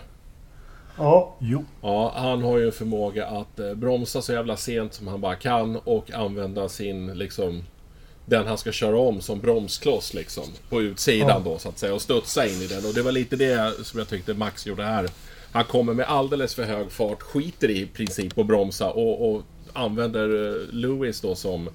Ja, 0.97 1.35
Jo, 1.39 1.65
Ja, 1.81 2.13
han 2.15 2.43
har 2.43 2.57
ju 2.57 2.65
en 2.65 2.71
förmåga 2.71 3.27
att 3.27 3.59
eh, 3.59 3.73
bromsa 3.73 4.21
så 4.21 4.33
jävla 4.33 4.57
sent 4.57 4.93
som 4.93 5.07
han 5.07 5.21
bara 5.21 5.35
kan 5.35 5.75
och 5.75 6.11
använda 6.11 6.69
sin 6.69 7.13
liksom 7.13 7.63
den 8.25 8.47
han 8.47 8.57
ska 8.57 8.71
köra 8.71 8.97
om 8.97 9.21
som 9.21 9.39
bromskloss 9.39 10.13
liksom. 10.13 10.43
På 10.69 10.81
utsidan 10.81 11.27
Ja. 11.29 11.41
då 11.45 11.57
så 11.59 11.69
att 11.69 11.79
säga 11.79 11.93
och 11.93 12.01
studsa 12.01 12.45
in 12.47 12.61
i 12.61 12.67
den. 12.67 12.85
Och 12.85 12.93
det 12.93 13.01
var 13.01 13.11
lite 13.11 13.35
det 13.35 13.73
som 13.85 13.99
jag 13.99 14.07
tyckte 14.07 14.33
Max 14.33 14.65
gjorde 14.65 14.83
här. 14.83 15.09
Han 15.51 15.63
kommer 15.63 15.93
med 15.93 16.05
alldeles 16.05 16.55
för 16.55 16.63
hög 16.63 16.91
fart, 16.91 17.21
skiter 17.21 17.69
i 17.69 17.85
princip 17.85 18.37
att 18.39 18.45
bromsa 18.47 18.89
och, 18.91 19.29
och 19.35 19.41
använder 19.73 20.49
eh, 20.49 20.73
Lewis 20.73 21.21
då 21.21 21.35
som 21.35 21.69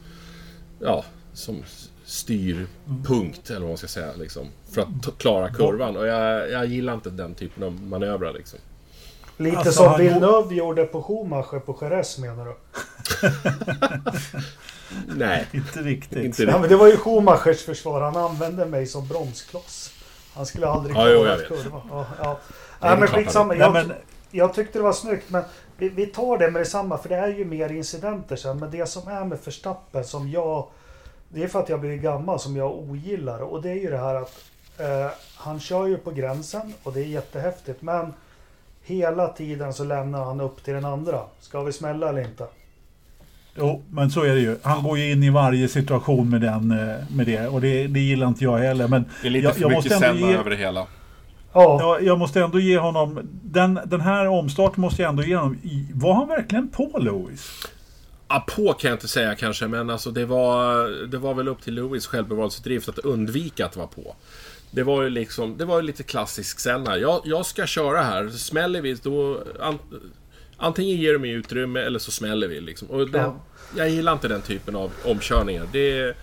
Ja, 0.80 1.04
som 1.32 1.62
styrpunkt 2.04 3.50
eller 3.50 3.61
vad 3.61 3.68
man 3.68 3.78
ska 3.78 3.87
säga 3.87 4.12
liksom. 4.18 4.46
För 4.72 4.80
att 4.80 5.18
klara 5.18 5.52
kurvan. 5.54 5.96
Och 5.96 6.06
jag, 6.06 6.50
jag 6.50 6.66
gillar 6.66 6.94
inte 6.94 7.11
den 7.11 7.34
typen 7.34 7.62
av 7.62 7.72
manövrar 7.72 8.32
liksom. 8.32 8.58
lite 9.37 9.56
Alltså, 9.56 9.72
som 9.72 9.87
han- 9.87 10.00
Villeneuve 10.00 10.54
gjorde 10.54 10.84
på 10.84 11.02
Schumacher 11.02 11.58
på 11.61 11.78
Jerez 11.80 12.18
menar 12.18 12.44
du? 12.46 12.54
Nej, 15.07 15.46
inte 15.53 15.79
riktigt. 15.83 16.24
inte 16.24 16.42
Ja, 16.42 16.48
riktigt. 16.48 16.61
men 16.61 16.70
det 16.70 16.77
var 16.77 16.87
ju 16.87 16.96
Schumachers 16.96 17.64
försvar. 17.64 18.01
Han 18.01 18.16
använde 18.16 18.66
mig 18.66 18.87
som 18.87 19.09
bromskloss. 19.09 19.92
Han 20.35 20.46
skulle 20.46 20.66
aldrig 20.68 20.96
Ja, 20.96 21.01
klara 21.01 21.12
jo, 21.12 21.24
jag 21.24 21.33
en 21.33 21.38
vet. 21.38 21.48
kurva. 21.48 21.83
Ja, 21.90 22.07
ja. 22.22 22.38
Nej, 22.81 22.98
men 22.98 23.09
skitsamma. 23.09 23.48
Nej, 23.53 23.59
Jag, 23.59 23.72
men, 23.72 23.92
jag 24.31 24.55
tyckte 24.55 24.79
det 24.79 24.83
var 24.83 24.92
snyggt, 24.92 25.31
men 25.31 25.42
vi, 25.77 25.88
vi 25.88 26.07
tar 26.07 26.38
det 26.38 26.51
med 26.51 26.61
detsamma. 26.62 26.98
För 26.98 27.09
det 27.09 27.16
är 27.16 27.29
ju 27.29 27.44
mer 27.44 27.68
incidenter 27.72 28.37
sen. 28.37 28.59
Men 28.59 28.70
det 28.70 28.87
som 28.87 29.09
är 29.09 29.24
med 29.24 29.38
Verstappen 29.44 30.05
som 30.05 30.29
jag... 30.31 30.66
Det 31.29 31.42
är 31.42 31.48
för 31.48 31.59
att 31.61 31.68
jag 31.68 31.81
blir 31.81 31.96
gammal 31.96 32.40
som 32.40 32.57
jag 32.57 32.72
ogillar. 32.79 33.40
Och 33.42 33.62
det 33.62 33.70
är 33.70 33.74
ju 33.74 33.90
det 33.90 33.98
här 33.98 34.14
att 34.14 34.35
eh, 34.79 35.11
han 35.37 35.61
kör 35.61 35.87
ju 35.87 35.96
på 35.98 36.11
gränsen 36.11 36.74
och 36.83 36.92
det 36.92 37.01
är 37.01 37.05
jättehäftigt. 37.05 37.83
Men 37.83 38.14
hela 38.83 39.29
tiden 39.29 39.74
så 39.74 39.85
lämnar 39.85 40.24
han 40.24 40.40
upp 40.40 40.64
till 40.64 40.74
den 40.74 40.85
andra. 40.85 41.22
Ska 41.40 41.62
vi 41.62 41.72
smälla 41.72 42.09
eller 42.09 42.20
inte? 42.20 42.46
Jo, 43.59 43.85
men 43.90 44.11
så 44.11 44.23
är 44.23 44.35
det 44.35 44.40
ju. 44.40 44.57
Han 44.62 44.83
går 44.83 44.99
ju 44.99 45.12
in 45.12 45.23
i 45.23 45.31
varje 45.31 45.68
situation 45.68 46.31
med, 46.31 46.40
den, 46.40 46.71
eh, 46.71 46.97
med 47.11 47.27
det 47.27 47.47
och 47.47 47.61
det, 47.61 47.87
det 47.87 48.01
gillar 48.01 48.29
inte 48.29 48.44
jag 48.44 48.59
heller. 48.59 48.88
Men 48.88 49.05
Det 49.23 49.29
är 49.29 49.31
lite 49.31 49.44
jag, 49.44 49.55
för 49.55 49.61
jag 49.61 49.71
mycket 49.71 49.99
Senna 49.99 50.31
ge, 50.31 50.37
över 50.37 50.51
det 50.51 50.57
hela. 50.57 50.87
Ja, 51.53 51.79
ja, 51.81 51.99
jag 52.01 52.18
måste 52.18 52.40
ändå 52.40 52.61
ge 52.61 52.79
honom... 52.79 53.21
Den, 53.42 53.81
den 53.85 54.01
här 54.01 54.27
omstarten 54.29 54.81
måste 54.81 55.03
jag 55.03 55.09
ändå 55.09 55.23
ge 55.23 55.37
honom. 55.37 55.59
Var 55.94 56.14
han 56.14 56.29
verkligen 56.29 56.68
på 56.68 56.99
Lewis? 56.99 57.68
Ja, 58.29 58.44
på 58.57 58.73
kan 58.73 58.88
jag 58.88 58.97
inte 58.97 59.09
säga 59.09 59.35
kanske, 59.35 59.68
men 59.68 59.90
alltså 59.90 60.11
det 60.11 60.25
var, 60.25 60.88
det 61.07 61.18
var 61.18 61.35
väl 61.35 61.49
upp 61.49 61.62
till 61.62 61.75
Lewis 61.75 62.07
självbevarelsedrift 62.07 62.88
att 62.88 62.99
undvika 62.99 63.66
att 63.66 63.77
vara 63.77 63.87
på. 63.87 64.14
Det 64.71 64.83
var 64.83 65.03
ju 65.03 65.11
liksom, 65.11 65.57
det 65.59 65.64
var 65.64 65.77
ju 65.77 65.83
lite 65.83 66.03
klassisk 66.03 66.61
Senna. 66.61 66.99
Jag, 66.99 67.21
jag 67.25 67.47
ska 67.47 67.66
köra 67.66 68.03
här, 68.03 68.29
smäller 68.29 68.81
vi 68.81 68.94
då... 68.94 69.42
An, 69.61 69.79
antingen 70.57 70.97
ger 70.97 71.12
du 71.12 71.18
mig 71.18 71.31
utrymme 71.31 71.81
eller 71.81 71.99
så 71.99 72.11
smäller 72.11 72.49
vi 72.49 72.61
liksom. 72.61 72.90
Och 72.90 73.11
det, 73.11 73.18
Ja. 73.18 73.37
Jag 73.76 73.88
gillar 73.90 74.12
inte 74.12 74.28
den 74.28 74.40
typen 74.42 74.76
av 74.76 74.90
omkörningar. 75.04 75.66
Det, 75.72 76.14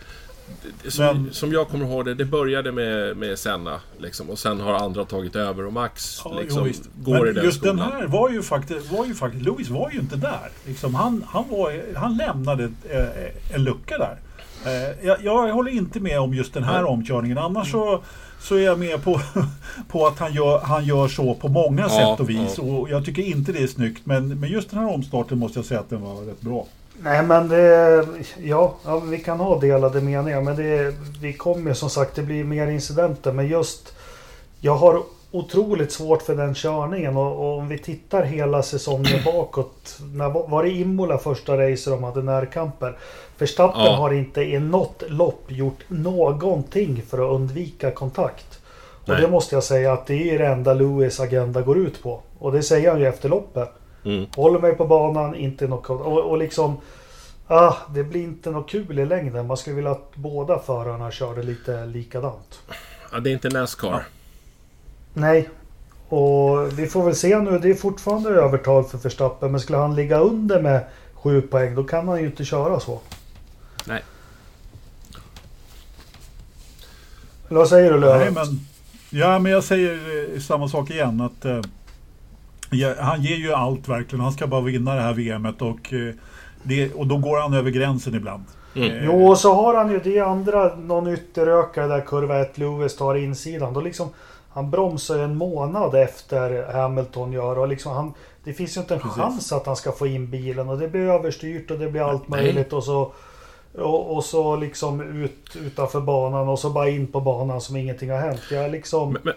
det 0.84 0.92
som, 0.92 1.06
Men- 1.06 1.34
som 1.34 1.52
jag 1.52 1.68
kommer 1.68 1.86
ihåg 1.86 2.06
det, 2.06 2.14
det 2.14 2.26
började 2.26 2.72
med, 2.72 3.18
med 3.18 3.40
Senna. 3.40 3.80
Liksom, 3.98 4.30
och 4.30 4.40
sen 4.40 4.60
har 4.60 4.74
andra 4.74 5.06
tagit 5.06 5.36
över 5.36 5.66
och 5.66 5.74
Max 5.74 6.22
Ja, 6.26 6.32
jo, 6.36 6.42
liksom, 6.42 6.64
visst. 6.64 6.84
går 6.96 7.14
Men 7.20 7.28
i 7.28 7.34
den 7.34 7.44
just 7.46 7.58
skolan. 7.58 7.76
den 7.78 7.86
här 7.92 8.08
var 8.08 8.30
ju 8.30 8.42
faktiskt... 8.42 8.92
Var 8.92 9.06
ju 9.06 9.14
faktiskt 9.16 9.46
Lewis 9.46 9.70
var 9.70 9.92
ju 9.92 10.00
inte 10.00 10.16
där. 10.16 10.50
Liksom, 10.68 10.96
han, 10.96 11.24
han, 11.28 11.44
var, 11.50 11.96
han 11.96 12.18
lämnade 12.18 12.64
eh, 12.64 13.56
en 13.56 13.64
lucka 13.64 13.98
där. 13.98 14.18
Eh, 14.66 15.06
jag, 15.06 15.18
jag 15.24 15.54
håller 15.54 15.72
inte 15.72 16.00
med 16.00 16.20
om 16.20 16.34
just 16.34 16.54
den 16.54 16.64
här 16.64 16.82
Nej. 16.82 16.92
omkörningen. 16.92 17.38
Annars 17.38 17.72
så, 17.72 18.02
så 18.42 18.56
är 18.56 18.62
jag 18.62 18.80
med 18.80 19.04
på, 19.04 19.22
på 19.90 20.08
att 20.08 20.20
han 20.20 20.34
gör, 20.34 20.60
han 20.60 20.86
gör 20.86 21.08
så 21.08 21.36
på 21.36 21.48
många 21.48 21.82
Ja, 21.82 21.90
sätt 21.90 22.20
och 22.20 22.30
vis. 22.30 22.54
ja. 22.58 22.64
Och 22.64 22.90
jag 22.90 23.06
tycker 23.06 23.22
inte 23.22 23.52
det 23.52 23.64
är 23.64 23.68
snyggt. 23.68 24.06
Men, 24.06 24.40
men 24.40 24.50
just 24.50 24.70
den 24.70 24.80
här 24.80 24.94
omstarten 24.94 25.40
måste 25.40 25.60
jag 25.60 25.66
säga 25.66 25.80
att 25.80 25.90
den 25.90 26.02
var 26.02 26.22
rätt 26.22 26.42
bra. 26.42 26.66
Nej 27.00 27.24
men 27.24 27.48
det, 27.48 28.06
ja, 28.38 28.76
ja, 28.86 29.00
vi 29.00 29.18
kan 29.18 29.40
ha 29.40 29.60
delade 29.60 30.02
meningar 30.02 30.42
men 30.42 30.56
det, 30.56 30.94
vi 31.22 31.34
kommer 31.34 31.74
som 31.74 31.90
sagt 31.90 32.16
det 32.16 32.22
blir 32.22 32.44
mer 32.44 32.68
incidenter 32.68 33.32
men 33.32 33.48
just 33.48 33.94
jag 34.60 34.76
har 34.76 35.02
otroligt 35.32 35.92
svårt 35.92 36.22
för 36.22 36.36
den 36.36 36.56
körningen 36.56 37.18
och, 37.18 37.32
och 37.32 37.58
om 37.58 37.68
vi 37.68 37.78
tittar 37.78 38.24
hela 38.24 38.64
säsongen 38.64 39.20
bakåt. 39.26 39.98
När, 40.14 40.30
var 40.30 40.64
det 40.64 40.70
Imola 40.70 41.18
första 41.18 41.58
racer 41.58 41.92
de 41.92 42.04
hade 42.04 42.22
närkamper? 42.22 42.98
Verstappen 43.38 43.86
Ja. 43.86 43.96
har 43.96 44.14
inte 44.14 44.42
i 44.42 44.60
något 44.60 45.04
lopp 45.08 45.44
gjort 45.48 45.84
någonting 45.88 47.02
för 47.10 47.18
att 47.18 47.36
undvika 47.36 47.92
kontakt. 47.92 48.60
Och 49.04 49.10
Nej. 49.10 49.22
det 49.22 49.28
måste 49.28 49.56
jag 49.56 49.64
säga 49.64 49.94
att 49.94 50.08
det 50.08 50.32
är 50.32 50.40
det 50.40 50.48
enda 50.48 50.74
Lewis 50.74 51.20
agenda 51.20 51.62
går 51.62 51.78
ut 51.78 52.04
på. 52.04 52.20
Och 52.40 52.52
det 52.52 52.64
säger 52.64 52.92
han 52.92 53.00
ju 53.00 53.08
efter 53.08 53.30
loppet. 53.30 53.70
Mm. 54.06 54.26
Håller 54.36 54.60
mig 54.60 54.76
på 54.76 54.86
banan, 54.86 55.36
inte 55.36 55.68
något... 55.68 55.90
Och, 55.90 56.30
och 56.32 56.38
liksom... 56.38 56.78
Ah, 57.48 57.74
det 57.94 58.04
blir 58.04 58.24
inte 58.24 58.52
något 58.52 58.70
kul 58.70 59.00
i 59.00 59.06
längden. 59.06 59.48
Man 59.48 59.58
skulle 59.58 59.76
vilja 59.76 59.92
att 59.92 60.16
båda 60.16 60.60
förarna 60.60 61.12
körde 61.12 61.44
lite 61.44 61.86
likadant. 61.86 62.60
Ja, 63.12 63.20
det 63.20 63.30
är 63.30 63.34
inte 63.34 63.50
Nascar. 63.50 64.08
Nej. 65.14 65.50
Och 66.10 66.80
vi 66.80 66.88
får 66.88 67.04
väl 67.04 67.16
se 67.16 67.40
nu. 67.40 67.60
Det 67.60 67.70
är 67.70 67.74
fortfarande 67.74 68.30
övertag 68.30 68.90
för 68.90 68.98
Verstappen. 68.98 69.52
Men 69.52 69.60
skulle 69.60 69.78
han 69.78 69.96
ligga 69.96 70.20
under 70.20 70.62
med 70.62 70.86
sju 71.14 71.42
poäng 71.42 71.76
då 71.76 71.84
kan 71.84 72.08
han 72.08 72.20
ju 72.20 72.26
inte 72.26 72.46
köra 72.46 72.80
så. 72.80 73.00
Nej. 73.86 74.04
Eller 77.50 77.60
vad 77.60 77.70
säger 77.70 77.94
du 77.94 78.00
Nej, 78.00 78.10
Lööf? 78.10 78.34
men, 78.34 78.68
ja, 79.10 79.40
men 79.40 79.52
jag 79.52 79.64
säger 79.64 80.00
eh, 80.34 80.40
samma 80.40 80.68
sak 80.68 80.90
igen. 80.90 81.22
Att, 81.22 81.46
eh, 81.46 81.52
ja, 81.52 81.62
han 82.84 83.22
ger 83.22 83.36
ju 83.36 83.54
allt 83.54 83.88
verkligen. 83.88 84.24
Han 84.24 84.32
ska 84.32 84.48
bara 84.48 84.62
vinna 84.62 84.96
det 84.96 85.02
här 85.02 85.14
VMet 85.14 85.62
och, 85.62 85.94
eh, 85.94 86.14
det, 86.64 86.94
och 86.94 87.08
då 87.08 87.18
går 87.18 87.42
han 87.42 87.54
över 87.54 87.72
gränsen 87.72 88.16
ibland. 88.16 88.44
Mm. 88.76 88.92
Eh, 88.92 89.06
Jo, 89.06 89.28
och 89.28 89.38
så 89.38 89.54
har 89.54 89.76
han 89.76 89.92
ju 89.92 90.00
det 90.00 90.20
andra. 90.20 90.76
Någon 90.76 91.08
ytterökare 91.08 91.88
där 91.88 92.02
kurva 92.02 92.40
1 92.40 92.58
Lewis 92.58 92.96
tar 92.96 93.16
insidan. 93.16 93.74
Då 93.74 93.82
liksom... 93.82 94.10
Han 94.50 94.72
bromsar 94.72 95.16
ju 95.16 95.24
en 95.24 95.36
månad 95.36 95.96
efter 95.96 96.74
Hamilton 96.74 97.32
gör 97.32 97.60
och 97.60 97.68
liksom 97.68 97.92
han... 97.92 98.14
Det 98.44 98.54
finns 98.54 98.78
ju 98.78 98.82
inte 98.82 98.94
en 98.94 99.00
Precis. 99.00 99.18
chans 99.18 99.52
att 99.52 99.66
han 99.66 99.76
ska 99.76 99.92
få 99.92 100.08
in 100.08 100.30
bilen 100.30 100.70
och 100.70 100.78
det 100.78 100.88
blir 100.88 101.02
överstyrt 101.02 101.72
och 101.72 101.80
det 101.80 101.88
blir 101.92 102.02
allt 102.02 102.28
Nej. 102.28 102.44
möjligt 102.44 102.74
och 102.74 102.84
så... 102.84 103.12
Och, 103.78 104.16
och 104.16 104.24
så 104.24 104.56
liksom 104.56 105.02
ut 105.24 105.56
utanför 105.56 106.02
banan 106.02 106.50
och 106.50 106.60
så 106.60 106.70
bara 106.70 106.90
in 106.90 107.08
på 107.08 107.22
banan 107.22 107.62
som 107.62 107.76
ingenting 107.76 108.12
har 108.12 108.18
hänt. 108.18 108.42
Jag 108.52 108.72
liksom... 108.72 109.14
Men, 109.14 109.22
men, 109.24 109.34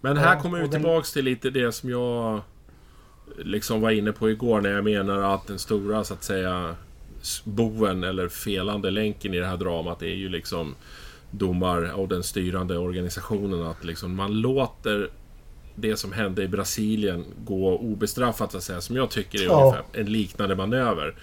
men 0.00 0.16
här 0.16 0.34
Ja, 0.34 0.40
kommer 0.40 0.62
vi 0.62 0.68
tillbaks 0.68 1.12
till 1.12 1.24
lite 1.24 1.50
det 1.50 1.72
som 1.72 1.90
jag 1.90 2.40
liksom 3.38 3.80
var 3.80 3.90
inne 3.90 4.12
på 4.12 4.30
igår 4.30 4.60
när 4.60 4.70
jag 4.70 4.84
menar 4.84 5.34
att 5.34 5.46
den 5.46 5.58
stora 5.58 6.04
så 6.04 6.14
att 6.14 6.24
säga 6.24 6.74
boven 7.44 8.04
eller 8.04 8.28
felande 8.28 8.90
länken 8.90 9.34
i 9.34 9.38
det 9.38 9.46
här 9.46 9.56
dramat 9.56 10.02
är 10.02 10.06
ju 10.06 10.28
liksom 10.28 10.74
domar 11.30 11.92
och 11.92 12.08
den 12.08 12.22
styrande 12.22 12.78
organisationen 12.78 13.66
att 13.66 13.84
liksom 13.84 14.14
man 14.16 14.40
låter 14.40 15.10
det 15.74 15.96
som 15.96 16.12
hände 16.12 16.42
i 16.42 16.48
Brasilien 16.48 17.24
gå 17.44 17.78
obestraffat 17.78 18.52
så 18.52 18.58
att 18.58 18.64
säga, 18.64 18.80
som 18.80 18.96
jag 18.96 19.10
tycker 19.10 19.38
är 19.38 19.44
Ja. 19.44 19.60
ungefär 19.62 20.00
en 20.00 20.12
liknande 20.12 20.56
manöver. 20.56 21.14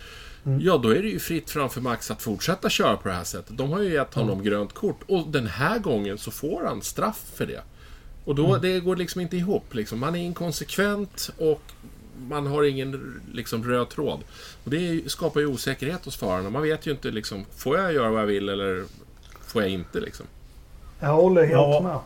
Mm. 0.45 0.59
Ja, 0.61 0.77
då 0.77 0.89
är 0.89 1.01
det 1.01 1.09
ju 1.09 1.19
fritt 1.19 1.49
framför 1.49 1.81
Max 1.81 2.11
att 2.11 2.21
fortsätta 2.21 2.69
köra 2.69 2.97
på 2.97 3.07
det 3.07 3.13
här 3.13 3.23
sättet. 3.23 3.57
De 3.57 3.71
har 3.71 3.81
ju 3.81 3.93
gett 3.93 4.13
honom 4.13 4.43
grönt 4.43 4.73
kort 4.73 4.99
och 5.07 5.27
den 5.27 5.47
här 5.47 5.79
gången 5.79 6.17
så 6.17 6.31
får 6.31 6.63
han 6.65 6.81
straff 6.81 7.21
för 7.35 7.45
det. 7.45 7.61
Och 8.27 8.35
då, 8.35 8.47
Mm. 8.47 8.61
det 8.61 8.79
går 8.79 8.95
liksom 8.95 9.21
inte 9.21 9.37
ihop. 9.37 9.73
Liksom. 9.73 9.99
Man 9.99 10.15
är 10.15 10.19
inkonsekvent 10.19 11.29
och 11.37 11.61
man 12.29 12.47
har 12.47 12.63
ingen 12.63 13.21
liksom, 13.33 13.63
röd 13.63 13.89
tråd. 13.89 14.19
Och 14.63 14.71
det 14.71 15.11
skapar 15.11 15.39
ju 15.39 15.45
osäkerhet 15.45 16.05
hos 16.05 16.15
förarna. 16.15 16.49
Man 16.49 16.61
vet 16.61 16.87
ju 16.87 16.91
inte 16.91 17.11
liksom, 17.11 17.45
får 17.57 17.77
jag 17.77 17.93
göra 17.93 18.09
vad 18.11 18.21
jag 18.21 18.25
vill 18.27 18.49
eller 18.49 18.83
får 19.47 19.61
jag 19.61 19.71
inte 19.71 19.99
liksom? 19.99 20.25
Jag 20.99 21.13
håller 21.13 21.41
helt 21.41 21.51
Ja. 21.53 22.01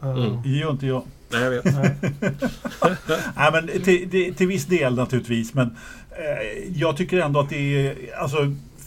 med. 0.00 0.10
Mm. 0.16 0.42
Det 0.42 0.48
gör 0.48 0.70
inte 0.70 0.86
jag. 0.86 1.02
Nej, 1.30 1.42
jag 1.42 1.50
vet. 1.50 1.64
Nej, 3.36 3.52
men 3.52 3.68
till, 3.68 4.10
till, 4.10 4.34
till 4.34 4.46
viss 4.46 4.66
del 4.66 4.94
naturligtvis. 4.94 5.54
Men 5.54 5.76
eh, 6.10 6.72
jag 6.78 6.96
tycker 6.96 7.18
ändå 7.20 7.40
att 7.40 7.48
det 7.48 7.86
är... 7.86 8.14
Alltså, 8.18 8.36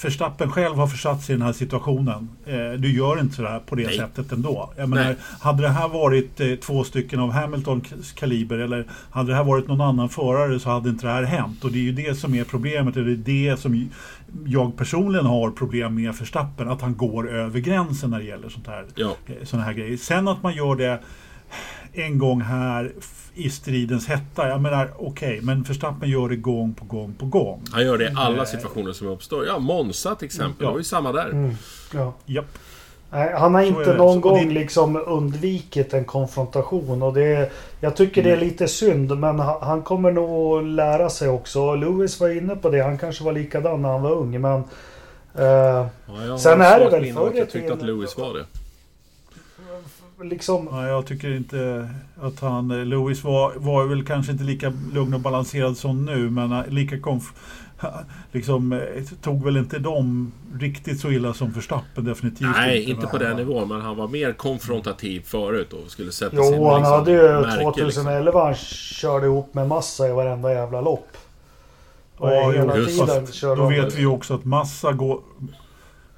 Verstappen 0.03 0.51
själv 0.51 0.75
har 0.75 0.87
försatt 0.87 1.23
sig 1.23 1.35
i 1.35 1.37
den 1.37 1.45
här 1.45 1.53
situationen. 1.53 2.29
Eh, 2.45 2.71
du 2.79 2.91
gör 2.97 3.19
inte 3.19 3.35
sådär 3.35 3.59
på 3.65 3.75
det 3.75 3.85
Nej. 3.85 3.97
sättet 3.97 4.31
ändå. 4.31 4.73
Jag 4.77 4.89
menar, 4.89 5.15
hade 5.39 5.61
det 5.61 5.69
här 5.69 5.87
varit 5.87 6.39
eh, 6.39 6.55
två 6.55 6.83
stycken 6.83 7.19
av 7.19 7.31
Hamiltons 7.31 8.11
kaliber 8.11 8.57
eller 8.57 8.85
hade 9.11 9.31
det 9.31 9.35
här 9.35 9.43
varit 9.43 9.67
någon 9.67 9.81
annan 9.81 10.09
förare 10.09 10.59
så 10.59 10.69
hade 10.69 10.89
inte 10.89 11.07
det 11.07 11.13
här 11.13 11.23
hänt. 11.23 11.63
Och 11.63 11.71
det 11.71 11.77
är 11.77 11.83
ju 11.83 11.91
det 11.91 12.15
som 12.17 12.33
är 12.35 12.43
problemet. 12.43 12.97
Och 12.97 13.03
det 13.05 13.11
är 13.11 13.49
det 13.51 13.59
som 13.59 13.89
jag 14.45 14.77
personligen 14.77 15.25
har 15.25 15.51
problem 15.51 15.95
med 15.95 16.13
Verstappen. 16.15 16.69
Att 16.69 16.81
han 16.81 16.95
går 16.95 17.29
över 17.31 17.59
gränsen 17.59 18.09
när 18.09 18.19
det 18.19 18.25
gäller 18.25 18.49
sånt 18.49 18.67
här 18.67 18.85
Ja. 18.95 19.15
sådana 19.43 19.65
här 19.65 19.73
grejer. 19.73 19.97
Sen 19.97 20.27
att 20.27 20.43
man 20.43 20.55
gör 20.55 20.75
det 20.75 20.99
en 21.93 22.17
gång 22.19 22.41
här 22.41 22.91
i 23.35 23.49
stridens 23.49 24.07
hetta. 24.07 24.47
Jag 24.49 24.61
menar, 24.61 24.91
okej, 24.97 25.39
men 25.43 25.63
Verstappen 25.63 26.09
gör 26.09 26.29
det 26.29 26.35
gång 26.35 26.73
på 26.73 26.85
gång 26.85 27.13
på 27.19 27.25
gång. 27.25 27.61
Han 27.71 27.85
gör 27.85 27.97
det 27.97 28.05
i 28.05 28.13
alla 28.15 28.45
situationer 28.45 28.93
som 28.93 29.07
uppstår. 29.07 29.45
Ja, 29.45 29.59
Monza 29.59 30.15
till 30.15 30.25
exempel. 30.25 30.55
Ja. 30.59 30.65
Det 30.65 30.71
var 30.71 30.77
ju 30.77 30.83
samma 30.83 31.11
där. 31.11 31.29
mm, 31.29 31.55
ja. 31.93 32.13
Japp. 32.25 32.45
Nej, 33.11 33.33
han 33.37 33.53
har 33.55 33.61
inte 33.61 33.93
någon 33.93 34.13
Så- 34.13 34.19
gång 34.19 34.47
det- 34.47 34.53
liksom 34.53 34.95
undvikit 35.07 35.93
en 35.93 36.05
konfrontation. 36.05 37.01
Och 37.03 37.13
det, 37.13 37.51
jag 37.79 37.95
tycker 37.95 38.23
det 38.23 38.29
är 38.29 38.33
Mm. 38.37 38.45
lite 38.47 38.67
synd, 38.67 39.17
men 39.17 39.39
han, 39.39 39.61
han 39.61 39.81
kommer 39.81 40.11
nog 40.11 40.63
lära 40.63 41.09
sig 41.09 41.29
också. 41.29 41.75
Lewis 41.75 42.19
var 42.19 42.29
inne 42.37 42.55
på 42.55 42.69
det. 42.69 42.81
Han 42.81 42.97
kanske 42.97 43.23
var 43.23 43.31
likadan 43.31 43.81
när 43.81 43.89
han 43.89 44.01
var 44.01 44.11
ung, 44.11 44.41
men... 44.41 44.63
eh, 45.35 45.43
Ja, 45.45 45.89
jag 46.27 46.39
Sen 46.39 46.61
är 46.61 46.79
det 46.79 46.89
väl 46.89 47.09
att 47.09 47.15
förr 47.15 47.31
Jag 47.35 47.49
tyckte 47.49 47.73
att 47.73 47.81
Lewis 47.81 48.17
var 48.17 48.33
det. 48.33 48.45
Liksom... 50.23 50.67
Ja, 50.71 50.87
jag 50.87 51.05
tycker 51.05 51.35
inte 51.35 51.89
att 52.21 52.39
han... 52.39 52.71
eh, 52.71 52.85
Lewis 52.85 53.23
var, 53.23 53.53
var 53.55 53.85
väl 53.85 54.05
kanske 54.05 54.31
inte 54.31 54.43
lika 54.43 54.73
lugn 54.93 55.13
och 55.13 55.19
balanserad 55.19 55.77
som 55.77 56.05
nu, 56.05 56.29
men 56.29 56.51
eh, 56.51 56.67
lika 56.67 56.99
konf... 56.99 57.33
Liksom, 58.31 58.73
eh, 58.73 58.79
tog 59.21 59.43
väl 59.43 59.57
inte 59.57 59.79
dem 59.79 60.31
riktigt 60.59 60.99
så 60.99 61.11
illa 61.11 61.33
som 61.33 61.51
Verstappen 61.51 62.05
definitivt 62.05 62.47
Nej, 62.55 62.89
inte 62.89 63.05
va? 63.05 63.11
på 63.11 63.17
den 63.17 63.37
nivån. 63.37 63.67
Men 63.67 63.81
han 63.81 63.97
var 63.97 64.07
mer 64.07 64.33
konfrontativ 64.33 65.21
förut 65.21 65.73
och 65.73 65.91
skulle 65.91 66.11
sätta 66.11 66.43
sin 66.43 66.55
Jo, 66.55 66.69
han 66.69 66.79
liksom, 66.79 66.93
hade 66.93 67.11
ju 67.11 67.41
märke, 67.41 67.63
2011 67.63 68.43
han 68.43 68.55
körde 68.55 69.25
ihop 69.25 69.53
med 69.53 69.67
Massa 69.67 70.07
i 70.07 70.11
varenda 70.11 70.53
jävla 70.53 70.81
lopp. 70.81 71.07
Och 72.17 72.29
Ja, 72.29 72.51
hela 72.51 72.77
jo, 72.77 72.81
just 72.81 72.99
tiden 72.99 73.25
fast 73.25 73.33
körde 73.33 73.61
Då 73.61 73.67
vet 73.67 73.95
vi 73.95 73.99
ju 73.99 74.07
också 74.07 74.33
att 74.33 74.45
Massa 74.45 74.91
går... 74.91 75.21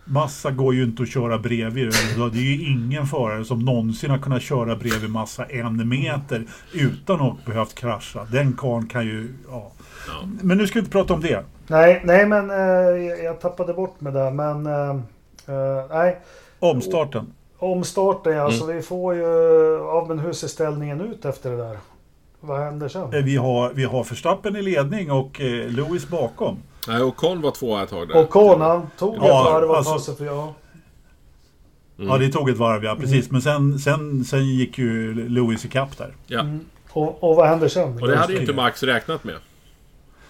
Massa 0.10 0.51
går 0.51 0.74
ju 0.74 0.84
inte 0.84 1.03
att 1.03 1.10
köra 1.10 1.39
bredvid. 1.39 1.91
Det 2.34 2.39
är 2.39 2.43
ju 2.57 2.72
ingen 2.72 3.05
förare 3.05 3.45
som 3.45 3.60
någonsin 3.60 4.10
har 4.10 4.18
kunnat 4.18 4.41
köra 4.41 4.76
bredvid 4.76 5.10
Massa 5.10 5.45
en 5.45 5.89
meter 5.89 6.45
utan 6.74 7.22
att 7.22 7.45
behövt 7.45 7.76
krascha. 7.76 8.26
Den 8.32 8.53
karln 8.53 8.88
kan 8.88 9.05
ju... 9.05 9.34
Ja. 9.51 9.72
Men 10.41 10.57
nu 10.57 10.68
ska 10.68 10.74
vi 10.74 10.80
inte 10.80 10.91
prata 10.91 11.14
om 11.14 11.22
det. 11.22 11.43
Nej, 11.68 12.01
nej 12.05 12.26
men 12.26 12.49
eh, 12.49 12.55
jag- 13.24 13.39
tappade 13.41 13.74
bort 13.74 14.01
med 14.01 14.14
det. 14.14 14.32
Men 14.32 14.66
eh, 14.66 14.89
eh, 15.55 15.86
nej. 15.89 16.20
Omstarten. 16.60 17.34
Omstarten 17.57 18.34
ja, 18.34 18.45
Mm. 18.45 18.51
så 18.60 18.66
vi 18.66 18.82
får 18.82 19.16
ju... 19.16 19.22
Ja, 19.80 20.05
men 20.07 20.20
hur 20.20 20.34
ser 20.34 20.47
ställningen 20.47 21.01
ut 21.01 21.26
efter 21.26 21.51
det 21.51 21.57
där? 21.57 21.78
Vad 22.41 22.60
händer 22.60 22.88
sen? 22.88 23.14
Eh, 23.14 23.24
Vi 23.24 23.36
har, 23.36 23.74
vi 23.74 23.84
har 23.84 24.03
Verstappen 24.03 24.55
i 24.55 24.62
ledning 24.62 25.12
och 25.12 25.41
eh, 25.41 25.70
Lewis 25.70 26.07
bakom. 26.10 26.57
Nej, 26.88 27.01
Ocon 27.03 27.41
var 27.41 27.51
tvåa 27.51 27.84
ett 27.84 27.89
tag 27.89 28.07
där. 28.07 28.17
Och 28.23 28.30
Kon 28.30 28.61
han 28.61 28.88
tog 28.97 29.15
ett 29.15 29.21
Ja, 29.23 29.43
varv 29.43 29.69
och 29.69 29.77
alltså- 29.77 29.91
tog 29.91 30.01
sig 30.01 30.15
för 30.15 30.25
ja. 30.25 30.53
Mm. 31.97 32.11
Ja, 32.11 32.17
det 32.17 32.30
tog 32.30 32.49
ett 32.49 32.57
varv 32.57 32.84
ja, 32.84 32.95
precis. 32.99 33.32
Men 33.32 33.41
sen, 33.41 33.80
sen, 33.80 34.25
sen 34.25 34.45
gick 34.45 34.77
ju 34.77 35.13
Lewis 35.30 35.65
ikapp 35.65 35.97
där. 35.97 36.13
Ja. 36.27 36.39
Mm. 36.39 36.59
Och, 36.89 37.23
och 37.23 37.36
vad 37.36 37.47
händer 37.47 37.67
sen? 37.67 38.01
Och 38.01 38.07
det 38.07 38.17
hade 38.17 38.34
ju 38.34 38.39
inte. 38.39 38.53
Max 38.53 38.84
räknat 38.84 39.23
med. 39.23 39.36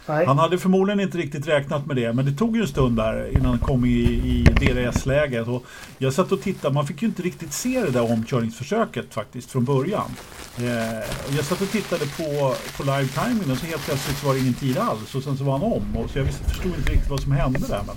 Nej. 0.10 0.26
Han 0.26 0.38
hade 0.38 0.58
förmodligen 0.58 1.00
inte 1.00 1.18
riktigt 1.18 1.48
räknat 1.48 1.86
med 1.86 1.96
det, 1.96 2.14
men 2.14 2.26
det 2.26 2.32
tog 2.32 2.56
ju 2.56 2.62
en 2.62 2.68
stund 2.68 2.98
där 2.98 3.30
innan 3.32 3.46
han 3.46 3.60
kom 3.60 3.86
i, 3.86 4.00
i 4.00 4.44
DRS-läget. 4.44 5.48
Och 5.48 5.66
Jag 5.98 6.14
satt 6.14 6.32
och 6.32 6.42
tittade, 6.42 6.74
man 6.74 6.88
fick 6.88 7.02
ju 7.02 7.08
inte 7.08 7.22
riktigt 7.22 7.54
se 7.54 7.84
det 7.84 7.92
där 7.92 8.12
omkörningsförsöket 8.12 9.14
faktiskt 9.14 9.52
från 9.52 9.66
början. 9.66 10.12
Eh, 10.58 11.36
jag 11.36 11.46
satt 11.46 11.62
och 11.62 11.70
tittade 11.70 12.06
på, 12.06 12.56
på 12.78 12.84
live-timingen 12.84 13.52
och 13.52 13.58
så 13.58 13.66
helt 13.66 13.86
plötsligt 13.86 14.18
så 14.18 14.28
var 14.28 14.34
det 14.34 14.40
ingen 14.40 14.54
tid 14.54 14.78
alls. 14.78 15.16
Och 15.16 15.24
sen 15.24 15.38
så 15.38 15.44
var 15.44 15.52
han 15.52 15.64
om. 15.64 15.98
Och 15.98 16.10
så 16.10 16.20
jag 16.20 16.26
visste, 16.26 16.44
förstod 16.44 16.72
inte 16.78 16.92
riktigt 16.92 17.10
vad 17.10 17.20
som 17.20 17.32
hände 17.32 17.60
där. 17.60 17.82
Men, 17.88 17.96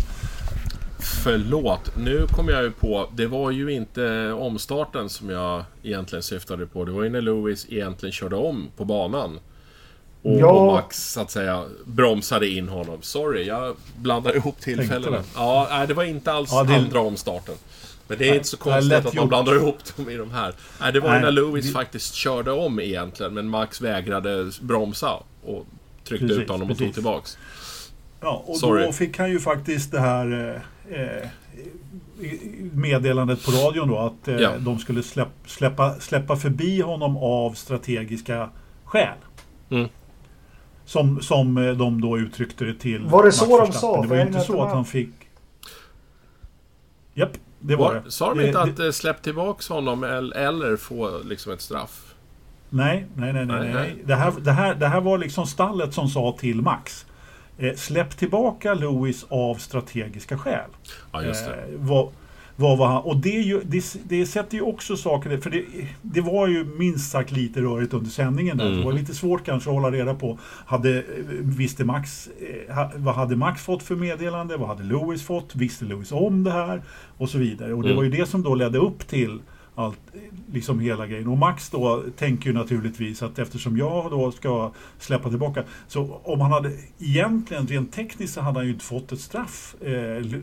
Förlåt, 1.25 1.97
nu 1.97 2.27
kom 2.31 2.49
jag 2.49 2.63
ju 2.63 2.71
på. 2.71 3.09
Det 3.15 3.27
var 3.27 3.51
ju 3.51 3.73
inte 3.73 4.33
omstarten 4.33 5.09
som 5.09 5.31
jag 5.31 5.65
egentligen 5.83 6.23
syftade 6.23 6.67
på. 6.67 6.85
Det 6.85 6.93
var 6.93 7.03
ju 7.03 7.11
när 7.11 7.21
Lewis 7.21 7.67
egentligen 7.69 8.13
körde 8.13 8.37
om 8.37 8.69
på 8.77 8.85
banan. 8.85 9.39
Och, 10.23 10.39
Ja. 10.41 10.47
och 10.51 10.67
Max, 10.73 11.13
så 11.13 11.21
att 11.21 11.31
säga, 11.31 11.65
bromsade 11.85 12.49
in 12.49 12.69
honom. 12.69 12.99
Sorry, 13.03 13.45
jag 13.47 13.77
blandar 13.97 14.37
ihop 14.37 14.61
tillfällena. 14.61 15.23
Ja, 15.35 15.67
nej, 15.71 15.87
det 15.87 15.95
var 15.95 16.05
inte 16.05 16.33
alls 16.33 16.51
Ja, 16.53 16.63
det- 16.65 16.75
andra 16.77 17.01
omstarten. 17.01 17.55
Men 18.09 18.19
det 18.19 18.25
är 18.25 18.29
Nej, 18.29 18.37
inte 18.37 18.49
så 18.49 18.57
konstigt 18.57 18.93
att 18.93 19.05
man 19.05 19.13
gjort. 19.15 19.29
blandar 19.29 19.55
ihop 19.55 19.97
dem 19.97 20.11
i 20.11 20.17
de 20.17 20.31
här. 20.31 20.55
Nej, 20.81 20.93
det 20.93 21.01
var 21.01 21.11
Nej, 21.11 21.21
när 21.21 21.31
Lewis 21.31 21.67
det- 21.67 21.73
faktiskt 21.73 22.15
körde 22.15 22.53
om 22.53 22.81
egentligen. 22.81 23.35
Men 23.35 23.49
Max 23.49 23.81
vägrade 23.81 24.51
bromsa 24.61 25.13
och 25.45 25.67
tryckte 26.05 26.27
Precis, 26.27 26.43
ut 26.43 26.49
honom 26.51 26.63
och 26.63 26.69
tog 26.69 26.79
precis. 26.79 26.95
tillbaks. 26.95 27.39
Ja, 28.21 28.43
och 28.47 28.57
Sorry. 28.57 28.85
då 28.87 28.93
fick 28.93 29.19
han 29.19 29.31
ju 29.31 29.41
faktiskt 29.41 29.93
det 29.93 30.01
här 30.01 30.61
eh, 30.91 31.01
eh, 31.01 31.29
meddelandet 32.73 33.45
på 33.45 33.51
radion 33.51 33.89
då 33.89 33.99
att 33.99 34.29
eh, 34.29 34.35
Ja. 34.37 34.51
de 34.59 34.79
skulle 34.79 35.03
släpp, 35.03 35.29
släppa, 35.47 35.95
släppa 36.01 36.37
förbi 36.37 36.81
honom 36.81 37.17
av 37.17 37.53
strategiska 37.53 38.49
skäl. 38.85 39.09
Mm. 39.71 39.89
Som, 40.85 41.21
som 41.21 41.59
eh, 41.59 41.73
de 41.73 42.01
då 42.01 42.19
uttryckte 42.19 42.65
det 42.65 42.75
till 42.75 43.05
Var 43.05 43.25
det 43.25 43.33
så 43.33 43.59
de 43.67 43.73
sa? 43.73 44.03
Det 44.03 44.09
var 44.09 44.17
ju 44.17 44.23
inte 44.23 44.41
så 44.41 44.63
att 44.63 44.73
han 44.73 44.85
fick... 44.85 45.11
Japp, 47.15 47.33
det 47.59 47.77
var, 47.77 47.95
Var, 47.95 48.03
det. 48.05 48.11
sa 48.11 48.35
de 48.35 48.41
inte 48.41 48.53
det- 48.53 48.73
att 48.73 48.79
eh, 48.79 48.91
släpp 48.91 49.23
tillbaks 49.23 49.69
honom 49.69 50.05
eller, 50.05 50.77
få 50.77 51.19
liksom 51.25 51.53
ett 51.53 51.61
straff? 51.61 52.15
Nej, 52.71 53.07
nej, 53.15 53.33
nej, 53.33 53.47
nej. 53.47 53.61
Nej, 53.61 53.73
nej. 53.75 54.03
Det, 54.05 54.15
här, 54.15 54.33
det, 54.41 54.53
här, 54.53 54.75
det 54.75 54.89
här 54.89 55.01
var 55.01 55.19
liksom 55.19 55.47
stallet 55.47 55.95
som 55.95 56.09
sa 56.09 56.37
till 56.41 56.63
Max. 56.63 57.07
Eh, 57.59 57.75
släpp 57.75 58.17
tillbaka 58.17 58.75
Lewis 58.75 59.27
av 59.29 59.55
strategiska 59.55 60.39
skäl. 60.39 60.71
Ja, 61.13 61.23
just 61.23 61.47
det. 61.47 61.55
Eh, 61.55 61.81
vad 62.57 62.79
var 62.79 62.87
han? 62.87 63.03
Och 63.03 63.17
det, 63.17 63.37
är 63.37 63.43
ju, 63.43 63.61
det, 63.65 63.85
det 64.09 64.27
sätter 64.27 64.57
ju 64.57 64.63
också 64.63 64.97
saker... 64.97 65.37
För 65.39 65.51
det, 65.51 65.65
det 66.03 66.21
var 66.21 66.49
ju 66.49 66.65
minst 66.65 67.11
sagt 67.11 67.33
lite 67.33 67.61
rörigt 67.61 67.95
under 67.95 68.11
sändningen. 68.11 68.57
Där. 68.57 68.67
Mm. 68.67 68.79
Det 68.79 68.85
var 68.85 68.93
lite 68.93 69.15
svårt 69.15 69.45
kanske 69.45 69.71
att 69.71 69.75
hålla 69.77 69.91
reda 69.91 70.15
på. 70.15 70.39
Hade, 70.67 70.99
eh, 70.99 71.05
visste 71.41 71.85
Max, 71.85 72.29
eh, 72.69 72.87
vad 72.97 73.15
hade 73.15 73.37
Max 73.37 73.63
fått 73.63 73.83
för 73.83 73.97
meddelande? 73.97 74.57
Vad 74.57 74.69
hade 74.69 74.83
Lewis 74.83 75.23
fått? 75.23 75.55
Visste 75.57 75.85
Lewis 75.85 76.13
om 76.13 76.45
det 76.45 76.51
här? 76.53 76.83
Och 77.19 77.29
så 77.29 77.39
vidare. 77.39 77.75
Och 77.75 77.83
det 77.83 77.89
Mm. 77.89 77.97
var 77.97 78.05
ju 78.05 78.11
det 78.11 78.27
som 78.29 78.43
då 78.43 78.55
ledde 78.55 78.79
upp 78.79 79.07
till 79.09 79.39
allt, 79.75 80.01
liksom 80.53 80.81
hela 80.81 81.07
grejen. 81.07 81.29
Och 81.29 81.39
Max 81.39 81.71
då 81.71 82.05
tänker 82.17 82.47
ju 82.47 82.53
naturligtvis 82.53 83.23
att 83.23 83.39
eftersom 83.39 83.77
jag 83.77 84.11
då 84.11 84.33
ska 84.33 84.73
släppa 84.99 85.29
tillbaka. 85.29 85.65
Så 85.89 86.21
om 86.25 86.41
han 86.41 86.53
hade 86.53 86.73
egentligen 86.99 87.67
rent 87.67 87.93
tekniskt 87.93 88.35
så 88.35 88.41
hade 88.41 88.59
han 88.59 88.67
ju 88.67 88.73
inte 88.73 88.85
fått 88.85 89.13
ett 89.13 89.21
straff, 89.21 89.75
eh, 89.81 89.91
du, 89.91 90.43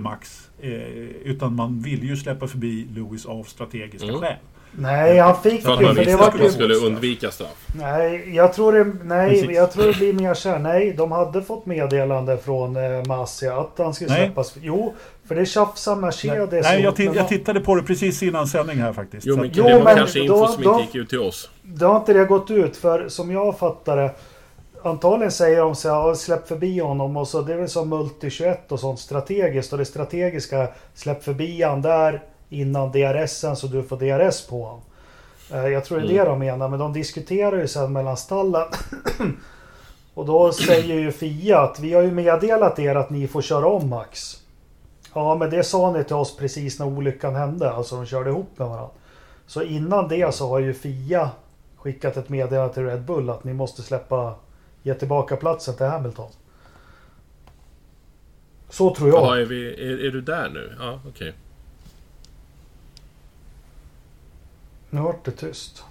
Max. 0.00 0.50
Eh, 0.60 0.70
utan 1.24 1.56
man 1.56 1.80
ville 1.82 2.06
ju 2.06 2.16
släppa 2.16 2.48
förbi 2.48 2.86
Lewis 2.94 3.26
av 3.26 3.44
strategiska 3.44 4.08
Mm. 4.08 4.20
skäl. 4.20 4.36
Nej, 4.74 5.18
han 5.18 5.36
fick 5.42 5.62
För 5.62 5.72
att 5.72 5.80
man 5.80 5.88
för 5.88 5.94
det 5.94 6.00
visste 6.00 6.16
var 6.16 6.28
att 6.28 6.40
man 6.40 6.50
skulle 6.50 6.74
undvika 6.74 7.30
straff. 7.30 7.66
Nej, 7.78 8.34
jag 8.36 8.52
tror 8.52 8.72
det, 8.72 8.92
nej, 9.04 9.52
jag 9.54 9.72
tror 9.72 9.84
det 9.86 9.92
blir 9.98 10.12
mer 10.12 10.34
så 10.34 10.48
här. 10.48 10.58
Nej, 10.58 10.92
de 10.98 11.12
hade 11.12 11.42
fått 11.42 11.66
meddelande 11.66 12.36
från 12.38 12.76
eh, 12.76 13.04
Masia 13.06 13.56
att 13.60 13.70
han 13.78 13.94
skulle 13.94 14.10
Nej. 14.10 14.26
släppas. 14.26 14.54
Jo, 14.62 14.94
för 15.28 15.34
det 15.34 15.46
tjafsar 15.46 15.96
Mercedes. 15.96 16.64
Nej, 16.66 16.74
jag, 16.74 16.82
ihop 16.82 16.96
ti- 16.98 17.06
med 17.06 17.16
jag 17.16 17.28
tittade 17.28 17.60
på 17.60 17.74
det 17.74 17.82
precis 17.82 18.22
innan 18.22 18.46
sändning 18.46 18.78
här 18.78 18.92
faktiskt. 18.92 19.26
Jo, 19.26 19.36
men 19.36 19.44
att- 19.44 19.56
Jo, 19.56 19.64
det 19.64 19.74
var 19.74 19.84
men 19.84 19.96
kanske 19.96 20.20
info 20.20 20.34
då- 20.36 20.46
som 20.46 20.62
då- 20.62 20.70
inte 20.70 20.82
gick 20.82 20.94
ut 20.94 21.08
till 21.08 21.20
oss. 21.20 21.50
Det 21.62 21.84
har 21.86 21.96
inte 21.96 22.12
det 22.12 22.24
gått 22.24 22.50
ut 22.50 22.76
för 22.76 23.08
som 23.08 23.30
jag 23.30 23.58
fattar 23.58 23.96
det. 23.96 24.10
Antagligen 24.84 25.32
säger 25.32 25.60
de 25.60 25.74
så 25.74 25.88
här, 25.88 25.94
"Ja, 26.08 26.14
släpp 26.14 26.48
förbi 26.48 26.78
honom 26.80 27.16
och 27.16 27.28
så 27.28 27.40
det 27.40 27.52
är 27.52 27.56
väl 27.56 27.68
som 27.68 27.88
Multi 27.88 28.30
21 28.30 28.72
och 28.72 28.80
sånt 28.80 28.98
strategiskt 29.00 29.72
och 29.72 29.78
det 29.78 29.84
strategiska 29.84 30.68
släpp 30.94 31.24
förbi 31.24 31.62
han 31.62 31.82
där 31.82 32.22
innan 32.52 32.92
DRSen 32.92 33.56
så 33.56 33.66
du 33.66 33.82
får 33.82 33.96
DRS 33.96 34.46
på 34.46 34.64
honom. 34.64 34.80
Eh, 35.52 35.66
Jag 35.68 35.84
tror 35.84 36.00
det 36.00 36.04
är 36.04 36.24
det 36.24 36.30
de 36.30 36.38
menar 36.38 36.68
men 36.68 36.78
de 36.78 36.92
diskuterar 36.92 37.56
ju 37.58 37.68
sen 37.68 37.92
mellan 37.92 38.16
stallen. 38.16 38.66
och 40.14 40.26
då 40.26 40.52
säger 40.52 40.94
ju 40.94 41.12
Fia 41.12 41.60
att 41.60 41.80
vi 41.80 41.94
har 41.94 42.02
ju 42.02 42.10
meddelat 42.10 42.78
er 42.78 42.94
att 42.94 43.10
ni 43.10 43.28
får 43.28 43.42
köra 43.42 43.66
om 43.66 43.88
Max. 43.88 44.38
Ja 45.14 45.34
men 45.34 45.50
det 45.50 45.62
sa 45.64 45.92
ni 45.92 46.04
till 46.04 46.16
oss 46.16 46.36
precis 46.36 46.78
när 46.78 46.86
olyckan 46.86 47.34
hände, 47.34 47.70
alltså 47.70 47.96
de 47.96 48.06
körde 48.06 48.30
ihop 48.30 48.58
med 48.58 48.68
varandra. 48.68 48.90
Så 49.46 49.62
innan 49.62 50.08
det 50.08 50.34
så 50.34 50.48
har 50.48 50.58
ju 50.58 50.74
Fia 50.74 51.30
skickat 51.76 52.16
ett 52.16 52.28
meddelande 52.28 52.74
till 52.74 52.84
Red 52.84 53.02
Bull 53.02 53.30
att 53.30 53.44
ni 53.44 53.52
måste 53.52 53.82
släppa, 53.82 54.34
ge 54.82 54.94
tillbaka 54.94 55.36
platsen 55.36 55.76
till 55.76 55.86
Hamilton. 55.86 56.30
Så 58.68 58.94
tror 58.94 59.08
jag. 59.08 59.22
Jaha, 59.22 59.40
är, 59.40 59.44
vi, 59.44 59.68
är, 59.92 60.06
är 60.06 60.10
du 60.10 60.20
där 60.20 60.48
nu? 60.48 60.76
Ja, 60.80 61.00
okej. 61.08 61.34
Nu 64.94 65.00
vart 65.00 65.24
det 65.24 65.30
tyst. 65.30 65.84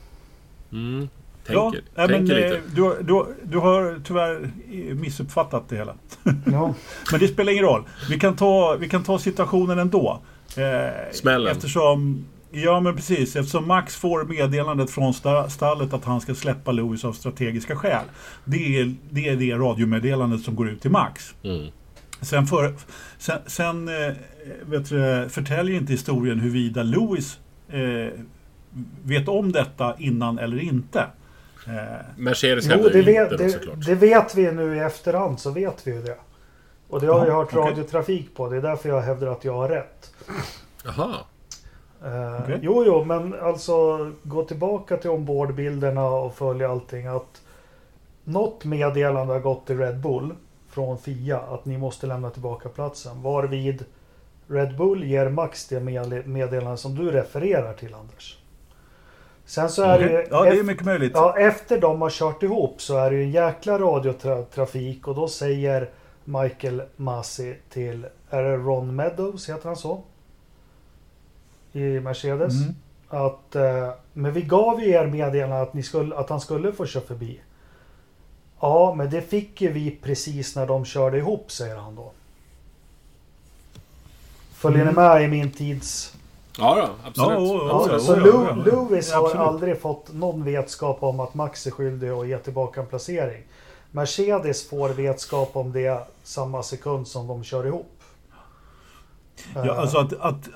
Mm. 0.72 1.10
Ja, 1.48 1.72
Tänker, 1.72 1.90
men, 1.96 2.08
tänker 2.10 2.36
eh, 2.36 2.52
lite. 2.52 2.62
du, 2.76 2.98
du, 3.04 3.26
du 3.44 3.58
har 3.58 4.02
tyvärr 4.04 4.52
missuppfattat 4.94 5.70
det 5.70 5.76
hela. 5.76 5.96
Ja. 6.52 6.74
Men 7.12 7.20
det 7.20 7.28
spelar 7.28 7.52
ingen 7.52 7.64
roll. 7.66 7.84
Vi 8.10 8.20
kan 8.20 8.36
ta, 8.36 8.76
vi 8.80 8.90
kan 8.90 9.04
ta 9.04 9.20
situationen 9.20 9.80
ändå. 9.80 10.22
Eh, 10.58 11.12
Smällen. 11.12 11.52
Eftersom, 11.52 12.26
ja 12.52 12.80
men 12.80 12.96
precis, 12.96 13.36
eftersom 13.36 13.68
Max 13.68 13.96
får 13.96 14.24
meddelandet 14.24 14.90
från 14.92 15.12
sta- 15.14 15.48
stallet 15.50 15.94
att 15.94 16.06
han 16.06 16.22
ska 16.22 16.36
släppa 16.36 16.72
Lewis 16.72 17.06
av 17.06 17.14
strategiska 17.14 17.76
skäl. 17.76 18.06
Det 18.46 18.80
är 18.80 18.96
det, 19.10 19.28
är 19.30 19.36
det 19.36 19.54
radiomeddelandet 19.56 20.42
som 20.42 20.56
går 20.56 20.70
ut 20.70 20.82
till 20.82 20.92
Max. 20.92 21.34
Mm. 21.44 21.68
Sen, 22.22 22.48
för, 22.48 22.74
sen, 23.18 23.38
sen 23.48 23.88
eh, 23.88 24.14
vet 24.66 24.90
du, 24.90 25.28
förtäljer 25.30 25.76
inte 25.78 25.92
historien 25.92 26.40
huruvida 26.40 26.84
Lewis 26.84 27.40
eh, 27.70 28.20
vet 29.04 29.28
om 29.28 29.52
detta 29.52 29.96
innan 29.98 30.40
eller 30.40 30.60
inte. 30.60 31.06
Eh, 31.68 31.74
Mercedes 32.18 32.68
hävdar 32.68 32.90
det 32.90 33.02
vet, 33.02 33.32
inte 33.32 33.44
det, 33.44 33.50
såklart. 33.50 33.86
det 33.86 33.96
vet 33.96 34.36
vi 34.36 34.52
nu 34.52 34.76
i 34.76 34.80
efterhand 34.80 35.40
så 35.40 35.52
vet 35.52 35.88
vi 35.88 35.92
ju 35.92 36.02
det. 36.02 36.18
Och 36.90 37.02
det 37.02 37.08
har 37.08 37.18
Ja, 37.20 37.24
vi 37.26 37.32
hört 37.32 37.54
okej. 37.54 37.72
radiotrafik 37.72 38.36
på. 38.36 38.50
Det 38.50 38.58
är 38.58 38.62
därför 38.62 38.90
jag 38.90 39.02
hävdar 39.02 39.28
att 39.28 39.46
jag 39.46 39.54
har 39.54 39.70
rätt. 39.70 40.14
Jaha. 40.86 41.16
Eh, 42.06 42.42
Okej. 42.44 42.60
Jo, 42.62 42.84
jo, 42.86 43.04
men 43.06 43.34
alltså 43.42 43.98
gå 44.24 44.44
tillbaka 44.44 44.98
till 44.98 45.10
ombordbilderna 45.10 46.06
och 46.06 46.36
följa 46.36 46.72
allting. 46.72 47.08
Att 47.08 47.42
något 48.24 48.66
meddelande 48.66 49.34
har 49.34 49.40
gått 49.40 49.68
till 49.68 49.78
Red 49.78 50.00
Bull 50.00 50.34
från 50.70 50.98
Fia 50.98 51.40
att 51.40 51.66
ni 51.66 51.78
måste 51.78 52.08
lämna 52.08 52.30
tillbaka 52.30 52.70
platsen. 52.70 53.22
Varvid 53.22 53.86
Red 54.48 54.78
Bull 54.78 55.04
ger 55.04 55.30
Max 55.30 55.68
det 55.68 55.80
med- 55.80 56.28
meddelande 56.28 56.78
som 56.78 56.96
du 56.96 57.12
refererar 57.12 57.74
till 57.74 57.94
Anders. 57.94 58.38
Sen 59.52 59.70
så 59.70 59.84
är 59.84 60.00
det 60.00 60.06
ju... 60.06 60.18
okej. 60.18 60.28
ja, 60.32 60.44
det 60.44 60.60
är 60.60 60.64
mycket 60.64 60.86
möjligt. 60.86 61.12
Ja, 61.16 61.38
efter 61.38 61.82
de 61.82 62.02
har 62.02 62.10
kört 62.10 62.44
ihop 62.44 62.82
så 62.82 62.98
är 62.98 63.12
det 63.12 63.18
ju 63.18 63.24
en 63.24 63.32
jäkla 63.32 63.80
radiotrafik 63.80 65.08
och 65.08 65.16
då 65.16 65.28
säger 65.28 65.90
Michael 66.24 66.82
Masi 66.96 67.56
till, 67.70 68.06
är 68.30 68.44
det 68.44 68.58
Ron 68.58 68.96
Meadows, 68.96 69.50
heter 69.50 69.68
han 69.68 69.76
så? 69.76 70.04
I 71.74 71.80
Mercedes. 72.00 72.54
Mm. 72.54 72.76
Att, 73.08 73.56
eh, 73.56 73.90
men 74.14 74.34
vi 74.34 74.42
gav 74.42 74.82
ju 74.84 74.90
er 74.90 75.06
meddelande 75.08 75.62
att, 75.62 75.74
ni 75.74 75.84
skulle, 75.84 76.16
att 76.16 76.30
han 76.30 76.42
skulle 76.42 76.74
få 76.74 76.86
köra 76.86 77.04
förbi. 77.04 77.42
Ja, 78.60 78.94
men 78.98 79.10
det 79.10 79.22
fick 79.22 79.62
ju 79.62 79.72
vi 79.72 79.92
precis 79.92 80.56
när 80.56 80.68
de 80.68 80.86
körde 80.86 81.18
ihop, 81.18 81.52
säger 81.52 81.76
han 81.76 81.96
då. 81.96 82.12
Följer 84.54 84.82
Mm. 84.82 84.94
ni 84.94 85.02
med 85.02 85.24
i 85.24 85.28
min 85.28 85.52
tids... 85.52 86.16
Ja, 86.58 86.76
då, 86.76 87.10
absolut. 87.10 87.40
Ja, 87.40 87.88
ja, 87.92 88.00
så 88.00 88.12
ja. 88.12 88.56
Lewis 88.66 89.14
har 89.14 89.26
Absolut. 89.26 89.48
aldrig 89.48 89.82
fått 89.82 90.14
någon 90.14 90.44
vetskap 90.44 91.04
om 91.04 91.20
att 91.20 91.34
Max 91.34 91.68
är 91.68 91.72
skyldig 91.72 92.10
att 92.10 92.28
ge 92.28 92.38
tillbaka 92.38 92.82
en 92.82 92.88
placering. 92.88 93.44
Mercedes 93.92 94.70
får 94.70 94.90
vetskap 94.90 95.56
om 95.56 95.72
det 95.72 96.08
samma 96.24 96.64
sekund 96.64 97.08
som 97.08 97.28
de 97.28 97.44
kör 97.44 97.68
ihop. 97.68 98.02
Ja, 99.56 99.66
Eh, 99.66 99.80
alltså 99.80 99.98
att, 99.98 100.14
att, 100.14 100.50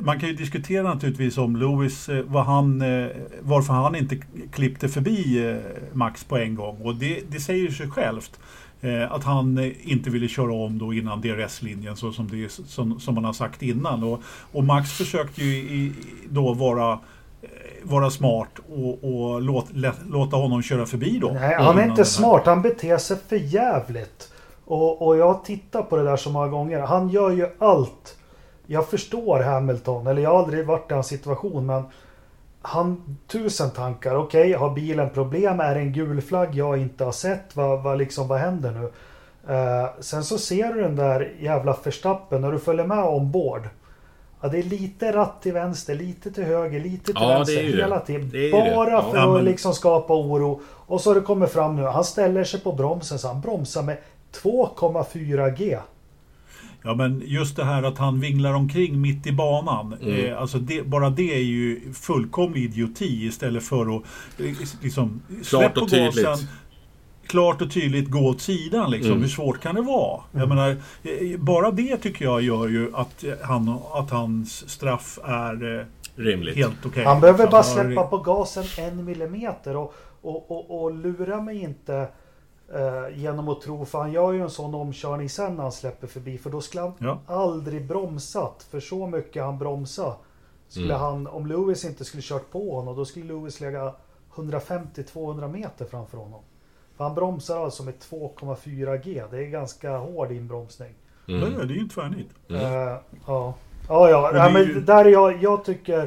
man 0.00 0.20
kan 0.20 0.28
ju 0.28 0.34
diskutera 0.34 0.82
naturligtvis 0.82 1.38
om 1.38 1.56
Lewis, 1.56 2.08
eh, 2.08 2.24
vad 2.26 2.44
han, 2.44 2.82
eh, 2.82 3.08
varför 3.40 3.72
han 3.72 3.94
inte 3.94 4.16
klippte 4.52 4.88
förbi 4.88 5.56
Max 5.92 6.24
på 6.24 6.36
en 6.36 6.54
gång. 6.54 6.80
Och 6.82 6.94
det, 6.94 7.22
det 7.28 7.40
säger 7.40 7.70
sig 7.70 7.90
självt. 7.90 8.40
Eh, 8.80 9.12
Att 9.12 9.24
han 9.24 9.58
eh, 9.58 9.92
inte 9.92 10.10
ville 10.10 10.28
köra 10.28 10.52
om 10.52 10.78
då 10.78 10.94
innan 10.94 11.20
DRS-linjen 11.20 11.96
så 11.96 12.12
som, 12.12 12.28
det, 12.28 12.52
som, 12.52 13.00
som 13.00 13.14
man 13.14 13.24
har 13.24 13.32
sagt 13.32 13.62
innan. 13.62 14.02
Och, 14.02 14.22
och 14.52 14.64
Max 14.64 14.92
försökte 14.92 15.44
ju 15.44 15.56
i, 15.56 15.92
då 16.30 16.52
vara, 16.52 16.92
eh, 17.42 17.48
vara 17.82 18.10
smart 18.10 18.58
och, 18.68 19.04
och 19.04 19.42
låt, 19.42 19.66
låta 20.06 20.36
honom 20.36 20.62
köra 20.62 20.86
förbi 20.86 21.18
då. 21.18 21.30
Nej, 21.32 21.54
han 21.54 21.78
är 21.78 21.84
inte 21.84 22.04
smart. 22.04 22.42
Han 22.46 22.62
beter 22.62 22.98
sig 22.98 23.16
för 23.28 23.36
jävligt. 23.36 24.32
Och, 24.64 25.06
och 25.06 25.16
jag 25.16 25.44
tittar 25.44 25.82
på 25.82 25.96
det 25.96 26.02
där 26.02 26.16
så 26.16 26.30
många 26.30 26.48
gånger. 26.48 26.80
Han 26.80 27.08
gör 27.08 27.30
ju 27.30 27.46
allt. 27.58 28.16
Jag 28.66 28.88
förstår 28.88 29.40
Hamilton, 29.40 30.06
eller 30.06 30.22
jag 30.22 30.30
har 30.30 30.38
aldrig 30.38 30.66
varit 30.66 30.90
i 30.90 30.94
hans 30.94 31.06
situation, 31.06 31.66
men 31.66 31.84
han 32.68 33.18
tusen 33.26 33.70
tankar. 33.70 34.14
Okej, 34.16 34.52
har 34.52 34.70
bilen 34.70 35.10
problem? 35.10 35.60
Är 35.60 35.74
det 35.74 35.80
en 35.80 35.92
gul 35.92 36.20
flagg 36.22 36.54
jag 36.54 36.78
inte 36.78 37.04
har 37.04 37.12
sett? 37.12 37.56
Vad, 37.56 37.82
vad, 37.82 37.98
liksom, 37.98 38.28
vad 38.28 38.38
händer 38.38 38.70
nu? 38.70 38.90
Eh, 39.54 39.88
sen 40.00 40.24
så 40.24 40.38
ser 40.38 40.72
du 40.72 40.82
den 40.82 40.96
där 40.96 41.32
jävla 41.40 41.74
förstappen 41.74 42.40
när 42.40 42.52
du 42.52 42.58
följer 42.58 42.86
med 42.86 43.04
ombord. 43.04 43.68
Ja, 44.40 44.48
det 44.48 44.58
är 44.58 44.62
lite 44.62 45.12
ratt 45.12 45.42
till 45.42 45.52
vänster, 45.52 45.94
lite 45.94 46.30
till 46.30 46.44
höger, 46.44 46.80
lite 46.80 47.04
till 47.04 47.14
Ja, 47.18 47.28
vänster 47.28 47.62
hela 47.62 48.00
tiden. 48.00 48.50
Bara. 48.52 48.90
Ja. 48.90 49.02
för 49.10 49.16
Ja, 49.18 49.24
att 49.28 49.34
men- 49.34 49.44
liksom 49.44 49.72
skapa 49.74 50.14
oro. 50.14 50.60
Och 50.66 51.00
så 51.00 51.10
har 51.10 51.14
det 51.14 51.20
kommit 51.20 51.50
fram 51.50 51.76
nu. 51.76 51.82
Han 51.82 52.04
ställer 52.04 52.44
sig 52.44 52.60
på 52.60 52.72
bromsen 52.72 53.18
så 53.18 53.28
han 53.28 53.40
bromsar 53.40 53.82
med 53.82 53.96
2,4 54.42 55.50
G. 55.56 55.78
Ja 56.88 56.94
men 56.94 57.22
just 57.26 57.56
det 57.56 57.64
här 57.64 57.82
att 57.82 57.98
han 57.98 58.20
vinglar 58.20 58.54
omkring 58.54 59.00
mitt 59.00 59.26
i 59.26 59.32
banan. 59.32 59.96
Mm. 60.02 60.26
Eh, 60.26 60.40
alltså 60.40 60.58
det, 60.58 60.82
bara 60.82 61.10
det 61.10 61.34
är 61.34 61.42
ju 61.42 61.92
fullkomlig 61.92 62.64
idioti 62.64 63.26
istället 63.26 63.64
för 63.64 63.96
att 63.96 64.02
eh, 64.38 64.46
liksom 64.82 65.22
släpp 65.42 65.74
på 65.74 65.86
tydligt. 65.86 66.24
gasen. 66.24 66.48
klart 67.26 67.62
och 67.62 67.72
tydligt 67.72 68.10
gå 68.10 68.18
åt 68.18 68.40
sidan. 68.40 68.90
Liksom. 68.90 69.10
Mm. 69.10 69.22
Hur 69.22 69.28
svårt 69.28 69.60
kan 69.60 69.74
det 69.74 69.82
vara? 69.82 70.20
Jag 70.32 70.48
menar, 70.48 70.70
eh, 71.02 71.38
bara 71.38 71.70
det 71.70 71.96
tycker 71.96 72.24
jag 72.24 72.42
gör 72.42 72.68
ju 72.68 72.96
att, 72.96 73.24
han, 73.42 73.78
att 73.92 74.10
hans 74.10 74.70
straff 74.70 75.18
är 75.24 75.78
eh, 75.78 75.84
Rimligt. 76.16 76.56
helt 76.56 76.86
okej. 76.86 77.04
Han 77.04 77.20
behöver 77.20 77.46
bara 77.46 77.62
släppa 77.62 78.02
på 78.06 78.18
gasen 78.18 78.64
en 78.78 79.04
millimeter 79.04 79.76
och, 79.76 79.94
och, 80.22 80.50
och, 80.50 80.82
och 80.82 80.94
lura 80.94 81.40
mig 81.40 81.62
inte 81.62 82.08
eh, 82.74 83.18
genom 83.18 83.48
att 83.48 83.60
tro, 83.60 83.84
för 83.84 83.98
han 83.98 84.12
gör 84.12 84.32
ju 84.32 84.42
en 84.42 84.50
sån 84.50 84.74
omkörning 84.74 85.28
sen 85.28 85.54
när 85.54 85.62
han 85.62 85.72
släpper 85.72 86.06
förbi, 86.06 86.38
för 86.38 86.50
då 86.50 86.60
skulle 86.60 86.80
han 86.82 86.92
Ja. 86.98 87.18
aldrig 87.26 87.86
bromsat, 87.86 88.66
för 88.70 88.80
så 88.80 89.06
mycket 89.06 89.42
han 89.42 89.58
bromsa 89.58 90.14
skulle 90.68 90.94
Mm. 90.94 91.00
han, 91.00 91.26
om 91.26 91.46
Lewis 91.46 91.84
inte 91.84 92.04
skulle 92.04 92.22
kört 92.22 92.50
på 92.50 92.74
honom, 92.76 92.96
då 92.96 93.04
skulle 93.04 93.24
Lewis 93.32 93.60
lägga 93.60 93.92
150-200 94.34 95.48
meter 95.52 95.84
framför 95.84 96.18
honom. 96.18 96.40
För 96.96 97.04
han 97.04 97.14
bromsar 97.14 97.64
alltså 97.64 97.82
med 97.82 97.94
2,4 97.98 98.96
G, 98.96 99.22
det 99.30 99.36
är 99.38 99.46
ganska 99.46 99.96
hård 99.96 100.32
inbromsning. 100.32 100.94
Mm. 101.28 101.40
Ja, 101.40 101.48
det 101.64 101.72
är 101.72 101.74
ju 101.76 101.80
inte 101.80 101.94
tvärnit. 101.94 102.28
Mm. 102.48 102.62
Eh, 102.62 102.96
ja, 103.26 103.54
ja, 103.88 104.10
ja. 104.10 104.30
Men 104.32 104.40
är 104.46 104.52
men 104.52 104.62
ju- 104.62 104.80
där 104.80 105.04
är 105.04 105.08
jag, 105.08 105.42
jag 105.42 105.64
tycker... 105.64 106.02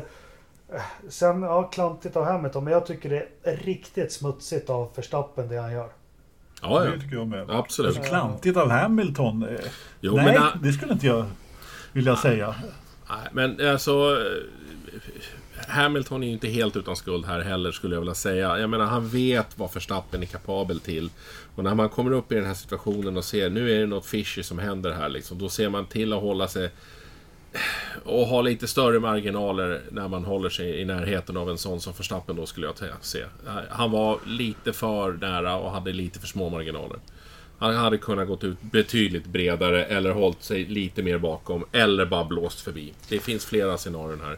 eh, 0.73 0.81
Sen, 1.09 1.41
ja, 1.41 1.63
klantigt 1.63 2.15
av 2.15 2.23
Hamilton, 2.25 2.63
men 2.63 2.73
jag 2.73 2.85
tycker 2.85 3.09
det 3.09 3.27
är 3.43 3.55
riktigt 3.55 4.11
smutsigt 4.11 4.69
av 4.69 4.89
Verstappen 4.95 5.47
det 5.47 5.57
han 5.57 5.71
gör. 5.73 5.89
Ja, 6.61 6.85
ja. 6.85 6.91
Det 6.91 6.99
tycker 7.01 7.15
jag 7.15 7.27
med. 7.27 7.49
Absolut. 7.49 7.97
Alltså, 7.97 8.09
klantigt 8.09 8.57
av 8.57 8.69
Hamilton. 8.69 9.43
eh, 9.43 9.49
Jo, 10.01 10.15
Nej, 10.15 10.39
men, 10.39 10.61
det 10.63 10.73
skulle 10.73 10.93
inte 10.93 11.07
jag 11.07 11.25
vilja 11.93 12.15
säga. 12.15 12.55
nej, 13.09 13.27
men 13.31 13.69
alltså... 13.71 13.91
eh, 13.91 14.43
Hamilton 15.67 16.23
är 16.23 16.27
ju 16.27 16.33
inte 16.33 16.47
helt 16.47 16.75
utan 16.75 16.95
skuld 16.95 17.25
här 17.25 17.39
heller 17.39 17.71
skulle 17.71 17.95
jag 17.95 18.01
vilja 18.01 18.13
säga. 18.13 18.59
Jag 18.59 18.69
menar, 18.69 18.85
han 18.85 19.07
vet 19.07 19.57
vad 19.57 19.73
Verstappen 19.73 20.21
är 20.21 20.25
kapabel 20.25 20.79
till. 20.79 21.09
Och 21.55 21.63
när 21.63 21.75
man 21.75 21.89
kommer 21.89 22.11
upp 22.11 22.31
i 22.31 22.35
den 22.35 22.45
här 22.45 22.53
situationen 22.53 23.17
och 23.17 23.23
ser 23.23 23.49
nu 23.49 23.71
är 23.75 23.79
det 23.79 23.85
något 23.85 24.05
fishy 24.05 24.43
som 24.43 24.59
händer 24.59 24.91
här 24.91 25.09
liksom. 25.09 25.37
Då 25.37 25.49
ser 25.49 25.69
man 25.69 25.85
till 25.85 26.13
att 26.13 26.21
hålla 26.21 26.47
sig 26.47 26.69
och 28.05 28.27
ha 28.27 28.41
lite 28.41 28.67
större 28.67 28.99
marginaler 28.99 29.81
när 29.91 30.07
man 30.07 30.25
håller 30.25 30.49
sig 30.49 30.81
i 30.81 30.85
närheten 30.85 31.37
av 31.37 31.49
en 31.49 31.57
sån 31.57 31.81
som 31.81 31.93
Verstappen 31.97 32.35
då 32.35 32.45
skulle 32.45 32.67
jag 32.67 32.75
se. 33.01 33.23
Han 33.69 33.91
var 33.91 34.19
lite 34.25 34.73
för 34.73 35.13
nära 35.13 35.57
och 35.57 35.71
hade 35.71 35.91
lite 35.91 36.19
för 36.19 36.27
små 36.27 36.49
marginaler. 36.49 36.97
Han 37.59 37.75
hade 37.75 37.97
kunnat 37.97 38.27
gått 38.27 38.43
ut 38.43 38.61
betydligt 38.61 39.25
bredare 39.25 39.85
eller 39.85 40.11
hållit 40.11 40.43
sig 40.43 40.65
lite 40.65 41.03
mer 41.03 41.17
bakom 41.17 41.65
eller 41.71 42.05
bara 42.05 42.23
blåst 42.23 42.61
förbi. 42.61 42.93
Det 43.09 43.19
finns 43.19 43.45
flera 43.45 43.77
scenarion 43.77 44.21
här. 44.21 44.37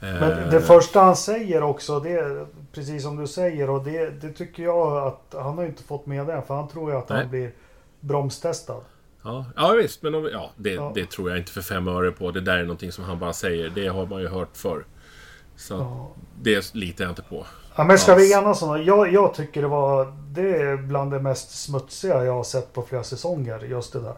Men 0.00 0.32
Eh, 0.32 0.50
det 0.50 0.60
första 0.60 1.00
han 1.00 1.16
säger 1.16 1.62
också, 1.62 2.00
det 2.00 2.10
är 2.10 2.46
precis 2.72 3.02
som 3.02 3.16
du 3.16 3.26
säger 3.26 3.70
och 3.70 3.84
det, 3.84 4.10
det 4.20 4.32
tycker 4.32 4.62
jag 4.62 5.06
att 5.06 5.34
han 5.42 5.58
har 5.58 5.64
inte 5.64 5.82
fått 5.82 6.06
med 6.06 6.26
det. 6.26 6.42
För 6.46 6.54
han 6.54 6.68
tror 6.68 6.90
ju 6.90 6.96
att 6.96 7.08
Nej. 7.08 7.18
han 7.18 7.30
blir 7.30 7.52
bromstestad. 8.00 8.80
Ja, 9.26 9.44
ja 9.56 9.68
visst, 9.72 10.02
men 10.02 10.14
om, 10.14 10.28
ja, 10.32 10.50
det, 10.56 10.70
Ja. 10.72 10.92
det 10.94 11.10
tror 11.10 11.30
jag 11.30 11.38
inte 11.38 11.52
för 11.52 11.60
fem 11.62 11.88
öre 11.88 12.10
på. 12.10 12.30
Det 12.30 12.40
där 12.40 12.58
är 12.58 12.62
någonting 12.62 12.92
som 12.92 13.04
han 13.04 13.18
bara 13.18 13.32
säger. 13.32 13.70
Det 13.70 13.86
har 13.88 14.06
man 14.06 14.20
ju 14.20 14.28
hört 14.28 14.56
förr. 14.56 14.84
Så 15.56 15.74
Ja. 15.74 16.10
det 16.42 16.74
litar 16.74 17.04
jag 17.04 17.10
inte 17.10 17.22
på. 17.22 17.46
Ja, 17.76 17.84
men 17.84 17.98
ska 17.98 18.14
vi 18.14 18.32
enas 18.32 18.62
om? 18.62 18.84
Jag, 18.84 19.12
jag 19.12 19.34
tycker 19.34 19.62
det 19.62 19.68
var... 19.68 20.12
Det 20.30 20.56
är 20.62 20.76
bland 20.76 21.10
det 21.10 21.20
mest 21.20 21.62
smutsiga 21.64 22.24
jag 22.24 22.32
har 22.32 22.44
sett 22.44 22.72
på 22.72 22.82
flera 22.82 23.04
säsonger, 23.04 23.58
just 23.60 23.92
det 23.92 24.00
där. 24.00 24.14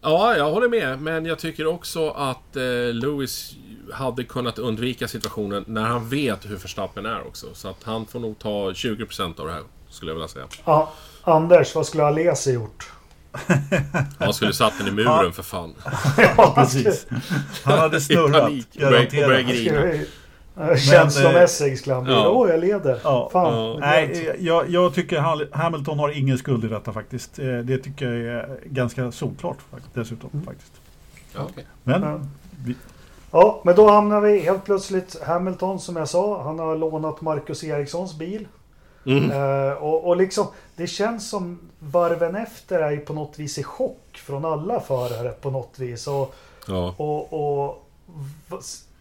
Ja, 0.00 0.36
jag 0.36 0.50
håller 0.50 0.68
med. 0.68 1.02
Men 1.02 1.24
jag 1.26 1.38
tycker 1.38 1.66
också 1.66 2.10
att 2.10 2.56
eh, 2.56 2.62
Lewis 2.92 3.52
hade 3.92 4.24
kunnat 4.24 4.58
undvika 4.58 5.08
situationen 5.08 5.64
när 5.66 5.82
han 5.82 6.08
vet 6.08 6.50
hur 6.50 6.56
Verstappen 6.56 7.06
är 7.06 7.26
också. 7.26 7.46
Så 7.54 7.68
att 7.68 7.82
han 7.84 8.06
får 8.06 8.20
nog 8.20 8.38
ta 8.38 8.70
20% 8.70 9.40
av 9.40 9.46
det 9.46 9.52
här, 9.52 9.62
skulle 9.88 10.10
jag 10.10 10.14
vilja 10.14 10.28
säga. 10.28 10.46
Ja, 10.64 10.92
Anders, 11.22 11.74
vad 11.74 11.86
skulle 11.86 12.04
Alesi 12.04 12.52
gjort? 12.52 12.92
Han 14.18 14.32
skulle 14.34 14.52
satt 14.52 14.72
den 14.78 14.88
i 14.88 14.90
muren 14.90 15.32
för 15.32 15.42
fan. 15.42 15.74
Ja, 16.36 16.52
precis. 16.56 17.06
Han 17.64 17.78
hade 17.78 17.96
I 17.96 18.00
snurrat. 18.00 18.42
panik. 18.42 18.66
Och 18.74 18.80
började- 18.80 19.42
grina. 19.42 19.84
Eh, 20.60 20.76
Känslomässig 20.76 21.78
skulle 21.78 21.94
han 21.94 22.04
bli. 22.04 22.12
ja. 22.12 22.28
Åh, 22.28 22.50
jag 22.50 22.60
leder. 22.60 23.00
Ja. 23.04 23.28
Fan. 23.32 23.54
Ja. 23.54 23.76
Nej, 23.80 24.36
jag, 24.38 24.70
jag 24.70 24.94
tycker 24.94 25.18
Hamilton 25.56 25.98
har 25.98 26.18
ingen 26.18 26.38
skuld 26.38 26.64
i 26.64 26.68
detta 26.68 26.92
faktiskt. 26.92 27.38
Eh, 27.38 27.58
Det 27.58 27.78
tycker 27.78 28.12
jag 28.12 28.34
är 28.36 28.58
ganska 28.64 29.12
solklart 29.12 29.58
dessutom. 29.94 30.30
Mm. 30.32 30.46
faktiskt. 30.46 30.72
Ja, 31.34 31.40
okej. 31.50 31.64
Men 31.84 32.02
Ja. 32.02 32.20
vi, 32.64 32.74
Ja, 33.30 33.60
men 33.64 33.76
då 33.76 33.90
hamnar 33.90 34.20
vi 34.20 34.38
helt 34.38 34.64
plötsligt 34.64 35.22
Hamilton 35.26 35.80
som 35.80 35.96
jag 35.96 36.08
sa. 36.08 36.42
Han 36.42 36.58
har 36.58 36.76
lånat 36.76 37.20
Marcus 37.20 37.64
Erikssons 37.64 38.14
bil. 38.18 38.48
Mm. 39.08 39.30
Eh, 39.30 39.72
och, 39.72 40.08
och 40.08 40.16
liksom, 40.16 40.46
det 40.76 40.86
känns 40.86 41.30
som 41.30 41.58
varven 41.78 42.36
efter 42.36 42.78
är 42.80 42.96
på 42.96 43.12
något 43.12 43.38
vis 43.38 43.58
i 43.58 43.62
chock 43.62 44.16
från 44.26 44.44
alla 44.44 44.80
förare 44.80 45.30
på 45.30 45.50
något 45.50 45.78
vis. 45.78 46.06
Och, 46.06 46.34
Ja. 46.66 46.94
och, 46.96 47.32
och, 47.32 47.84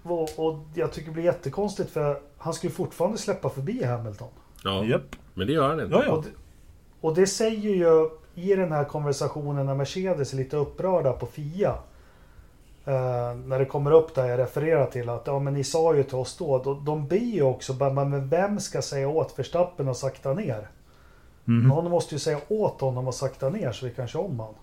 och, 0.03 0.29
och 0.39 0.59
jag 0.73 0.91
tycker 0.91 1.07
det 1.07 1.13
blir 1.13 1.23
jättekonstigt 1.23 1.89
för 1.89 2.19
han 2.37 2.53
ju 2.63 2.69
fortfarande 2.69 3.17
släppa 3.17 3.49
förbi 3.49 3.83
Hamilton. 3.83 4.27
ja. 4.63 4.83
japp. 4.85 5.15
Men 5.33 5.47
det 5.47 5.53
gör 5.53 5.69
han 5.69 5.79
inte. 5.79 5.95
Ja, 5.95 6.03
ja. 6.05 6.11
Och, 6.11 6.23
det, 6.23 6.29
och 7.01 7.15
det 7.15 7.27
säger 7.27 7.75
ju 7.75 8.09
i 8.35 8.55
den 8.55 8.71
här 8.71 8.83
konversationen 8.83 9.65
när 9.65 9.75
Mercedes 9.75 10.33
är 10.33 10.37
lite 10.37 10.57
upprörda 10.57 11.13
på 11.13 11.25
FIA. 11.25 11.75
Eh, 12.87 13.35
när 13.35 13.59
det 13.59 13.65
kommer 13.65 13.91
upp 13.91 14.15
där 14.15 14.25
jag 14.25 14.39
refererar 14.39 14.85
till 14.85 15.09
att 15.09 15.27
ja 15.27 15.39
men 15.39 15.53
ni 15.53 15.63
sa 15.63 15.95
ju 15.95 16.03
till 16.03 16.15
oss 16.15 16.37
då. 16.37 16.63
då 16.63 16.73
de 16.73 17.07
blir 17.07 17.33
ju 17.33 17.43
också 17.43 17.73
men 17.73 18.29
vem 18.29 18.59
ska 18.59 18.81
säga 18.81 19.09
åt 19.09 19.39
Verstappen 19.39 19.87
att 19.87 19.97
sakta 19.97 20.33
ner? 20.33 20.67
Mhm. 21.45 21.67
Någon 21.67 21.91
måste 21.91 22.15
ju 22.15 22.19
säga 22.19 22.39
åt 22.47 22.81
honom 22.81 23.07
att 23.07 23.15
sakta 23.15 23.49
ner 23.49 23.71
så 23.71 23.85
vi 23.85 23.91
kan 23.91 24.07
köra 24.07 24.23
om 24.23 24.39
han. 24.39 24.53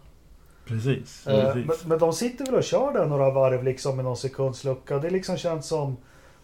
Precis. 0.67 1.27
Eh, 1.27 1.53
precis. 1.53 1.67
men, 1.67 1.89
men 1.89 1.99
de 1.99 2.13
sitter 2.13 2.45
väl 2.45 2.55
och 2.55 2.65
kör 2.65 2.93
där 2.93 3.07
några 3.07 3.31
varv 3.31 3.65
liksom 3.65 3.97
med 3.97 4.05
någon 4.05 4.17
sekunds 4.17 4.65
lucka. 4.65 4.99
Det 4.99 5.11
liksom 5.11 5.37
känns 5.37 5.67
som 5.67 5.97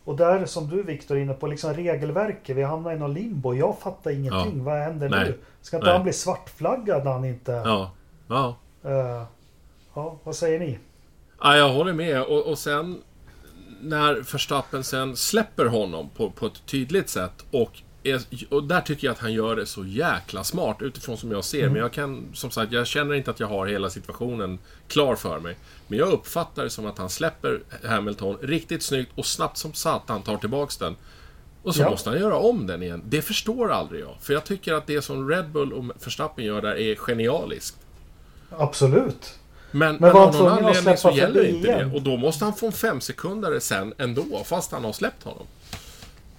och 0.04 0.16
där 0.16 0.44
som 0.44 0.68
du 0.68 0.82
Viktor 0.82 1.16
är 1.16 1.20
inne 1.20 1.34
på, 1.34 1.46
liksom 1.46 1.74
regelverket. 1.74 2.56
Vi 2.56 2.62
hamnar 2.62 2.92
i 2.92 2.98
någon 2.98 3.14
limbo. 3.14 3.54
Jag 3.54 3.78
fattar 3.78 4.10
ingenting. 4.10 4.64
Vad 4.64 4.78
händer 4.78 5.08
Nej. 5.08 5.24
nu? 5.24 5.38
Ska 5.60 5.76
inte 5.76 5.86
Nej. 5.86 5.94
han 5.94 6.02
bli 6.02 6.12
svartflaggad 6.12 7.04
när 7.04 7.12
han 7.12 7.24
inte... 7.24 7.52
Ja. 7.52 7.90
Ja. 8.28 8.56
Eh, 8.84 9.22
ja, 9.94 10.16
vad 10.24 10.36
säger 10.36 10.58
ni? 10.58 10.78
Ja, 11.40 11.56
jag 11.56 11.68
håller 11.68 11.92
med. 11.92 12.22
Och, 12.22 12.46
och 12.46 12.58
sen 12.58 13.02
när 13.80 14.14
Verstappen 14.32 14.84
sen 14.84 15.16
släpper 15.16 15.66
honom 15.66 16.10
på, 16.16 16.30
på 16.30 16.46
ett 16.46 16.66
tydligt 16.66 17.08
sätt 17.08 17.44
och, 17.50 17.78
är, 18.02 18.20
och 18.50 18.64
där 18.64 18.80
tycker 18.80 19.06
jag 19.06 19.12
att 19.12 19.18
han 19.18 19.32
gör 19.32 19.56
det 19.56 19.66
så 19.66 19.84
jäkla 19.84 20.44
smart 20.44 20.76
utifrån 20.82 21.16
som 21.16 21.30
jag 21.30 21.44
ser. 21.44 21.68
Men 21.68 21.76
jag 21.76 21.92
kan, 21.92 22.24
som 22.34 22.50
sagt, 22.50 22.72
jag 22.72 22.86
känner 22.86 23.14
inte 23.14 23.30
att 23.30 23.40
jag 23.40 23.46
har 23.46 23.66
hela 23.66 23.90
situationen 23.90 24.58
klar 24.88 25.16
för 25.16 25.38
mig. 25.40 25.56
Men 25.88 25.98
jag 25.98 26.08
uppfattar 26.12 26.64
det 26.64 26.70
som 26.70 26.86
att 26.86 26.98
han 26.98 27.10
släpper 27.10 27.60
Hamilton 27.84 28.36
riktigt 28.42 28.82
snyggt 28.82 29.10
och 29.14 29.26
snabbt 29.26 29.56
som 29.56 29.72
satan 29.72 30.22
tar 30.22 30.36
tillbaks 30.36 30.76
den. 30.76 30.96
Och 31.62 31.74
så 31.74 31.82
Ja. 31.82 31.90
måste 31.90 32.10
han 32.10 32.18
göra 32.18 32.36
om 32.36 32.66
den 32.66 32.82
igen. 32.82 33.02
Det 33.06 33.22
förstår 33.22 33.72
aldrig 33.72 34.00
jag. 34.02 34.14
För 34.20 34.32
jag 34.32 34.44
tycker 34.44 34.74
att 34.74 34.86
det 34.86 35.02
som 35.02 35.28
Red 35.30 35.50
Bull 35.50 35.72
och 35.72 35.84
Verstappen 36.04 36.44
gör 36.44 36.62
där 36.62 36.76
är 36.78 36.94
genialiskt. 36.94 37.76
Absolut. 38.58 39.38
Men, 39.72 39.88
Men 39.94 39.96
men 40.00 40.12
var 40.12 40.26
av 40.26 40.34
någon 40.34 40.48
anledning 40.52 40.96
så 40.96 41.10
gäller 41.10 41.44
inte 41.44 41.68
igen? 41.68 41.88
det. 41.90 41.96
Och 41.96 42.02
då 42.02 42.16
måste 42.16 42.44
han 42.44 42.54
få 42.54 42.66
en 42.66 42.72
femsekundare 42.72 43.60
sen 43.60 43.94
ändå, 43.98 44.24
fast 44.44 44.72
han 44.72 44.84
har 44.84 44.92
släppt 44.92 45.24
honom. 45.24 45.46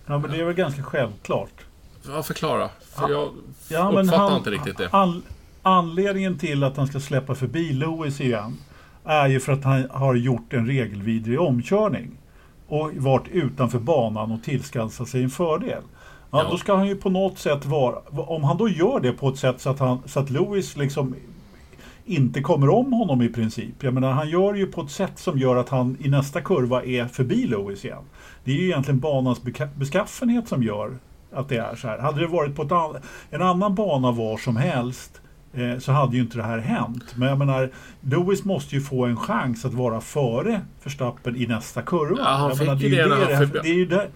Ja, 0.05 0.17
men 0.19 0.31
det 0.31 0.37
är 0.39 0.43
väl 0.43 0.53
ganska 0.53 0.83
självklart. 0.83 1.53
Ja, 2.07 2.23
förklara. 2.23 2.69
För 2.95 3.09
jag 3.09 3.29
Ja, 3.69 3.91
uppfattar 3.91 4.17
han- 4.17 4.37
inte 4.37 4.49
riktigt 4.51 4.77
det. 4.77 4.89
An, 4.91 5.23
anledningen 5.61 6.37
till 6.39 6.63
att 6.63 6.77
han 6.77 6.87
ska 6.87 6.99
släppa 6.99 7.35
förbi 7.35 7.73
Lewis 7.73 8.21
igen 8.21 8.57
är 9.05 9.27
ju 9.27 9.39
för 9.39 9.53
att 9.53 9.63
han 9.63 9.87
har 9.91 10.15
gjort 10.15 10.53
en 10.53 10.67
regelvidrig 10.67 11.39
omkörning 11.41 12.11
och 12.67 12.91
varit 12.95 13.27
utanför 13.31 13.79
banan 13.79 14.31
och 14.31 14.43
tillskansat 14.43 15.09
sig 15.09 15.23
en 15.23 15.29
fördel. 15.29 15.81
Ja, 16.31 16.43
Ja. 16.43 16.47
Då 16.51 16.57
ska 16.57 16.75
han 16.75 16.87
ju 16.87 16.95
på 16.95 17.09
något 17.09 17.39
sätt 17.39 17.65
vara... 17.65 17.95
Om 18.09 18.43
han 18.43 18.57
då 18.57 18.69
gör 18.69 18.99
det 18.99 19.11
på 19.11 19.29
ett 19.29 19.37
sätt 19.37 19.61
så 19.61 19.69
att, 19.69 19.79
han, 19.79 19.99
så 20.05 20.19
att 20.19 20.29
Lewis 20.29 20.77
liksom 20.77 21.15
inte 22.05 22.41
kommer 22.41 22.69
om 22.69 22.93
honom 22.93 23.21
i 23.21 23.29
princip. 23.29 23.83
Jag 23.83 23.93
menar, 23.93 24.11
han 24.11 24.29
gör 24.29 24.53
ju 24.53 24.65
på 24.67 24.81
ett 24.81 24.91
sätt 24.91 25.19
som 25.19 25.37
gör 25.39 25.55
att 25.55 25.69
han 25.69 25.97
i 25.99 26.09
nästa 26.09 26.41
kurva 26.41 26.83
är 26.83 27.05
förbi 27.05 27.47
Lewis 27.47 27.85
igen. 27.85 28.03
Det 28.43 28.51
är 28.51 28.55
ju 28.55 28.65
egentligen 28.65 28.99
banans 28.99 29.41
beskaffenhet 29.75 30.47
som 30.47 30.63
gör 30.63 30.91
att 31.33 31.49
det 31.49 31.57
är 31.57 31.75
så 31.75 31.87
här. 31.87 31.97
Hade 31.99 32.19
det 32.19 32.27
varit 32.27 32.55
på 32.55 32.75
an- 32.75 32.95
en 33.29 33.41
annan 33.41 33.75
bana 33.75 34.11
var 34.11 34.37
som 34.37 34.55
helst 34.55 35.21
eh, 35.53 35.79
så 35.79 35.91
hade 35.91 36.15
ju 36.15 36.21
inte 36.21 36.37
det 36.37 36.43
här 36.43 36.59
hänt. 36.59 37.03
Men 37.15 37.29
jag 37.29 37.37
menar, 37.37 37.69
Lewis 38.01 38.43
måste 38.45 38.75
ju 38.75 38.81
få 38.81 39.05
en 39.05 39.17
chans 39.17 39.65
att 39.65 39.73
vara 39.73 40.01
före 40.01 40.61
Verstappen 40.83 41.35
i 41.35 41.45
nästa 41.47 41.81
kurva. 41.81 42.15
Ja, 42.19 42.23
han 42.29 42.49
jag 42.49 42.57
fick 42.57 42.67
menar, 42.67 42.79
det, 42.79 42.87
ju 42.87 42.95
när 42.95 43.09
det, 43.09 43.15
han 43.15 43.27
det, 43.27 43.47
förbi- 43.47 43.59
det 43.63 43.69
är 43.69 43.73
ju 43.73 43.85
det, 43.85 44.07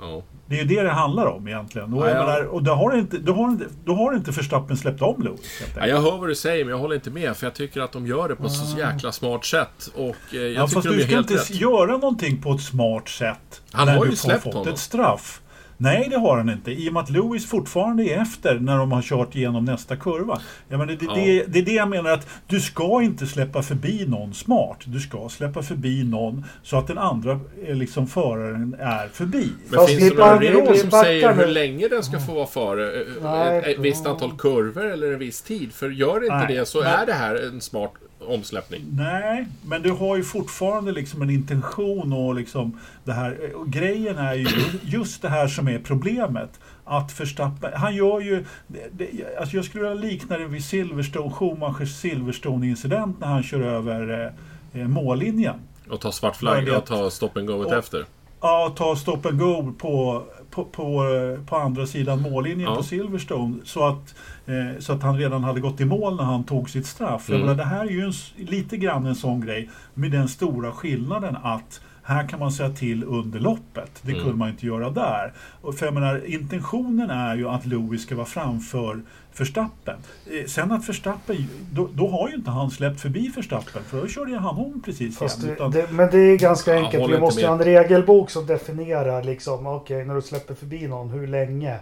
Ja. 0.00 0.22
Det 0.48 0.54
är 0.54 0.58
ju 0.58 0.64
det 0.76 0.82
det 0.82 0.90
handlar 0.90 1.26
om 1.26 1.48
egentligen. 1.48 1.94
Och, 1.94 2.08
Ja, 2.08 2.14
menar, 2.14 2.44
och 2.44 2.62
då 2.62 2.72
har 2.74 2.96
inte, 2.96 3.18
då 3.18 3.32
har 3.34 3.58
då 3.84 3.94
har 3.94 4.14
inte 4.14 4.30
Verstappen 4.30 4.76
släppt 4.76 5.02
om 5.02 5.22
Lewis. 5.22 5.62
Ja, 5.76 5.86
jag 5.86 6.00
hör 6.00 6.18
vad 6.18 6.28
du 6.28 6.34
säger, 6.34 6.64
men 6.64 6.70
jag 6.72 6.78
håller 6.78 6.94
inte 6.94 7.10
med. 7.10 7.36
För 7.36 7.46
jag 7.46 7.54
tycker 7.54 7.80
att 7.80 7.92
de 7.92 8.06
gör 8.06 8.28
det 8.28 8.36
på 8.36 8.46
ett 8.46 8.52
så 8.52 8.78
jäkla 8.78 9.12
smart 9.12 9.44
sätt. 9.44 9.90
Och 9.94 10.34
eh, 10.34 10.40
jag 10.40 10.52
Ja, 10.52 10.60
fast 10.60 10.74
tycker 10.74 10.88
de 10.90 10.96
du 10.96 11.02
ska 11.02 11.18
inte 11.18 11.34
rätt. 11.34 11.50
göra 11.50 11.86
någonting 11.96 12.42
på 12.42 12.52
ett 12.52 12.60
smart 12.62 13.08
sätt. 13.08 13.62
Han 13.72 13.86
när 13.86 13.96
har 13.96 14.04
du 14.04 14.10
ju 14.10 14.16
släppt 14.16 14.42
fått 14.42 14.54
honom. 14.54 14.72
ett 14.72 14.78
straff. 14.78 15.40
Nej, 15.76 16.06
det 16.10 16.16
har 16.18 16.36
han 16.36 16.48
inte. 16.50 16.72
I 16.72 16.88
och 16.88 16.92
med 16.92 17.02
att 17.02 17.10
Lewis 17.10 17.46
fortfarande 17.46 18.04
är 18.04 18.22
efter 18.22 18.58
när 18.58 18.78
de 18.78 18.92
har 18.92 19.02
kört 19.02 19.36
igenom 19.36 19.64
nästa 19.64 19.96
kurva. 19.96 20.40
Jag 20.68 20.78
menar, 20.78 20.92
det, 20.92 21.04
Ja. 21.06 21.14
det, 21.14 21.44
det 21.48 21.58
är 21.58 21.62
det 21.62 21.72
jag 21.72 21.88
menar 21.88 22.10
att 22.10 22.28
du 22.46 22.60
ska 22.60 23.02
inte 23.02 23.26
släppa 23.26 23.62
förbi 23.62 24.04
någon 24.08 24.34
smart. 24.34 24.78
Du 24.84 25.00
ska 25.00 25.28
släppa 25.28 25.62
förbi 25.62 26.04
någon 26.04 26.44
så 26.62 26.78
att 26.78 26.86
den 26.86 26.98
andra 26.98 27.40
eh, 27.66 27.74
liksom, 27.76 28.06
föraren 28.06 28.76
är 28.80 29.08
förbi. 29.08 29.48
Men 29.68 29.78
Fast 29.78 29.88
finns 29.88 30.10
det 30.10 30.18
några 30.18 30.40
regler 30.40 30.74
som 30.74 30.90
säger 30.90 31.32
hur 31.34 31.46
länge 31.46 31.88
den 31.88 32.02
ska 32.02 32.20
få 32.20 32.32
vara 32.34 32.46
före? 32.46 32.92
Eh, 32.92 33.56
ett, 33.56 33.66
ett 33.66 33.78
visst 33.78 34.06
antal 34.06 34.32
kurvor 34.38 34.84
eller 34.84 35.12
en 35.12 35.18
viss 35.18 35.42
tid? 35.42 35.72
För 35.72 35.90
gör 35.90 36.24
inte 36.24 36.36
Nej, 36.36 36.56
det 36.56 36.66
så 36.68 36.80
är 36.80 37.06
det 37.06 37.12
här 37.12 37.46
en 37.46 37.60
smart 37.60 37.92
omsläppning. 38.24 38.82
Nej, 38.96 39.46
men 39.64 39.82
du 39.82 39.90
har 39.90 40.16
ju 40.16 40.22
fortfarande 40.24 40.92
liksom 40.92 41.22
en 41.22 41.30
intention 41.30 42.12
och 42.12 42.34
liksom 42.34 42.78
det 43.04 43.12
här. 43.12 43.54
Och 43.54 43.68
grejen 43.68 44.18
är 44.18 44.34
ju 44.34 44.46
just 44.82 45.22
det 45.22 45.28
här 45.28 45.48
som 45.48 45.68
är 45.68 45.78
problemet. 45.78 46.60
Att 46.84 47.20
Verstappen, 47.20 47.70
han 47.74 47.94
gör 47.96 48.20
ju... 48.20 48.44
Det, 48.92 49.08
alltså 49.40 49.56
jag 49.56 49.64
skulle 49.64 49.88
vilja 49.88 50.02
likna 50.08 50.38
det 50.38 50.46
vid 50.46 50.64
Silverstone, 50.64 51.30
Schumachers 51.30 51.94
Silverstone-incident 51.94 53.20
när 53.20 53.26
han 53.26 53.42
kör 53.42 53.60
över 53.60 54.32
eh, 54.72 54.88
mållinjen. 54.88 55.54
Och 55.90 56.00
ta 56.00 56.12
svart 56.12 56.36
flagga 56.36 56.72
och 56.72 56.78
att- 56.78 56.86
ta 56.86 57.10
stop 57.10 57.30
and 57.34 57.46
go 57.46 57.52
och- 57.54 57.72
efter. 57.72 58.04
Ja, 58.44 58.72
ta 58.76 58.96
stop 58.96 59.18
and 59.28 59.38
go 59.38 59.72
på, 59.78 60.22
på, 60.50 60.64
på, 60.64 61.04
eh, 61.04 61.44
på 61.46 61.56
andra 61.56 61.86
sidan 61.86 62.20
mållinjen 62.22 62.70
Ja. 62.70 62.76
på 62.76 62.82
Silverstone. 62.82 63.56
Så 63.64 63.86
att, 63.86 64.14
eh, 64.46 64.80
så 64.80 64.92
att 64.92 65.02
han 65.02 65.18
redan 65.18 65.44
hade 65.44 65.60
gått 65.60 65.80
i 65.80 65.84
mål 65.84 66.16
när 66.16 66.24
han 66.24 66.44
tog 66.44 66.70
sitt 66.70 66.86
straff. 66.86 67.24
Jag 67.28 67.34
Mm. 67.36 67.46
menar, 67.46 67.58
det 67.58 67.68
här 67.68 67.84
är 67.86 67.90
ju 67.90 68.00
en, 68.04 68.12
lite 68.46 68.76
grann 68.76 69.06
en 69.06 69.14
sån 69.14 69.40
grej 69.40 69.70
med 69.94 70.10
den 70.10 70.28
stora 70.28 70.72
skillnaden 70.72 71.36
att 71.42 71.80
här 72.04 72.28
kan 72.28 72.38
man 72.40 72.52
säga 72.52 72.70
till 72.70 73.04
under 73.04 73.40
loppet. 73.40 73.90
Det 74.02 74.12
Mm. 74.12 74.22
kunde 74.24 74.38
man 74.38 74.48
inte 74.48 74.66
göra 74.66 74.90
där. 74.90 75.32
Och 75.60 75.74
för 75.74 75.86
jag 75.86 75.94
menar, 75.94 76.26
intentionen 76.26 77.10
är 77.10 77.36
ju 77.36 77.48
att 77.48 77.66
Lewis 77.66 78.02
ska 78.02 78.14
vara 78.16 78.26
framför 78.26 79.00
Verstappen. 79.38 79.96
Eh, 80.30 80.46
Sen 80.46 80.72
att 80.72 80.88
Verstappen, 80.88 81.36
då, 81.72 81.88
då 81.94 82.08
har 82.08 82.28
ju 82.28 82.34
inte 82.34 82.50
han 82.50 82.70
släppt 82.70 83.00
förbi 83.00 83.32
Verstappen 83.36 83.82
för 83.86 84.00
då 84.00 84.06
körde 84.08 84.30
ju 84.30 84.36
han 84.36 84.56
om 84.56 84.82
precis 84.84 85.18
Fast 85.18 85.38
igen. 85.38 85.48
det, 85.48 85.54
Utan, 85.54 85.70
det, 85.70 85.86
men 85.92 86.10
det 86.10 86.18
är 86.18 86.38
ganska 86.38 86.74
enkelt. 86.74 87.10
Vi 87.12 87.18
måste 87.20 87.40
ju 87.40 87.46
med. 87.46 87.56
ha 87.56 87.58
en 87.58 87.64
regelbok 87.64 88.30
som 88.30 88.46
definierar 88.46 89.22
liksom, 89.22 89.66
okej, 89.66 90.04
när 90.04 90.14
du 90.14 90.22
släpper 90.22 90.54
förbi 90.54 90.88
någon, 90.88 91.10
hur 91.10 91.26
länge? 91.26 91.76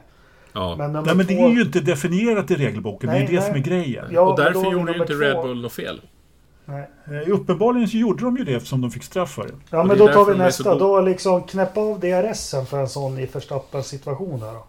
Ja. 0.53 0.75
Men 0.79 0.93
Nej 0.93 1.03
men 1.15 1.19
det 1.19 1.25
två- 1.37 1.47
är 1.49 1.53
ju 1.53 1.63
inte 1.63 1.81
definierat 1.81 2.51
i 2.51 2.55
regelboken, 2.55 3.07
det 3.11 3.15
Nej, 3.15 3.25
är 3.25 3.29
det 3.29 3.35
nej. 3.35 3.43
som 3.47 3.55
är 3.55 3.59
grejen. 3.59 4.05
Ja, 4.11 4.21
och 4.21 4.39
därför 4.39 4.73
gjorde 4.73 4.93
ju 4.93 4.99
inte 5.01 5.13
Red. 5.13 5.37
Bull 5.43 5.63
något 5.63 5.73
fel. 5.73 6.01
Nej. 6.73 7.23
Eh, 7.23 7.35
Uppenbarligen 7.35 7.89
så 7.89 7.97
gjorde 7.97 8.25
de 8.25 8.37
ju 8.37 8.45
det 8.45 8.55
eftersom 8.55 8.81
de 8.81 8.91
fick 8.91 9.03
straff 9.03 9.31
för 9.31 9.43
det. 9.43 9.55
Ja 9.71 9.85
men 9.85 9.99
då 9.99 10.09
tar 10.09 10.25
vi 10.25 10.39
nästa. 10.39 10.75
Då 10.75 11.01
liksom 11.01 11.43
knäppa 11.43 11.81
av 11.81 12.01
DRSen 12.01 12.67
för 12.67 12.79
en 12.81 12.89
sån 12.89 13.19
i 13.19 13.27
Verstappens 13.27 13.87
situation 13.87 14.43
här 14.43 14.53
då. 14.53 14.65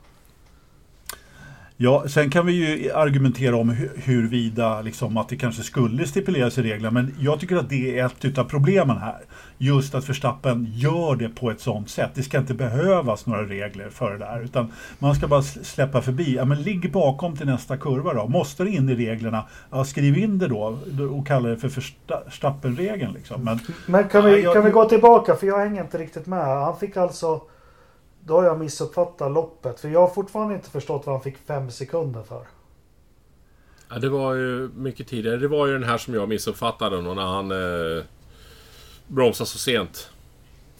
Ja, 1.84 2.04
sen 2.08 2.30
kan 2.30 2.46
vi 2.46 2.54
ju 2.54 2.92
argumentera 2.92 3.56
om 3.58 3.72
hu- 3.72 3.90
huruvida 4.04 4.82
liksom, 4.82 5.18
att 5.18 5.30
det 5.30 5.36
kanske 5.36 5.64
skulle 5.64 6.08
stipuleras 6.08 6.58
i 6.58 6.62
reglerna, 6.62 6.92
men 6.92 7.16
jag 7.20 7.40
tycker 7.40 7.56
att 7.56 7.70
det 7.70 8.00
är 8.00 8.06
ett 8.06 8.26
utav 8.26 8.44
problemen 8.44 8.98
här. 8.98 9.18
Just 9.58 9.96
att 9.96 10.10
Verstappen 10.10 10.68
gör 10.74 11.16
det 11.16 11.30
på 11.30 11.52
ett 11.52 11.60
sånt 11.62 11.90
sätt. 11.90 12.10
Det 12.14 12.24
ska 12.24 12.38
inte 12.38 12.54
behövas 12.54 13.26
några 13.26 13.44
regler 13.44 13.90
för 13.90 14.12
det 14.12 14.18
där, 14.18 14.42
utan 14.44 14.72
man 15.00 15.16
ska 15.16 15.28
bara 15.28 15.42
släppa 15.42 16.02
förbi. 16.02 16.36
Ja, 16.36 16.46
men 16.46 16.62
ligg 16.62 16.92
bakom 16.92 17.38
till 17.38 17.46
nästa 17.48 17.78
kurva 17.78 18.14
då. 18.14 18.28
Måste 18.28 18.64
det 18.64 18.70
in 18.70 18.90
i 18.90 18.96
reglerna, 18.96 19.44
ja, 19.72 19.84
skriv 19.86 20.18
in 20.18 20.40
det 20.40 20.48
då 20.48 20.78
och 21.12 21.28
kalla 21.28 21.50
det 21.50 21.58
för 21.58 21.70
Verstappen-regeln. 21.70 23.14
Liksom. 23.14 23.44
Men, 23.44 23.60
Men 23.86 24.10
kan 24.10 24.22
Ja, 24.24 24.28
vi, 24.36 24.44
jag- 24.44 24.54
kan 24.54 24.64
vi 24.66 24.72
gå 24.72 24.86
tillbaka? 24.90 25.36
För 25.36 25.48
jag 25.48 25.60
hänger 25.60 25.82
inte 25.82 25.98
riktigt 25.98 26.26
med. 26.28 26.46
Han 26.46 26.78
fick 26.80 26.98
alltså... 26.98 27.42
Då 28.26 28.36
har 28.36 28.44
jag 28.44 28.60
missuppfattat 28.60 29.32
loppet. 29.32 29.80
För 29.80 29.90
jag 29.90 30.00
har 30.00 30.08
fortfarande 30.08 30.54
inte 30.56 30.70
förstått 30.70 31.06
vad 31.06 31.16
han 31.16 31.24
fick 31.24 31.38
fem 31.38 31.72
sekunder 31.72 32.24
för. 32.24 32.48
Ja, 33.90 34.00
det 34.00 34.10
var 34.10 34.34
ju 34.34 34.70
mycket 34.76 35.08
tidigare. 35.08 35.38
Det 35.38 35.48
var 35.48 35.68
ju 35.68 35.74
den 35.74 35.84
här 35.84 35.98
som 35.98 36.14
jag 36.14 36.30
missuppfattade 36.30 37.02
när 37.02 37.22
han 37.22 37.52
eh, 37.52 38.04
bromsade 39.08 39.48
så 39.50 39.58
sent. 39.58 40.10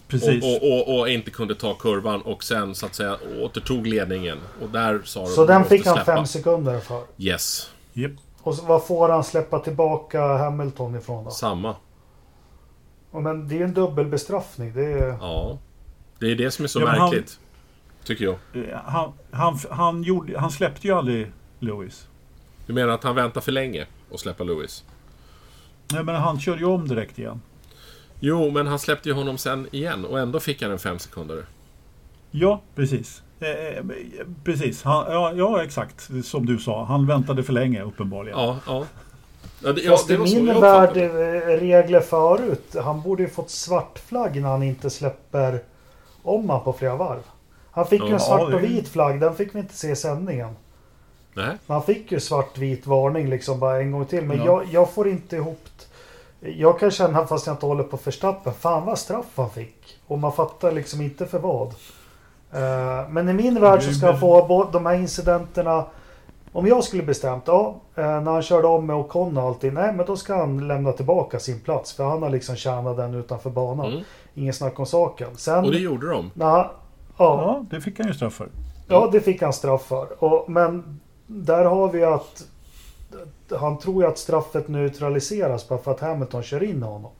precis. 0.08 0.44
Och, 0.44 0.62
och, 0.72 0.88
och, 0.88 0.98
och 1.00 1.08
inte 1.08 1.30
kunde 1.30 1.54
ta 1.54 1.74
kurvan 1.74 2.22
och 2.22 2.44
sen 2.44 2.74
så 2.74 2.86
att 2.86 2.94
säga 2.94 3.16
återtog 3.42 3.86
ledningen. 3.86 4.38
Och 4.62 4.68
där 4.68 5.00
sa 5.04 5.20
de 5.20 5.26
Så 5.26 5.40
"Du 5.40 5.46
den 5.46 5.64
fick 5.64 5.86
han 5.86 5.94
släppa." 5.94 6.16
fem 6.16 6.26
sekunder 6.26 6.80
för. 6.80 7.02
Yes, 7.18 7.70
Japp. 7.92 8.12
Och 8.42 8.56
vad 8.56 8.86
får 8.86 9.08
han 9.08 9.24
släppa 9.24 9.58
tillbaka 9.58 10.22
Hamilton 10.36 10.96
ifrån 10.96 11.24
då? 11.24 11.30
samma. 11.30 11.74
Ja, 13.12 13.20
Men 13.20 13.48
det 13.48 13.54
är 13.54 13.58
ju 13.58 13.64
en 13.64 13.74
dubbelbestraffning. 13.74 14.74
Det 14.74 14.84
är... 14.84 15.16
Ja. 15.20 15.58
Det 16.18 16.30
är 16.30 16.36
det 16.36 16.50
som 16.50 16.64
är 16.64 16.68
så 16.68 16.80
Ja, 16.80 16.84
men 16.84 17.00
han- 17.00 17.10
märkligt. 17.10 17.40
Tycker 18.04 18.24
jag. 18.24 18.36
Han, 18.84 19.12
han, 19.30 19.58
han, 19.70 20.02
gjorde, 20.02 20.38
han 20.38 20.50
släppte 20.50 20.86
ju 20.86 20.94
aldrig 20.94 21.32
Lewis. 21.58 22.08
Du 22.66 22.72
menar 22.72 22.88
att 22.88 23.04
han 23.04 23.14
väntar 23.14 23.40
för 23.40 23.52
länge 23.52 23.86
och 24.10 24.20
släppa 24.20 24.44
Lewis? 24.44 24.84
Nej, 25.92 26.04
men 26.04 26.14
han 26.14 26.40
körde 26.40 26.58
ju 26.58 26.66
om 26.66 26.88
direkt 26.88 27.18
igen. 27.18 27.40
Jo, 28.20 28.50
men 28.50 28.66
han 28.66 28.78
släppte 28.78 29.08
ju 29.08 29.14
honom 29.14 29.38
sen 29.38 29.68
igen 29.72 30.04
och 30.04 30.18
ändå 30.18 30.40
fick 30.40 30.62
han 30.62 30.70
en 30.70 30.78
fem 30.78 30.98
sekunder. 30.98 31.44
Ja, 32.30 32.60
precis. 32.74 33.22
Eh, 33.40 33.48
eh, 33.50 33.84
precis, 34.44 34.82
han, 34.82 35.12
ja, 35.12 35.32
ja 35.36 35.64
exakt 35.64 36.10
som 36.24 36.46
du 36.46 36.58
sa. 36.58 36.84
Han 36.84 37.06
väntade 37.06 37.42
för 37.42 37.52
länge 37.52 37.82
uppenbarligen. 37.82 38.38
Ja, 38.38 38.58
ja. 38.66 38.84
ja, 39.64 39.72
det, 39.72 39.80
ja 39.82 39.90
Fast 39.90 40.08
det 40.08 40.14
i 40.14 40.42
min 40.42 40.60
värld, 40.60 40.96
eh, 40.96 41.10
regler 41.60 42.00
förut. 42.00 42.76
Han 42.84 43.02
borde 43.02 43.22
ju 43.22 43.28
fått 43.28 43.50
svart 43.50 43.98
flagg 43.98 44.42
när 44.42 44.48
han 44.48 44.62
inte 44.62 44.90
släpper 44.90 45.60
om 46.24 46.50
han 46.50 46.60
på 46.64 46.72
flera 46.72 46.96
varv. 46.96 47.22
Han 47.70 47.86
fick 47.86 48.02
ju 48.02 48.12
en 48.12 48.20
svart 48.20 48.54
och 48.54 48.62
vit 48.62 48.88
flagg. 48.88 49.20
Den 49.20 49.34
fick 49.34 49.54
vi 49.54 49.58
inte 49.58 49.74
se 49.74 49.90
i 49.90 49.96
sändningen. 49.96 50.56
Nej. 51.34 51.46
Men 51.66 51.74
han 51.74 51.82
fick 51.82 52.12
ju 52.12 52.20
svartvit 52.20 52.86
varning 52.86 53.28
liksom 53.28 53.60
bara 53.60 53.80
en 53.80 53.92
gång 53.92 54.04
till. 54.06 54.24
Men 54.24 54.38
Ja. 54.38 54.44
jag, 54.44 54.64
jag 54.70 54.90
får 54.90 55.08
inte 55.08 55.36
ihop... 55.36 55.68
Jag 56.40 56.78
kan 56.80 56.90
känna 56.90 57.26
fast 57.26 57.46
jag 57.46 57.54
inte 57.54 57.66
håller 57.66 57.84
på 57.84 57.96
förstappen. 57.96 58.52
Fan 58.54 58.86
vad 58.86 58.98
straff 58.98 59.26
han 59.34 59.50
fick. 59.50 59.98
Och 60.06 60.18
man 60.18 60.32
fattar 60.32 60.72
liksom 60.72 61.00
inte 61.00 61.26
för 61.26 61.38
vad. 61.38 61.68
Eh, 62.52 63.08
men 63.08 63.28
i 63.28 63.32
min 63.32 63.60
värld 63.60 63.82
så 63.82 63.92
ska 63.92 64.06
han 64.06 64.20
få 64.20 64.68
de 64.72 64.86
här 64.86 64.94
incidenterna. 64.94 65.84
Om 66.52 66.66
jag 66.66 66.84
skulle 66.84 67.02
bestämt, 67.02 67.42
ja, 67.46 67.74
eh, 67.94 68.02
när 68.20 68.30
han 68.32 68.42
körde 68.42 68.66
om 68.66 68.86
med 68.86 68.96
Ocon 68.96 69.36
och 69.36 69.42
allting. 69.42 69.74
Nej, 69.74 69.92
men 69.92 70.06
då 70.06 70.16
ska 70.16 70.36
han 70.36 70.68
lämna 70.68 70.92
tillbaka 70.92 71.38
sin 71.38 71.60
plats. 71.60 71.92
För 71.92 72.04
han 72.04 72.22
har 72.22 72.30
liksom 72.30 72.56
tjänat 72.56 72.96
den 72.96 73.14
utanför 73.14 73.50
banan. 73.50 73.86
Mm. 73.86 74.04
Ingen 74.34 74.54
snack 74.54 74.78
om 74.78 74.86
saken. 74.86 75.36
Sen... 75.36 75.64
Och 75.64 75.70
det 75.72 75.78
gjorde 75.78 76.08
de. 76.10 76.16
han, 76.16 76.30
ja, 76.48 76.72
Ja, 77.18 77.64
det 77.70 77.80
fick 77.80 77.98
han 77.98 78.08
ju 78.08 78.14
straff 78.14 78.34
för. 78.34 78.48
Ja, 78.88 79.08
det 79.12 79.20
fick 79.20 79.42
han 79.42 79.52
straff 79.52 79.82
för. 79.82 80.24
Och, 80.24 80.50
men 80.50 81.00
där 81.26 81.64
har 81.64 81.88
vi 81.92 82.04
att 82.04 82.44
han 83.58 83.78
tror 83.78 84.02
ju 84.02 84.08
att 84.08 84.18
straffet 84.18 84.68
neutraliseras 84.68 85.68
bara 85.68 85.78
för 85.78 85.90
att 85.90 86.00
Hamilton 86.00 86.42
kör 86.42 86.62
in 86.62 86.82
honom. 86.82 87.10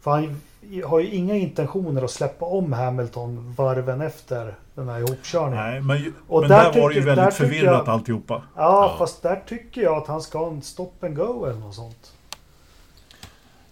För 0.00 0.10
han 0.10 0.40
har 0.84 1.00
ju 1.00 1.10
inga 1.10 1.34
intentioner 1.34 2.02
att 2.02 2.10
släppa 2.10 2.46
om 2.46 2.72
Hamilton 2.72 3.54
varven 3.58 4.00
efter 4.00 4.54
den 4.74 4.88
här 4.88 4.98
ihopkörningen. 4.98 5.64
Nej, 5.64 5.80
men, 5.80 6.14
Och 6.28 6.40
men 6.40 6.50
där 6.50 6.72
där, 6.72 6.80
var 6.80 6.88
det 6.88 6.94
ju 6.94 7.00
väldigt 7.00 7.34
förvirrat 7.34 7.82
jag- 7.86 7.88
alltihopa. 7.94 8.42
Ja, 8.56 8.62
Ja. 8.90 8.94
fast 8.98 9.22
där 9.22 9.42
tycker 9.48 9.80
jag 9.82 9.96
att 9.96 10.06
han 10.06 10.20
ska 10.22 10.38
ha 10.38 10.46
en 10.46 10.62
stop 10.62 10.90
and 11.02 11.16
go 11.16 11.44
eller 11.44 11.60
något 11.60 11.74
sånt. 11.74 12.12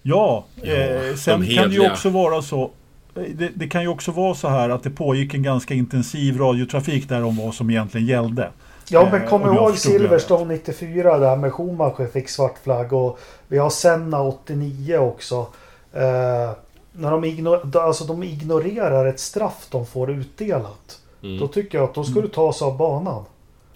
Ja, 0.03 0.45
Ja, 0.63 0.73
eh, 0.73 1.15
sen 1.15 1.47
kan 1.57 1.69
det 1.69 1.75
ju 1.75 1.91
också 1.93 2.09
vara 2.11 2.43
så. 2.43 2.71
eh, 3.17 3.23
Det, 3.35 3.49
det 3.55 3.69
kan 3.69 3.83
ju 3.83 3.89
också 3.89 4.11
vara 4.11 4.35
så 4.35 4.49
här 4.49 4.69
att 4.71 4.83
det 4.83 4.91
pågick 4.91 5.35
en 5.35 5.43
ganska 5.43 5.75
intensiv 5.75 6.39
radiotrafik 6.39 7.09
där 7.09 7.25
om 7.25 7.37
vad 7.37 7.55
som 7.55 7.71
egentligen 7.71 8.07
gällde. 8.07 8.49
Ja, 8.89 9.03
Eh, 9.03 9.13
men 9.13 9.29
kom 9.29 9.43
om 9.43 9.47
jag 9.49 9.57
ihåg 9.57 9.79
Silverstone 9.79 10.55
94 10.55 11.19
där 11.19 11.37
med 11.37 11.53
Schumacher 11.53 12.07
fick 12.13 12.29
svart 12.29 12.55
flagg 12.65 12.93
och 12.93 13.19
vi 13.49 13.59
har 13.59 13.71
Senna 13.71 14.23
89 14.23 14.97
också. 14.99 15.47
Eh, 15.93 16.51
när 16.93 17.11
de, 17.11 17.25
igno- 17.25 17.79
alltså 17.79 18.05
de 18.05 18.23
ignorerar 18.23 19.07
ett 19.07 19.21
straff 19.21 19.67
de 19.71 19.87
får 19.87 20.11
utdelat. 20.11 20.99
Mm. 21.23 21.39
Då 21.39 21.47
tycker 21.49 21.79
jag 21.79 21.85
att 21.85 21.95
de 21.95 22.05
skulle 22.05 22.29
ta 22.29 22.53
sig 22.53 22.65
av 22.67 22.77
banan. 22.77 23.25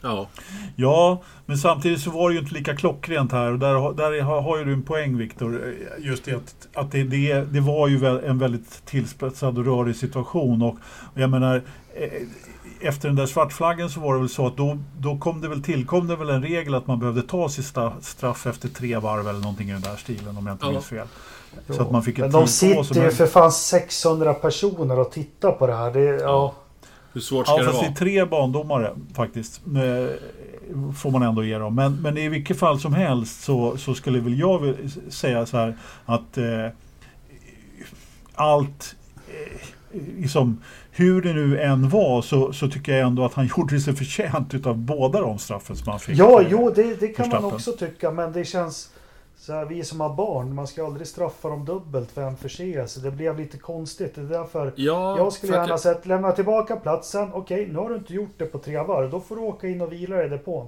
Ja. 0.07 0.29
Ja, 0.77 1.23
men 1.47 1.59
samtidigt 1.59 2.01
så 2.01 2.11
var 2.11 2.29
det 2.29 2.35
ju 2.35 2.41
inte 2.41 2.55
lika 2.55 2.77
klockrent 2.77 3.33
här 3.33 3.53
och 3.53 3.59
där, 3.59 3.75
har- 3.75 3.93
där 3.93 4.21
har, 4.23 4.43
har 4.43 4.59
ju 4.59 4.65
du 4.65 4.73
en 4.73 4.83
poäng 4.83 5.17
Viktor. 5.19 5.75
Just 5.99 6.25
det 6.25 6.33
att, 6.33 6.69
att 6.75 6.93
det, 6.93 7.03
det, 7.05 7.41
det 7.53 7.61
var 7.61 7.89
ju 7.89 7.97
väl 7.99 8.19
en 8.25 8.39
väldigt 8.39 8.87
tillspetsad 8.87 9.59
och 9.59 9.65
rörig 9.65 9.97
situation 9.97 10.63
och 10.63 10.77
och 11.15 11.21
jag 11.21 11.31
menar 11.31 11.63
eh, 11.95 12.09
efter 12.89 13.09
den 13.09 13.17
där 13.17 13.27
svartflaggen 13.27 13.91
så 13.91 14.01
var 14.01 14.15
det 14.15 14.21
väl 14.21 14.29
så 14.29 14.47
att 14.47 14.57
då, 14.57 14.79
då 14.99 15.19
kom 15.19 15.41
det 15.41 15.49
väl 15.49 15.63
tillkom 15.63 16.07
det 16.07 16.17
väl 16.17 16.31
en 16.31 16.43
regel 16.43 16.75
att 16.75 16.87
man 16.87 16.99
behövde 16.99 17.23
ta 17.23 17.49
sitt 17.49 17.75
straff 18.01 18.47
efter 18.47 18.69
tre 18.69 18.97
varv 18.99 19.29
eller 19.29 19.41
någonting 19.41 19.69
i 19.69 19.73
den 19.73 19.81
där 19.81 19.97
stilen 19.97 20.37
om 20.37 20.47
jag 20.47 20.55
inte 20.55 20.67
Ja. 20.67 20.71
minns 20.73 20.85
fel. 20.87 21.07
Så 21.71 21.83
att 21.83 21.91
man 21.91 22.03
fick 22.03 22.19
Men 22.19 22.27
ett 22.27 22.33
de 22.33 22.41
på 22.43 22.47
sig. 22.47 22.85
sitter 22.85 23.01
ju 23.01 23.07
Men- 23.07 23.17
för 23.17 23.27
fan 23.27 23.53
600 23.53 24.35
personer 24.35 24.99
och 25.01 25.11
tittar 25.13 25.53
på 25.53 25.67
det 25.67 25.75
här. 25.77 25.91
Det, 25.93 26.01
ja. 26.01 26.55
Hur 27.17 27.21
svårt 27.21 27.47
ska 27.47 27.57
Ja, 27.57 27.59
det 27.59 27.65
fast 27.65 27.79
det 27.81 27.83
vara? 27.87 27.93
är 27.93 27.95
tre 27.97 28.25
bandomare 28.25 28.93
faktiskt. 29.15 29.61
Eh, 29.67 30.17
Får 30.97 31.11
man 31.11 31.23
ändå 31.23 31.45
ge 31.45 31.59
dem. 31.59 31.75
Men, 31.75 32.03
men 32.03 32.19
i 32.19 32.29
vilket 32.29 32.59
fall 32.59 32.81
som 32.81 32.95
helst 32.95 33.45
så, 33.45 33.77
så 33.77 33.95
skulle 33.95 34.21
väl 34.21 34.39
jag 34.39 34.59
vilja 34.59 34.91
säga 35.09 35.47
så 35.47 35.57
här 35.57 35.77
att 36.05 36.39
eh, 36.39 36.69
allt 38.35 38.97
eh, 39.29 40.01
liksom 40.19 40.63
hur 40.91 41.23
det 41.23 41.33
nu 41.33 41.61
än 41.61 41.89
var 41.89 42.23
så, 42.23 42.53
så 42.53 42.69
tycker 42.69 42.93
jag 42.93 43.07
ändå 43.07 43.25
att 43.25 43.35
han 43.35 43.51
gjorde 43.57 43.81
sig 43.81 43.97
förtjänt 43.97 44.55
utav 44.55 44.79
båda 44.79 45.21
de 45.21 45.39
straffen 45.39 45.77
som 45.77 45.89
han 45.91 46.01
fick. 46.01 46.19
Ja, 46.19 46.43
jo, 46.51 46.73
det, 46.75 47.01
det 47.01 47.09
kan 47.09 47.29
man 47.29 47.45
också 47.45 47.73
tycka, 47.73 48.11
men 48.11 48.33
det 48.33 48.45
känns... 48.45 48.91
Så 49.47 49.53
här, 49.53 49.65
vi 49.65 49.85
som 49.85 50.01
har 50.01 50.15
barn, 50.15 50.55
man 50.55 50.67
ska 50.67 50.87
aldrig 50.87 51.07
straffa 51.07 51.49
dem 51.49 51.65
dubbelt 51.65 52.11
för 52.11 52.23
en 52.23 52.37
förseelse. 52.37 53.01
Det 53.01 53.11
blev 53.11 53.39
lite 53.39 53.59
konstigt. 53.59 54.15
Det 54.15 54.21
är 54.21 54.25
därför 54.25 54.73
Ja, 54.77 55.19
jag 55.19 55.33
skulle 55.33 55.53
gärna 55.53 55.79
sett 55.79 56.07
lämna 56.07 56.33
tillbaka 56.33 56.77
platsen. 56.77 57.31
Okej, 57.33 57.69
nu 57.73 57.79
har 57.79 57.89
du 57.89 57.95
inte 57.95 58.15
gjort 58.15 58.39
det 58.39 58.47
på 58.47 58.59
tre 58.59 58.83
varv. 58.83 59.11
Då 59.11 59.21
får 59.21 59.37
du 59.37 59.43
åka 59.43 59.69
in 59.69 59.81
och 59.81 59.93
vila 59.93 60.25
i 60.25 60.29
depån. 60.29 60.67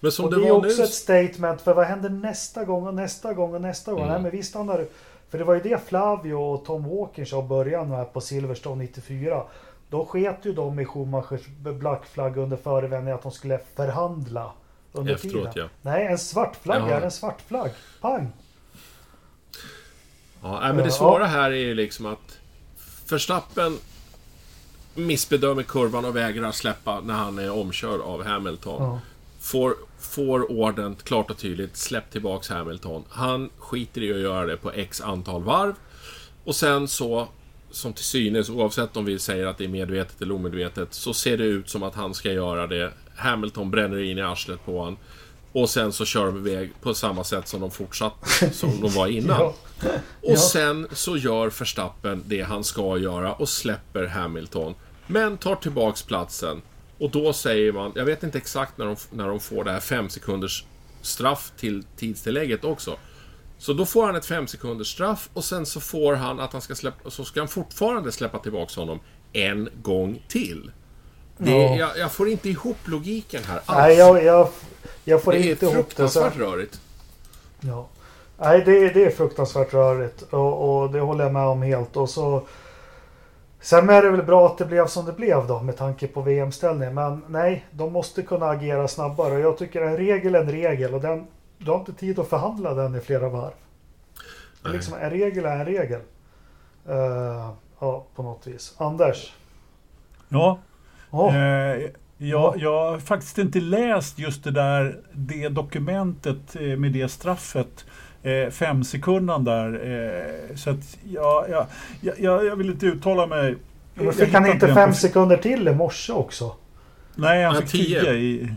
Men 0.00 0.12
som 0.12 0.24
och 0.24 0.30
det, 0.30 0.40
det 0.40 0.46
är 0.46 0.52
var 0.52 0.62
nu... 0.62 0.68
också 0.68 0.82
ett 0.82 0.94
statement 0.94 1.60
för 1.60 1.74
vad 1.74 1.86
händer 1.86 2.10
nästa 2.10 2.64
gång 2.64 2.86
och 2.86 2.94
nästa 2.94 3.34
gång 3.34 3.54
och 3.54 3.60
nästa 3.60 3.92
gång? 3.92 4.02
Mm. 4.02 4.12
Nej 4.12 4.22
men 4.22 4.30
vi 4.30 4.42
stannar 4.42 4.86
För 5.28 5.38
det 5.38 5.44
var 5.44 5.54
ju 5.54 5.60
det 5.60 5.88
Flavio 5.88 6.34
och 6.34 6.64
Tom 6.64 6.88
Walker 6.88 7.24
sa 7.24 7.44
i 7.44 7.48
början 7.48 7.90
här 7.90 8.04
på 8.04 8.20
Silverstone 8.20 8.82
94. 8.82 9.42
Då 9.90 10.04
sket 10.04 10.38
ju 10.42 10.52
de 10.52 10.80
i 10.80 10.84
Schumachers 10.84 11.46
black 11.80 12.06
flagg 12.06 12.36
under 12.36 12.56
förevändning 12.56 13.14
att 13.14 13.22
de 13.22 13.32
skulle 13.32 13.58
förhandla 13.74 14.52
under 14.98 15.14
Efteråt, 15.14 15.52
tiden. 15.52 15.68
ja. 15.82 15.90
Nej, 15.90 16.06
en 16.06 16.18
svart 16.18 16.56
flagg 16.62 16.90
är 16.90 17.00
en 17.00 17.10
svart 17.10 17.40
flagg. 17.48 17.70
Pang! 18.00 18.32
Ja, 20.42 20.60
men 20.60 20.76
det 20.76 20.90
svåra 20.90 21.26
här 21.26 21.50
är 21.50 21.56
ju 21.56 21.74
liksom 21.74 22.06
att 22.06 22.38
Verstappen 23.10 23.78
missbedömer 24.94 25.62
kurvan 25.62 26.04
och 26.04 26.16
vägrar 26.16 26.52
släppa 26.52 27.00
när 27.00 27.14
han 27.14 27.38
är 27.38 27.50
omkörd 27.50 28.00
av 28.00 28.24
Hamilton. 28.24 28.82
Ja. 28.82 29.00
Får, 29.40 29.74
får 29.98 30.52
orden 30.52 30.96
klart 31.04 31.30
och 31.30 31.38
tydligt, 31.38 31.76
släpp 31.76 32.10
tillbaks 32.10 32.48
Hamilton. 32.48 33.04
Han 33.08 33.50
skiter 33.58 34.02
i 34.02 34.12
att 34.12 34.20
göra 34.20 34.46
det 34.46 34.56
på 34.56 34.70
X 34.72 35.00
antal 35.00 35.42
varv. 35.42 35.74
Och 36.44 36.56
sen 36.56 36.88
så, 36.88 37.28
som 37.70 37.92
till 37.92 38.04
synes, 38.04 38.50
oavsett 38.50 38.96
om 38.96 39.04
vi 39.04 39.18
säger 39.18 39.46
att 39.46 39.58
det 39.58 39.64
är 39.64 39.68
medvetet 39.68 40.22
eller 40.22 40.34
omedvetet, 40.34 40.94
så 40.94 41.14
ser 41.14 41.36
det 41.36 41.44
ut 41.44 41.68
som 41.68 41.82
att 41.82 41.94
han 41.94 42.14
ska 42.14 42.32
göra 42.32 42.66
det. 42.66 42.92
Hamilton 43.18 43.70
bränner 43.70 44.02
in 44.02 44.18
i 44.18 44.22
arslet 44.22 44.64
på 44.64 44.78
honom. 44.78 44.96
Och 45.52 45.70
sen 45.70 45.92
så 45.92 46.04
kör 46.04 46.26
de 46.26 46.36
iväg 46.48 46.72
på 46.80 46.94
samma 46.94 47.24
sätt 47.24 47.48
som 47.48 47.60
de 47.60 47.70
fortsatte, 47.70 48.50
som 48.50 48.80
de 48.80 48.90
var 48.90 49.06
innan. 49.06 49.40
Ja. 49.82 49.88
Och 50.22 50.32
Ja. 50.32 50.36
sen 50.36 50.86
så 50.92 51.16
gör 51.16 51.50
Verstappen 51.58 52.22
det 52.26 52.42
han 52.42 52.64
ska 52.64 52.98
göra 52.98 53.32
och 53.34 53.48
släpper 53.48 54.06
Hamilton. 54.06 54.74
Men 55.06 55.36
tar 55.38 55.54
tillbaks 55.56 56.02
platsen. 56.02 56.62
Och 56.98 57.10
då 57.10 57.32
säger 57.32 57.72
man, 57.72 57.92
jag 57.94 58.04
vet 58.04 58.22
inte 58.22 58.38
exakt 58.38 58.78
när 58.78 58.86
de, 58.86 58.96
när 59.10 59.28
de 59.28 59.40
får 59.40 59.64
det 59.64 59.70
här 59.72 59.80
5 59.80 60.08
sekunders 60.08 60.64
straff 61.02 61.52
till 61.56 61.84
tidstillägget 61.96 62.64
också. 62.64 62.96
Så 63.58 63.72
då 63.72 63.86
får 63.86 64.06
han 64.06 64.16
ett 64.16 64.26
5 64.26 64.46
sekunders 64.46 64.92
straff 64.92 65.28
och 65.32 65.44
sen 65.44 65.66
så 65.66 65.80
får 65.80 66.14
han 66.14 66.40
att 66.40 66.52
han 66.52 66.62
ska 66.62 66.74
släppa, 66.74 67.10
så 67.10 67.24
ska 67.24 67.40
han 67.40 67.48
fortfarande 67.48 68.12
släppa 68.12 68.38
tillbaks 68.38 68.76
honom 68.76 69.00
en 69.32 69.68
gång 69.82 70.22
till. 70.28 70.70
Det, 71.38 71.50
Ja. 71.50 71.76
jag, 71.76 71.98
jag 71.98 72.12
får 72.12 72.28
inte 72.28 72.48
ihop 72.48 72.76
logiken 72.84 73.42
här 73.44 73.56
alls. 73.66 73.78
Nej, 73.78 73.96
jag, 73.96 74.24
jag, 74.24 74.48
jag 75.04 75.22
får 75.22 75.32
det 75.32 75.38
är 75.38 75.50
inte 75.50 75.66
ihop 75.66 75.76
det. 75.96 76.08
Så, 76.08 76.20
fruktansvärt 76.20 76.36
rörigt. 76.36 76.80
ja. 77.60 77.86
Nej, 78.40 78.62
det, 78.64 78.88
det 78.88 79.04
är 79.04 79.10
fruktansvärt 79.10 79.74
rörigt. 79.74 80.22
Och, 80.22 80.80
och 80.82 80.90
det 80.92 81.00
håller 81.00 81.24
jag 81.24 81.32
med 81.32 81.42
om 81.46 81.62
helt. 81.62 81.96
Och 81.96 82.10
så... 82.10 82.42
Sen 83.60 83.88
är 83.90 84.02
det 84.02 84.10
väl 84.10 84.22
bra 84.22 84.46
att 84.46 84.58
det 84.58 84.64
blev 84.64 84.86
som 84.86 85.04
det 85.06 85.12
blev 85.12 85.46
då 85.46 85.60
med 85.60 85.76
tanke 85.76 86.06
på 86.06 86.20
VM-ställningen. 86.20 86.94
Men 86.94 87.24
nej, 87.28 87.66
de 87.70 87.92
måste 87.92 88.22
kunna 88.22 88.46
agera 88.46 88.88
snabbare. 88.88 89.34
Och 89.34 89.40
jag 89.40 89.58
tycker 89.58 89.82
en 89.82 89.96
regel 89.96 90.34
är 90.34 90.40
en 90.40 90.50
regel. 90.50 90.94
Och 90.94 91.00
den, 91.00 91.26
du 91.58 91.70
har 91.70 91.78
inte 91.78 91.92
tid 91.92 92.18
att 92.18 92.28
förhandla 92.28 92.74
den 92.74 92.94
i 92.94 93.00
flera 93.00 93.28
varv. 93.28 93.50
Det 94.62 94.68
är 94.68 94.68
Nej. 94.68 94.72
Liksom, 94.72 94.94
en 94.94 95.10
regel 95.10 95.44
är 95.44 95.56
en 95.56 95.64
regel. 95.64 96.00
Eh, 96.88 97.50
ja, 97.78 98.04
på 98.14 98.22
något 98.22 98.46
vis. 98.46 98.74
Anders? 98.78 99.32
Ja, 100.28 100.58
Eh, 101.12 101.90
jag, 102.18 102.54
jag 102.58 102.90
har 102.90 102.98
faktiskt 102.98 103.38
inte 103.38 103.60
läst 103.60 104.18
just 104.18 104.44
det 104.44 104.50
där 104.50 104.96
det 105.12 105.48
dokumentet 105.48 106.56
eh, 106.60 106.62
med 106.62 106.92
det 106.92 107.08
straffet. 107.08 107.84
Eh, 108.22 108.50
fem 108.50 108.84
sekunder 108.84 109.38
där. 109.38 109.72
Eh, 110.50 110.56
så 110.56 110.70
att 110.70 110.98
jag, 111.12 111.44
jag, 111.50 111.66
jag, 112.18 112.46
jag 112.46 112.56
vill 112.56 112.70
inte 112.70 112.86
uttala 112.86 113.26
mig. 113.26 113.56
men 113.94 114.04
Jag 114.04 114.14
fick 114.14 114.32
han 114.34 114.46
inte 114.46 114.74
fem 114.74 114.88
på- 114.88 114.94
sekunder 114.94 115.36
till 115.36 115.68
i 115.68 115.74
morse 115.74 116.12
också? 116.12 116.52
Nej, 117.14 117.44
han 117.44 117.54
Ja, 117.54 117.60
fick 117.60 117.70
tio. 117.70 118.00
tio. 118.00 118.12
i, 118.14 118.48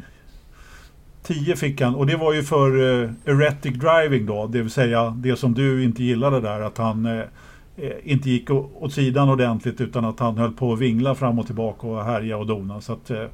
tio 1.23 1.55
fick 1.55 1.81
han 1.81 1.95
och 1.95 2.05
det 2.07 2.15
var 2.15 2.33
ju 2.33 2.43
för 2.43 2.77
uh, 2.77 3.11
erratic 3.25 3.73
driving 3.73 4.25
då. 4.25 4.47
Det 4.47 4.61
vill 4.61 4.71
säga 4.71 5.13
det 5.17 5.35
som 5.35 5.53
du 5.53 5.83
inte 5.83 6.03
gillade 6.03 6.41
där. 6.41 6.61
Att 6.61 6.77
han 6.77 7.05
eh, 7.05 7.13
eh, 7.17 7.23
inte 8.03 8.29
gick 8.29 8.49
åt 8.51 8.93
sidan 8.93 9.29
ordentligt 9.29 9.81
utan 9.81 10.05
att 10.05 10.19
han 10.19 10.37
höll 10.37 10.51
på 10.51 10.73
att 10.73 10.79
vingla 10.79 11.15
fram 11.15 11.39
och 11.39 11.45
tillbaka 11.45 11.87
och 11.87 12.03
härja 12.03 12.37
och 12.37 12.47
dona. 12.47 12.81
Så 12.81 12.93
att, 12.93 13.09
eh, 13.09 13.25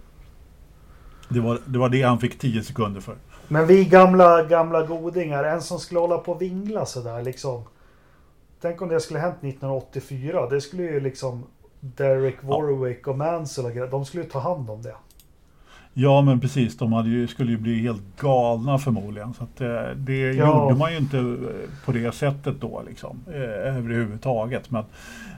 det, 1.29 1.39
var, 1.39 1.59
det 1.65 1.79
var 1.79 1.89
det 1.89 2.01
han 2.01 2.19
fick 2.19 2.39
10 2.39 2.63
sekunder 2.63 3.01
för. 3.01 3.15
Men 3.47 3.67
vi 3.67 3.85
gamla, 3.85 4.43
gamla 4.43 4.85
godingar, 4.85 5.43
en 5.43 5.61
som 5.61 5.79
skulle 5.79 5.99
hålla 5.99 6.17
på 6.17 6.31
och 6.31 6.41
vingla 6.41 6.85
sådär 6.85 7.23
liksom. 7.23 7.63
Tänk 8.61 8.81
om 8.81 8.89
det 8.89 8.99
skulle 8.99 9.19
hänt 9.19 9.35
1984. 9.35 10.49
Det 10.49 10.61
skulle 10.61 10.83
ju 10.83 10.99
liksom 10.99 11.43
Derek 11.79 12.43
Warwick 12.43 13.07
och 13.07 13.17
Mansell 13.17 13.65
och 13.65 13.71
grejer. 13.71 13.87
De 13.87 14.05
skulle 14.05 14.23
ju 14.23 14.29
ta 14.29 14.39
hand 14.39 14.69
om 14.69 14.81
det. 14.81 14.95
Ja 15.99 16.21
men 16.21 16.39
precis, 16.39 16.77
de 16.77 17.05
ju, 17.07 17.27
skulle 17.27 17.51
ju 17.51 17.57
bli 17.57 17.81
helt 17.81 18.01
galna 18.21 18.77
förmodligen. 18.79 19.33
Så 19.33 19.43
att, 19.43 19.61
eh, 19.61 19.95
det 19.97 20.17
Ja. 20.33 20.63
gjorde 20.63 20.75
man 20.79 20.91
ju 20.91 20.97
inte 20.97 21.17
eh, 21.17 21.25
på 21.85 21.91
det 21.91 22.15
sättet 22.15 22.55
då 22.61 22.83
liksom. 22.87 23.19
Eh, 23.27 23.75
överhuvudtaget. 23.77 24.71
Men, 24.71 24.83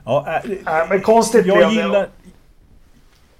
ja, 0.05 0.25
eh, 0.43 0.49
Nej, 0.65 0.85
men 0.89 1.01
konstigt 1.01 1.45
jag 1.45 1.69
det. 1.69 1.73
gillar, 1.75 2.07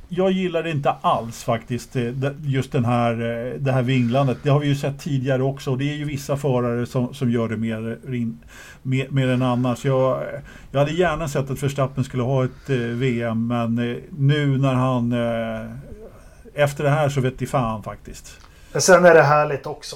jag 0.10 0.32
gillar 0.32 0.64
det 0.64 0.72
inte 0.72 0.90
alls 1.02 1.44
faktiskt. 1.44 1.94
det- 1.94 2.36
Just 2.44 2.72
den 2.72 2.86
här, 2.86 3.16
det 3.60 3.72
här 3.72 3.82
vinglandet. 3.84 4.38
Det 4.44 4.50
har 4.50 4.60
vi 4.60 4.68
ju 4.68 4.76
sett 4.76 5.00
tidigare 5.00 5.44
också. 5.44 5.72
Och 5.72 5.78
det 5.78 5.92
är 5.92 5.96
ju 5.96 6.06
vissa 6.06 6.38
förare 6.38 6.86
som, 6.86 7.14
som 7.14 7.32
gör 7.32 7.50
det 7.50 7.58
mer, 7.58 7.98
mer, 8.84 9.08
mer 9.10 9.28
än 9.28 9.42
annars. 9.42 9.86
Jag, 9.86 10.24
jag 10.72 10.80
hade 10.80 10.92
gärna 10.92 11.28
sett 11.28 11.50
att 11.52 11.64
Verstappen 11.64 12.04
skulle 12.04 12.24
ha 12.24 12.46
ett 12.46 12.70
VM. 12.94 13.48
Men 13.48 13.76
nu 14.18 14.58
när 14.58 14.74
han... 14.74 15.14
Efter 16.64 16.84
det 16.84 16.90
här 16.90 17.10
så 17.10 17.22
vet 17.22 17.42
i 17.42 17.48
fan 17.48 17.84
faktiskt. 17.84 18.32
Men 18.72 18.82
sen 18.82 19.06
är 19.06 19.14
det 19.16 19.22
härligt 19.24 19.66
också. 19.66 19.96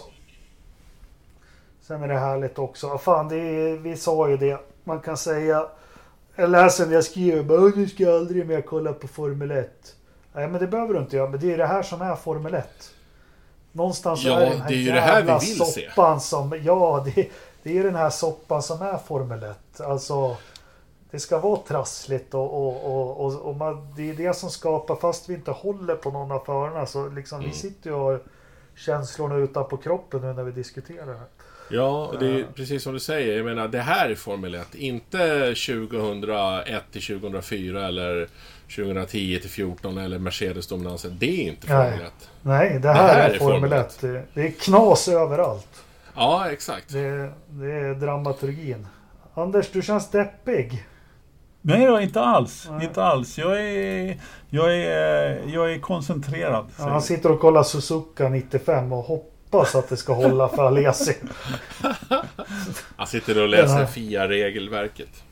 Sen 1.82 2.04
är 2.04 2.08
det 2.08 2.20
härligt 2.20 2.60
också. 2.60 2.88
Ja, 2.88 2.98
Fan, 2.98 3.28
det 3.30 3.36
är, 3.38 3.78
vi 3.78 3.98
sa 3.98 4.30
ju 4.30 4.38
det. 4.38 4.58
Man 4.84 5.00
kan 5.00 5.18
säga... 5.18 5.66
Jag 6.36 6.50
läser 6.50 6.86
när 6.86 6.94
jag 6.94 7.04
skriver 7.04 7.44
bara, 7.44 7.62
"Åh, 7.62 7.72
nu 7.76 7.88
ska 7.88 8.04
jag 8.04 8.16
aldrig 8.16 8.48
mer 8.48 8.62
kolla 8.62 8.94
på 8.94 9.08
Formel 9.08 9.52
1. 9.52 9.96
Nej, 10.34 10.48
men 10.48 10.60
det 10.62 10.68
behöver 10.68 10.94
du 10.94 11.00
inte 11.00 11.16
göra. 11.16 11.30
Men 11.30 11.40
det 11.40 11.54
är 11.54 11.58
det 11.58 11.66
här 11.66 11.84
som 11.84 12.02
är 12.02 12.16
Formel 12.16 12.54
1. 12.54 12.66
Någonstans 13.72 14.24
Ja, 14.24 14.40
är 14.40 14.46
det 14.46 14.50
den 14.52 14.62
här 14.62 14.68
det 14.70 14.74
är 14.76 14.78
ju 14.78 14.92
det 14.92 15.00
här 15.00 15.22
vi 15.22 15.32
vill 15.32 15.40
se. 15.60 15.90
soppan 15.90 16.22
som... 16.22 16.60
Ja, 16.64 17.06
det, 17.16 17.30
det 17.64 17.78
är 17.78 17.84
den 17.84 17.96
här 17.96 18.10
soppan 18.10 18.64
som 18.64 18.82
är 18.82 18.98
Formel 18.98 19.44
1. 19.44 19.82
Alltså... 19.82 20.38
Det 21.14 21.20
ska 21.20 21.40
vara 21.40 21.58
trassligt 21.58 22.34
och, 22.34 22.54
och, 22.54 22.86
och, 22.86 23.26
och, 23.26 23.42
och 23.42 23.56
man, 23.56 23.94
det 23.96 24.10
är 24.10 24.14
det 24.14 24.36
som 24.36 24.50
skapar, 24.50 24.96
fast 24.96 25.30
vi 25.30 25.34
inte 25.34 25.52
håller 25.52 25.96
på 25.96 26.12
någon 26.12 26.32
av 26.32 26.40
förarna 26.40 26.86
så 26.86 27.10
liksom 27.10 27.40
Mm. 27.40 27.52
vi 27.52 27.58
sitter 27.58 27.90
ju 27.90 27.96
och 27.96 28.02
har 28.02 28.22
känslorna 28.76 29.36
utanpå 29.36 29.78
kroppen 29.78 30.22
nu 30.22 30.34
när 30.34 30.44
vi 30.44 30.52
diskuterar 30.52 31.06
det 31.06 31.14
här. 31.14 31.28
Ja, 31.70 32.08
och 32.08 32.20
det 32.20 32.26
är 32.26 32.46
precis 32.56 32.84
som 32.84 32.94
du 32.94 33.00
säger. 33.00 33.38
Jag 33.38 33.46
menar, 33.46 33.68
det 33.68 33.80
här 33.80 34.10
är 34.10 34.16
Formel 34.16 34.56
1. 34.56 34.76
Inte 34.76 35.18
2001 35.56 36.84
till 36.92 37.02
2004 37.02 37.88
eller 37.88 38.28
2010 38.76 39.40
till 39.42 39.50
14 39.50 39.98
eller 39.98 40.20
Mercedes-dominansen. 40.20 41.18
Det 41.20 41.44
är 41.46 41.48
inte. 41.48 41.68
Formel 41.68 42.02
1. 42.02 42.30
Nej, 42.42 42.80
det 42.80 42.88
här, 42.88 43.14
här 43.14 43.30
är 43.30 43.34
är 43.34 43.38
Formel 43.40 43.60
Formel 43.60 43.74
1. 43.74 43.98
Det, 44.02 44.24
det 44.34 44.42
är 44.48 44.52
knas 44.52 45.08
överallt. 45.08 45.84
Ja, 46.16 46.52
exakt. 46.52 46.90
Det, 46.94 47.32
det 47.48 47.72
är 47.72 47.94
dramaturgin. 47.94 48.88
Anders, 49.34 49.70
du 49.72 49.82
känns 49.82 50.10
deppig. 50.10 50.86
Nej 51.66 51.86
då, 51.86 52.02
inte 52.02 52.22
alls. 52.22 52.68
Nej. 52.72 52.86
Inte 52.86 53.04
alls. 53.04 53.38
Jag 53.38 53.62
är, 53.62 54.18
jag 54.50 54.76
är, 54.78 55.42
jag 55.48 55.74
är 55.74 55.80
koncentrerad. 55.80 56.66
Ja, 56.80 56.84
han 56.84 57.02
sitter 57.02 57.32
och 57.32 57.40
kollar 57.40 57.64
Suzuka 57.64 58.30
95 58.30 58.94
och 58.94 59.04
hoppas 59.04 59.76
att 59.76 59.90
det 59.90 59.98
ska 59.98 60.14
hålla 60.14 60.48
för 60.48 60.64
Alesi. 60.64 61.16
Han 62.96 63.08
sitter 63.08 63.42
och 63.42 63.50
läser. 63.50 63.86
FIA-regelverket. 63.86 65.24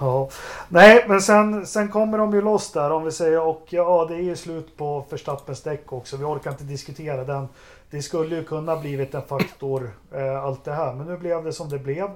Ja. 0.00 0.28
Nej, 0.68 1.04
men 1.08 1.20
sen, 1.20 1.66
sen 1.66 1.88
kommer 1.88 2.18
de 2.18 2.34
ju 2.34 2.42
loss 2.42 2.72
där 2.72 2.90
om 2.90 3.04
vi 3.04 3.12
säger 3.12 3.40
och 3.40 3.66
ja, 3.70 4.06
det 4.08 4.14
är 4.14 4.22
ju 4.22 4.36
slut 4.36 4.76
på 4.76 5.06
Verstappens 5.10 5.62
däck 5.62 5.92
också. 5.92 6.16
Vi 6.16 6.24
orkar 6.24 6.50
inte 6.50 6.64
diskutera 6.64 7.24
den. 7.24 7.48
Det 7.90 8.02
skulle 8.02 8.36
ju 8.36 8.44
kunna 8.44 8.76
blivit 8.76 9.14
en 9.14 9.22
faktor 9.22 9.90
eh, 10.14 10.44
allt 10.44 10.64
det 10.64 10.72
här, 10.72 10.94
men 10.94 11.06
nu 11.06 11.16
blev 11.16 11.44
det 11.44 11.52
som 11.52 11.68
det 11.68 11.78
blev. 11.78 12.10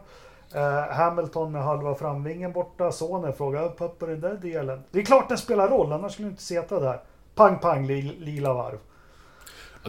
Eh, 0.55 0.95
Hamilton 0.97 1.53
med 1.53 1.63
halva 1.63 1.95
framvingen 1.95 2.53
borta. 2.53 2.93
Sonen 2.93 3.33
frågar 3.33 3.69
pappa 3.69 4.07
den 4.07 4.21
där 4.21 4.35
delen. 4.35 4.83
Det 4.91 4.99
är 4.99 5.05
klart 5.05 5.29
den 5.29 5.39
spelar 5.39 5.69
roll, 5.69 5.93
annars 5.93 6.13
skulle 6.13 6.29
du 6.29 6.31
inte 6.31 6.43
sitta 6.43 6.81
där. 6.81 7.01
Pang, 7.35 7.59
pang, 7.59 7.87
li, 7.87 8.03
lila 8.03 8.55
varv. 8.55 8.79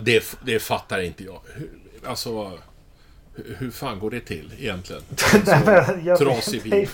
Det, 0.01 0.37
det 0.45 0.59
fattar 0.59 0.99
inte 1.01 1.23
jag. 1.23 1.39
Alltså, 2.05 2.51
hur, 3.35 3.55
hur 3.59 3.71
fan 3.71 3.99
går 3.99 4.11
det 4.11 4.19
till 4.19 4.53
egentligen? 4.59 5.01
Nej, 5.45 6.17
trasig 6.17 6.63
bil. 6.63 6.89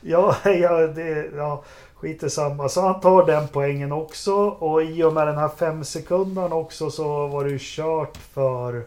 ja, 0.00 0.36
ja, 0.44 0.86
det, 0.86 1.30
ja, 1.36 1.64
skit 1.94 2.22
i 2.22 2.30
samma. 2.30 2.68
Så 2.68 2.80
han 2.80 3.00
tar 3.00 3.26
den 3.26 3.48
poängen 3.48 3.92
också. 3.92 4.34
Och 4.34 4.82
i 4.82 5.02
och 5.02 5.12
med 5.12 5.26
den 5.26 5.38
här 5.38 5.48
fem 5.48 5.84
sekunderna 5.84 6.54
också 6.54 6.90
så 6.90 7.26
var 7.26 7.44
det 7.44 7.50
ju 7.50 7.58
kört 7.60 8.16
för 8.16 8.84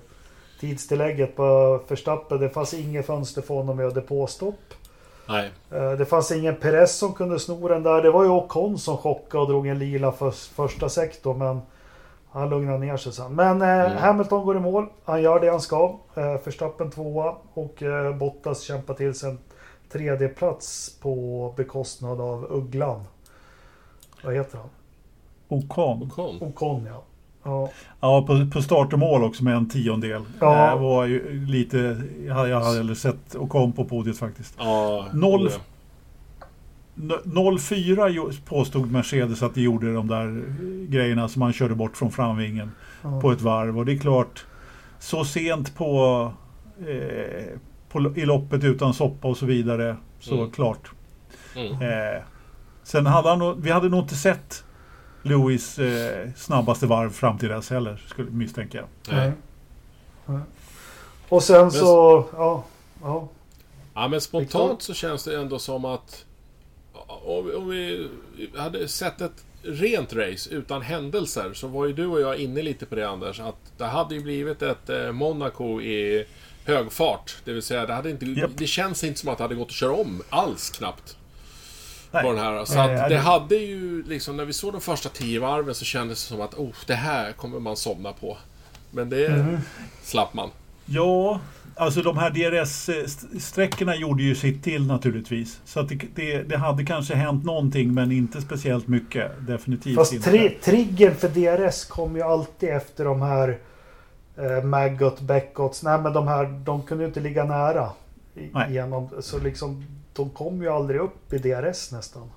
tidstillägget 0.61 1.35
på 1.35 1.79
Verstappen. 1.87 2.39
Det 2.39 2.49
fanns 2.49 2.73
inget 2.73 3.05
fönster 3.05 3.41
för 3.41 3.53
honom 3.53 3.77
med 3.77 3.93
depåstopp. 3.93 4.73
Nej. 5.27 5.51
Eh, 5.71 5.91
Det 5.91 6.05
fanns 6.05 6.31
ingen 6.31 6.55
Perez 6.55 6.95
som 6.97 7.13
kunde 7.13 7.39
sno 7.39 7.67
den 7.67 7.83
där. 7.83 8.01
Det 8.01 8.11
var 8.11 8.23
ju 8.23 8.29
Ocon 8.29 8.77
som 8.77 8.97
chockade 8.97 9.41
och 9.43 9.47
drog 9.49 9.67
en 9.67 9.79
lila 9.79 10.11
för 10.11 10.31
första 10.31 10.89
sektorn. 10.89 11.37
Men 11.37 11.61
han 12.31 12.49
lugnade 12.49 12.77
ner 12.79 12.97
sig 12.97 13.13
sen. 13.13 13.35
Men 13.35 13.61
eh, 13.61 13.91
Hamilton 13.91 14.45
går 14.45 14.57
i 14.57 14.59
mål. 14.59 14.85
Han 15.05 15.21
gör 15.21 15.39
det 15.39 15.49
han 15.49 15.61
ska. 15.61 15.95
Eh, 16.15 16.23
Verstappen 16.45 16.91
tvåa 16.91 17.35
och 17.53 17.83
eh, 17.83 18.15
Bottas 18.15 18.61
kämpar 18.61 18.93
till 18.93 19.13
sig 19.13 19.29
en 19.29 19.37
tredje 19.91 20.27
plats 20.27 20.95
på 21.01 21.53
bekostnad 21.57 22.21
av 22.21 22.47
Ugglan. 22.49 23.03
Vad 24.23 24.33
heter 24.33 24.57
han? 24.57 24.69
Ocon. 25.47 26.03
Ocon. 26.03 26.37
Ocon 26.41 26.85
ja. 26.85 27.01
Ja, 27.43 27.69
Ja, 27.99 28.21
på, 28.27 28.47
på 28.53 28.61
start 28.61 28.93
och 28.93 28.99
mål 28.99 29.23
också 29.23 29.43
med 29.43 29.55
en 29.55 29.69
tiondel. 29.69 30.21
Ja. 30.39 30.71
Det 30.75 30.81
var 30.81 31.05
ju 31.05 31.45
lite... 31.45 32.01
Jag 32.27 32.33
hade, 32.35 32.75
hellre 32.77 32.95
sett 32.95 33.35
Ocon 33.35 33.71
på 33.71 33.85
podiet 33.85 34.17
faktiskt. 34.17 34.55
Ja, 34.57 35.05
Noll- 35.13 35.49
det- 35.49 35.59
N- 36.97 37.57
04 37.59 38.09
ju- 38.09 38.31
påstod 38.45 38.91
Mercedes 38.91 39.43
att 39.43 39.55
de 39.55 39.61
gjorde 39.61 39.93
de 39.93 40.07
där 40.07 40.43
grejerna 40.89 41.27
som 41.27 41.39
man 41.39 41.53
körde 41.53 41.75
bort 41.75 41.97
från 41.97 42.11
framvingen 42.11 42.71
ja. 43.03 43.21
på 43.21 43.31
ett 43.31 43.41
varv. 43.41 43.77
Och 43.77 43.85
det 43.85 43.93
är 43.93 43.97
klart, 43.97 44.45
så 44.99 45.25
sent 45.25 45.75
på, 45.75 46.31
eh, 46.79 47.43
på 47.89 47.99
i 48.15 48.25
loppet 48.25 48.63
utan 48.63 48.93
soppa 48.93 49.27
och 49.27 49.37
så 49.37 49.45
vidare. 49.45 49.95
Så 50.19 50.35
Mm. 50.37 50.51
klart. 50.51 50.91
Mm. 51.55 51.71
Eh, 51.73 52.21
sen 52.83 53.05
hade 53.05 53.29
han 53.29 53.39
nog, 53.39 53.55
vi 53.61 53.71
hade 53.71 53.89
nog 53.89 53.99
inte 53.99 54.15
sett 54.15 54.63
Lewis 55.21 55.79
eh, 55.79 56.29
snabbaste 56.35 56.85
varv 56.85 57.09
fram 57.09 57.37
till 57.37 57.49
dess 57.49 57.69
heller, 57.69 58.03
skulle 58.07 58.31
misstänka 58.31 58.77
jag. 58.77 58.87
Nej. 59.17 59.31
Nej. 60.25 60.39
Och 61.29 61.43
sen 61.43 61.71
så, 61.71 62.25
ja. 62.33 62.63
ja. 63.01 63.27
Ja, 63.93 64.07
men 64.07 64.21
spontant 64.21 64.81
så 64.81 64.93
känns 64.93 65.23
det 65.23 65.37
ändå 65.39 65.59
som 65.59 65.85
att 65.85 66.25
om, 67.07 67.45
vi- 67.45 67.53
om 67.55 67.69
vi 67.69 68.09
hade 68.57 68.87
sett 68.87 69.21
ett 69.21 69.45
rent 69.63 70.13
race 70.13 70.49
utan 70.49 70.81
händelser 70.81 71.53
så 71.53 71.67
var 71.67 71.85
ju 71.85 71.93
du 71.93 72.05
och 72.07 72.21
jag 72.21 72.37
inne 72.37 72.61
lite 72.61 72.85
på 72.85 72.95
det 72.95 73.09
Anders. 73.09 73.39
Att 73.39 73.55
det 73.77 73.85
hade 73.85 74.15
ju 74.15 74.21
blivit 74.21 74.61
ett 74.61 74.89
eh, 74.89 75.11
Monaco 75.11 75.81
i 75.81 76.25
hög 76.65 76.91
fart. 76.91 77.35
Det 77.45 77.53
vill 77.53 77.61
säga, 77.61 77.85
det, 77.85 77.93
hade 77.93 78.09
inte, 78.09 78.25
Japp. 78.25 78.51
det 78.57 78.67
känns 78.67 79.03
inte 79.03 79.19
som 79.19 79.29
att 79.29 79.37
det 79.37 79.43
hade 79.43 79.55
gått 79.55 79.67
att 79.67 79.71
köra 79.73 79.91
om 79.93 80.21
alls 80.29 80.69
knappt. 80.69 81.17
Nej. 82.11 82.23
På 82.23 82.31
den 82.31 82.39
här. 82.41 82.65
Så 82.65 82.79
att 82.79 83.09
det 83.09 83.17
hade 83.17 83.55
ju 83.55 84.03
liksom, 84.03 84.37
när 84.37 84.45
vi 84.45 84.53
såg 84.53 84.71
de 84.73 84.81
första 84.81 85.09
tio 85.09 85.39
varven 85.39 85.75
så 85.75 85.85
kändes 85.85 86.23
det 86.27 86.33
som 86.35 86.41
att 86.41 86.53
oh, 86.53 86.69
det 86.87 86.93
här 86.93 87.31
kommer 87.31 87.59
man 87.59 87.77
somna 87.77 88.13
på. 88.13 88.37
Men 88.91 89.09
det 89.09 89.27
Mm. 89.27 89.57
slapp 90.03 90.33
man. 90.33 90.49
Ja, 90.85 91.39
alltså 91.75 92.01
de 92.01 92.17
här 92.17 92.29
DRS-sträckorna 92.29 93.95
gjorde 93.95 94.23
ju 94.23 94.35
sitt 94.35 94.63
till 94.63 94.87
naturligtvis. 94.87 95.59
Så 95.65 95.79
att 95.79 95.89
det, 95.89 96.01
det, 96.15 96.43
det 96.43 96.57
hade 96.57 96.85
kanske 96.85 97.15
hänt 97.15 97.45
någonting 97.45 97.93
men 97.93 98.11
inte 98.11 98.41
speciellt 98.41 98.87
mycket. 98.87 99.31
Definitivt 99.47 99.95
Fast 99.95 100.13
inte. 100.13 100.29
tri 100.29 100.49
triggern 100.63 101.15
för 101.15 101.27
DRS 101.29 101.85
kom 101.85 102.15
ju 102.15 102.21
alltid 102.21 102.69
efter 102.69 103.05
de 103.05 103.21
här 103.21 103.57
eh, 104.37 104.63
Maggot, 104.63 105.19
Beckots. 105.21 105.83
Nej 105.83 105.99
men 106.01 106.13
de 106.13 106.27
här, 106.27 106.45
de 106.45 106.83
kunde 106.83 107.03
ju 107.03 107.07
inte 107.07 107.19
ligga 107.19 107.43
nära. 107.43 107.89
i-. 108.35 108.73
Genom, 108.73 109.09
så 109.21 109.39
liksom, 109.39 109.85
de 110.13 110.29
kom 110.29 110.61
ju 110.61 110.69
aldrig 110.69 110.99
upp 110.99 111.33
i 111.33 111.37
DRS 111.37 111.91
nästan. 111.91 112.31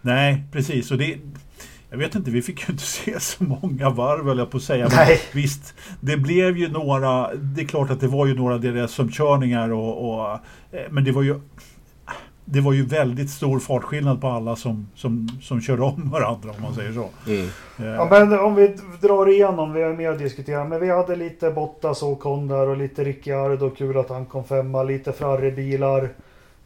Nej, 0.00 0.44
precis. 0.52 0.90
Och 0.90 0.98
det, 0.98 1.18
jag 1.90 1.98
vet 1.98 2.14
inte, 2.14 2.30
vi 2.30 2.42
fick 2.42 2.60
ju 2.60 2.72
inte 2.72 2.84
se 2.86 3.20
så 3.20 3.44
många 3.44 3.90
varv 3.90 4.24
höll 4.24 4.38
jag 4.38 4.50
på 4.50 4.56
att 4.56 4.62
säga. 4.62 4.88
Men 4.88 4.96
Nej. 4.96 5.20
visst, 5.32 5.74
det 6.00 6.16
blev 6.16 6.56
ju 6.58 6.68
några, 6.68 7.34
det 7.34 7.62
är 7.62 7.66
klart 7.66 7.90
att 7.90 8.00
det 8.00 8.08
var 8.08 8.26
ju 8.26 8.34
några 8.34 8.58
DRS-omkörningar 8.58 9.72
och, 9.72 10.10
och, 10.10 10.30
eh, 10.72 10.80
men 10.90 11.04
det 11.04 11.12
var 11.12 11.22
ju 11.22 11.40
det 12.44 12.60
var 12.60 12.72
ju 12.72 12.86
väldigt 12.86 13.30
stor 13.30 13.58
fartskillnad 13.58 14.20
på 14.20 14.28
alla 14.28 14.56
som, 14.56 14.88
som, 14.94 15.28
som 15.42 15.60
körde 15.60 15.82
om 15.82 16.10
varandra 16.10 16.50
om 16.50 16.62
man 16.62 16.74
säger 16.74 16.92
så. 16.92 17.08
Mm. 17.26 17.48
Eh, 17.78 17.86
Ja, 17.86 18.08
men 18.10 18.38
om 18.38 18.54
vi 18.54 18.76
drar 19.00 19.28
igenom, 19.28 19.72
vi 19.72 19.82
har 19.82 19.92
mer 19.92 20.10
att 20.10 20.18
diskutera. 20.18 20.64
Men 20.64 20.80
vi 20.80 20.90
hade 20.90 21.16
lite 21.16 21.50
Bottas 21.50 22.02
och 22.02 22.08
Ocon 22.08 22.48
där 22.48 22.68
och 22.68 22.76
lite 22.76 23.04
Ricciardo. 23.04 23.70
Kul 23.70 23.98
att 23.98 24.08
han 24.08 24.26
kom 24.26 24.44
femma. 24.44 24.82
Lite 24.82 25.12
Ferrari-bilar. 25.12 26.08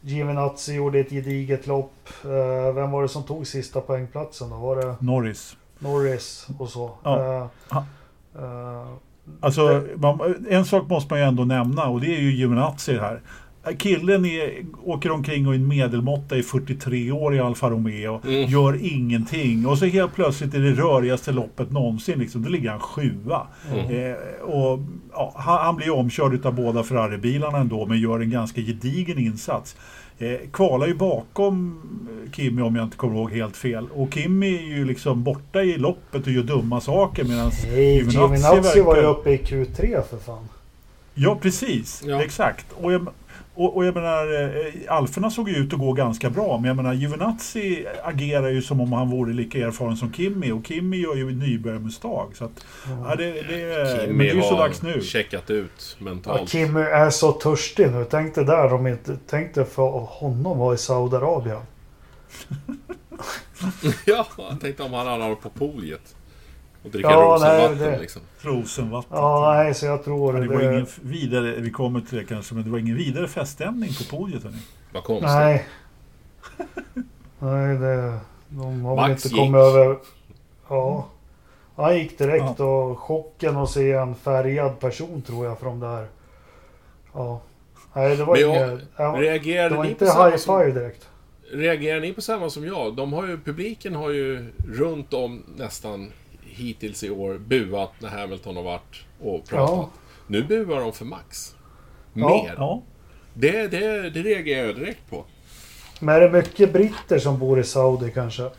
Giovinazzi 0.01 0.73
gjorde 0.73 0.99
ett 0.99 1.09
gediget 1.09 1.67
lopp. 1.67 2.09
Eh, 2.23 2.73
vem 2.75 2.91
var 2.91 3.01
det 3.01 3.09
som 3.09 3.23
tog 3.23 3.47
sista 3.47 3.81
poängplatsen 3.81 4.49
då? 4.49 4.55
Var 4.55 4.75
det 4.75 4.95
Norris. 4.99 5.57
Norris 5.79 6.47
och 6.59 6.69
så? 6.69 6.91
Ja. 7.03 7.49
Eh, 8.35 8.87
Alltså, 9.39 9.83
man, 9.95 10.35
en 10.49 10.65
sak 10.65 10.87
måste 10.89 11.13
man 11.13 11.19
ju 11.19 11.25
ändå 11.25 11.45
nämna 11.45 11.85
och 11.85 12.01
det 12.01 12.15
är 12.15 12.19
ju 12.19 12.31
Giovinazzi 12.31 12.97
här. 12.97 13.21
Killen 13.77 14.25
är, 14.25 14.65
åker 14.83 15.11
omkring 15.11 15.47
och 15.47 15.53
är 15.53 15.57
en 15.57 15.67
medelmåtta 15.67 16.37
i 16.37 16.43
43 16.43 17.11
år 17.11 17.35
i 17.35 17.39
Alfa 17.39 17.69
Romeo. 17.69 18.21
Mm. 18.23 18.49
Gör 18.49 18.85
ingenting. 18.93 19.65
Och 19.65 19.77
så 19.77 19.85
helt 19.85 20.13
plötsligt 20.13 20.53
är 20.53 20.59
det 20.59 20.71
rörigaste 20.71 21.31
loppet 21.31 21.71
någonsin. 21.71 22.19
Liksom. 22.19 22.43
Då 22.43 22.49
ligger 22.49 22.69
han 22.69 22.79
sjua. 22.79 23.47
Mm. 23.73 24.11
Eh, 24.11 24.17
och, 24.41 24.79
ja, 25.13 25.33
han, 25.35 25.65
han 25.65 25.75
blir 25.75 25.93
omkörd 25.93 26.45
av 26.45 26.55
båda 26.55 26.83
Ferrari-bilarna 26.83 27.57
ändå 27.57 27.85
men 27.85 27.99
gör 27.99 28.19
en 28.19 28.29
ganska 28.29 28.61
gedigen 28.61 29.19
insats. 29.19 29.75
Eh, 30.19 30.37
kvalar 30.51 30.87
ju 30.87 30.93
bakom 30.93 31.81
eh, 32.25 32.31
Kimi 32.31 32.61
om 32.61 32.75
jag 32.75 32.85
inte 32.85 32.97
kommer 32.97 33.15
ihåg 33.15 33.31
helt 33.31 33.57
fel. 33.57 33.87
Och 33.93 34.13
Kimi 34.13 34.57
är 34.57 34.77
ju 34.77 34.85
liksom 34.85 35.23
borta 35.23 35.61
i 35.63 35.77
loppet 35.77 36.27
och 36.27 36.31
gör 36.31 36.43
dumma 36.43 36.81
saker 36.81 37.23
medan 37.23 37.51
Nej, 37.67 38.03
Giovinazzi 38.09 38.81
var 38.81 38.95
ju 38.95 39.01
uppe 39.01 39.29
i 39.29 39.37
Q3 39.37 40.01
för 40.09 40.17
fan. 40.17 40.47
Ja, 41.13 41.37
precis. 41.41 42.03
Ja. 42.05 42.23
Exakt. 42.23 42.65
Och 42.71 42.93
jag, 42.93 43.07
och, 43.59 43.75
och 43.77 43.85
jag 43.85 43.95
menar, 43.95 44.43
eh, 44.43 44.73
Alferna 44.87 45.29
såg 45.29 45.49
ju 45.49 45.55
ut 45.55 45.73
att 45.73 45.79
gå 45.79 45.93
ganska 45.93 46.29
bra. 46.29 46.57
Men 46.57 46.67
jag 46.67 46.75
menar, 46.75 46.93
Giovinazzi 46.93 47.85
agerar 48.03 48.49
ju 48.49 48.61
som 48.61 48.81
om 48.81 48.93
han 48.93 49.09
vore 49.09 49.33
lika 49.33 49.57
erfaren 49.57 49.97
som 49.97 50.13
Kimi. 50.13 50.51
Och 50.51 50.65
Kimi 50.67 50.97
gör 50.97 51.15
ju 51.15 51.31
nybörjarmisstag. 51.31 52.35
Så 52.35 52.45
att, 52.45 52.65
ja, 53.05 53.15
det, 53.15 53.31
det, 53.31 54.07
men 54.07 54.17
det 54.17 54.29
är 54.29 54.35
ju 54.35 54.41
så 54.41 54.55
har 54.55 54.57
dags 54.57 54.81
nu. 54.81 55.01
checkat 55.01 55.49
ut 55.49 55.97
Ja, 55.99 56.05
mentalt. 56.05 56.49
Kimmy 56.49 56.79
är 56.79 57.09
så 57.09 57.31
törstig 57.31 57.91
nu. 57.91 58.05
Tänk 58.09 58.35
dig 58.35 58.45
där 58.45 58.73
om 58.73 58.87
inte... 58.87 59.17
Tänk 59.27 59.55
dig 59.55 59.65
för 59.65 59.89
honom 59.89 60.57
vara 60.57 60.73
i 60.73 60.77
Saudiarabien. 60.77 61.61
ja, 64.05 64.27
jag 64.37 64.61
tänkte 64.61 64.83
om 64.83 64.93
han 64.93 65.21
hade 65.21 65.35
på 65.35 65.49
podiet. 65.49 66.15
Och 66.83 66.89
dricka 66.89 67.09
Ja, 67.09 67.15
rosenvatten 67.21 67.77
nej, 67.77 67.91
det- 67.91 67.99
liksom. 67.99 68.21
Rosenvatten. 68.41 69.17
Ja, 69.17 69.53
nej, 69.55 69.73
så 69.73 69.85
jag 69.85 70.03
tror 70.03 70.33
Ja, 70.35 70.39
det 70.41 70.47
det. 70.47 70.53
var 70.53 70.61
ingen 70.71 70.85
vidare, 71.01 71.55
vi 71.55 71.71
kommer 71.71 72.01
till 72.01 72.17
det 72.17 72.23
kanske, 72.23 72.55
men 72.55 72.63
det 72.63 72.69
var 72.69 72.79
ingen 72.79 72.95
vidare 72.97 73.27
feststämning 73.27 73.89
på 73.93 74.17
podiet. 74.17 74.43
Hörni. 74.43 74.57
Vad 74.93 75.03
konstigt. 75.03 75.29
Nej. 75.29 75.65
Nej, 77.39 77.77
det... 77.77 78.19
De 78.49 78.81
har 78.85 78.95
väl 78.95 79.09
Max 79.09 79.25
inte 79.25 79.35
gick. 79.35 79.45
kommit 79.45 79.61
över... 79.61 79.97
Ja. 80.69 81.07
Han 81.75 81.97
gick 81.97 82.17
direkt 82.17 82.59
och 82.59 82.99
chocken 82.99 83.57
att 83.57 83.69
se 83.69 83.91
en 83.91 84.15
färgad 84.15 84.79
person 84.79 85.21
tror 85.21 85.45
jag 85.45 85.59
från 85.59 85.79
där. 85.79 86.07
Ja. 87.13 87.41
Nej, 87.93 88.15
det 88.17 88.23
var 88.23 88.33
Men 88.33 88.41
jag- 88.41 88.69
inget... 88.71 88.87
Ja, 88.97 89.69
det 89.69 89.75
var 89.75 89.85
inte 89.85 90.05
high 90.05 90.35
som, 90.35 90.59
five 90.59 90.79
direkt. 90.79 91.07
reagerar 91.51 91.99
ni 91.99 92.13
på 92.13 92.21
samma 92.21 92.49
som 92.49 92.65
jag? 92.65 92.95
De 92.95 93.13
har 93.13 93.27
ju, 93.27 93.37
publiken 93.37 93.95
har 93.95 94.09
ju 94.09 94.51
runt 94.67 95.13
om 95.13 95.43
nästan 95.55 96.11
hittills 96.59 97.03
i 97.03 97.09
år 97.09 97.37
buat 97.37 97.91
när 97.99 98.09
Hamilton 98.09 98.55
har 98.55 98.63
varit 98.63 99.03
och 99.21 99.45
pratat. 99.47 99.69
Ja. 99.69 99.89
Nu 100.27 100.43
buar 100.43 100.79
de 100.79 100.93
för 100.93 101.05
Max. 101.05 101.55
Mer. 102.13 102.53
Ja, 102.57 102.81
Det, 103.33 103.67
det, 103.67 104.09
det 104.09 104.21
reagerar 104.23 104.65
jag 104.67 104.75
direkt 104.75 105.09
på. 105.09 105.25
Men 105.99 106.15
är 106.15 106.21
det 106.21 106.29
mycket 106.31 106.73
britter 106.73 107.19
som 107.19 107.39
bor 107.39 107.59
i 107.59 107.63
Saudi 107.63 108.11
kanske? 108.11 108.49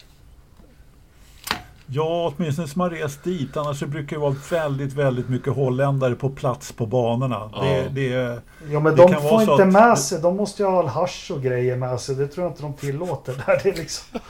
ja, 1.93 2.33
åtminstone 2.37 2.69
som 2.69 2.81
har 2.81 2.91
rest 2.91 3.25
dit. 3.25 3.57
Annars 3.57 3.81
brukar 3.83 4.17
det 4.17 4.21
vara 4.23 4.37
väldigt, 4.51 4.93
väldigt 4.93 5.29
mycket 5.29 5.53
holländare 5.55 6.15
på 6.15 6.31
plats 6.31 6.73
på 6.73 6.87
banorna. 6.87 7.51
Ja. 7.55 7.63
Det, 7.65 7.89
det, 7.89 8.43
Ja 8.71 8.81
men 8.81 8.97
Det 8.97 9.03
de 9.03 9.13
kan 9.13 9.23
får 9.23 9.41
inte 9.41 9.53
att- 9.55 9.73
med 9.73 9.99
sig, 9.99 10.21
de 10.23 10.37
måste 10.37 10.63
ju 10.63 10.69
ha 10.69 10.79
all 10.79 10.87
hasch 10.87 11.31
och 11.35 11.43
grejer 11.43 11.77
med 11.77 12.01
sig. 12.01 12.15
Det 12.17 12.27
tror 12.29 12.45
jag 12.45 12.53
inte 12.53 12.63
de 12.63 12.73
tillåter 12.75 13.35
där. 13.47 13.61
Det 13.63 13.69
är 13.69 13.75
liksom... 13.77 14.21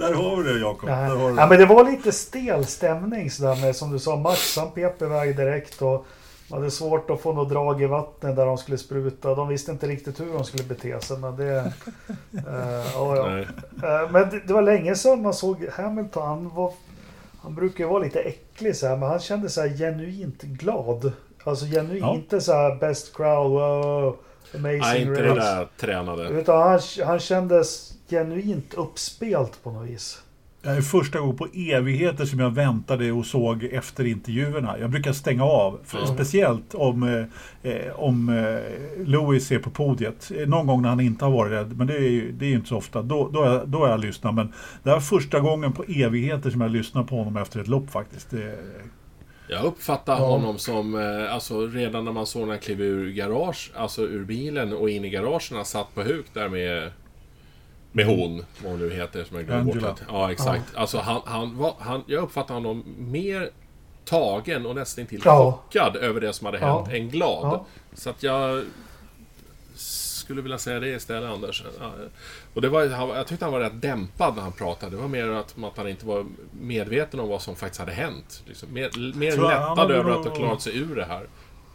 där 0.00 0.14
har 0.14 0.36
vi 0.42 0.52
det 0.52 0.58
Jakob. 0.58 0.88
Ja, 0.88 0.96
det. 0.96 1.46
men 1.46 1.58
det 1.58 1.66
var 1.66 1.84
lite 1.90 2.12
stel 2.12 2.66
stämning 2.66 3.30
sådär 3.30 3.56
med 3.56 3.76
som 3.76 3.92
du 3.92 3.98
sa. 3.98 4.16
Max 4.16 4.56
han 4.56 4.70
pep 4.70 5.02
iväg 5.02 5.36
direkt 5.36 5.82
och 5.82 6.06
de 6.48 6.54
hade 6.54 6.70
svårt 6.70 7.10
att 7.10 7.20
få 7.20 7.32
något 7.32 7.48
drag 7.48 7.82
i 7.82 7.86
vattnet 7.86 8.36
där 8.36 8.46
de 8.46 8.58
skulle 8.58 8.78
spruta. 8.78 9.34
De 9.34 9.48
visste 9.48 9.70
inte 9.72 9.86
riktigt 9.86 10.20
hur 10.20 10.32
de 10.32 10.44
skulle 10.44 10.64
bete 10.64 11.00
sig. 11.00 11.18
Men 11.18 11.36
det... 11.36 11.58
eh, 12.46 12.86
ja, 12.94 13.16
ja. 13.16 13.26
Nej. 13.26 13.46
Eh, 13.82 14.10
men 14.10 14.30
det, 14.30 14.40
det 14.46 14.52
var 14.52 14.62
länge 14.62 14.94
sedan 14.94 15.22
man 15.22 15.34
såg 15.34 15.66
Hamilton. 15.72 16.28
Han, 16.28 16.48
var, 16.54 16.72
han 17.42 17.54
brukar 17.54 17.84
ju 17.84 17.90
vara 17.90 18.02
lite 18.02 18.20
äcklig 18.20 18.76
så 18.76 18.86
här, 18.86 18.96
men 18.96 19.08
han 19.08 19.20
kände 19.20 19.48
sig 19.48 19.78
genuint 19.78 20.42
glad 20.42 21.12
Alltså 21.44 21.66
genuint, 21.66 22.00
Ja. 22.00 22.14
inte 22.14 22.40
så 22.40 22.52
här 22.52 22.74
best 22.74 23.16
crowd, 23.16 23.50
wow, 23.50 24.16
amazing 24.54 24.80
Nej, 24.80 25.02
inte 25.02 25.22
det 25.22 25.28
race. 25.30 25.40
där 25.40 25.68
tränade. 25.80 26.28
Utan 26.28 26.62
han, 26.62 26.80
han 27.06 27.18
kändes 27.18 27.89
genuint 28.10 28.74
uppspelt 28.74 29.62
på 29.62 29.70
något 29.70 29.88
vis. 29.88 30.22
Det 30.62 30.68
är 30.68 30.80
första 30.80 31.20
gången 31.20 31.36
på 31.36 31.48
evigheter 31.54 32.24
som 32.24 32.38
jag 32.40 32.50
väntade 32.50 33.12
och 33.12 33.26
såg 33.26 33.64
efter 33.64 34.04
intervjuerna. 34.06 34.78
Jag 34.78 34.90
brukar 34.90 35.12
stänga 35.12 35.44
av, 35.44 35.80
för, 35.84 35.98
Mm. 35.98 36.14
speciellt 36.14 36.74
om, 36.74 37.02
eh, 37.62 37.72
eh, 37.72 37.92
om 38.00 38.28
eh, 38.28 39.04
Louis 39.06 39.52
är 39.52 39.58
på 39.58 39.70
podiet. 39.70 40.30
Eh, 40.38 40.48
Någon 40.48 40.66
gång 40.66 40.82
när 40.82 40.88
han 40.88 41.00
inte 41.00 41.24
har 41.24 41.32
varit 41.32 41.52
rädd, 41.52 41.76
men 41.76 41.86
det 41.86 41.94
är 41.96 42.00
ju 42.10 42.32
det 42.32 42.46
är 42.46 42.52
inte 42.52 42.68
så 42.68 42.76
ofta. 42.76 43.02
Då, 43.02 43.28
då, 43.32 43.42
är, 43.42 43.66
då 43.66 43.84
är 43.84 43.90
jag 43.90 44.00
lyssnat. 44.00 44.34
Men 44.34 44.52
det 44.82 44.88
här 44.90 44.96
var 44.96 45.00
första 45.00 45.40
gången 45.40 45.72
på 45.72 45.84
evigheter 45.88 46.50
som 46.50 46.60
jag 46.60 46.70
lyssnar 46.70 47.02
på 47.04 47.16
honom 47.16 47.36
efter 47.36 47.60
ett 47.60 47.68
lopp 47.68 47.90
faktiskt. 47.90 48.30
Det, 48.30 48.58
Jag 49.48 49.64
uppfattar 49.64 50.12
Ja. 50.12 50.26
honom 50.26 50.58
som, 50.58 50.94
eh, 50.94 51.34
alltså 51.34 51.66
redan 51.66 52.04
när 52.04 52.12
man 52.12 52.26
såg 52.26 52.42
när 52.42 52.48
han 52.48 52.58
klev 52.58 52.80
ur 52.80 53.10
garage, 53.12 53.72
alltså 53.76 54.02
ur 54.02 54.24
bilen 54.24 54.72
och 54.72 54.90
in 54.90 55.04
i 55.04 55.10
garagen, 55.10 55.56
han 55.56 55.64
satt 55.64 55.94
på 55.94 56.02
huk 56.02 56.26
där 56.34 56.48
med 56.48 56.92
med 57.92 58.06
hon, 58.06 58.44
vad 58.62 58.70
hon 58.72 58.80
nu 58.80 58.90
heter, 58.94 59.24
som 59.24 59.36
jag 59.36 59.46
glömde 59.46 59.74
bort. 59.74 59.82
Att- 59.90 60.02
Ja, 60.08 60.32
exakt. 60.32 60.74
Alltså 60.74 60.98
han, 60.98 61.20
han 61.24 61.56
var, 61.58 61.74
han, 61.78 62.02
jag 62.06 62.22
uppfattar 62.22 62.54
honom 62.54 62.84
mer 62.98 63.50
tagen 64.04 64.66
och 64.66 64.74
nästan 64.74 65.06
till 65.06 65.20
Ja. 65.24 65.60
chockad 65.64 65.96
över 65.96 66.20
det 66.20 66.32
som 66.32 66.44
hade 66.46 66.58
Ja. 66.58 66.76
hänt, 66.78 66.88
än 66.94 67.08
glad. 67.08 67.44
Ja. 67.46 67.64
Så 67.94 68.10
att 68.10 68.22
jag 68.22 68.64
skulle 69.74 70.42
vilja 70.42 70.58
säga 70.58 70.80
det 70.80 70.88
istället, 70.88 71.30
Anders. 71.30 71.62
Ja, 71.80 71.90
Och 72.54 72.62
det 72.62 72.68
var, 72.68 72.82
jag 73.16 73.26
tyckte 73.26 73.44
han 73.44 73.52
var 73.52 73.60
rätt 73.60 73.82
dämpad 73.82 74.34
när 74.36 74.42
han 74.42 74.52
pratade. 74.52 74.96
Det 74.96 75.02
var 75.02 75.08
mer 75.08 75.28
att, 75.28 75.54
att 75.64 75.76
han 75.76 75.88
inte 75.88 76.06
var 76.06 76.26
medveten 76.60 77.20
om 77.20 77.28
vad 77.28 77.42
som 77.42 77.56
faktiskt 77.56 77.80
hade 77.80 77.92
hänt. 77.92 78.42
Liksom, 78.46 78.72
mer 78.72 79.14
mer 79.16 79.30
lättad 79.36 79.90
över 79.90 80.10
att 80.10 80.26
ha 80.26 80.34
klarat 80.34 80.62
sig 80.62 80.78
ur 80.78 80.96
det 80.96 81.04
här. 81.04 81.26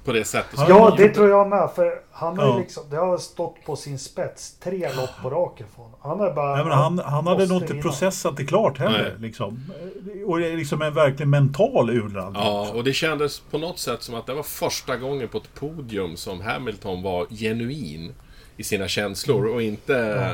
På 0.06 0.12
det 0.12 0.26
sättet. 0.26 0.60
Ja, 0.70 0.94
det 0.98 1.10
tror 1.10 1.30
jag 1.30 1.50
med. 1.50 1.70
För 1.76 2.02
han 2.12 2.38
har 2.40 2.46
Ja. 2.46 2.58
liksom, 2.58 2.84
det 2.90 2.98
har 2.98 3.18
stått 3.18 3.56
på 3.66 3.76
sin 3.76 4.00
spets 4.00 4.58
tre 4.60 4.90
lopp 4.94 5.10
på 5.22 5.30
raken 5.30 5.68
för 5.76 5.82
honom. 5.84 6.00
Han 6.02 6.20
är 6.20 6.34
bara... 6.34 6.56
nej, 6.56 6.64
men 6.66 6.74
han, 6.74 7.00
han 7.00 7.28
hade 7.28 7.46
nog 7.46 7.62
inte 7.62 7.74
processat 7.76 8.38
det 8.38 8.46
klart 8.46 8.78
heller. 8.78 9.04
Nej. 9.20 9.28
Liksom. 9.28 9.72
Och 10.26 10.40
det 10.40 10.48
är 10.52 10.58
liksom 10.58 10.82
en 10.82 10.94
verkligen 10.94 11.30
mental 11.30 11.90
urladdning. 11.90 12.42
Ja, 12.44 12.72
och 12.74 12.84
det 12.84 12.94
kändes 12.94 13.40
på 13.40 13.58
något 13.58 13.80
sätt 13.80 14.04
som 14.04 14.16
att 14.16 14.26
det 14.26 14.34
var 14.34 14.44
första 14.44 14.98
gången 14.98 15.28
på 15.28 15.38
ett 15.38 15.54
podium 15.54 16.16
som 16.18 16.42
Hamilton 16.42 17.02
var 17.02 17.26
genuin 17.30 18.14
i 18.58 18.64
sina 18.64 18.88
känslor 18.88 19.46
och 19.48 19.62
inte 19.62 20.32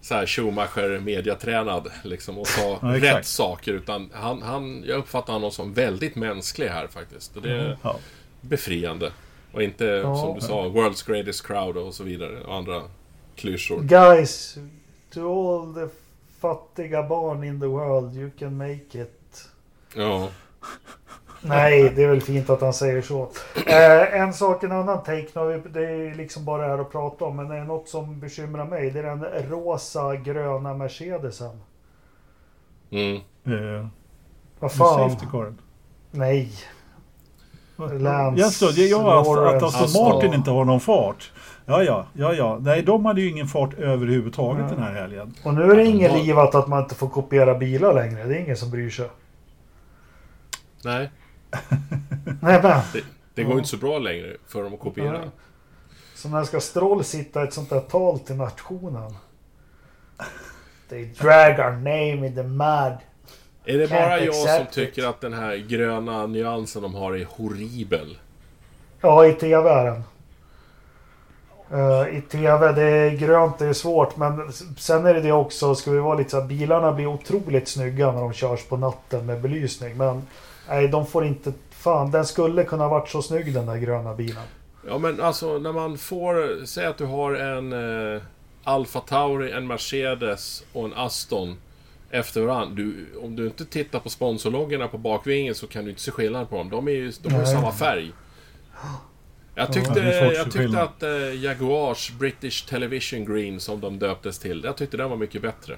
så 0.00 0.14
här 0.14 0.26
Schumacher 0.26 1.00
mediatränad 1.00 1.88
liksom 2.02 2.38
och 2.38 2.46
sa 2.46 2.78
Ja, 2.82 2.88
rätt 2.88 3.26
saker 3.26 3.72
utan 3.72 4.10
han, 4.12 4.42
han, 4.42 4.84
jag 4.86 4.98
uppfattar 4.98 5.32
honom 5.32 5.50
som 5.50 5.72
väldigt 5.74 6.16
mänsklig 6.16 6.68
här 6.68 6.86
faktiskt. 6.86 7.36
Och 7.36 7.42
det 7.42 7.76
Ja. 7.82 7.96
Befriande. 8.40 9.12
Och 9.52 9.62
inte 9.62 9.84
Ja. 9.84 10.16
som 10.16 10.34
du 10.34 10.40
sa, 10.40 10.64
World's 10.64 11.10
Greatest 11.10 11.46
Crowd 11.46 11.76
och 11.76 11.94
så 11.94 12.04
vidare 12.04 12.40
och 12.40 12.54
andra 12.54 12.82
klyschor. 13.36 13.80
Guys, 13.80 14.58
to 15.14 15.20
all 15.20 15.74
the 15.74 15.94
fattiga 16.40 17.02
barn 17.02 17.44
in 17.44 17.60
the 17.60 17.66
world, 17.66 18.16
you 18.16 18.30
can 18.38 18.56
make 18.56 19.02
it. 19.02 19.48
Ja, 19.96 20.28
Nej, 21.42 21.92
det 21.96 22.02
är 22.04 22.08
väl 22.08 22.20
fint 22.20 22.50
att 22.50 22.60
han 22.60 22.72
säger 22.72 23.02
så. 23.02 23.28
Eh, 23.66 24.20
en 24.20 24.32
sak, 24.32 24.62
en 24.64 24.72
annan 24.72 25.02
take, 25.02 25.28
det 25.72 25.84
är 25.90 26.14
liksom 26.14 26.44
bara 26.44 26.62
det 26.62 26.68
här 26.68 26.78
att 26.78 26.92
prata 26.92 27.24
om, 27.24 27.36
men 27.36 27.48
det 27.48 27.56
är 27.56 27.64
något 27.64 27.88
som 27.88 28.20
bekymrar 28.20 28.64
mig. 28.64 28.90
Det 28.90 28.98
är 28.98 29.02
den 29.02 29.24
rosa 29.50 30.16
gröna 30.16 30.74
Mercedesen. 30.74 31.60
mm. 32.90 33.16
Eh, 33.44 33.86
Vad 34.60 34.72
fan? 34.72 35.16
Nej. 36.10 36.52
Lance, 37.78 38.40
Jaså, 38.42 38.66
det 38.76 38.84
är 38.84 38.90
jag 38.90 39.06
att, 39.06 39.28
att 39.28 39.36
Lawrence, 39.36 39.66
Aston 39.66 39.84
Aston. 39.84 40.02
Martin 40.14 40.34
inte 40.34 40.50
har 40.50 40.64
någon 40.64 40.80
fart. 40.80 41.32
Ja, 41.66 41.82
ja, 41.82 42.06
ja, 42.12 42.32
ja. 42.34 42.58
Nej, 42.60 42.82
de 42.82 43.04
hade 43.04 43.20
ju 43.20 43.30
ingen 43.30 43.46
fart 43.46 43.74
överhuvudtaget 43.78 44.64
Ja. 44.68 44.74
den 44.74 44.84
här 44.84 44.92
helgen. 44.94 45.34
Och 45.44 45.54
nu 45.54 45.62
är 45.62 45.76
det 45.76 45.84
inget 45.84 46.12
livat 46.24 46.54
att 46.54 46.68
man 46.68 46.82
inte 46.82 46.94
får 46.94 47.08
kopiera 47.08 47.54
bilar 47.54 47.94
längre. 47.94 48.24
Det 48.24 48.36
är 48.36 48.40
ingen 48.40 48.56
som 48.56 48.70
bryr 48.70 48.90
sig. 48.90 49.08
Nej, 50.84 51.10
Nej, 52.40 52.60
men. 52.62 52.80
det, 52.92 53.00
det 53.34 53.42
går 53.42 53.52
Ja. 53.52 53.58
inte 53.58 53.68
så 53.70 53.76
bra 53.76 53.98
längre 53.98 54.36
för 54.48 54.62
dem 54.62 54.74
att 54.74 54.80
kopiera. 54.80 55.12
Nej. 55.18 55.28
Så 56.14 56.28
när 56.28 56.44
ska 56.44 56.60
Stroll 56.60 57.04
sitta 57.04 57.42
ett 57.42 57.52
sånt 57.54 57.70
där 57.70 57.80
tal 57.80 58.18
till 58.18 58.36
nationen? 58.36 59.14
They 60.88 61.04
drag 61.04 61.58
our 61.58 61.70
name 61.76 62.26
in 62.26 62.34
the 62.34 62.42
mud. 62.42 62.98
Är 63.68 63.78
det 63.78 63.90
bara 63.90 64.20
jag 64.20 64.34
som 64.34 64.66
tycker 64.72 65.02
it. 65.02 65.08
att 65.08 65.20
den 65.20 65.32
här 65.32 65.56
gröna 65.56 66.26
nyansen 66.26 66.82
de 66.82 66.94
har 66.94 67.12
är 67.12 67.26
horribel? 67.30 68.18
Ja, 69.00 69.26
i 69.26 69.32
tv 69.32 69.70
är 69.70 69.84
den. 69.84 70.02
Eh, 71.70 72.18
I 72.18 72.20
tv, 72.20 72.72
det 72.72 72.82
är 72.82 73.10
grönt, 73.10 73.58
det 73.58 73.66
är 73.66 73.72
svårt. 73.72 74.16
Men 74.16 74.52
sen 74.76 75.06
är 75.06 75.14
det 75.14 75.20
det 75.20 75.32
också, 75.32 75.74
ska 75.74 75.90
vi 75.90 75.98
vara 75.98 76.18
lite 76.18 76.30
så 76.30 76.40
här, 76.40 76.46
bilarna 76.46 76.92
blir 76.92 77.06
otroligt 77.06 77.68
snygga 77.68 78.12
när 78.12 78.20
de 78.20 78.32
körs 78.32 78.64
på 78.64 78.76
natten 78.76 79.26
med 79.26 79.40
belysning. 79.40 79.96
Men 79.96 80.22
nej, 80.68 80.88
de 80.88 81.06
får 81.06 81.24
inte... 81.24 81.52
Fan, 81.70 82.10
den 82.10 82.26
skulle 82.26 82.64
kunna 82.64 82.88
varit 82.88 83.08
så 83.08 83.22
snygg 83.22 83.54
den 83.54 83.66
där 83.66 83.76
gröna 83.76 84.14
bilen. 84.14 84.42
Ja 84.88 84.98
men 84.98 85.20
alltså 85.20 85.58
när 85.58 85.72
man 85.72 85.98
får... 85.98 86.64
Säg 86.66 86.86
att 86.86 86.98
du 86.98 87.04
har 87.04 87.34
en 87.34 87.72
eh, 88.14 88.22
Alfa 88.64 89.00
Tauri, 89.00 89.52
en 89.52 89.66
Mercedes 89.66 90.64
och 90.72 90.84
en 90.84 90.92
Aston 90.94 91.56
efter 92.10 92.40
varandra. 92.40 92.74
Du, 92.74 93.06
om 93.22 93.36
du 93.36 93.46
inte 93.46 93.64
tittar 93.64 93.98
på 94.00 94.08
sponsorloggorna 94.10 94.88
på 94.88 94.98
bakvingen 94.98 95.54
så 95.54 95.66
kan 95.66 95.84
du 95.84 95.90
inte 95.90 96.02
se 96.02 96.10
skillnad 96.10 96.50
på 96.50 96.56
dem. 96.56 96.70
De, 96.70 96.88
är 96.88 96.92
ju, 96.92 97.12
de 97.22 97.32
har 97.34 97.40
ju 97.40 97.46
samma 97.46 97.72
färg. 97.72 98.12
Jag 99.54 99.72
tyckte, 99.72 100.00
Ja, 100.00 100.32
jag 100.32 100.50
tyckte 100.52 100.82
att 100.82 101.02
eh, 101.02 101.44
Jaguars 101.44 102.12
British 102.18 102.66
Television 102.68 103.24
Green 103.24 103.60
som 103.60 103.80
de 103.80 103.98
döptes 103.98 104.38
till, 104.38 104.62
jag 104.64 104.76
tyckte 104.76 104.96
den 104.96 105.10
var 105.10 105.16
mycket 105.16 105.42
bättre. 105.42 105.76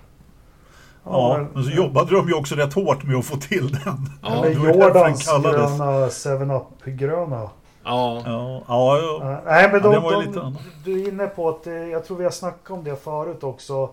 Ja, 1.05 1.47
men 1.55 1.65
så 1.65 1.71
jobbade 1.71 2.15
de 2.15 2.29
ju 2.29 2.35
också 2.35 2.55
rätt 2.55 2.75
hårt 2.75 3.03
med 3.05 3.17
att 3.17 3.25
få 3.27 3.37
till 3.37 3.73
den. 3.73 4.11
Ja, 4.23 4.45
Eller 4.47 4.75
Jordans 4.75 5.27
kallades. 5.29 5.79
gröna 6.25 6.55
7-Up-gröna. 6.55 7.51
Ja, 7.85 8.23
Ja, 8.27 8.63
ja, 8.69 8.99
ja. 8.99 9.43
Nej 9.47 9.69
men 9.73 9.81
Ja, 9.83 9.89
de, 9.89 9.93
det 9.95 10.01
var 10.01 10.11
ju 10.13 10.19
de, 10.21 10.27
lite 10.27 10.41
annat. 10.41 10.63
du 10.85 11.03
är 11.03 11.09
inne 11.09 11.27
på 11.27 11.49
att, 11.49 11.67
eh, 11.67 11.73
jag 11.73 12.05
tror 12.05 12.17
vi 12.17 12.25
har 12.25 12.31
snackat 12.31 12.71
om 12.71 12.85
det 12.85 12.97
förut 13.05 13.43
också. 13.45 13.91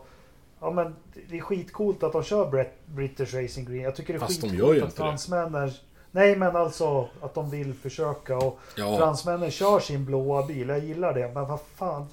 Ja 0.60 0.72
men 0.72 0.96
det 1.30 1.38
är 1.38 1.42
skitcoolt 1.42 2.04
att 2.04 2.14
de 2.14 2.24
kör 2.24 2.68
British 2.86 3.34
Racing 3.34 3.66
Green. 3.70 3.84
Jag 3.84 3.96
tycker 3.96 4.14
det 4.14 4.18
är 4.18 4.20
Fast 4.20 4.42
de 4.42 4.50
skitcoolt 4.50 4.68
gör 4.70 4.76
ju 4.76 4.88
att 4.88 4.94
fransmännen... 4.94 5.72
Nej 6.12 6.36
men 6.36 6.56
alltså 6.56 7.10
att 7.22 7.34
de 7.34 7.50
vill 7.50 7.74
försöka 7.74 8.38
och 8.38 8.60
ja. 8.76 8.98
fransmännen 8.98 9.52
kör 9.52 9.80
sin 9.80 10.06
blåa 10.06 10.46
bil. 10.46 10.70
Jag 10.70 10.80
gillar 10.80 11.14
det. 11.14 11.32
Men 11.34 11.48
vad 11.48 11.60
fan. 11.76 12.08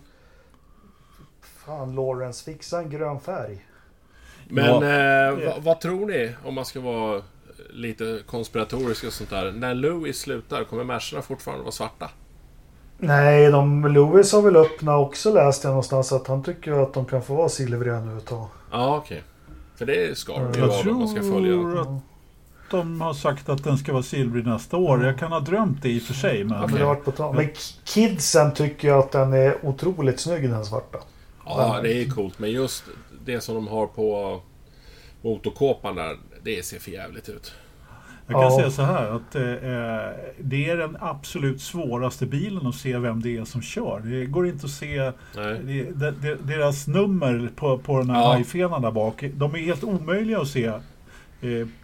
Fan 1.42 1.94
Lawrence, 1.94 2.44
fixa 2.44 2.78
en 2.78 2.90
grön 2.90 3.20
färg. 3.20 3.66
Men 4.48 4.64
Ja. 4.64 5.28
eh, 5.30 5.46
vad, 5.46 5.62
vad 5.62 5.80
tror 5.80 6.06
ni, 6.06 6.34
om 6.44 6.54
man 6.54 6.64
ska 6.64 6.80
vara 6.80 7.22
lite 7.70 8.22
konspiratorisk 8.26 9.04
och 9.04 9.12
sånt 9.12 9.30
där. 9.30 9.52
När 9.52 9.74
Louis 9.74 10.20
slutar, 10.20 10.64
kommer 10.64 10.84
Mercerna 10.84 11.22
fortfarande 11.22 11.62
vara 11.62 11.72
svarta? 11.72 12.10
Nej, 12.98 13.50
de, 13.50 13.92
Lewis 13.92 14.32
har 14.32 14.42
väl 14.42 14.56
öppnat 14.56 15.06
också 15.06 15.32
läst 15.34 15.64
jag 15.64 15.70
någonstans 15.70 16.12
att 16.12 16.26
han 16.26 16.42
tycker 16.42 16.72
att 16.72 16.94
de 16.94 17.04
kan 17.04 17.22
få 17.22 17.34
vara 17.34 17.48
silvriga 17.48 18.00
nu 18.00 18.18
ett 18.18 18.26
tag. 18.26 18.46
Ja, 18.72 18.96
okej. 18.96 19.22
För 19.76 19.86
det 19.86 20.18
ska 20.18 20.32
de 20.32 20.52
ju 20.52 20.60
Jag 20.60 20.66
vara 20.66 20.90
om 20.90 20.98
man 20.98 21.08
ska 21.08 21.20
följa 21.20 21.52
den. 21.52 21.62
tror 21.62 21.80
att 21.80 22.02
de 22.70 23.00
har 23.00 23.14
sagt 23.14 23.48
att 23.48 23.64
den 23.64 23.78
ska 23.78 23.92
vara 23.92 24.02
silvrig 24.02 24.46
nästa 24.46 24.76
år. 24.76 25.04
Jag 25.04 25.18
kan 25.18 25.32
ha 25.32 25.40
drömt 25.40 25.82
det 25.82 25.88
i 25.88 25.98
och 25.98 26.02
för 26.02 26.14
sig. 26.14 26.44
Men 26.44 26.60
Ja, 26.60 26.66
men 26.66 26.96
på 26.96 27.10
tal. 27.10 27.34
Men 27.34 27.48
kidsen 27.84 28.54
tycker 28.54 28.88
jag 28.88 28.98
att 28.98 29.12
den 29.12 29.32
är 29.32 29.66
otroligt 29.66 30.20
snygg 30.20 30.50
den 30.50 30.64
svarta. 30.64 30.98
Ja, 31.46 31.80
det 31.82 32.02
är 32.02 32.10
coolt. 32.10 32.38
Men 32.38 32.50
just 32.50 32.84
det 33.24 33.40
som 33.40 33.54
de 33.54 33.68
har 33.68 33.86
på 33.86 34.40
motorkåpan 35.22 35.94
där, 35.94 36.16
det 36.42 36.64
ser 36.64 36.78
för 36.78 36.90
jävligt 36.90 37.28
ut. 37.28 37.52
Jag 38.26 38.34
kan 38.34 38.42
Ja. 38.52 38.56
säga 38.58 38.70
så 38.70 38.82
här 38.82 39.06
att 39.10 39.34
eh, 39.34 39.42
det 40.40 40.70
är 40.70 40.76
den 40.76 40.96
absolut 41.00 41.60
svåraste 41.60 42.26
bilen 42.26 42.66
att 42.66 42.74
se 42.74 42.98
vem 42.98 43.22
det 43.22 43.36
är 43.36 43.44
som 43.44 43.62
kör. 43.62 44.00
Det 44.04 44.26
går 44.26 44.46
inte 44.46 44.66
att 44.66 44.72
se 44.72 45.12
det, 45.34 46.10
det, 46.22 46.34
deras 46.42 46.86
nummer 46.86 47.50
på, 47.56 47.78
på 47.78 47.98
den 47.98 48.10
här 48.10 48.20
Ja. 48.20 48.32
hajfenan 48.32 48.82
där 48.82 48.90
bak. 48.90 49.24
De 49.34 49.54
är 49.54 49.58
helt 49.58 49.84
omöjliga 49.84 50.38
att 50.40 50.48
se 50.48 50.64
eh, 50.66 50.80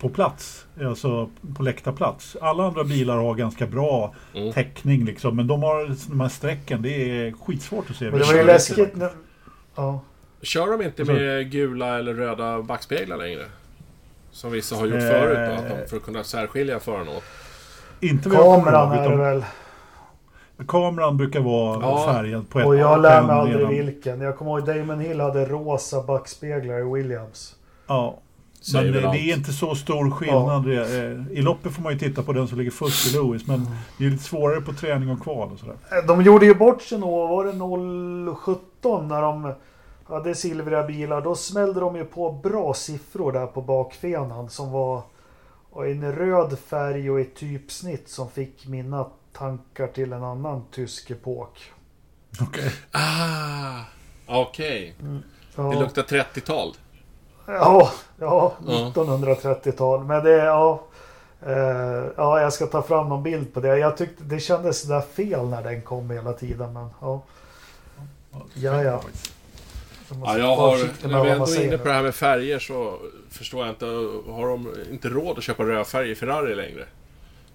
på 0.01 0.09
plats, 0.09 0.67
alltså 0.85 1.31
på 1.57 1.63
läktarplats. 1.63 2.37
Alla 2.41 2.65
andra 2.67 2.85
bilar 2.85 3.17
har 3.17 3.35
ganska 3.35 3.67
bra 3.67 4.15
Mm. 4.35 4.53
täckning 4.53 5.05
liksom, 5.05 5.37
men 5.37 5.47
de 5.47 5.63
har 5.63 5.97
de 6.11 6.21
här 6.21 6.29
strecken. 6.29 6.83
Det 6.83 6.89
är 7.27 7.33
skitsvårt 7.33 7.91
att 7.91 7.97
se. 7.97 8.05
Men 8.11 8.19
det 8.19 8.25
var 8.25 8.33
ju 8.33 8.39
kör 8.39 8.47
läskigt. 8.47 8.95
Ja. 9.77 10.01
Kör 10.43 10.79
de 10.79 10.85
inte 10.85 11.05
med 11.05 11.51
gula 11.51 11.99
eller 11.99 12.15
röda 12.15 12.63
backspeglar 12.63 13.17
längre? 13.17 13.43
Som 14.33 14.51
vissa 14.53 14.77
har 14.77 14.87
gjort 14.87 14.95
Eh. 15.03 15.09
förut 15.09 15.39
då, 15.49 15.55
att 15.55 15.69
de, 15.83 15.89
för 15.89 15.97
att 15.97 16.03
kunna 16.03 16.25
särskilja 16.25 16.81
förarna 16.81 17.11
åt. 17.11 17.23
Inte 18.01 18.29
vad 18.29 18.39
jag 18.39 18.65
Kameran 18.65 18.95
ihåg, 18.97 19.05
är 19.05 19.11
det 19.11 19.17
väl. 19.17 19.45
Kameran 20.69 21.17
brukar 21.17 21.41
vara 21.41 21.81
Ja. 21.83 22.13
färgad 22.13 22.49
på 22.51 22.61
ett 22.61 22.67
Och 22.67 22.77
jag 22.77 23.01
lär 23.03 23.23
mig 23.23 23.37
aldrig 23.37 23.57
redan. 23.59 23.71
vilken. 23.87 24.21
Jag 24.21 24.37
kommer 24.39 24.51
ihåg 24.51 24.67
Damon 24.67 25.01
Hill 25.01 25.21
hade 25.21 25.45
rosa 25.45 26.03
backspeglar 26.03 26.79
i 26.79 26.93
Williams. 27.03 27.57
Ja. 27.87 28.19
Säger 28.63 28.85
Men 28.93 29.03
det, 29.03 29.09
allt. 29.09 29.17
det 29.17 29.31
är 29.31 29.37
inte 29.37 29.53
så 29.53 29.75
stor 29.75 30.11
skillnad. 30.11 30.67
Eh, 30.73 31.39
I 31.39 31.43
loppet 31.43 31.73
får 31.73 31.83
man 31.83 31.93
ju 31.93 31.99
titta 31.99 32.23
på 32.23 32.33
den 32.33 32.49
som 32.49 32.59
ligger 32.59 32.71
först 32.71 33.07
i 33.15 33.17
Lewis. 33.17 33.47
Men 33.47 33.67
det 33.99 34.05
är 34.07 34.11
lite 34.11 34.25
svårare 34.25 34.61
på 34.61 34.73
träning 34.73 35.11
och 35.11 35.23
kval 35.23 35.51
och 35.53 35.59
sådär. 35.59 35.77
De 36.07 36.23
gjorde 36.23 36.47
ju 36.47 36.55
bort 36.55 36.83
sig 36.83 36.99
nog, 36.99 37.29
var 37.29 37.45
det 37.45 38.35
017 38.35 39.09
när 39.09 39.23
de 39.23 39.53
hade 40.15 40.35
silvriga 40.35 40.83
bilar. 40.83 41.21
Då 41.21 41.35
smällde 41.35 41.81
de 41.81 41.97
ju 41.97 42.05
på 42.05 42.33
bra 42.33 42.75
siffror 42.75 43.33
där 43.33 43.47
på 43.47 43.63
bakfenan 43.63 44.51
som 44.51 44.73
var 44.73 45.03
och 45.71 45.87
en 45.89 46.13
röd 46.13 46.59
färg 46.59 47.11
och 47.11 47.21
ett 47.21 47.37
typsnitt 47.37 48.09
som 48.09 48.31
fick 48.31 48.67
mina 48.67 49.07
tankar 49.33 49.87
till 49.87 50.13
en 50.13 50.25
annan 50.25 50.65
tysk 50.71 51.11
epok. 51.11 51.73
Okej. 52.41 52.73
Ah, 52.91 53.81
okej. 54.27 54.95
Ja, 55.57 55.63
Det 55.63 55.81
luktar 55.81 56.03
30-tal. 56.03 56.75
ja, 57.47 57.91
ja 58.19 58.53
Ja. 58.67 58.93
1930-tal. 58.95 60.05
Men 60.05 60.25
det, 60.25 60.31
ja. 60.37 60.83
Eh, 61.47 62.05
ja, 62.17 62.41
jag 62.41 62.53
ska 62.53 62.67
ta 62.67 62.83
fram 62.83 63.09
någon 63.09 63.23
bild 63.23 63.55
på 63.55 63.61
det. 63.61 63.79
Jag 63.79 63.97
tyckte 63.97 64.25
det 64.25 64.41
kändes 64.41 64.83
där 64.83 65.01
fel 65.01 65.49
när 65.49 65.63
den 65.63 65.83
kom 65.83 66.11
hela 66.11 66.33
tiden. 66.33 66.73
Men 66.73 66.89
ja, 67.01 67.23
Ja, 68.55 68.83
ja. 68.83 69.01
Ja, 70.25 70.39
jag 70.39 70.57
har, 70.57 71.09
när 71.09 71.25
vi 71.25 71.31
ändå 71.31 71.45
är 71.47 71.65
inne 71.65 71.79
på 71.79 71.89
det 71.89 71.95
här 71.95 72.03
med 72.03 72.15
färger 72.15 72.59
så 72.59 72.99
förstår 73.31 73.61
jag 73.67 73.73
inte, 73.73 73.85
har 74.33 74.49
de 74.49 74.69
inte 74.93 75.09
råd 75.09 75.39
att 75.39 75.45
köpa 75.45 75.63
rödfärg 75.63 76.11
i 76.11 76.15
Ferrari 76.15 76.55
längre? 76.55 76.85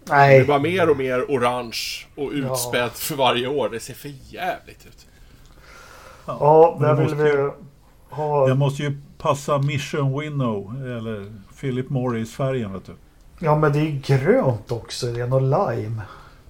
Det 0.04 0.12
är 0.14 0.18
Nej, 0.18 0.46
bara 0.46 0.60
mer 0.60 0.90
och 0.90 0.98
mer 0.98 1.22
orange 1.30 2.06
och 2.16 2.32
utspätt 2.32 3.00
för 3.00 3.16
varje 3.16 3.48
år. 3.48 3.70
Det 3.70 3.80
ser 3.80 3.94
för 3.94 4.12
jävligt 4.30 4.86
ut. 4.86 5.06
ja, 6.26 6.78
där 6.82 6.88
det 6.88 6.94
vill 6.96 7.04
måste 7.04 7.24
vi 7.24 7.30
ju- 7.30 7.52
ha. 8.10 8.48
Det 8.48 8.56
måste 8.56 8.84
ju 8.84 8.98
passa 9.18 9.58
Mission 9.58 10.20
Winnow 10.20 10.76
eller 10.86 11.32
Philip 11.60 11.90
Morris-färgen 11.90 12.74
vet 12.74 12.86
du. 12.86 12.92
Ja, 13.40 13.56
men 13.58 13.74
det 13.74 13.80
är 13.80 14.02
grönt 14.18 14.72
också. 14.72 15.06
Det 15.08 15.22
är 15.22 15.28
något 15.28 15.42
lime. 15.76 16.02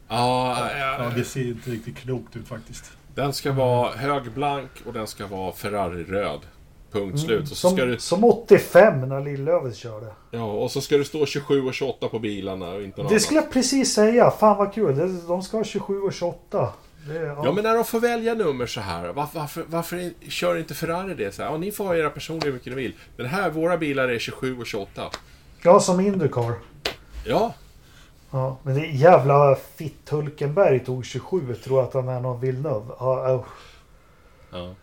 Ja, 0.07 0.57
Ja, 0.59 0.97
ja, 0.99 1.11
det 1.15 1.23
ser 1.23 1.47
inte 1.47 1.69
riktigt 1.69 1.97
klokt 1.97 2.35
ut 2.35 2.47
faktiskt. 2.47 2.94
Den 3.15 3.33
ska 3.33 3.51
vara 3.51 3.91
högblank 3.91 4.71
och 4.85 4.93
den 4.93 5.07
ska 5.07 5.27
vara 5.27 5.51
Ferrari-röd. 5.51 6.39
Punkt 6.91 7.19
slut. 7.19 7.41
Och 7.41 7.47
så, 7.57 7.69
Som, 7.69 7.75
det, 7.77 7.99
som 8.01 8.23
85 8.23 9.09
när 9.09 9.21
Lillövis 9.21 9.77
körde. 9.77 10.07
ja, 10.31 10.43
och 10.51 10.71
så 10.71 10.81
ska 10.81 10.97
det 10.97 11.05
stå 11.05 11.25
27 11.25 11.61
och 11.61 11.73
28 11.73 12.07
på 12.09 12.19
bilarna 12.19 12.69
och 12.69 12.81
inte 12.81 13.01
något 13.03 13.11
Det 13.11 13.19
skulle 13.19 13.39
jag 13.39 13.51
precis 13.51 13.93
säga. 13.93 14.31
Fan 14.31 14.57
vad 14.57 14.73
kul. 14.73 15.19
De 15.27 15.41
ska 15.41 15.57
ha 15.57 15.63
27 15.63 16.01
och 16.01 16.13
28. 16.13 16.73
Det, 17.07 17.13
ja. 17.13 17.41
Ja, 17.45 17.51
men 17.51 17.63
när 17.63 17.75
de 17.75 17.83
får 17.85 17.99
välja 17.99 18.33
nummer 18.33 18.65
så 18.65 18.81
här. 18.81 19.07
Varför, 19.13 19.39
varför, 19.39 19.63
varför 19.67 20.11
kör 20.29 20.57
inte 20.57 20.73
Ferrari 20.73 21.13
det 21.13 21.35
så 21.35 21.43
här? 21.43 21.49
Ja, 21.49 21.57
ni 21.57 21.71
får 21.71 21.85
ha 21.85 21.95
era 21.95 22.09
personliga 22.09 22.45
hur 22.45 22.53
mycket 22.53 22.75
ni 22.75 22.81
vill. 22.81 22.93
Den 23.17 23.25
här, 23.25 23.49
våra 23.49 23.77
bilar 23.77 24.07
är 24.09 24.19
27 24.19 24.57
och 24.59 24.65
28. 24.65 25.01
ja, 25.63 25.79
som 25.79 25.99
Indycar. 25.99 26.53
Ja, 27.25 27.53
Ja, 28.35 28.57
men 28.63 28.75
det 28.75 28.85
jävla 28.85 29.55
fitt 29.55 30.09
Hulkenberg 30.09 30.79
tog 30.79 31.05
27. 31.05 31.55
Tror 31.55 31.83
att 31.83 31.93
han 31.93 32.09
är 32.09 32.19
någon 32.19 32.39
Villeneuve. 32.41 32.85
Ja, 32.99 33.43
ja. 34.51 34.73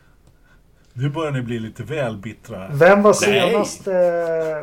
Nu 0.93 1.09
börjar 1.09 1.33
ni 1.33 1.43
bli 1.43 1.59
lite 1.59 1.83
väl 1.83 2.17
bittra 2.17 2.69
vem 2.73 3.03
var 3.03 3.11
Nej. 3.11 3.41
senaste, 3.41 3.93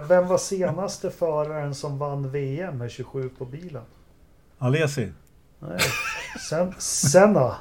vem 0.08 0.28
var 0.28 0.38
senaste 0.38 1.12
föraren 1.12 1.76
som 1.76 1.98
vann 1.98 2.32
VM 2.32 2.78
med 2.78 2.92
27 2.92 3.30
på 3.30 3.46
bilen? 3.46 3.84
Alesi. 4.58 5.12
Nej. 5.60 5.80
Sen, 6.50 6.74
Senna. 6.78 7.56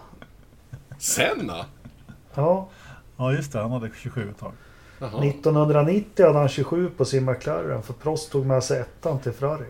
Senna? 0.98 1.66
Ja, 2.34 2.68
Ja 3.16 3.32
just 3.32 3.52
det, 3.52 3.58
han 3.58 3.70
hade 3.70 3.90
27 3.96 4.30
ett 4.30 4.38
tag. 4.38 4.52
Jaha. 4.98 5.24
1990 5.24 6.26
hade 6.26 6.38
han 6.38 6.48
27 6.48 6.90
på 6.90 7.04
sin 7.04 7.24
McLaren. 7.24 7.82
För 7.82 7.92
Prost 7.92 8.32
tog 8.32 8.46
med 8.46 8.64
sig 8.64 8.80
ettan 8.80 9.18
till 9.18 9.32
Ferrari. 9.32 9.66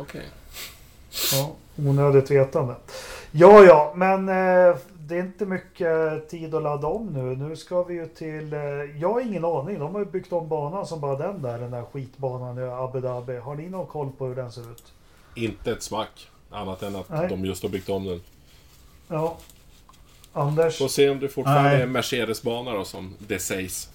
Okej. 0.00 0.26
Ja, 1.32 1.52
onödigt 1.76 2.30
vetande. 2.30 2.74
Ja, 3.30 3.64
ja, 3.64 3.92
men 3.96 4.28
eh, 4.28 4.76
det 4.98 5.16
är 5.16 5.20
inte 5.20 5.46
mycket 5.46 6.28
tid 6.28 6.54
att 6.54 6.62
ladda 6.62 6.86
om 6.86 7.06
nu. 7.06 7.36
Nu 7.48 7.56
ska 7.56 7.82
vi 7.82 7.94
ju 7.94 8.06
till... 8.06 8.52
Eh, 8.52 8.60
jag 9.00 9.12
har 9.12 9.20
ingen 9.20 9.44
aning. 9.44 9.78
De 9.78 9.94
har 9.94 9.98
ju 10.00 10.06
byggt 10.06 10.32
om 10.32 10.48
banan 10.48 10.86
som 10.86 11.00
bara 11.00 11.16
den 11.16 11.42
där. 11.42 11.58
Den 11.58 11.70
där 11.70 11.84
skitbanan 11.92 12.58
i 12.58 12.62
Abu 12.62 13.00
Dhabi. 13.00 13.36
Har 13.36 13.54
ni 13.54 13.68
någon 13.68 13.86
koll 13.86 14.10
på 14.18 14.26
hur 14.26 14.34
den 14.34 14.52
ser 14.52 14.72
ut? 14.72 14.92
Inte 15.34 15.72
ett 15.72 15.82
smack. 15.82 16.30
Annat 16.50 16.82
än 16.82 16.96
att 16.96 17.08
Nej. 17.08 17.28
de 17.28 17.44
just 17.44 17.62
har 17.62 17.70
byggt 17.70 17.88
om 17.88 18.04
den. 18.04 18.20
Ja. 19.08 19.36
Anders? 20.32 20.78
Får 20.78 20.88
se 20.88 21.10
om 21.10 21.20
det 21.20 21.28
fortfarande 21.28 21.70
Nej. 21.70 21.82
är 21.82 21.86
Mercedes-bana 21.86 22.72
då, 22.72 22.84
som 22.84 23.14
det 23.18 23.38
sägs. 23.38 23.90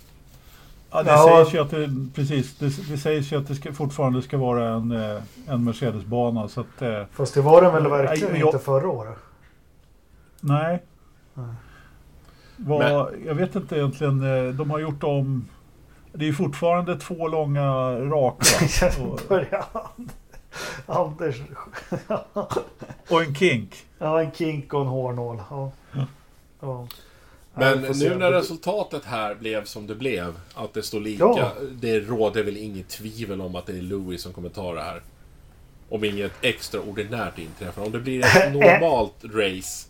Ja, 0.95 1.03
det 1.03 1.09
Ja. 1.11 1.43
sägs 1.43 1.53
ju 1.55 1.61
att 1.61 1.69
det, 1.69 1.89
precis, 2.15 2.55
det, 2.57 2.65
det 2.91 2.97
sägs 2.97 3.31
ju 3.33 3.37
att 3.39 3.47
det 3.47 3.55
ska, 3.55 3.73
fortfarande 3.73 4.21
ska 4.21 4.37
vara 4.37 4.69
en, 4.69 4.91
eh, 4.91 5.21
en 5.47 5.63
Mercedes-bana. 5.63 6.47
Så 6.47 6.61
att, 6.61 6.81
eh, 6.81 7.03
Fast 7.11 7.33
det 7.33 7.41
var 7.41 7.61
den 7.61 7.73
väl 7.73 7.87
verkligen 7.87 8.31
Nej, 8.31 8.39
jag- 8.41 8.47
inte 8.47 8.59
förra 8.65 8.89
året? 8.89 9.17
nej. 10.41 10.83
Nej. 11.33 11.45
Vad, 12.57 13.09
jag 13.25 13.35
vet 13.35 13.55
inte 13.55 13.75
egentligen. 13.75 14.47
eh, 14.47 14.53
De 14.53 14.71
har 14.71 14.79
gjort 14.79 15.03
om... 15.03 15.47
Det 16.13 16.27
är 16.27 16.33
fortfarande 16.33 16.99
två 16.99 17.27
långa 17.27 17.91
raka. 17.99 18.45
Anders. 20.85 21.41
och 23.09 23.21
en 23.23 23.35
kink. 23.35 23.75
Ja, 23.97 24.21
en 24.21 24.31
kink 24.31 24.73
och 24.73 24.81
en 24.81 24.87
hårnål. 24.87 25.41
Ja. 25.49 25.71
Ja. 26.61 26.87
Men 27.57 27.81
nu 27.81 28.15
när 28.15 28.31
resultatet 28.31 29.05
här 29.05 29.35
blev 29.35 29.65
som 29.65 29.87
det 29.87 29.95
blev, 29.95 30.39
att 30.53 30.73
det 30.73 30.83
står 30.83 30.99
lika, 30.99 31.23
Ja. 31.23 31.51
det 31.71 31.99
råder 31.99 32.43
väl 32.43 32.57
inget 32.57 32.89
tvivel 32.89 33.41
om 33.41 33.55
att 33.55 33.65
det 33.65 33.77
är 33.77 33.81
Louis 33.81 34.21
som 34.21 34.33
kommer 34.33 34.49
ta 34.49 34.73
det 34.73 34.81
här. 34.81 35.01
Om 35.89 36.03
inget 36.03 36.31
extraordinärt 36.41 37.39
inträffar. 37.39 37.81
Om 37.85 37.91
det 37.91 37.99
blir 37.99 38.25
ett 38.25 38.53
normalt 38.53 39.15
race, 39.23 39.87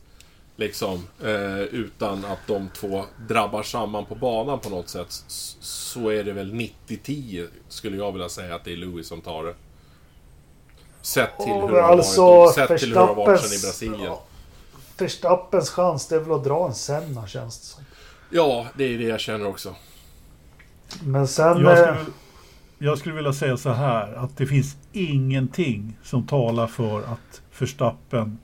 liksom, 0.56 1.08
eh, 1.24 1.60
utan 1.62 2.26
att 2.26 2.40
de 2.48 2.70
två 2.76 3.06
drabbar 3.30 3.64
samman 3.64 4.06
på 4.06 4.16
banan 4.16 4.60
på 4.60 4.70
något 4.70 4.90
sätt, 4.90 5.08
så 5.60 6.10
är 6.10 6.24
det 6.24 6.34
väl 6.34 6.54
90-10, 6.54 7.48
skulle 7.70 7.98
jag 7.98 8.12
vilja 8.12 8.30
säga, 8.30 8.56
att 8.56 8.64
det 8.64 8.72
är 8.72 8.78
Louis 8.78 9.08
som 9.08 9.22
tar 9.22 9.44
det. 9.44 9.54
Sett 11.02 11.38
till 11.40 11.48
Ja, 11.50 11.62
hur 11.68 11.74
det 11.76 11.82
har 11.82 11.90
alltså, 11.92 12.22
varit, 12.26 12.56
sett 12.56 12.78
till 12.80 12.88
hur 12.88 12.96
det 12.96 13.00
har 13.02 13.16
varit 13.16 13.42
sedan 13.42 13.60
i 13.60 13.62
Brasilien. 13.62 14.02
ja. 14.04 14.24
Verstappens 14.98 15.70
chans 15.70 16.08
det 16.08 16.16
är 16.16 16.20
väl 16.20 16.32
att 16.32 16.44
dra 16.44 16.68
en 16.68 16.74
Senna 16.74 17.28
känns 17.28 17.60
det 17.60 17.66
som. 17.66 17.84
Ja, 18.30 18.66
det 18.78 18.84
är 18.94 18.98
det 18.98 19.04
jag 19.04 19.20
känner 19.20 19.48
också. 19.48 19.76
Men 21.04 21.28
sen... 21.28 21.62
Jag 21.62 21.72
eh, 21.80 21.96
skulle, 21.96 22.06
jag 22.78 22.98
skulle 22.98 23.16
vilja 23.16 23.34
säga 23.34 23.58
så 23.58 23.70
här 23.70 24.14
att 24.14 24.38
det 24.38 24.46
finns 24.48 24.76
ingenting 24.92 25.98
som 26.04 26.28
talar 26.28 26.68
för 26.68 27.00
att 27.00 27.42
Verstappen 27.60 28.38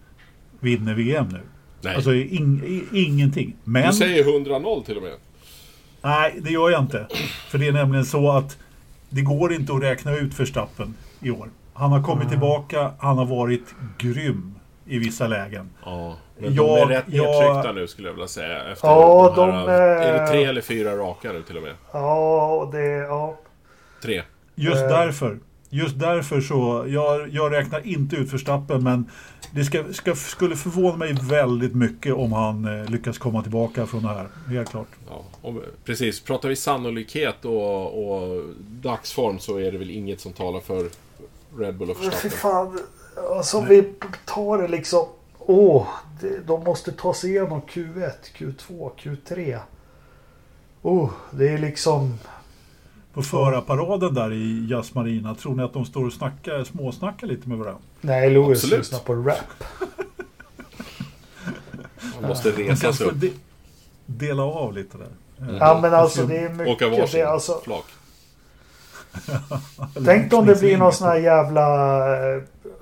vinner 0.60 0.94
VM 0.94 1.28
nu. 1.30 1.42
Nej. 1.82 1.96
Alltså 1.96 2.14
ing, 2.14 2.62
i- 2.66 3.06
ingenting. 3.06 3.56
Men... 3.64 3.88
Du 3.92 3.94
säger 3.94 4.24
100-0 4.24 4.84
till 4.86 4.98
och 4.98 5.04
med. 5.04 5.14
Nej, 6.02 6.40
det 6.42 6.50
gör 6.52 6.70
jag 6.70 6.82
inte. 6.82 7.08
För 7.50 7.58
det 7.58 7.68
är 7.68 7.72
nämligen 7.72 8.06
så 8.06 8.32
att 8.32 8.58
det 9.10 9.22
går 9.22 9.54
inte 9.54 9.74
att 9.74 9.82
räkna 9.84 10.16
ut 10.16 10.40
Verstappen 10.40 10.94
i 11.22 11.32
år. 11.32 11.50
Han 11.74 11.92
har 11.92 12.04
kommit 12.04 12.30
tillbaka, 12.30 12.92
han 13.00 13.18
har 13.18 13.26
varit 13.26 13.76
grym 13.98 14.56
i 14.86 14.98
vissa 15.00 15.28
lägen. 15.28 15.70
Ja, 15.86 16.18
men 16.42 16.54
Ja, 16.54 16.64
de 16.64 16.82
är 16.82 16.86
rätt 16.86 17.06
ja. 17.08 17.24
nedtryckta 17.24 17.72
nu 17.72 17.88
skulle 17.88 18.08
jag 18.08 18.14
vilja 18.14 18.28
säga. 18.28 18.64
Efter 18.72 18.88
Ja, 18.88 19.34
de 19.36 19.52
här, 19.52 19.66
de, 19.68 19.74
Är 19.74 20.14
det 20.14 20.20
eh, 20.22 20.28
tre 20.30 20.44
eller 20.44 20.62
fyra 20.62 20.96
raka 20.98 21.32
nu 21.34 21.42
till 21.42 21.58
och 21.58 21.64
med? 21.64 21.74
Ja, 21.92 22.48
och 22.56 22.72
det... 22.72 22.88
Ja. 22.98 23.38
Tre. 24.04 24.22
Just 24.56 24.82
Eh. 24.82 24.90
därför. 24.90 25.40
Just 25.74 26.00
därför 26.00 26.42
så, 26.42 26.86
jag, 26.88 27.30
jag 27.30 27.54
räknar 27.54 27.88
inte 27.88 28.16
ut 28.16 28.34
Verstappen 28.34 28.84
men 28.84 29.10
det 29.52 29.64
ska, 29.66 29.84
ska, 29.94 30.16
skulle 30.16 30.56
förvåna 30.56 30.98
mig 30.98 31.14
väldigt 31.30 31.76
mycket 31.76 32.14
om 32.14 32.34
han 32.34 32.66
eh, 32.82 32.90
lyckas 32.90 33.18
komma 33.18 33.42
tillbaka 33.42 33.86
från 33.86 34.02
det 34.04 34.08
här. 34.10 34.28
Helt 34.50 34.70
klart. 34.70 34.88
Ja, 35.10 35.22
om, 35.42 35.62
precis. 35.86 36.20
Pratar 36.22 36.50
vi 36.50 36.56
sannolikhet 36.56 37.46
och, 37.46 38.12
och 38.12 38.44
dagsform 38.60 39.40
så 39.40 39.58
är 39.58 39.72
det 39.72 39.78
väl 39.78 39.92
inget 39.92 40.20
som 40.22 40.34
talar 40.34 40.60
för 40.60 40.86
Red 41.60 41.76
Bull 41.78 41.90
och 41.90 41.98
Men 42.02 42.12
fy 42.12 42.30
Verstappen. 42.30 42.30
fan. 42.40 42.80
Alltså 43.36 43.62
vi 43.62 43.94
tar 44.26 44.58
det 44.62 44.68
liksom... 44.68 45.06
Åh, 45.52 45.88
det, 46.22 46.48
de 46.48 46.64
måste 46.64 46.92
ta 46.92 47.14
sig 47.14 47.30
igenom 47.30 47.62
Q1, 47.62 48.12
Q2, 48.38 48.92
Q3. 48.98 49.60
Oh, 50.82 51.10
det 51.32 51.50
är 51.50 51.58
liksom... 51.58 52.20
På 53.14 53.22
förarparaden 53.24 54.14
där 54.14 54.34
i 54.34 54.68
Jazz 54.70 54.96
Marina, 54.96 55.36
tror 55.36 55.56
ni 55.56 55.64
att 55.64 55.74
de 55.74 55.86
står 55.86 56.06
och 56.06 56.14
snackar, 56.14 56.64
småsnackar 56.64 57.28
lite 57.28 57.50
med 57.50 57.58
varandra? 57.58 57.82
Nej, 58.02 58.30
Louis 58.30 58.58
Absolut. 58.58 58.80
lyssnar 58.80 59.00
på 59.00 59.16
rap. 59.16 59.64
Man 62.22 62.30
måste 62.30 62.52
resa 62.52 62.94
sig 62.94 63.08
upp. 63.08 63.14
de, 63.16 63.34
dela 64.06 64.44
av 64.44 64.74
lite 64.74 64.98
där. 64.98 65.08
Eh, 65.50 65.58
Ja, 65.60 65.80
men 65.82 65.94
alltså 65.94 66.26
det 66.26 66.38
är 66.38 66.46
Åka 66.46 66.60
mycket... 66.64 66.80
Det 66.80 67.02
varsin 67.02 67.22
är 67.22 67.26
alltså, 67.26 67.62
flak. 67.64 67.86
tänk 70.06 70.34
om 70.34 70.46
det 70.46 70.60
blir 70.60 70.78
någon 70.78 70.94
sån 70.94 71.08
här 71.08 71.18
jävla... 71.18 71.66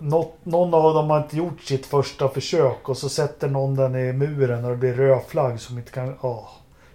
Något, 0.02 0.46
någon 0.46 0.74
av 0.74 0.94
dem 0.94 1.10
har 1.10 1.18
inte 1.18 1.38
gjort 1.38 1.62
sitt 1.62 1.86
första 1.86 2.30
försök 2.30 2.90
och 2.90 2.98
så 2.98 3.10
sätter 3.10 3.50
någon 3.50 3.76
den 3.76 3.96
i 3.96 4.14
muren 4.14 4.66
och 4.66 4.72
det 4.72 4.78
blir 4.78 4.94
röd 4.94 5.22
flagg 5.28 5.60
som 5.60 5.78
inte 5.78 5.92
kan... 5.92 6.16
Ja, 6.22 6.50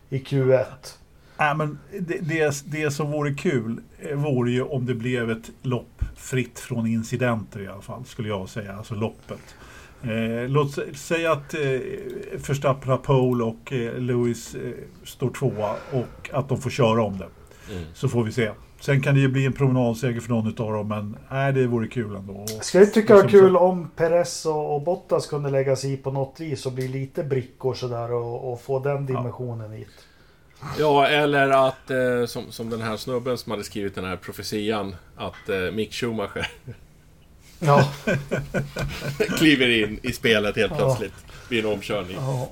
I 0.08 0.18
Q1. 0.18 0.64
Nej, 1.38 1.54
men 1.54 1.78
det, 2.00 2.18
det, 2.18 2.62
det 2.66 2.90
som 2.90 3.10
vore 3.10 3.34
kul 3.34 3.80
eh, 3.98 4.16
vore 4.16 4.50
ju 4.50 4.62
om 4.62 4.86
det 4.86 4.94
blev 4.94 5.30
ett 5.30 5.50
lopp 5.62 6.04
fritt 6.16 6.58
från 6.58 6.86
incidenter 6.86 7.60
i 7.60 7.68
alla 7.68 7.82
fall, 7.82 8.04
skulle 8.04 8.28
jag 8.28 8.48
säga. 8.48 8.76
Alltså 8.76 8.94
loppet. 8.94 9.54
Eh, 10.02 10.48
låt 10.48 10.96
säga 10.96 11.32
att 11.32 11.54
eh, 11.54 11.60
Verstappen 12.48 12.90
har 12.90 12.96
pole 12.96 13.44
och 13.44 13.72
eh, 13.72 13.98
Lewis 13.98 14.54
eh, 14.54 14.72
står 15.04 15.30
tvåa 15.30 15.74
och 15.92 16.30
att 16.32 16.48
de 16.48 16.60
får 16.60 16.70
köra 16.70 17.02
om 17.02 17.18
det. 17.18 17.28
Mm. 17.72 17.84
Så 17.94 18.08
får 18.08 18.24
vi 18.24 18.32
se. 18.32 18.50
Sen 18.84 19.02
kan 19.02 19.14
det 19.14 19.20
ju 19.20 19.28
bli 19.28 19.46
en 19.46 19.52
promenadseger 19.52 20.20
för 20.20 20.28
någon 20.28 20.48
utav 20.48 20.72
dem, 20.72 20.88
men 20.88 21.16
nej, 21.30 21.52
det 21.52 21.66
vore 21.66 21.88
kul 21.88 22.16
ändå. 22.16 22.46
Ska 22.60 22.78
jag 22.78 22.94
tycka 22.94 23.08
det 23.08 23.14
var 23.14 23.20
som 23.20 23.30
kul 23.30 23.52
sagt- 23.52 23.62
om 23.62 23.90
Perez 23.96 24.46
och, 24.46 24.74
och 24.74 24.82
Bottas 24.82 25.26
kunde 25.26 25.50
lägga 25.50 25.76
sig 25.76 25.92
i 25.92 25.96
på 25.96 26.10
något 26.10 26.40
vis 26.40 26.66
och 26.66 26.72
bli 26.72 26.88
lite 26.88 27.24
brickor 27.24 27.74
sådär 27.74 28.12
och, 28.12 28.52
och 28.52 28.60
få 28.60 28.78
den 28.78 29.06
dimensionen 29.06 29.72
hit. 29.72 29.88
Ja, 30.78 31.06
eller 31.06 31.68
att, 31.68 31.90
eh, 31.90 32.26
som, 32.26 32.52
som 32.52 32.70
den 32.70 32.82
här 32.82 32.96
snubben 32.96 33.38
som 33.38 33.50
hade 33.50 33.64
skrivit 33.64 33.94
den 33.94 34.04
här 34.04 34.16
profetian, 34.16 34.94
att 35.16 35.48
eh, 35.48 35.74
Mick 35.74 35.92
Schumacher 35.92 36.46
Ja, 37.58 37.88
kliver 39.38 39.68
in 39.84 39.98
i 40.02 40.12
spelet 40.12 40.56
helt 40.56 40.72
Ja. 40.72 40.76
plötsligt 40.78 41.14
vid 41.48 41.64
en 41.64 41.72
omkörning. 41.72 42.16
ja. 42.20 42.48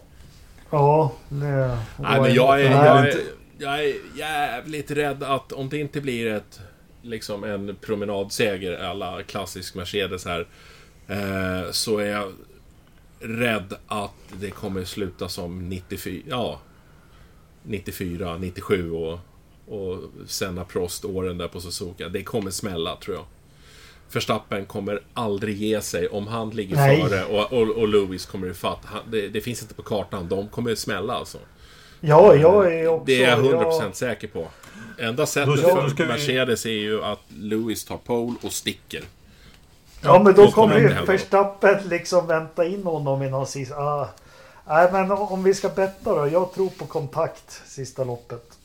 Ja, 0.70 1.12
det... 1.28 1.78
Nej, 1.96 2.20
men 2.20 2.34
jag 2.34 2.60
är, 2.62 2.70
jag, 2.70 3.08
är, 3.08 3.14
jag 3.62 3.84
är 3.84 3.94
jävligt 4.14 4.90
rädd 4.90 5.22
att 5.22 5.52
om 5.52 5.68
det 5.68 5.78
inte 5.78 6.00
blir 6.00 6.26
ett, 6.26 6.60
liksom 7.02 7.44
en 7.44 7.76
promenadseger 7.80 8.78
alla 8.78 9.22
klassisk 9.22 9.74
Mercedes 9.74 10.24
här, 10.24 10.46
eh, 11.06 11.70
så 11.70 11.98
är 11.98 12.06
jag 12.06 12.32
rädd 13.20 13.74
att 13.86 14.10
det 14.40 14.50
kommer 14.50 14.84
sluta 14.84 15.28
som 15.28 15.68
94, 15.68 16.22
ja, 16.28 16.60
94, 17.62 18.38
97 18.38 18.90
och, 18.90 19.18
och 19.66 19.98
Senna 20.26 20.64
Prost 20.64 21.04
åren 21.04 21.38
där 21.38 21.48
på 21.48 21.60
Suzuka. 21.60 22.08
Det 22.08 22.22
kommer 22.22 22.50
smälla 22.50 22.96
tror 22.96 23.16
jag. 23.16 23.24
Verstappen 24.12 24.66
kommer 24.66 25.02
aldrig 25.14 25.56
ge 25.56 25.80
sig 25.80 26.08
om 26.08 26.26
han 26.26 26.50
ligger 26.50 26.76
Nej. 26.76 27.02
före 27.02 27.24
och, 27.24 27.52
och, 27.52 27.68
och 27.68 27.88
Lewis 27.88 28.26
kommer 28.26 28.50
ifatt. 28.50 28.84
Han, 28.84 29.00
det, 29.10 29.28
det 29.28 29.40
finns 29.40 29.62
inte 29.62 29.74
på 29.74 29.82
kartan. 29.82 30.28
De 30.28 30.48
kommer 30.48 30.74
smälla 30.74 31.14
alltså. 31.14 31.38
Ja, 32.04 32.34
jag 32.34 32.74
är 32.74 32.88
också... 32.88 33.04
Det 33.04 33.24
är 33.24 33.28
jag 33.30 33.38
100% 33.38 33.82
jag- 33.82 33.96
säker 33.96 34.28
på. 34.28 34.46
Enda 34.98 35.26
sättet 35.26 35.58
ska- 35.58 35.76
för 35.76 35.88
ska 35.88 36.02
vi- 36.04 36.08
Mercedes 36.08 36.66
är 36.66 36.70
ju 36.70 37.04
att 37.04 37.20
Lewis 37.28 37.84
tar 37.84 37.96
pole 37.96 38.34
och 38.42 38.52
sticker. 38.52 39.02
Ja, 40.02 40.22
men 40.22 40.34
då 40.34 40.50
kommer 40.50 40.78
ju. 40.78 40.88
Verstappen 40.88 41.78
liksom 41.88 42.26
vänta 42.26 42.64
in 42.64 42.84
honom 42.84 43.22
i 43.22 43.30
någon 43.30 43.46
sista... 43.46 43.74
Ah. 43.76 44.08
Nej, 44.68 44.88
men 44.92 45.10
om 45.12 45.42
vi 45.42 45.54
ska 45.54 45.68
betta 45.68 46.14
då. 46.14 46.28
Jag 46.28 46.52
tror 46.54 46.68
på 46.68 46.86
kontakt 46.86 47.62
sista 47.66 48.04
loppet. 48.04 48.58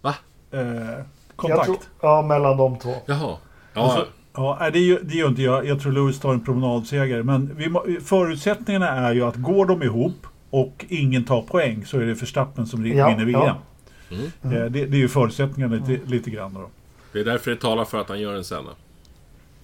Va? 0.00 0.14
Eh, 0.50 1.04
kontakt. 1.36 1.64
tror, 1.64 1.76
ja, 2.00 2.22
mellan 2.22 2.56
de 2.56 2.78
två. 2.78 2.94
Jaha. 3.06 3.36
Ja, 3.74 3.80
Alltså, 3.82 4.06
ja, 4.34 4.70
det, 4.72 4.78
gör- 4.78 5.00
det 5.02 5.14
gör 5.14 5.28
inte 5.28 5.42
jag. 5.42 5.66
Jag 5.66 5.80
tror 5.80 5.92
Lewis 5.92 6.20
tar 6.20 6.32
en 6.32 6.44
promenadseger. 6.44 7.22
Men 7.22 7.54
vi, 7.56 8.00
förutsättningarna 8.00 8.88
är 8.88 9.12
ju 9.12 9.22
att 9.24 9.36
går 9.36 9.66
de 9.66 9.82
ihop 9.82 10.26
och 10.50 10.84
ingen 10.88 11.24
tar 11.24 11.42
poäng 11.42 11.84
så 11.86 11.96
är 11.98 12.06
det 12.06 12.14
Verstappen 12.14 12.66
som 12.66 12.86
Ja, 12.86 13.08
vinner 13.08 13.24
VM. 13.24 13.40
ja. 13.40 13.58
Mm. 14.10 14.56
Eh, 14.56 14.70
det, 14.70 14.86
det 14.86 14.96
är 14.96 15.00
ju 15.00 15.08
förutsättningarna 15.08 15.76
lite, 15.86 16.06
lite 16.10 16.30
grann. 16.30 16.54
Då. 16.54 16.68
det 17.12 17.20
är 17.20 17.24
därför 17.24 17.50
det 17.50 17.56
talar 17.56 17.84
för 17.84 18.00
att 18.00 18.08
han 18.08 18.20
gör 18.20 18.34
en 18.34 18.44
Senna. 18.44 18.70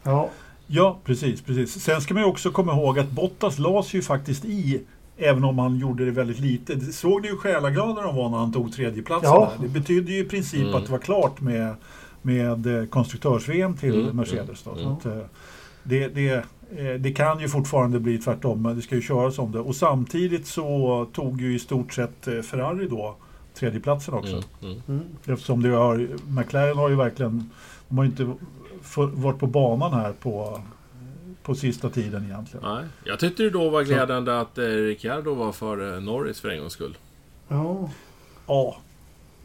Ja, 0.03 0.31
Ja, 0.67 0.99
precis, 1.05 1.43
precis. 1.43 1.83
Sen 1.83 2.01
ska 2.01 2.15
man 2.15 2.23
ju 2.23 2.29
också 2.29 2.51
komma 2.51 2.73
ihåg 2.73 2.99
att 2.99 3.11
Bottas 3.11 3.59
las 3.59 3.95
ju 3.95 4.03
faktiskt 4.03 4.45
i 4.45 4.81
Även 5.19 5.45
om 5.45 5.59
han 5.59 5.77
gjorde 5.79 6.05
det 6.05 6.11
väldigt 6.11 6.39
lite. 6.41 6.75
Det 6.75 6.93
såg 6.93 7.23
ni 7.23 7.29
ju 7.29 7.37
själaglada 7.37 8.03
de 8.03 8.17
var 8.17 8.29
när 8.29 8.39
han 8.39 8.53
tog 8.53 8.73
tredjeplatsen. 8.73 9.31
Ja. 9.31 9.53
där. 9.57 9.63
Det 9.67 9.73
betydde 9.73 10.13
ju 10.13 10.19
i 10.19 10.25
princip 10.25 10.61
Mm. 10.63 10.75
att 10.75 10.87
det 10.87 10.93
var 10.93 10.99
klart 10.99 11.41
med, 11.41 11.75
med 12.23 12.67
eh, 12.67 12.87
konstruktörs-VM 12.87 13.77
till 13.77 14.01
Mm, 14.01 14.17
Mercedes. 14.17 14.63
Då. 14.63 14.75
Så 14.75 14.81
mm. 14.81 14.93
att, 14.93 15.07
eh, 15.07 15.19
det, 15.83 16.09
det, 16.09 16.45
det 16.99 17.13
kan 17.17 17.41
ju 17.41 17.49
fortfarande 17.49 18.01
bli 18.01 18.19
tvärtom, 18.19 18.63
men 18.63 18.77
det 18.77 18.83
ska 18.83 18.95
ju 18.95 19.03
köras 19.03 19.39
om 19.39 19.53
det. 19.53 19.59
Och 19.59 19.77
samtidigt 19.77 20.47
så 20.47 21.07
tog 21.13 21.41
ju 21.41 21.55
i 21.55 21.59
stort 21.59 21.93
sett 21.93 22.29
eh, 22.29 22.41
Ferrari 22.41 22.89
då 22.89 23.17
tredjeplatsen 23.55 24.15
också. 24.15 24.33
Mm. 24.33 24.45
Mm. 24.63 24.83
mm. 24.89 25.05
Eftersom 25.27 25.63
det 25.63 25.69
har, 25.69 26.09
McLaren 26.29 26.79
har 26.79 26.89
ju 26.89 26.97
verkligen, 26.97 27.51
de 27.89 27.99
har 27.99 28.05
ju 28.05 28.11
inte 28.11 28.33
för, 28.83 29.07
varit 29.07 29.39
på 29.39 29.47
banan 29.47 29.93
här 29.93 30.13
på, 30.13 30.61
på 31.43 31.55
sista 31.55 31.91
tiden 31.91 32.25
egentligen. 32.25 32.67
Nej, 32.67 32.85
jag 33.05 33.19
tyckte 33.19 33.43
det 33.43 33.51
då 33.51 33.71
var 33.71 33.83
glädjande 33.83 34.41
att 34.41 34.59
eh, 34.59 34.65
Ricciardo 34.65 35.35
var 35.35 35.53
för 35.53 36.01
Norris 36.01 36.41
för 36.41 36.49
en 36.49 36.61
gångs 36.61 36.73
skull. 36.73 36.97
ja. 37.49 37.91
Ja, 38.49 38.77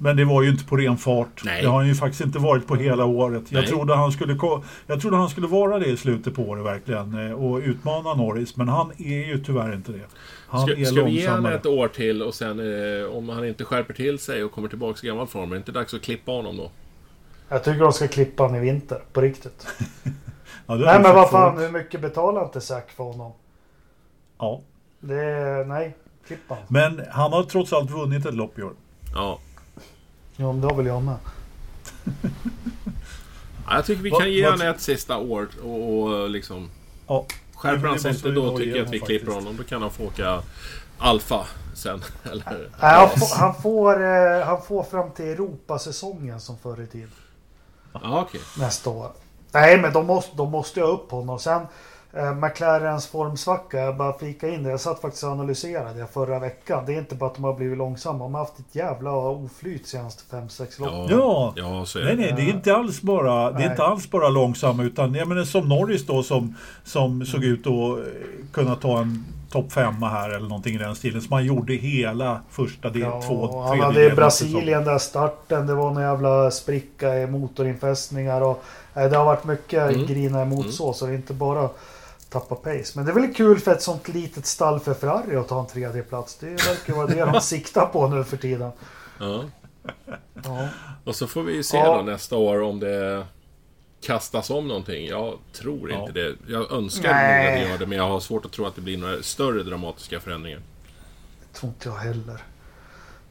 men 0.02 0.16
det 0.18 0.26
var 0.26 0.42
ju 0.42 0.50
inte 0.50 0.66
på 0.66 0.78
ren 0.78 0.98
fart. 0.98 1.42
Nej. 1.44 1.62
Det 1.62 1.68
har 1.68 1.78
han 1.78 1.88
ju 1.88 1.96
faktiskt 1.96 2.22
inte 2.22 2.40
varit 2.40 2.68
på 2.68 2.76
hela 2.76 3.06
året. 3.06 3.44
Jag 3.50 3.60
Nej. 3.60 3.68
trodde, 3.68 3.96
han 3.96 4.12
skulle, 4.12 4.38
jag 4.88 5.02
trodde 5.02 5.18
han 5.18 5.30
skulle 5.30 5.48
vara 5.48 5.80
det 5.80 5.86
i 5.86 5.98
slutet 5.98 6.36
på 6.36 6.42
året 6.42 6.66
verkligen 6.66 7.28
eh, 7.28 7.34
och 7.34 7.58
utmana 7.58 8.14
Norris, 8.14 8.58
men 8.58 8.68
han 8.68 8.92
är 8.98 9.28
ju 9.28 9.44
tyvärr 9.44 9.74
inte 9.74 9.92
det. 9.92 10.06
Han 10.48 10.62
Ska, 10.62 10.76
är 10.76 10.86
ska 10.86 11.04
vi 11.04 11.12
ge 11.12 11.30
honom 11.30 11.46
ett 11.46 11.66
år 11.66 11.88
till 11.88 12.22
och 12.22 12.34
sen 12.34 12.60
eh, 12.60 13.06
om 13.06 13.30
han 13.30 13.48
inte 13.48 13.64
skärper 13.64 13.94
till 13.94 14.20
sig 14.20 14.44
och 14.44 14.52
kommer 14.52 14.68
tillbaka 14.68 15.00
i 15.04 15.08
gammal 15.08 15.28
form, 15.28 15.52
är 15.52 15.56
det 15.56 15.58
inte 15.58 15.72
dags 15.72 15.94
att 15.94 16.02
klippa 16.02 16.32
honom 16.32 16.58
då? 16.58 16.72
Jag 17.50 17.64
tycker 17.64 17.80
de 17.80 17.94
ska 17.94 18.08
klippa 18.08 18.44
han 18.44 18.56
i 18.56 18.60
vinter, 18.60 19.04
på 19.14 19.22
riktigt. 19.22 19.68
Ja, 20.68 20.76
Nej 20.76 21.02
men 21.02 21.16
vad 21.16 21.30
fan, 21.30 21.58
hur 21.58 21.70
mycket 21.70 22.02
betalar 22.02 22.44
inte 22.44 22.62
Zack 22.62 22.92
för 22.92 23.04
honom? 23.04 23.32
Ja. 24.40 24.62
Det 25.00 25.66
nej, 25.68 25.96
klippa 26.28 26.56
han. 26.56 26.64
Men 26.68 27.06
han 27.12 27.34
har 27.34 27.44
trots 27.44 27.74
allt 27.74 27.92
vunnit 27.92 28.26
ett 28.26 28.34
lopp 28.34 28.60
i 28.60 28.64
år. 28.64 28.74
Ja. 29.16 29.40
Ja, 30.42 30.52
men 30.52 30.62
det 30.62 30.68
har 30.68 30.76
väl 30.76 30.86
jag 30.86 31.04
med. 31.04 31.16
Ja, 33.68 33.76
Jag 33.76 33.86
tycker 33.86 34.04
vi 34.04 34.12
kan 34.12 34.32
ge 34.32 34.50
honom 34.50 34.68
ett 34.68 34.82
sista 34.82 35.18
år 35.18 35.48
och, 35.64 36.00
och 36.00 36.30
liksom... 36.30 36.70
Ja. 37.08 37.26
Skärper 37.56 37.88
han 37.88 38.00
sig 38.00 38.12
inte 38.12 38.32
då 38.32 38.58
tycker 38.58 38.76
jag 38.78 38.86
att 38.86 38.94
vi 38.94 38.98
honom 38.98 39.08
klipper 39.08 39.26
faktiskt. 39.26 39.46
honom. 39.46 39.58
Då 39.58 39.64
kan 39.64 39.82
han 39.82 39.92
få 39.92 40.04
åka 40.04 40.42
Alfa 40.98 41.46
sen. 41.76 42.04
Eller... 42.24 42.70
Nej, 42.82 42.96
han, 42.96 43.10
får, 43.10 43.36
han, 43.40 43.62
får, 43.62 44.04
eh, 44.04 44.46
han 44.46 44.62
får 44.62 44.84
fram 44.84 45.12
till 45.12 45.26
Europasäsongen 45.26 46.40
som 46.40 46.58
förr 46.58 46.82
i 46.82 46.88
tiden. 46.88 47.12
Ja, 47.94 48.22
okej. 48.28 48.42
Nästa 48.60 48.90
år. 48.90 49.12
Nej, 49.52 49.78
men 49.78 49.94
de 49.94 50.06
måste, 50.06 50.38
de 50.38 50.52
måste 50.52 50.82
ha 50.82 50.88
upp 50.88 51.12
honom. 51.12 51.40
Sen 51.40 51.62
eh, 52.14 52.34
McLarens 52.36 53.08
formsvacka, 53.08 53.78
jag 53.80 53.98
bara 53.98 54.18
flika 54.18 54.50
in 54.50 54.64
det. 54.64 54.70
Jag 54.70 54.80
satt 54.80 55.02
faktiskt 55.02 55.24
och 55.24 55.30
analyserade 55.30 56.00
det 56.00 56.08
förra 56.08 56.40
veckan. 56.40 56.84
Det 56.86 56.94
är 56.94 56.98
inte 56.98 57.16
bara 57.16 57.30
att 57.30 57.36
de 57.36 57.44
har 57.44 57.54
blivit 57.54 57.78
långsamma. 57.78 58.20
De 58.24 58.34
har 58.34 58.42
haft 58.42 58.60
ett 58.60 58.76
jävla 58.76 59.12
oflyt 59.16 59.88
senaste 59.88 60.36
5-6 60.36 60.82
lopp. 60.82 61.12
Ja. 61.12 61.54
Ja. 61.56 61.86
Så 61.86 62.00
är 62.00 62.04
Nej, 62.04 62.16
det. 62.16 62.22
nej, 62.22 62.34
det 62.36 62.42
är 62.42 62.54
inte 62.54 62.76
alls 62.76 63.02
bara, 63.02 63.52
det 63.52 63.56
är 63.58 63.60
Nej. 63.60 63.68
inte 63.72 63.84
alls 63.84 64.10
bara 64.12 64.30
långsamma 64.30 64.84
utan 64.84 65.16
jag 65.16 65.28
menar, 65.28 65.44
som 65.44 65.70
Norris 65.70 66.06
då 66.06 66.24
som, 66.24 66.56
som 66.84 67.26
såg 67.26 67.44
ut 67.44 67.68
att 67.68 67.74
eh, 67.74 68.04
kunna 68.52 68.76
ta 68.76 69.00
en 69.00 69.26
topp 69.52 69.72
femma 69.72 70.10
här 70.10 70.30
eller 70.30 70.48
någonting 70.48 70.76
i 70.76 70.78
den 70.78 70.96
stilen. 70.96 71.22
Som 71.22 71.34
han 71.34 71.46
gjorde 71.46 71.74
hela 71.74 72.42
första 72.50 72.90
del, 72.90 73.02
Ja, 73.02 73.22
två, 73.28 73.62
han 73.62 73.80
hade 73.80 74.10
av 74.10 74.16
Brasilien 74.16 74.84
där 74.86 74.98
starten. 74.98 75.68
Det 75.68 75.74
var 75.74 75.90
en 75.92 76.02
jävla 76.02 76.52
spricka 76.52 77.16
i 77.18 77.28
motorinfästningar. 77.28 78.42
Och, 78.42 78.64
nej, 78.94 79.10
det 79.10 79.18
har 79.18 79.26
varit 79.26 79.44
mycket 79.46 79.92
Mm. 79.96 80.06
grina 80.06 80.42
emot 80.42 80.60
Mm. 80.60 80.72
så. 80.72 80.94
Så 80.94 81.06
det 81.06 81.12
är 81.12 81.16
inte 81.16 81.34
bara 81.34 81.70
tappa 82.32 82.56
pace. 82.56 82.92
Men 82.96 83.06
det 83.06 83.12
är 83.12 83.16
väl 83.16 83.34
kul 83.34 83.60
för 83.60 83.72
ett 83.72 83.82
sånt 83.82 84.08
litet 84.08 84.46
stall 84.46 84.80
för 84.80 84.94
Ferrari 84.94 85.36
att 85.36 85.48
ta 85.48 85.60
en 85.60 85.68
tredje 85.68 86.04
plats. 86.04 86.36
Det 86.36 86.46
verkar 86.48 86.94
vara 86.94 87.08
det 87.08 87.26
de 87.26 87.42
siktar 87.42 87.86
på 87.86 88.08
nu 88.08 88.24
för 88.24 88.38
tiden. 88.38 88.72
Ja. 89.20 89.44
Ja. 90.44 90.68
Och 91.04 91.16
så 91.16 91.28
får 91.28 91.44
vi 91.44 91.54
ju 91.54 91.64
se 91.64 91.78
Ja. 91.78 91.98
då 91.98 92.02
nästa 92.04 92.38
år 92.38 92.62
om 92.62 92.80
det 92.80 93.26
kastas 94.06 94.50
om 94.50 94.68
någonting. 94.68 95.08
Jag 95.08 95.38
tror 95.54 95.92
Ja. 95.92 96.00
inte 96.02 96.12
det. 96.12 96.36
Jag 96.48 96.72
önskar 96.72 97.12
Nej. 97.14 97.48
att 97.48 97.64
det 97.64 97.70
gör 97.72 97.78
det, 97.78 97.86
men 97.88 97.98
jag 97.98 98.08
har 98.08 98.20
svårt 98.20 98.46
att 98.46 98.52
tro 98.52 98.66
att 98.66 98.76
det 98.76 98.82
blir 98.82 98.98
några 98.98 99.24
större 99.24 99.64
dramatiska 99.64 100.20
förändringar. 100.20 100.60
Det 101.52 101.58
tror 101.60 101.70
inte 101.70 101.90
jag 101.90 101.96
heller. 101.96 102.44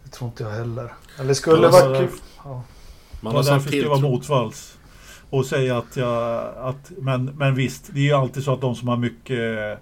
Det 0.05 0.11
tror 0.11 0.31
inte 0.31 0.43
jag 0.43 0.51
heller. 0.51 0.95
Eller 1.19 1.35
skulle 1.35 1.63
Ja, 1.63 1.71
vara 1.71 1.95
så- 1.95 2.01
kul. 2.01 2.19
Ja. 2.45 2.63
Man 3.21 3.35
Det 3.35 3.39
har 3.39 3.45
vara 3.51 3.61
tilltro. 3.61 4.21
Och 5.31 5.47
säga 5.47 5.79
att 5.79 5.97
jag... 5.97 6.45
Att, 6.57 6.93
men, 6.99 7.25
men 7.25 7.55
visst, 7.55 7.91
det 7.93 8.01
är 8.01 8.05
ju 8.05 8.13
alltid 8.13 8.45
så 8.45 8.53
att 8.53 8.61
de 8.61 8.75
som 8.75 8.89
har 8.89 8.97
mycket 8.97 9.79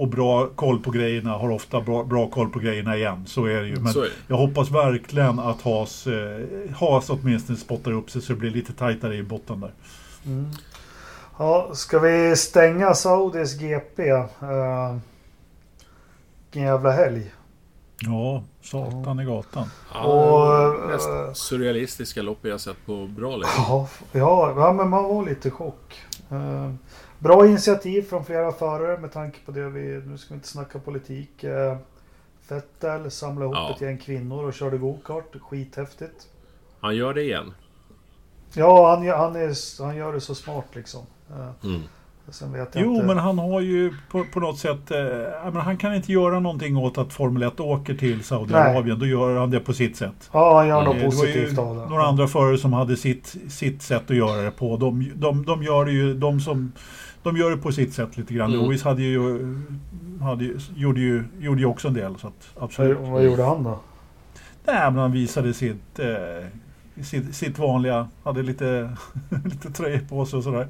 och 0.00 0.08
bra 0.08 0.46
koll 0.46 0.80
på 0.80 0.90
grejerna 0.90 1.30
har 1.30 1.50
ofta 1.50 1.80
bra, 1.80 2.04
bra 2.04 2.30
koll 2.30 2.48
på 2.50 2.58
grejerna 2.58 2.96
igen. 2.96 3.26
Så 3.26 3.44
är 3.44 3.60
det 3.60 3.68
ju. 3.68 3.76
Men 3.76 3.92
Så 3.92 4.00
är 4.00 4.04
det. 4.04 4.10
jag 4.26 4.36
hoppas 4.36 4.70
verkligen 4.70 5.38
att 5.38 5.62
Haas, 5.62 6.06
eh, 6.06 6.40
Haas 6.74 7.10
åtminstone 7.10 7.58
spottar 7.58 7.92
upp 7.92 8.10
sig 8.10 8.22
så 8.22 8.32
det 8.32 8.38
blir 8.38 8.50
lite 8.50 8.72
tajtare 8.72 9.16
i 9.16 9.22
botten 9.22 9.60
där. 9.60 9.72
Mm. 10.26 10.50
Ja, 11.38 11.70
ska 11.74 11.98
vi 11.98 12.36
stänga 12.36 12.94
Saudis 12.94 13.58
GP? 13.58 14.12
Uh, 14.12 14.96
vilken 16.44 16.62
jävla 16.62 16.90
helg. 16.90 17.32
Ja, 18.02 18.42
satan 18.62 19.20
i 19.20 19.24
gatan. 19.24 19.66
Ja, 19.94 20.02
Och, 20.04 20.88
mest 20.90 21.08
eh, 21.08 21.32
surrealistiska 21.32 22.22
lopp 22.22 22.38
jag 22.42 22.60
sett 22.60 22.86
på 22.86 23.06
bra 23.06 23.36
länge. 23.36 23.52
Ja, 23.66 23.88
ja, 24.56 24.72
men 24.76 24.88
man 24.88 25.04
var 25.04 25.24
lite 25.24 25.48
i 25.48 25.50
chock. 25.50 26.00
Eh, 26.30 26.72
bra 27.18 27.46
initiativ 27.46 28.02
från 28.02 28.24
flera 28.24 28.52
förare 28.52 28.98
med 29.00 29.12
tanke 29.12 29.38
på 29.46 29.52
det 29.52 29.68
vi... 29.68 30.02
Nu 30.06 30.18
ska 30.18 30.28
vi 30.28 30.34
inte 30.34 30.48
snacka 30.48 30.78
politik. 30.78 31.44
Uh, 31.44 31.76
Vettel 32.48 33.10
samlade 33.10 33.44
ihop 33.46 33.56
Ja. 33.56 33.74
ett 33.74 33.80
gäng 33.80 33.98
kvinnor 33.98 34.44
och 34.44 34.54
körde 34.54 34.78
gokart. 34.78 35.36
Skithäftigt. 35.40 36.26
Han 36.80 36.96
gör 36.96 37.14
det 37.14 37.22
igen. 37.22 37.54
Ja, 38.54 38.94
han, 38.94 39.04
gör- 39.04 39.16
han, 39.16 39.36
är, 39.36 39.82
han 39.84 39.96
gör 39.96 40.12
det 40.12 40.20
så 40.20 40.34
smart 40.34 40.66
liksom. 40.72 41.06
Eh, 41.30 41.50
Mm. 41.64 41.80
Jo, 42.74 42.94
inte. 42.94 43.06
men 43.06 43.16
han 43.18 43.38
har 43.38 43.60
ju 43.60 43.94
på, 44.10 44.24
på 44.32 44.40
något 44.40 44.58
sätt... 44.58 44.90
Eh, 44.90 45.52
han 45.54 45.76
kan 45.76 45.94
inte 45.94 46.12
göra 46.12 46.40
någonting 46.40 46.76
åt 46.76 46.98
att 46.98 47.12
Formel 47.12 47.42
1 47.42 47.60
åker 47.60 47.94
till 47.94 48.24
Saudiarabien. 48.24 48.98
Då 48.98 49.06
gör 49.06 49.36
han 49.36 49.50
det 49.50 49.60
på 49.60 49.72
sitt 49.72 49.96
sätt. 49.96 50.30
Ja, 50.32 50.56
han 50.58 50.68
gör 50.68 50.80
Mm. 50.80 50.92
något 50.96 51.02
ju 51.02 51.06
positivt 51.06 51.58
av 51.58 51.76
det. 51.76 51.86
några 51.88 52.04
andra 52.06 52.28
förare 52.28 52.58
som 52.58 52.72
hade 52.72 52.96
sitt, 52.96 53.36
sitt 53.48 53.82
sätt 53.82 54.10
att 54.10 54.16
göra 54.16 54.42
det 54.42 54.50
på. 54.50 54.76
De, 54.76 55.12
de, 55.14 55.44
de 55.44 55.62
gör 55.62 55.84
det 55.84 55.92
ju... 55.92 56.14
De 56.14 56.40
som... 56.40 56.72
De 57.22 57.36
gör 57.36 57.50
det 57.50 57.56
på 57.56 57.72
sitt 57.72 57.94
sätt 57.94 58.16
lite 58.16 58.34
grann. 58.34 58.52
Mm. 58.54 58.62
Lewis 58.64 58.82
hade 58.82 59.02
ju, 59.02 59.38
hade, 60.22 60.50
gjorde, 60.76 61.00
ju, 61.00 61.24
gjorde 61.40 61.60
ju 61.60 61.66
också 61.66 61.88
en 61.88 61.94
del. 61.94 62.18
Så 62.18 62.26
att, 62.26 62.48
absolut. 62.58 62.98
Vad, 62.98 63.10
vad 63.10 63.24
gjorde 63.24 63.44
han 63.44 63.62
då? 63.62 63.78
Nej, 64.64 64.90
men 64.90 64.96
han 64.96 65.12
visade 65.12 65.54
sitt, 65.54 65.98
eh, 65.98 67.04
sitt, 67.04 67.34
sitt 67.34 67.58
vanliga, 67.58 68.08
hade 68.24 68.42
lite, 68.42 68.90
lite 69.44 69.70
tröjor 69.70 70.00
på 70.08 70.26
sig 70.26 70.36
och 70.36 70.44
sådär. 70.44 70.68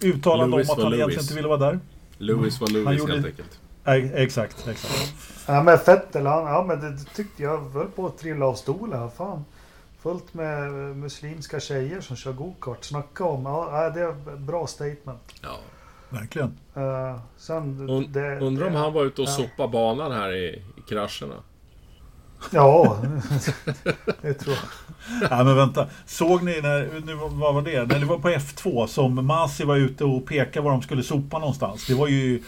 Uttalande 0.00 0.44
om 0.44 0.50
Lewis 0.50 0.70
att 0.70 0.76
var 0.76 0.84
han 0.84 0.90
Lewis. 0.92 1.00
egentligen 1.00 1.22
inte 1.22 1.34
ville 1.34 1.48
vara 1.48 1.58
där. 1.58 1.80
Lewis 2.18 2.60
var 2.60 2.68
Han 2.68 2.84
Lewis 2.84 2.98
gjorde- 2.98 3.12
helt 3.12 3.26
enkelt. 3.26 3.60
Exakt, 4.14 4.68
exakt. 4.68 5.14
Ja, 5.46 5.62
men 5.62 5.78
Vettel, 5.86 6.26
han, 6.26 6.44
ja 6.44 6.64
men 6.68 6.80
det, 6.80 6.90
det 6.90 7.04
tyckte 7.14 7.42
jag 7.42 7.58
höll 7.70 7.86
på 7.86 8.06
att 8.06 8.18
trilla 8.18 8.46
av 8.46 8.54
stolen. 8.54 9.10
Fan. 9.10 9.44
Fullt 10.02 10.34
med 10.34 10.72
muslimska 10.96 11.60
tjejer 11.60 12.00
som 12.00 12.16
kör 12.16 12.32
gokart. 12.32 12.84
Snacka 12.84 13.24
om. 13.24 13.44
Ja, 13.46 13.90
det 13.94 14.00
är 14.00 14.08
ett 14.08 14.38
bra 14.38 14.66
statement. 14.66 15.20
Ja. 15.42 15.58
Verkligen. 16.10 16.58
Uh, 16.76 17.18
sen, 17.36 17.90
Und, 17.90 18.08
det, 18.10 18.38
undrar 18.40 18.66
om 18.66 18.74
han 18.74 18.92
var 18.92 19.04
ute 19.04 19.22
och 19.22 19.28
ja. 19.28 19.32
sopade 19.32 19.68
banan 19.68 20.12
här 20.12 20.32
i, 20.32 20.62
i 20.76 20.80
krascherna. 20.88 21.34
Ja, 22.50 22.96
det 24.22 24.34
tror 24.34 24.56
jag. 24.56 25.30
Nej 25.30 25.44
men 25.44 25.56
vänta, 25.56 25.86
såg 26.06 26.42
ni 26.42 26.60
när, 26.60 27.00
nu, 27.06 27.14
vad 27.14 27.54
var 27.54 27.62
det? 27.62 27.86
När 27.86 27.98
det 28.00 28.06
var 28.06 28.18
på 28.18 28.28
F2 28.28 28.86
som 28.86 29.26
Masi 29.26 29.64
var 29.64 29.76
ute 29.76 30.04
och 30.04 30.26
pekade 30.26 30.64
var 30.64 30.70
de 30.70 30.82
skulle 30.82 31.02
sopa 31.02 31.38
någonstans. 31.38 31.86
Det 31.86 31.94
var 31.94 32.06
ju, 32.08 32.42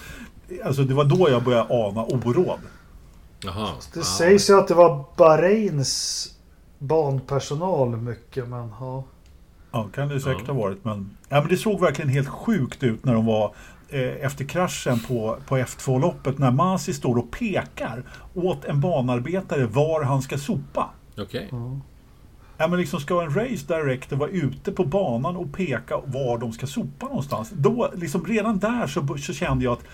alltså 0.64 0.82
det 0.82 0.94
var 0.94 1.04
då 1.04 1.30
jag 1.30 1.42
började 1.44 1.74
ana 1.74 2.04
oråd. 2.04 2.58
Jaha. 3.44 3.68
Det 3.94 4.00
Ah. 4.00 4.02
sägs 4.02 4.50
ju 4.50 4.58
att 4.58 4.68
det 4.68 4.74
var 4.74 5.04
Bahrains 5.16 6.26
banpersonal 6.78 7.96
mycket, 7.96 8.48
men 8.48 8.72
ja. 8.80 9.04
Ja, 9.72 9.88
kan 9.94 10.08
det 10.08 10.20
säkert 10.20 10.44
Ja. 10.46 10.52
ha 10.54 10.60
varit. 10.60 10.84
Men, 10.84 11.16
ja, 11.28 11.40
men 11.40 11.48
det 11.48 11.56
såg 11.56 11.80
verkligen 11.80 12.08
helt 12.10 12.28
sjukt 12.28 12.82
ut 12.82 13.04
när 13.04 13.14
de 13.14 13.26
var 13.26 13.54
efter 13.98 14.44
kraschen 14.44 15.00
på, 15.00 15.36
på 15.46 15.56
F2-loppet. 15.56 16.38
När 16.38 16.50
Masi 16.50 16.94
står 16.94 17.18
och 17.18 17.30
pekar 17.30 18.02
åt 18.34 18.64
en 18.64 18.80
banarbetare 18.80 19.66
var 19.66 20.02
han 20.02 20.22
ska 20.22 20.38
sopa. 20.38 20.90
Okej. 21.18 21.50
Ja, 22.56 22.66
men 22.68 22.78
liksom 22.78 23.00
ska 23.00 23.22
en 23.22 23.34
race 23.34 23.66
director 23.66 24.16
vara 24.16 24.30
ute 24.30 24.72
på 24.72 24.84
banan 24.84 25.36
och 25.36 25.52
peka 25.52 26.00
var 26.04 26.38
de 26.38 26.52
ska 26.52 26.66
sopa 26.66 27.06
någonstans. 27.06 27.50
Då, 27.54 27.90
liksom 27.94 28.24
redan 28.26 28.58
där 28.58 28.86
så, 28.86 29.18
så 29.18 29.32
kände 29.32 29.64
jag 29.64 29.72
att 29.72 29.84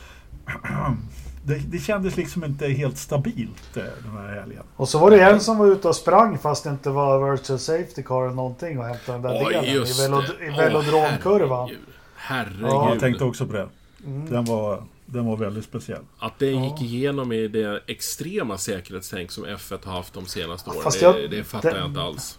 det, 1.45 1.55
det 1.55 1.79
kändes 1.79 2.17
liksom 2.17 2.45
inte 2.45 2.69
helt 2.69 2.99
stabilt 2.99 3.77
eh, 3.77 3.83
den 4.05 4.17
här 4.17 4.41
helgen. 4.41 4.63
Och 4.77 4.89
så 4.89 4.99
var 4.99 5.11
det 5.11 5.21
en 5.21 5.41
som 5.41 5.59
var 5.59 5.67
ute 5.67 5.89
och 5.89 5.97
sprang 5.97 6.39
fast 6.39 6.65
det 6.65 6.71
inte 6.71 6.91
var 6.91 7.31
virtual 7.31 7.59
safety 7.59 8.03
car 8.03 8.25
eller 8.25 8.35
någonting 8.35 8.79
och 8.79 8.85
hämtade 8.85 9.19
den 9.19 9.23
där 9.23 9.47
Oj, 9.47 9.53
delen 9.53 9.87
i, 9.87 10.03
velod 10.03 10.25
i 10.41 10.51
velodromkurvan. 10.57 11.69
herregud. 11.69 11.87
Herregud. 12.17 12.63
Ja, 12.63 12.91
Jag 12.91 13.01
tänkte 13.01 13.25
också 13.25 13.47
på 13.47 13.53
det. 13.53 13.69
Mm. 14.07 14.31
Den 14.31 14.45
var, 14.45 14.83
den 15.07 15.27
var 15.27 15.37
väldigt 15.37 15.65
speciell. 15.65 16.03
Att 16.19 16.39
det 16.39 16.47
gick 16.51 16.83
igenom 16.83 17.33
i 17.33 17.49
det 17.49 17.83
extrema 17.87 18.59
säkerhetstänk 18.59 19.31
som 19.31 19.47
F1 19.47 19.85
har 19.85 19.93
haft 19.93 20.15
de 20.15 20.27
senaste 20.27 20.71
åren. 20.71 20.81
Fast 20.83 21.01
det, 21.01 21.07
jag- 21.07 21.31
det 21.31 21.45
fattar 21.45 21.71
det- 21.73 21.79
jag 21.79 21.87
inte 21.89 22.01
alls. 22.01 22.39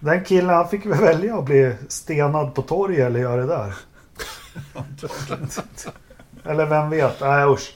Den 0.00 0.24
killen 0.24 0.50
han 0.50 0.68
fick 0.68 0.86
väl 0.86 1.00
välja 1.00 1.38
att 1.38 1.44
bli 1.44 1.74
stenad 1.88 2.54
på 2.54 2.62
torget 2.62 2.98
eller 3.06 3.20
göra 3.20 3.40
det 3.40 3.46
där. 3.46 3.74
eller 6.44 6.66
vem 6.66 6.90
vet? 6.90 7.20
Nej 7.20 7.46
usch. 7.46 7.74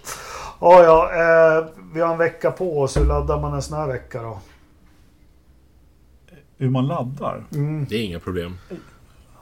Ja, 0.60 0.82
ja, 0.82 1.10
eh, 1.14 1.66
vi 1.94 2.00
har 2.00 2.12
en 2.12 2.18
vecka 2.18 2.50
på 2.50 2.80
oss. 2.80 2.96
Hur 2.96 3.04
laddar 3.04 3.40
man 3.40 3.54
en 3.54 3.62
sån 3.62 3.78
här 3.78 3.86
vecka 3.86 4.22
då? 4.22 4.40
Hur 6.58 6.70
man 6.70 6.86
laddar? 6.86 7.44
Mm, 7.52 7.86
Det 7.88 7.96
är 7.96 8.02
inga 8.04 8.20
problem. 8.20 8.58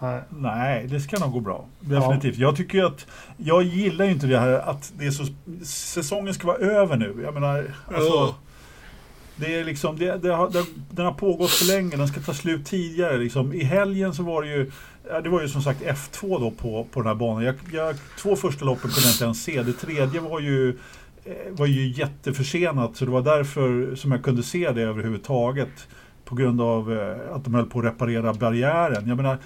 Nej. 0.01 0.23
Nej, 0.31 0.87
det 0.87 1.01
ska 1.01 1.19
nog 1.19 1.33
gå 1.33 1.41
bra. 1.41 1.67
Definitivt. 1.81 2.37
Jag 2.37 2.57
tycker 2.57 2.85
att... 2.85 3.07
Jag 3.37 3.63
gillar 3.63 4.05
ju 4.05 4.11
inte 4.11 4.27
det 4.27 4.39
här 4.39 4.53
att 4.53 4.93
det 4.99 5.07
är 5.07 5.11
så, 5.11 5.25
säsongen 5.65 6.35
ska 6.35 6.47
vara 6.47 6.57
över 6.57 6.97
nu. 6.97 7.21
Jag 7.25 7.35
menar, 7.35 7.65
alltså... 7.87 8.13
Ja. 8.15 8.35
Det 9.41 9.55
är 9.55 9.65
liksom, 9.65 9.99
det, 9.99 10.17
det 10.23 10.29
har, 10.29 10.51
det, 10.51 10.65
den 10.91 11.05
har 11.05 11.13
pågått 11.13 11.51
för 11.51 11.67
länge, 11.67 11.97
den 11.97 12.09
ska 12.09 12.21
ta 12.21 12.35
slut 12.35 12.67
tidigare. 12.67 13.19
Liksom. 13.19 13.53
I 13.53 13.65
helgen 13.65 14.15
så 14.15 14.23
var 14.23 14.43
det 14.43 14.49
ju, 14.49 14.71
ja, 15.09 15.21
det 15.21 15.29
var 15.29 15.43
ju 15.43 15.49
som 15.49 15.63
sagt 15.63 15.83
F2 15.83 16.41
då 16.41 16.51
på, 16.51 16.87
på 16.93 17.01
den 17.01 17.07
här 17.07 17.15
banan. 17.15 17.45
Jag, 17.45 17.55
jag, 17.73 17.97
två 18.19 18.37
första 18.37 18.65
loppen 18.65 18.91
kunde 18.91 19.01
jag 19.01 19.15
inte 19.15 19.25
ens 19.25 19.43
se. 19.43 19.63
Det 19.63 19.73
tredje 19.73 20.21
var 20.21 20.41
ju, 20.41 20.79
eh, 21.25 21.35
var 21.51 21.67
ju 21.67 21.89
jätteförsenat 21.89 22.97
så 22.97 23.05
det 23.05 23.11
var 23.11 23.23
därför 23.23 23.95
som 23.95 24.13
jag 24.13 24.23
kunde 24.23 24.43
se 24.43 24.71
det 24.71 24.83
överhuvudtaget. 24.83 25.89
På 26.25 26.35
grund 26.35 26.61
av 26.61 26.93
eh, 26.93 27.37
att 27.37 27.45
de 27.45 27.55
höll 27.55 27.67
på 27.67 27.79
att 27.79 27.85
reparera 27.85 28.33
barriären. 28.33 29.09
Jag 29.09 29.17
menar, 29.17 29.39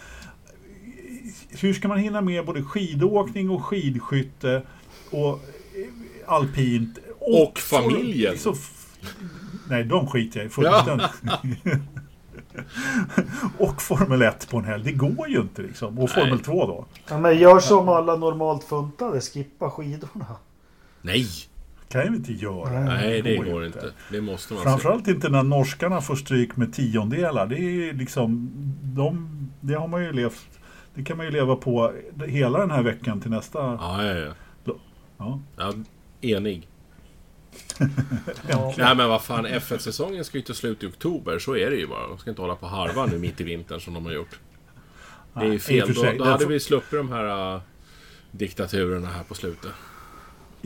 hur 1.61 1.75
ska 1.75 1.89
man 1.89 1.99
hinna 1.99 2.21
med 2.21 2.47
både 2.47 2.63
skidåkning 2.63 3.51
och 3.51 3.65
skidskytte 3.65 4.63
och 5.11 5.29
eh, 5.29 5.39
alpint 6.27 6.99
Och 7.19 7.59
familjen. 7.59 8.39
Så, 8.39 8.55
nej, 9.69 9.85
de 9.85 10.07
skiter 10.07 10.41
jag 10.41 10.47
i 10.47 10.51
fullständigt. 10.51 11.11
och 13.59 13.83
Formel 13.83 14.23
1 14.23 14.49
på 14.51 14.59
en 14.59 14.65
helg, 14.65 14.85
det 14.85 14.93
går 14.93 15.29
ju 15.29 15.41
inte 15.41 15.63
liksom. 15.63 15.99
Och 15.99 16.11
Formel 16.11 16.39
2 16.39 16.67
då. 16.67 16.87
Ja, 17.09 17.19
men 17.19 17.39
gör 17.39 17.61
som 17.61 17.89
alla 17.89 18.17
normalt 18.17 18.65
funtade. 18.65 19.21
Skippa 19.21 19.71
skidorna. 19.71 20.37
Nej! 21.03 21.27
kan 21.95 22.03
ju 22.03 22.17
inte 22.17 22.33
göra. 22.33 22.81
Nej, 22.81 23.23
det 23.23 23.37
går 23.37 23.45
går 23.45 23.61
ju 23.61 23.67
inte. 23.67 23.93
Det 24.11 24.21
måste 24.21 24.55
man 24.55 24.63
se. 24.63 24.69
Framförallt 24.69 25.09
inte 25.09 25.29
när 25.29 25.43
norskarna 25.43 26.01
får 26.01 26.17
stryk 26.17 26.57
med 26.57 26.73
tiondelar. 26.73 27.47
Det 27.47 27.59
är 27.59 27.93
liksom, 27.93 28.51
de, 28.83 29.29
det 29.61 29.75
har 29.75 29.89
man 29.89 30.05
ju 30.05 30.13
levt, 30.13 30.61
det 30.95 31.05
kan 31.05 31.17
man 31.17 31.27
ju 31.27 31.33
leva 31.33 31.57
på 31.57 31.93
hela 32.27 32.59
den 32.59 32.71
här 32.71 32.83
veckan 32.83 33.21
till 33.21 33.31
nästa. 33.31 33.59
Ja, 33.59 34.05
ja, 34.05 34.13
ja. 34.15 34.35
Ja. 35.19 35.41
ja 35.57 35.73
enig. 36.21 36.69
Ja. 38.49 38.75
Nej 38.79 38.97
men 38.97 39.09
vad 39.09 39.23
fan, 39.23 39.47
F1-säsongen 39.47 40.25
ska 40.25 40.39
ju 40.39 40.43
ta 40.43 40.55
slut 40.55 40.83
i 40.83 40.87
oktober. 40.87 41.39
Så 41.39 41.57
är 41.57 41.71
det 41.71 41.77
ju 41.77 41.87
bara. 41.87 42.07
De 42.07 42.19
ska 42.19 42.31
inte 42.31 42.43
hålla 42.43 42.55
på 42.55 42.67
harva 42.67 43.07
nu 43.07 43.19
mitt 43.19 43.41
i 43.41 43.45
vintern 43.45 43.81
som 43.81 43.95
de 43.95 44.05
har 44.07 44.13
gjort. 44.13 44.39
Det 45.35 45.41
är 45.41 45.53
ju 45.53 45.59
fel. 45.59 45.95
Då, 45.95 46.13
då 46.19 46.25
hade 46.25 46.47
vi 46.47 46.61
sluppit 46.61 46.91
de 46.91 47.13
här 47.13 47.55
uh, 47.55 47.61
diktaturerna 48.31 49.09
här 49.09 49.23
på 49.23 49.35
slutet. 49.35 49.73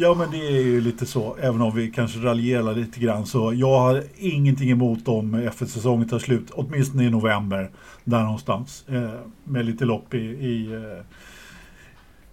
Ja 0.01 0.15
men 0.15 0.31
det 0.31 0.47
är 0.47 0.63
ju 0.63 0.81
lite 0.81 1.07
så, 1.07 1.37
även 1.41 1.61
om 1.61 1.75
vi 1.75 1.91
kanske 1.91 2.19
raljerar 2.19 2.75
lite 2.75 3.01
grann 3.01 3.27
så 3.27 3.53
jag 3.55 3.79
har 3.79 4.05
ingenting 4.17 4.71
emot 4.71 5.09
om 5.09 5.35
F1-säsongen 5.35 6.09
tar 6.09 6.19
slut, 6.19 6.51
åtminstone 6.51 7.05
i 7.05 7.11
november, 7.11 7.71
där 8.05 8.23
någonstans. 8.23 8.85
Eh, 8.89 9.11
med 9.45 9.67
lite 9.67 9.85
lopp 9.85 10.15
i, 10.15 10.19
i 10.19 10.73
eh, 10.73 11.05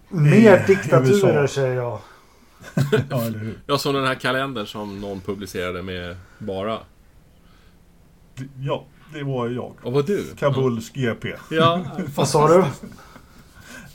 Mer 0.08 0.64
I 0.64 0.66
diktaturer 0.66 1.42
USA. 1.42 1.54
säger 1.54 1.74
jag. 1.76 1.98
ja 3.10 3.22
eller 3.22 3.38
hur. 3.38 3.58
Ja, 3.66 3.78
som 3.78 3.94
den 3.94 4.06
här 4.06 4.14
kalendern 4.14 4.66
som 4.66 5.00
någon 5.00 5.20
publicerade 5.20 5.82
med 5.82 6.16
bara. 6.38 6.78
Ja, 8.60 8.84
det 9.14 9.22
var 9.22 9.48
jag. 9.48 9.72
Och 9.82 9.92
vad 9.92 10.06
du? 10.06 10.24
Kabuls 10.38 10.90
GP. 10.90 11.32
Ja, 11.50 11.84
Vad 12.14 12.28
sa 12.28 12.48
du? 12.48 12.64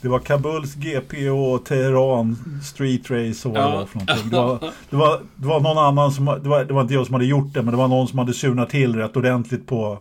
Det 0.02 0.08
var 0.08 0.18
Kabuls 0.18 0.74
GP 0.74 1.30
och 1.30 1.64
Teheran 1.64 2.36
Street 2.64 3.10
Race 3.10 3.48
och 3.48 3.54
vad 3.54 3.62
det 3.64 3.68
Ja. 3.70 3.76
var 3.78 3.86
för 3.86 3.98
någonting. 3.98 4.30
Det 4.30 4.36
var, 4.36 4.58
det, 4.90 4.96
var, 4.96 5.20
det 5.36 5.46
var 5.46 5.60
någon 5.60 5.78
annan 5.78 6.12
som, 6.12 6.24
det 6.24 6.48
var, 6.48 6.64
det 6.64 6.74
var 6.74 6.82
inte 6.82 6.94
jag 6.94 7.06
som 7.06 7.14
hade 7.14 7.26
gjort 7.26 7.52
det, 7.54 7.62
men 7.62 7.70
det 7.72 7.76
var 7.78 7.88
någon 7.88 8.08
som 8.08 8.18
hade 8.18 8.34
surnat 8.34 8.70
till 8.70 8.96
rätt 8.96 9.16
ordentligt 9.16 9.66
på, 9.66 9.98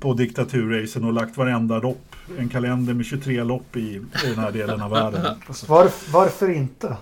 på 0.00 0.14
diktaturracen 0.14 1.04
och 1.04 1.12
lagt 1.12 1.36
varenda 1.36 1.78
lopp, 1.78 2.16
en 2.38 2.48
kalender 2.48 2.94
med 2.94 3.06
23 3.06 3.44
lopp 3.44 3.76
i, 3.76 3.80
i 4.24 4.28
den 4.28 4.38
här 4.38 4.52
delen 4.52 4.80
av 4.82 4.90
världen. 4.90 5.36
Varf, 5.68 6.12
varför 6.12 6.50
inte? 6.50 6.96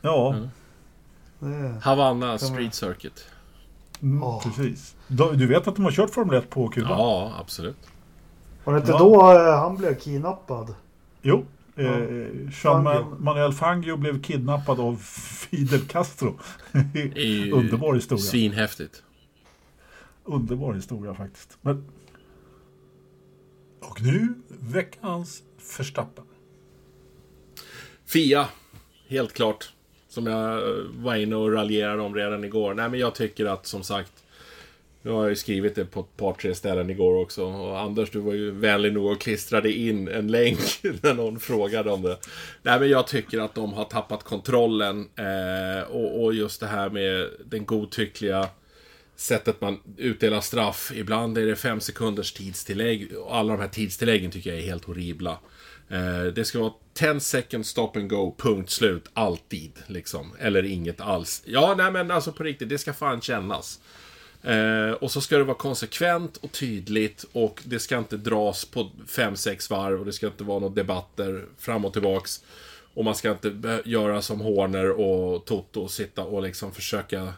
Ja, 0.00 0.34
Mm. 0.34 0.48
Det, 1.38 1.74
Havanna 1.84 2.38
Street 2.38 2.74
Circuit. 2.74 3.24
mm, 4.02 4.22
Åh. 4.22 4.42
precis. 4.42 4.94
Du 5.08 5.32
du 5.32 5.46
vet 5.46 5.68
att 5.68 5.76
de 5.76 5.84
har 5.84 5.92
kört 5.92 6.10
Formel 6.10 6.36
1 6.38 6.50
på 6.50 6.68
Kuba? 6.68 6.88
Ja, 6.90 7.32
absolut. 7.40 7.76
var 8.64 8.72
det 8.74 8.78
inte 8.80 8.92
Ja. 8.92 8.98
då 8.98 9.32
eh, 9.32 9.58
han 9.58 9.76
blev 9.76 9.94
kidnappad? 9.94 10.74
Jo. 11.22 11.44
Eh, 11.76 11.84
Ja. 11.84 11.98
Jean 12.62 12.84
Fangio. 12.84 13.16
Manuel 13.20 13.52
Fangio 13.52 13.96
blev 13.96 14.22
kidnappad 14.22 14.80
av 14.80 14.96
Fidel 14.96 15.80
Castro. 15.80 16.38
Underbar 17.52 17.94
historia. 17.94 18.22
Svinhäftigt. 18.22 19.02
Underbar 20.24 20.74
historia 20.74 21.14
faktiskt. 21.14 21.58
Men... 21.60 21.84
Och 23.80 24.02
nu 24.02 24.34
veckans 24.48 25.42
förstappen. 25.58 26.24
Fia, 28.06 28.48
helt 29.08 29.32
klart. 29.32 29.72
Som 30.08 30.26
jag 30.26 30.52
eh, 30.58 30.84
var 30.90 31.14
inne 31.14 31.36
och 31.36 31.52
raljerade 31.52 32.02
om 32.02 32.14
redan 32.14 32.44
igår. 32.44 32.74
Nej, 32.74 32.88
men 32.88 33.00
jag 33.00 33.14
tycker 33.14 33.46
att 33.46 33.66
som 33.66 33.82
sagt 33.82 34.21
nu 35.02 35.10
har 35.10 35.22
jag 35.22 35.30
ju 35.30 35.36
skrivit 35.36 35.74
det 35.74 35.84
på 35.84 36.00
ett 36.00 36.16
par, 36.16 36.32
tre 36.32 36.54
ställen 36.54 36.90
igår 36.90 37.14
också. 37.14 37.44
Och 37.44 37.80
Anders, 37.80 38.10
du 38.10 38.18
var 38.18 38.32
ju 38.32 38.50
vänlig 38.50 38.92
nog 38.92 39.12
och 39.12 39.20
klistrade 39.20 39.72
in 39.72 40.08
en 40.08 40.28
länk 40.28 40.58
när 41.02 41.14
någon 41.14 41.40
frågade 41.40 41.90
om 41.90 42.02
det. 42.02 42.18
Nej, 42.62 42.80
men 42.80 42.88
jag 42.88 43.06
tycker 43.06 43.40
att 43.40 43.54
de 43.54 43.72
har 43.72 43.84
tappat 43.84 44.22
kontrollen. 44.22 45.08
Eh, 45.16 45.90
och, 45.90 46.24
och, 46.24 46.34
just 46.34 46.60
det 46.60 46.66
här 46.66 46.90
med 46.90 47.28
den 47.44 47.66
godtyckliga 47.66 48.48
sättet 49.16 49.60
man 49.60 49.80
utdelar 49.96 50.40
straff. 50.40 50.92
Ibland 50.94 51.38
är 51.38 51.46
det 51.46 51.56
fem 51.56 51.80
sekunders 51.80 52.32
tidstillägg. 52.32 53.16
Och 53.16 53.36
alla 53.36 53.52
de 53.52 53.60
här 53.60 53.68
tidstilläggen 53.68 54.30
tycker 54.30 54.50
jag 54.50 54.58
är 54.58 54.66
helt 54.66 54.84
horribla. 54.84 55.38
Eh, 55.88 56.24
det 56.34 56.44
ska 56.44 56.58
vara 56.58 56.72
10 56.94 57.20
seconds 57.20 57.68
stop 57.68 57.90
and 57.94 58.10
go, 58.10 58.34
punkt 58.38 58.70
slut, 58.70 59.10
alltid. 59.12 59.72
Liksom. 59.86 60.32
Eller 60.38 60.62
inget 60.62 61.00
alls. 61.00 61.42
Ja, 61.46 61.74
nej 61.78 61.90
men 61.90 62.10
alltså 62.10 62.32
på 62.32 62.44
riktigt, 62.44 62.68
det 62.68 62.78
ska 62.78 62.92
fan 62.92 63.20
kännas. 63.20 63.80
Eh, 64.42 64.90
och 64.90 65.10
så 65.10 65.20
ska 65.20 65.38
det 65.38 65.44
vara 65.44 65.56
konsekvent 65.56 66.36
och 66.36 66.52
tydligt 66.52 67.24
och 67.32 67.62
det 67.64 67.78
ska 67.78 67.98
inte 67.98 68.16
dras 68.16 68.64
på 68.64 68.90
5-6 69.08 69.70
varv 69.70 70.00
och 70.00 70.06
det 70.06 70.12
ska 70.12 70.26
inte 70.26 70.44
vara 70.44 70.58
några 70.58 70.74
debatter 70.74 71.44
fram 71.58 71.84
och 71.84 71.92
tillbaks. 71.92 72.44
Och 72.94 73.04
man 73.04 73.14
ska 73.14 73.30
inte 73.30 73.82
göra 73.84 74.22
som 74.22 74.40
Horner 74.40 74.90
och 74.90 75.44
Toto, 75.44 75.80
och 75.80 75.90
sitta 75.90 76.24
och 76.24 76.42
liksom 76.42 76.72
försöka 76.72 77.32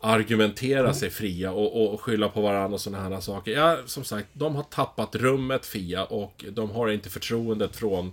argumentera 0.00 0.80
mm. 0.80 0.94
sig 0.94 1.10
fria 1.10 1.52
och, 1.52 1.92
och 1.94 2.00
skylla 2.00 2.28
på 2.28 2.40
varandra 2.40 2.74
och 2.74 2.80
sådana 2.80 3.08
här 3.08 3.20
saker. 3.20 3.52
Ja, 3.52 3.78
som 3.86 4.04
sagt, 4.04 4.28
de 4.32 4.54
har 4.56 4.62
tappat 4.62 5.14
rummet, 5.14 5.66
Fia, 5.66 6.04
och 6.04 6.44
de 6.50 6.70
har 6.70 6.88
inte 6.88 7.10
förtroendet 7.10 7.76
från 7.76 8.12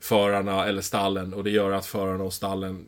förarna 0.00 0.66
eller 0.66 0.82
stallen 0.82 1.34
och 1.34 1.44
det 1.44 1.50
gör 1.50 1.70
att 1.70 1.86
förarna 1.86 2.24
och 2.24 2.32
stallen 2.32 2.86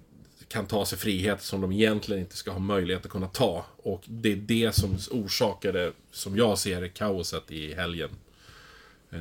kan 0.53 0.67
ta 0.67 0.85
sig 0.85 0.99
friheter 0.99 1.43
som 1.43 1.61
de 1.61 1.73
egentligen 1.73 2.23
inte 2.23 2.37
ska 2.37 2.51
ha 2.51 2.59
möjlighet 2.59 3.05
att 3.05 3.11
kunna 3.11 3.27
ta. 3.27 3.65
Och 3.83 4.03
det 4.05 4.33
är 4.33 4.37
det 4.37 4.75
som 4.75 4.97
orsakade, 5.11 5.93
som 6.11 6.37
jag 6.37 6.59
ser 6.59 6.81
det, 6.81 6.89
kaoset 6.89 7.51
i 7.51 7.75
helgen. 7.75 8.09
Eh, 9.11 9.19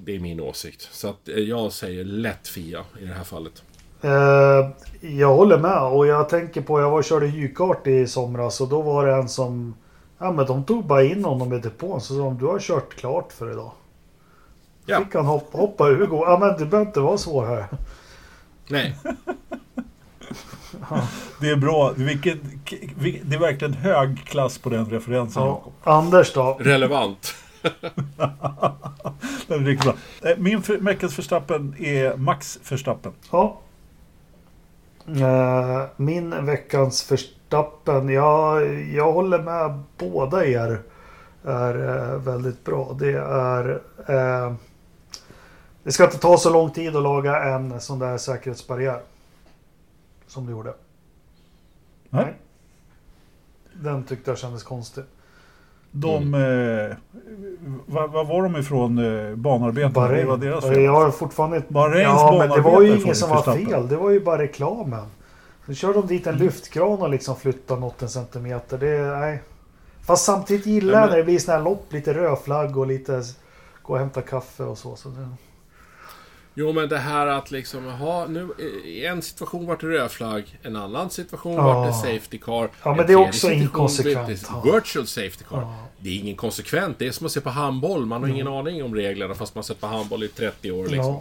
det 0.00 0.16
är 0.16 0.20
min 0.20 0.40
åsikt. 0.40 0.88
Så 0.92 1.08
att 1.08 1.28
eh, 1.28 1.34
jag 1.34 1.72
säger 1.72 2.04
lätt 2.04 2.48
Fia 2.48 2.84
i 3.00 3.04
det 3.04 3.12
här 3.12 3.24
fallet. 3.24 3.62
Eh, 4.02 4.70
jag 5.00 5.34
håller 5.34 5.58
med 5.58 5.82
och 5.82 6.06
jag 6.06 6.28
tänker 6.28 6.60
på, 6.60 6.80
jag 6.80 6.90
var 6.90 6.98
och 6.98 7.04
körde 7.04 7.26
hykart 7.26 7.86
i 7.86 8.06
somras 8.06 8.60
och 8.60 8.68
då 8.68 8.82
var 8.82 9.06
det 9.06 9.12
en 9.12 9.28
som 9.28 9.74
Ja 10.18 10.32
men 10.32 10.46
de 10.46 10.64
tog 10.64 10.86
bara 10.86 11.04
in 11.04 11.24
honom 11.24 11.52
i 11.52 11.58
depån 11.58 12.00
så 12.00 12.14
sa 12.14 12.20
de 12.20 12.38
du 12.38 12.46
har 12.46 12.58
kört 12.58 12.94
klart 12.94 13.32
för 13.32 13.52
idag. 13.52 13.72
Ja. 14.86 14.98
Fick 14.98 15.14
han 15.14 15.26
hoppa, 15.26 15.58
hoppa 15.58 15.88
ur 15.88 16.08
Ja 16.10 16.38
men 16.40 16.58
det 16.58 16.66
behöver 16.66 16.86
inte 16.86 17.00
vara 17.00 17.18
så 17.18 17.44
här. 17.44 17.66
Nej. 18.68 18.96
Det 21.40 21.50
är 21.50 21.56
bra. 21.56 21.92
Vilket, 21.96 22.38
det 23.22 23.34
är 23.34 23.38
verkligen 23.38 23.74
hög 23.74 24.24
klass 24.24 24.58
på 24.58 24.68
den 24.68 24.84
referensen. 24.84 25.42
Ja. 25.42 25.62
Anders 25.84 26.32
då? 26.32 26.56
Relevant. 26.60 27.34
den 29.46 29.60
är 29.60 29.64
riktigt 29.64 29.84
bra. 29.84 30.30
Eh, 30.30 30.36
min 30.38 30.62
veckans 30.80 31.14
förstappen 31.14 31.74
är 31.78 32.16
Max 32.16 32.58
Förstappen. 32.62 33.12
Ja. 33.30 33.60
Uh, 35.08 35.84
min 35.96 36.46
veckans 36.46 37.02
förstappen. 37.02 38.08
Ja, 38.08 38.60
jag 38.94 39.12
håller 39.12 39.38
med 39.38 39.82
båda 39.98 40.46
er. 40.46 40.80
Är 41.44 41.76
uh, 41.76 42.20
väldigt 42.20 42.64
bra. 42.64 42.96
Det 42.98 43.12
är... 43.18 43.70
Uh, 44.10 44.54
det 45.82 45.92
ska 45.92 46.04
inte 46.04 46.18
ta 46.18 46.36
så 46.36 46.50
lång 46.50 46.70
tid 46.70 46.96
att 46.96 47.02
laga 47.02 47.42
en 47.42 47.80
sån 47.80 47.98
där 47.98 48.18
säkerhetsbarriär 48.18 49.00
som 50.30 50.46
du 50.46 50.52
gjorde. 50.52 50.74
Nej. 52.10 52.24
Nej. 52.24 52.34
Den 53.72 54.04
tyckte 54.04 54.30
jag 54.30 54.38
kändes 54.38 54.62
konstig. 54.62 55.04
De, 55.90 56.34
mm. 56.34 56.90
eh, 56.90 56.96
vad, 57.86 58.10
vad, 58.10 58.26
var 58.26 58.42
de 58.42 58.56
ifrån 58.56 58.98
eh, 58.98 59.34
banarbetarna? 59.34 59.94
Bahrain. 59.94 60.26
Var 60.26 60.36
deras 60.36 60.64
fel. 60.64 60.82
Jag 60.82 60.92
har 60.92 61.10
fortfarande 61.10 61.62
Bahrains 61.68 62.06
Ja, 62.06 62.36
men 62.38 62.48
det 62.48 62.60
var 62.60 62.82
ju 62.82 63.00
inget 63.00 63.16
som 63.16 63.30
var 63.30 63.42
fel. 63.42 63.88
Det 63.88 63.96
var 63.96 64.10
ju 64.10 64.20
bara 64.20 64.38
reklamen. 64.38 65.06
Så 65.66 65.74
körde 65.74 65.94
de 65.94 66.06
dit 66.06 66.26
en 66.26 66.34
mm. 66.34 66.46
lyftkran 66.46 66.98
och 66.98 67.10
liksom 67.10 67.36
flyttade 67.36 67.80
något 67.80 68.02
en 68.02 68.08
centimeter. 68.08 68.78
Det, 68.78 69.18
nej. 69.18 69.42
Fast 70.02 70.24
samtidigt 70.24 70.66
gillar 70.66 71.00
jag 71.00 71.10
när 71.10 71.16
det 71.16 71.24
blir 71.24 71.38
sådana 71.38 71.58
här 71.58 71.64
lopp. 71.64 71.92
Lite 71.92 72.14
rödflagg 72.14 72.76
och 72.76 72.86
lite 72.86 73.22
gå 73.82 73.92
och 73.92 73.98
hämta 73.98 74.22
kaffe 74.22 74.62
och 74.62 74.78
så. 74.78 74.96
så 74.96 75.08
det... 75.08 75.28
Jo, 76.54 76.72
men 76.72 76.88
det 76.88 76.98
här 76.98 77.26
att 77.26 77.50
liksom, 77.50 77.84
ha 77.84 78.26
nu 78.26 78.48
i 78.84 79.06
en 79.06 79.22
situation 79.22 79.66
vart 79.66 79.80
det 79.80 79.86
rödflagg, 79.86 80.58
en 80.62 80.76
annan 80.76 81.10
situation 81.10 81.54
ja. 81.54 81.62
vart 81.62 81.88
det 81.88 81.92
safety 81.92 82.38
car. 82.38 82.70
Ja, 82.82 82.94
men 82.94 83.06
det 83.06 83.12
är 83.12 83.16
också 83.16 83.50
inkonsekvent. 83.50 84.48
Ja. 84.48 84.60
Virtual 84.60 85.06
safety 85.06 85.44
car. 85.48 85.60
Ja. 85.60 85.88
Det 85.98 86.10
är 86.10 86.18
ingen 86.18 86.36
konsekvent. 86.36 86.98
Det 86.98 87.06
är 87.06 87.12
som 87.12 87.26
att 87.26 87.32
se 87.32 87.40
på 87.40 87.50
handboll. 87.50 88.06
Man 88.06 88.22
har 88.22 88.28
ingen 88.28 88.48
aning 88.48 88.84
om 88.84 88.94
reglerna 88.94 89.34
fast 89.34 89.54
man 89.54 89.58
har 89.58 89.62
sett 89.62 89.80
på 89.80 89.86
handboll 89.86 90.22
i 90.22 90.28
30 90.28 90.70
år 90.70 90.86
liksom. 90.86 91.20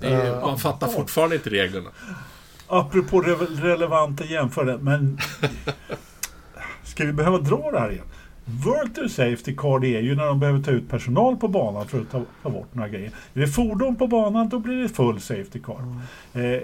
Är, 0.00 0.30
uh, 0.30 0.40
man 0.40 0.58
fattar 0.58 0.86
fortfarande 0.86 1.36
inte 1.36 1.50
reglerna. 1.50 1.90
Apropå 2.66 3.20
re 3.20 3.34
relevanta 3.34 4.24
jämförelser, 4.24 4.82
men... 4.82 5.18
Ska 6.84 7.04
vi 7.04 7.12
behöva 7.12 7.38
dra 7.38 7.70
det 7.70 7.80
här 7.80 7.90
igen? 7.90 8.04
Virtual 8.44 9.10
Safety 9.10 9.56
Car 9.56 9.78
det 9.78 9.96
är 9.96 10.00
ju 10.00 10.14
när 10.14 10.26
de 10.26 10.40
behöver 10.40 10.60
ta 10.60 10.70
ut 10.70 10.88
personal 10.88 11.36
på 11.36 11.48
banan 11.48 11.88
för 11.88 12.00
att 12.00 12.10
ta, 12.10 12.22
ta 12.42 12.50
bort 12.50 12.74
några 12.74 12.88
grejer. 12.88 13.10
Är 13.34 13.40
det 13.40 13.46
fordon 13.46 13.96
på 13.96 14.06
banan 14.06 14.48
då 14.48 14.58
blir 14.58 14.82
det 14.82 14.88
full 14.88 15.20
Safety 15.20 15.60
Car. 15.60 15.78
Mm. 16.34 16.54
Eh, 16.54 16.62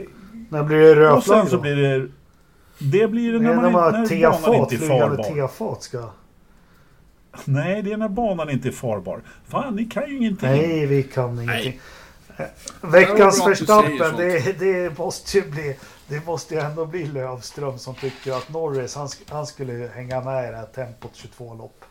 när 0.49 0.63
blir 0.63 0.79
det 0.79 0.95
rödflagg 0.95 1.17
Och 1.17 1.25
sen 1.25 1.47
så 1.47 1.59
blir 1.59 1.77
det... 1.77 2.09
Det 2.79 3.09
blir 3.09 3.33
det 3.33 3.39
när, 3.39 3.55
man, 3.55 3.63
när 3.63 3.73
banan 3.73 4.01
inte 4.01 4.15
är 4.15 5.49
farbar. 5.49 5.81
Ska... 5.81 6.11
Nej, 7.45 7.83
det 7.83 7.93
är 7.93 7.97
när 7.97 8.09
banan 8.09 8.51
inte 8.51 8.69
är 8.69 8.73
farbar. 8.73 9.21
Fan, 9.49 9.75
ni 9.77 9.85
kan 9.85 10.09
ju 10.09 10.17
ingenting. 10.17 10.49
Nej, 10.49 10.87
vi 10.87 11.03
kan 11.03 11.43
ingenting. 11.43 11.81
Nej. 12.37 12.51
Veckans 12.81 13.47
Verstappen, 13.47 14.17
det, 14.17 14.59
det 14.59 14.99
måste 14.99 15.39
ju 15.39 15.51
bli... 15.51 15.77
Det 16.11 16.27
måste 16.27 16.55
ju 16.55 16.61
ändå 16.61 16.87
bli 16.87 17.07
Lövström 17.07 17.79
som 17.79 17.95
tycker 17.95 18.33
att 18.33 18.49
Norris, 18.49 18.95
han, 18.95 19.09
han 19.29 19.47
skulle 19.47 19.91
hänga 19.95 20.21
med 20.21 20.49
i 20.49 20.51
det 20.51 20.57
här 20.57 20.67
tempot 20.67 21.11
22 21.15 21.55
lopp. 21.55 21.85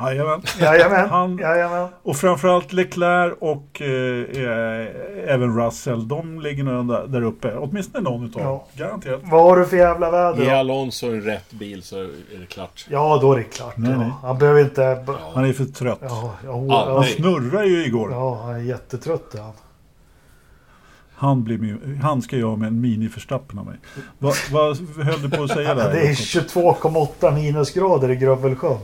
Jajamän. 0.00 0.42
Jajamän. 0.60 1.10
Han, 1.10 1.38
Jajamän. 1.38 1.88
Och 2.02 2.16
framförallt 2.16 2.72
Leclerc 2.72 3.34
och 3.38 3.82
eh, 3.82 4.44
eh, 4.44 5.34
även 5.34 5.56
Russell, 5.64 6.08
de 6.08 6.40
ligger 6.40 6.64
nog 6.64 6.88
där, 6.88 7.06
där 7.06 7.22
uppe. 7.22 7.56
Åtminstone 7.56 8.10
någon 8.10 8.24
utav 8.24 8.42
ja. 8.42 8.66
Garanterat. 8.74 9.20
Vad 9.24 9.42
har 9.42 9.56
du 9.56 9.66
för 9.66 9.76
jävla 9.76 10.10
väder 10.10 10.44
Ge 10.44 10.50
Alonso 10.50 11.06
en 11.06 11.20
rätt 11.20 11.52
bil 11.52 11.82
så 11.82 11.96
är 12.02 12.38
det 12.40 12.46
klart. 12.46 12.86
Ja, 12.90 13.18
då 13.22 13.32
är 13.32 13.36
det 13.36 13.44
klart. 13.44 13.76
Nej, 13.76 13.98
nej. 13.98 14.10
Han 14.22 14.38
behöver 14.38 14.60
inte... 14.60 15.04
Ja. 15.06 15.14
Han 15.34 15.44
är 15.44 15.52
för 15.52 15.64
trött. 15.64 15.98
Ja, 16.02 16.34
ja, 16.44 16.94
han 16.94 17.04
snurrar 17.04 17.64
ju 17.64 17.84
igår. 17.86 18.12
Ja, 18.12 18.42
han 18.42 18.54
är 18.54 18.58
jättetrött 18.58 19.34
han. 19.38 19.52
Han, 21.20 21.44
blir 21.44 21.78
han 22.02 22.22
ska 22.22 22.36
göra 22.36 22.56
med 22.56 22.68
en 22.68 22.80
mini-förstappen 22.80 23.58
av 23.58 23.66
mig. 23.66 23.76
Va, 24.18 24.32
vad 24.52 24.76
höll 24.78 25.22
du 25.22 25.30
på 25.30 25.42
att 25.42 25.50
säga 25.50 25.74
där? 25.74 25.92
Det 25.92 26.00
är 26.00 26.12
22,8 26.12 27.34
minusgrader 27.34 28.10
i 28.10 28.16
Grövelsjön. 28.16 28.78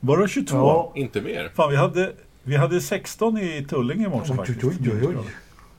Var 0.00 0.18
det 0.18 0.28
22? 0.28 0.56
Ja. 0.56 0.92
Inte 0.94 1.20
mer. 1.20 1.50
Fan, 1.54 1.70
vi 1.70 1.76
hade, 1.76 2.12
vi 2.42 2.56
hade 2.56 2.80
16 2.80 3.38
i 3.38 3.66
Tullinge 3.68 4.06
i 4.06 4.08
morse 4.08 4.34
faktiskt. 4.34 4.64
Oj, 4.64 4.76
oj, 4.80 5.06
oj. 5.06 5.14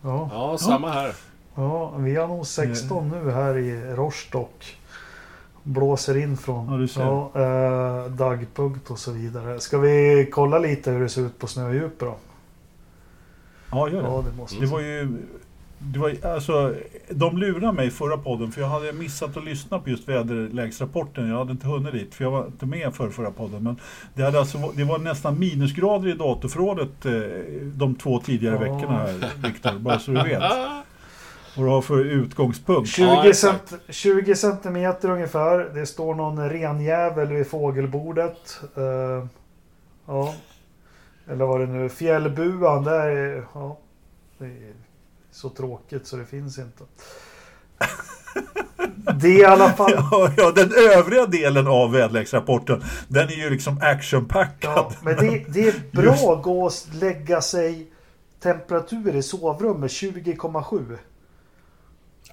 Ja. 0.01 0.29
ja, 0.33 0.57
samma 0.57 0.91
här. 0.91 1.13
Ja, 1.55 1.93
vi 1.97 2.15
har 2.15 2.27
nog 2.27 2.47
16 2.47 3.09
nu 3.09 3.31
här 3.31 3.57
i 3.57 3.95
Rostock. 3.95 4.77
Blåser 5.63 6.17
in 6.17 6.37
från 6.37 6.87
ja. 6.95 7.31
Ja, 7.33 7.41
eh, 7.41 8.11
dagpunkt 8.11 8.91
och 8.91 8.99
så 8.99 9.11
vidare. 9.11 9.59
Ska 9.59 9.77
vi 9.77 10.27
kolla 10.31 10.59
lite 10.59 10.91
hur 10.91 11.01
det 11.01 11.09
ser 11.09 11.21
ut 11.21 11.39
på 11.39 11.47
snödjup 11.47 11.99
då? 11.99 12.15
Ja, 13.71 13.89
gör 13.89 14.01
det. 14.01 14.07
Ja, 14.07 14.23
det, 14.31 14.37
måste 14.37 14.59
det 14.59 14.65
var 14.65 14.79
ju... 14.79 15.17
Det 15.79 15.99
var, 15.99 16.15
alltså, 16.25 16.75
de 17.09 17.37
lurade 17.37 17.73
mig 17.73 17.91
förra 17.91 18.17
podden 18.17 18.51
för 18.51 18.61
jag 18.61 18.67
hade 18.67 18.93
missat 18.93 19.37
att 19.37 19.43
lyssna 19.43 19.79
på 19.79 19.89
just 19.89 20.09
väderlägesrapporten. 20.09 21.29
Jag 21.29 21.37
hade 21.37 21.51
inte 21.51 21.67
hunnit 21.67 21.93
dit 21.93 22.15
för 22.15 22.23
jag 22.23 22.31
var 22.31 22.45
inte 22.45 22.65
med 22.65 22.95
för 22.95 23.09
förra 23.09 23.31
podden. 23.31 23.63
Men 23.63 23.79
det, 24.13 24.23
hade 24.23 24.39
alltså, 24.39 24.57
det 24.75 24.83
var 24.83 24.97
nästan 24.97 25.39
minusgrader 25.39 26.09
i 26.09 26.13
datorförrådet 26.13 27.05
eh, 27.05 27.11
de 27.63 27.95
två 27.95 28.19
tidigare 28.19 28.55
ja. 28.55 28.61
veckorna 28.61 28.97
här, 28.97 29.31
Viktor. 29.43 29.79
Bara 29.79 29.99
så 29.99 30.11
du 30.11 30.23
vet. 30.23 30.43
Vad 31.57 31.65
du 31.65 31.69
har 31.69 31.81
för 31.81 32.05
utgångspunkt. 32.05 32.89
20, 32.89 33.03
ja, 33.03 33.33
cent 33.33 33.73
20 33.89 34.35
centimeter 34.35 35.09
ungefär. 35.09 35.57
Det 35.73 35.85
står 35.85 36.15
någon 36.15 36.49
renjävel 36.49 37.27
vid 37.27 37.47
fågelbordet. 37.47 38.61
Uh, 38.77 39.25
ja. 40.05 40.33
Eller 41.29 41.45
vad 41.45 41.59
det 41.59 41.65
nu 41.67 41.89
Fjällbuan, 41.89 42.83
där 42.83 43.07
är, 43.07 43.47
ja, 43.53 43.77
det 44.37 44.45
är 44.45 44.73
så 45.31 45.49
tråkigt 45.49 46.07
så 46.07 46.15
det 46.17 46.25
finns 46.25 46.57
inte. 46.57 46.83
Det 49.21 49.27
är 49.27 49.39
i 49.39 49.45
alla 49.45 49.69
fall... 49.69 49.91
Ja, 50.11 50.31
ja, 50.37 50.51
den 50.51 50.71
övriga 50.97 51.25
delen 51.25 51.67
av 51.67 51.91
väderleksrapporten, 51.91 52.83
den 53.07 53.27
är 53.27 53.31
ju 53.43 53.49
liksom 53.49 53.79
actionpackad. 53.81 54.71
Ja, 54.75 54.91
men 55.01 55.15
det, 55.15 55.43
det 55.53 55.67
är 55.67 55.73
bra 55.91 56.33
att 56.37 56.43
gå 56.43 56.61
och 56.65 56.71
lägga 56.93 57.41
sig 57.41 57.87
temperatur 58.39 59.15
i 59.15 59.23
sovrummet 59.23 59.91
20,7. 59.91 60.97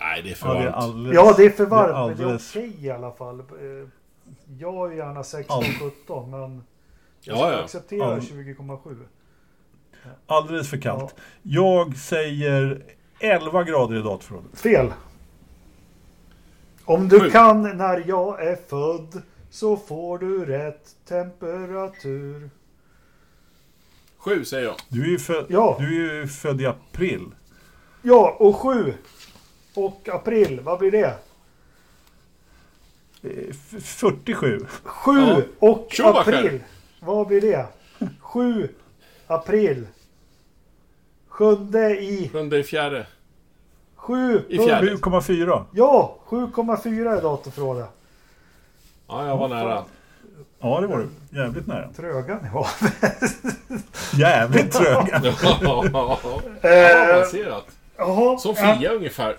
Nej, 0.01 0.23
det 0.23 0.31
är 0.31 0.35
för 0.35 0.49
Ja, 0.49 0.55
det 0.55 0.61
är 0.61 0.65
varmt. 0.71 0.77
alldeles, 0.85 1.15
Ja, 1.15 1.35
det 1.37 1.45
är 1.45 1.51
för 1.51 1.67
varmt, 1.67 1.89
men 2.09 2.17
det 2.17 2.23
är 2.23 2.27
alldeles- 2.27 2.51
okej 2.57 2.77
i 2.87 2.91
alla 2.91 3.13
fall. 3.13 3.41
Eh, 3.41 3.89
Jag 4.59 4.93
är 4.93 4.97
gärna 4.97 5.23
16-17, 5.23 6.27
men 6.31 6.63
jag 7.27 7.37
Ja, 7.37 7.41
ska 7.41 7.53
ja. 7.53 7.65
acceptera 7.65 8.15
Ja. 8.15 8.19
20,7. 8.21 8.97
alldeles 10.27 10.71
för 10.71 10.77
kallt. 10.77 11.15
Jag 11.43 11.97
säger 11.97 12.85
11 13.21 13.63
grader 13.65 13.97
i 13.97 14.03
datorförrådet. 14.03 14.61
Fel. 14.61 14.93
Om 16.85 17.09
du 17.09 17.21
Sju. 17.21 17.31
kan 17.31 17.63
när 17.77 18.05
jag 18.07 18.47
är 18.47 18.57
född 18.69 19.23
så 19.51 19.77
får 19.77 20.19
du 20.19 20.45
rätt 20.45 20.97
temperatur. 21.09 22.51
Sju 24.17 24.45
säger 24.45 24.65
jag. 24.65 24.75
Du 24.89 25.03
är 25.03 25.09
ju 25.09 25.19
född, 25.19 25.47
Ja. 25.49 25.77
du 25.81 26.11
är 26.11 26.15
ju 26.15 26.27
född 26.29 26.61
i 26.61 26.67
april. 26.67 27.27
Ja, 28.03 28.37
och 28.39 28.57
7 28.57 28.95
och 29.75 30.09
april, 30.09 30.61
vad 30.61 30.79
blir 30.79 30.91
det? 30.91 31.15
Eh, 33.23 33.31
f- 33.51 33.75
47. 33.85 34.67
7 34.85 35.13
Ja. 35.21 35.41
och 35.59 35.89
Schumacher. 35.91 36.21
april. 36.21 36.61
Vad 37.05 37.27
blir 37.27 37.41
det? 37.41 37.67
7 38.21 38.69
april. 39.27 39.87
Sjunde 41.29 42.01
i... 42.01 42.29
Sjunde 42.33 42.59
i 42.59 42.63
fjärde. 42.63 43.07
7... 43.97 44.43
I 44.49 44.59
fjärde. 44.59 44.95
7,4. 44.95 45.65
Ja, 45.73 46.17
7,4 46.27 47.17
är 47.19 47.23
datorförrådet. 47.23 47.89
Ja, 49.09 49.27
jag 49.27 49.37
var 49.37 49.49
nära. 49.49 49.85
Ja, 50.61 50.81
det 50.81 50.87
var 50.87 50.99
du. 50.99 51.39
Jävligt 51.39 51.67
nära. 51.67 51.89
Tröga 51.97 52.39
ni 52.43 52.49
var. 52.49 52.69
Jävligt 54.19 54.73
tröga. 54.73 55.23
Ja, 55.63 56.19
Eh, 56.63 57.15
avancerat. 57.15 57.67
Jaha. 57.97 58.39
Som 58.39 58.55
ja, 58.59 58.77
Fia 58.79 58.93
ungefär. 58.93 59.37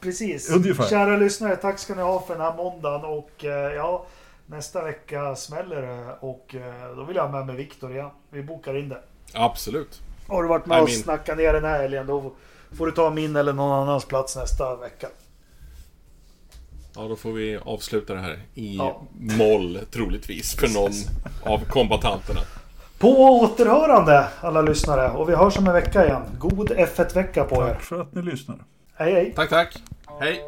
Precis. 0.00 0.50
Ungefär. 0.50 0.84
Kära 0.84 1.16
lyssnare, 1.16 1.56
tack 1.56 1.78
ska 1.78 1.94
ni 1.94 2.02
ha 2.02 2.20
för 2.20 2.34
den 2.34 2.42
här 2.42 2.54
måndagen. 2.56 3.04
Och 3.04 3.44
eh, 3.44 3.74
ja, 3.74 4.06
nästa 4.48 4.84
vecka 4.84 5.36
smäller 5.36 5.82
det. 5.82 6.16
Och 6.20 6.54
eh, 6.54 6.96
då 6.96 7.04
vill 7.04 7.16
jag 7.16 7.22
ha 7.22 7.30
med 7.32 7.46
mig 7.46 7.56
Viktor 7.56 7.92
igen. 7.92 8.10
Vi 8.30 8.42
bokar 8.42 8.76
in 8.78 8.88
det. 8.88 9.00
Absolut. 9.34 10.00
Har 10.28 10.42
du 10.42 10.48
varit 10.48 10.66
med 10.66 10.74
Nej, 10.76 10.82
och 10.82 10.88
min- 10.88 10.98
snackat 10.98 11.38
ner 11.38 11.52
den 11.52 11.64
här 11.64 11.82
helgen 11.82 12.06
då 12.06 12.32
får 12.78 12.86
du 12.86 12.92
ta 12.92 13.10
min 13.10 13.36
eller 13.36 13.52
någon 13.52 13.72
annans 13.82 14.04
plats 14.04 14.36
nästa 14.36 14.76
vecka. 14.76 15.08
Ja, 16.96 17.02
då 17.08 17.16
får 17.16 17.32
vi 17.32 17.56
avsluta 17.64 18.14
det 18.14 18.20
här 18.20 18.38
i 18.54 18.76
Ja. 18.76 19.02
moll, 19.12 19.78
troligtvis, 19.90 20.54
för 20.56 20.68
någon 20.68 20.92
av 21.52 21.64
kombatanterna. 21.64 22.40
På 22.98 23.08
återhörande 23.40 24.26
alla 24.40 24.62
lyssnare 24.62 25.10
och 25.10 25.28
vi 25.28 25.34
hörs 25.34 25.58
om 25.58 25.66
en 25.66 25.72
vecka 25.72 26.06
igen. 26.06 26.22
God 26.38 26.70
F1-vecka 26.70 27.44
på 27.44 27.54
er. 27.56 27.68
Tack 27.68 27.82
för 27.82 28.00
att 28.00 28.14
ni 28.14 28.22
lyssnar. 28.22 28.56
Hej 28.94 29.12
hej! 29.12 29.32
Tack, 29.36 29.48
tack. 29.50 29.82
Hej. 30.20 30.42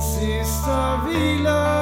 sister, 0.00 1.00
we 1.06 1.38
love. 1.38 1.79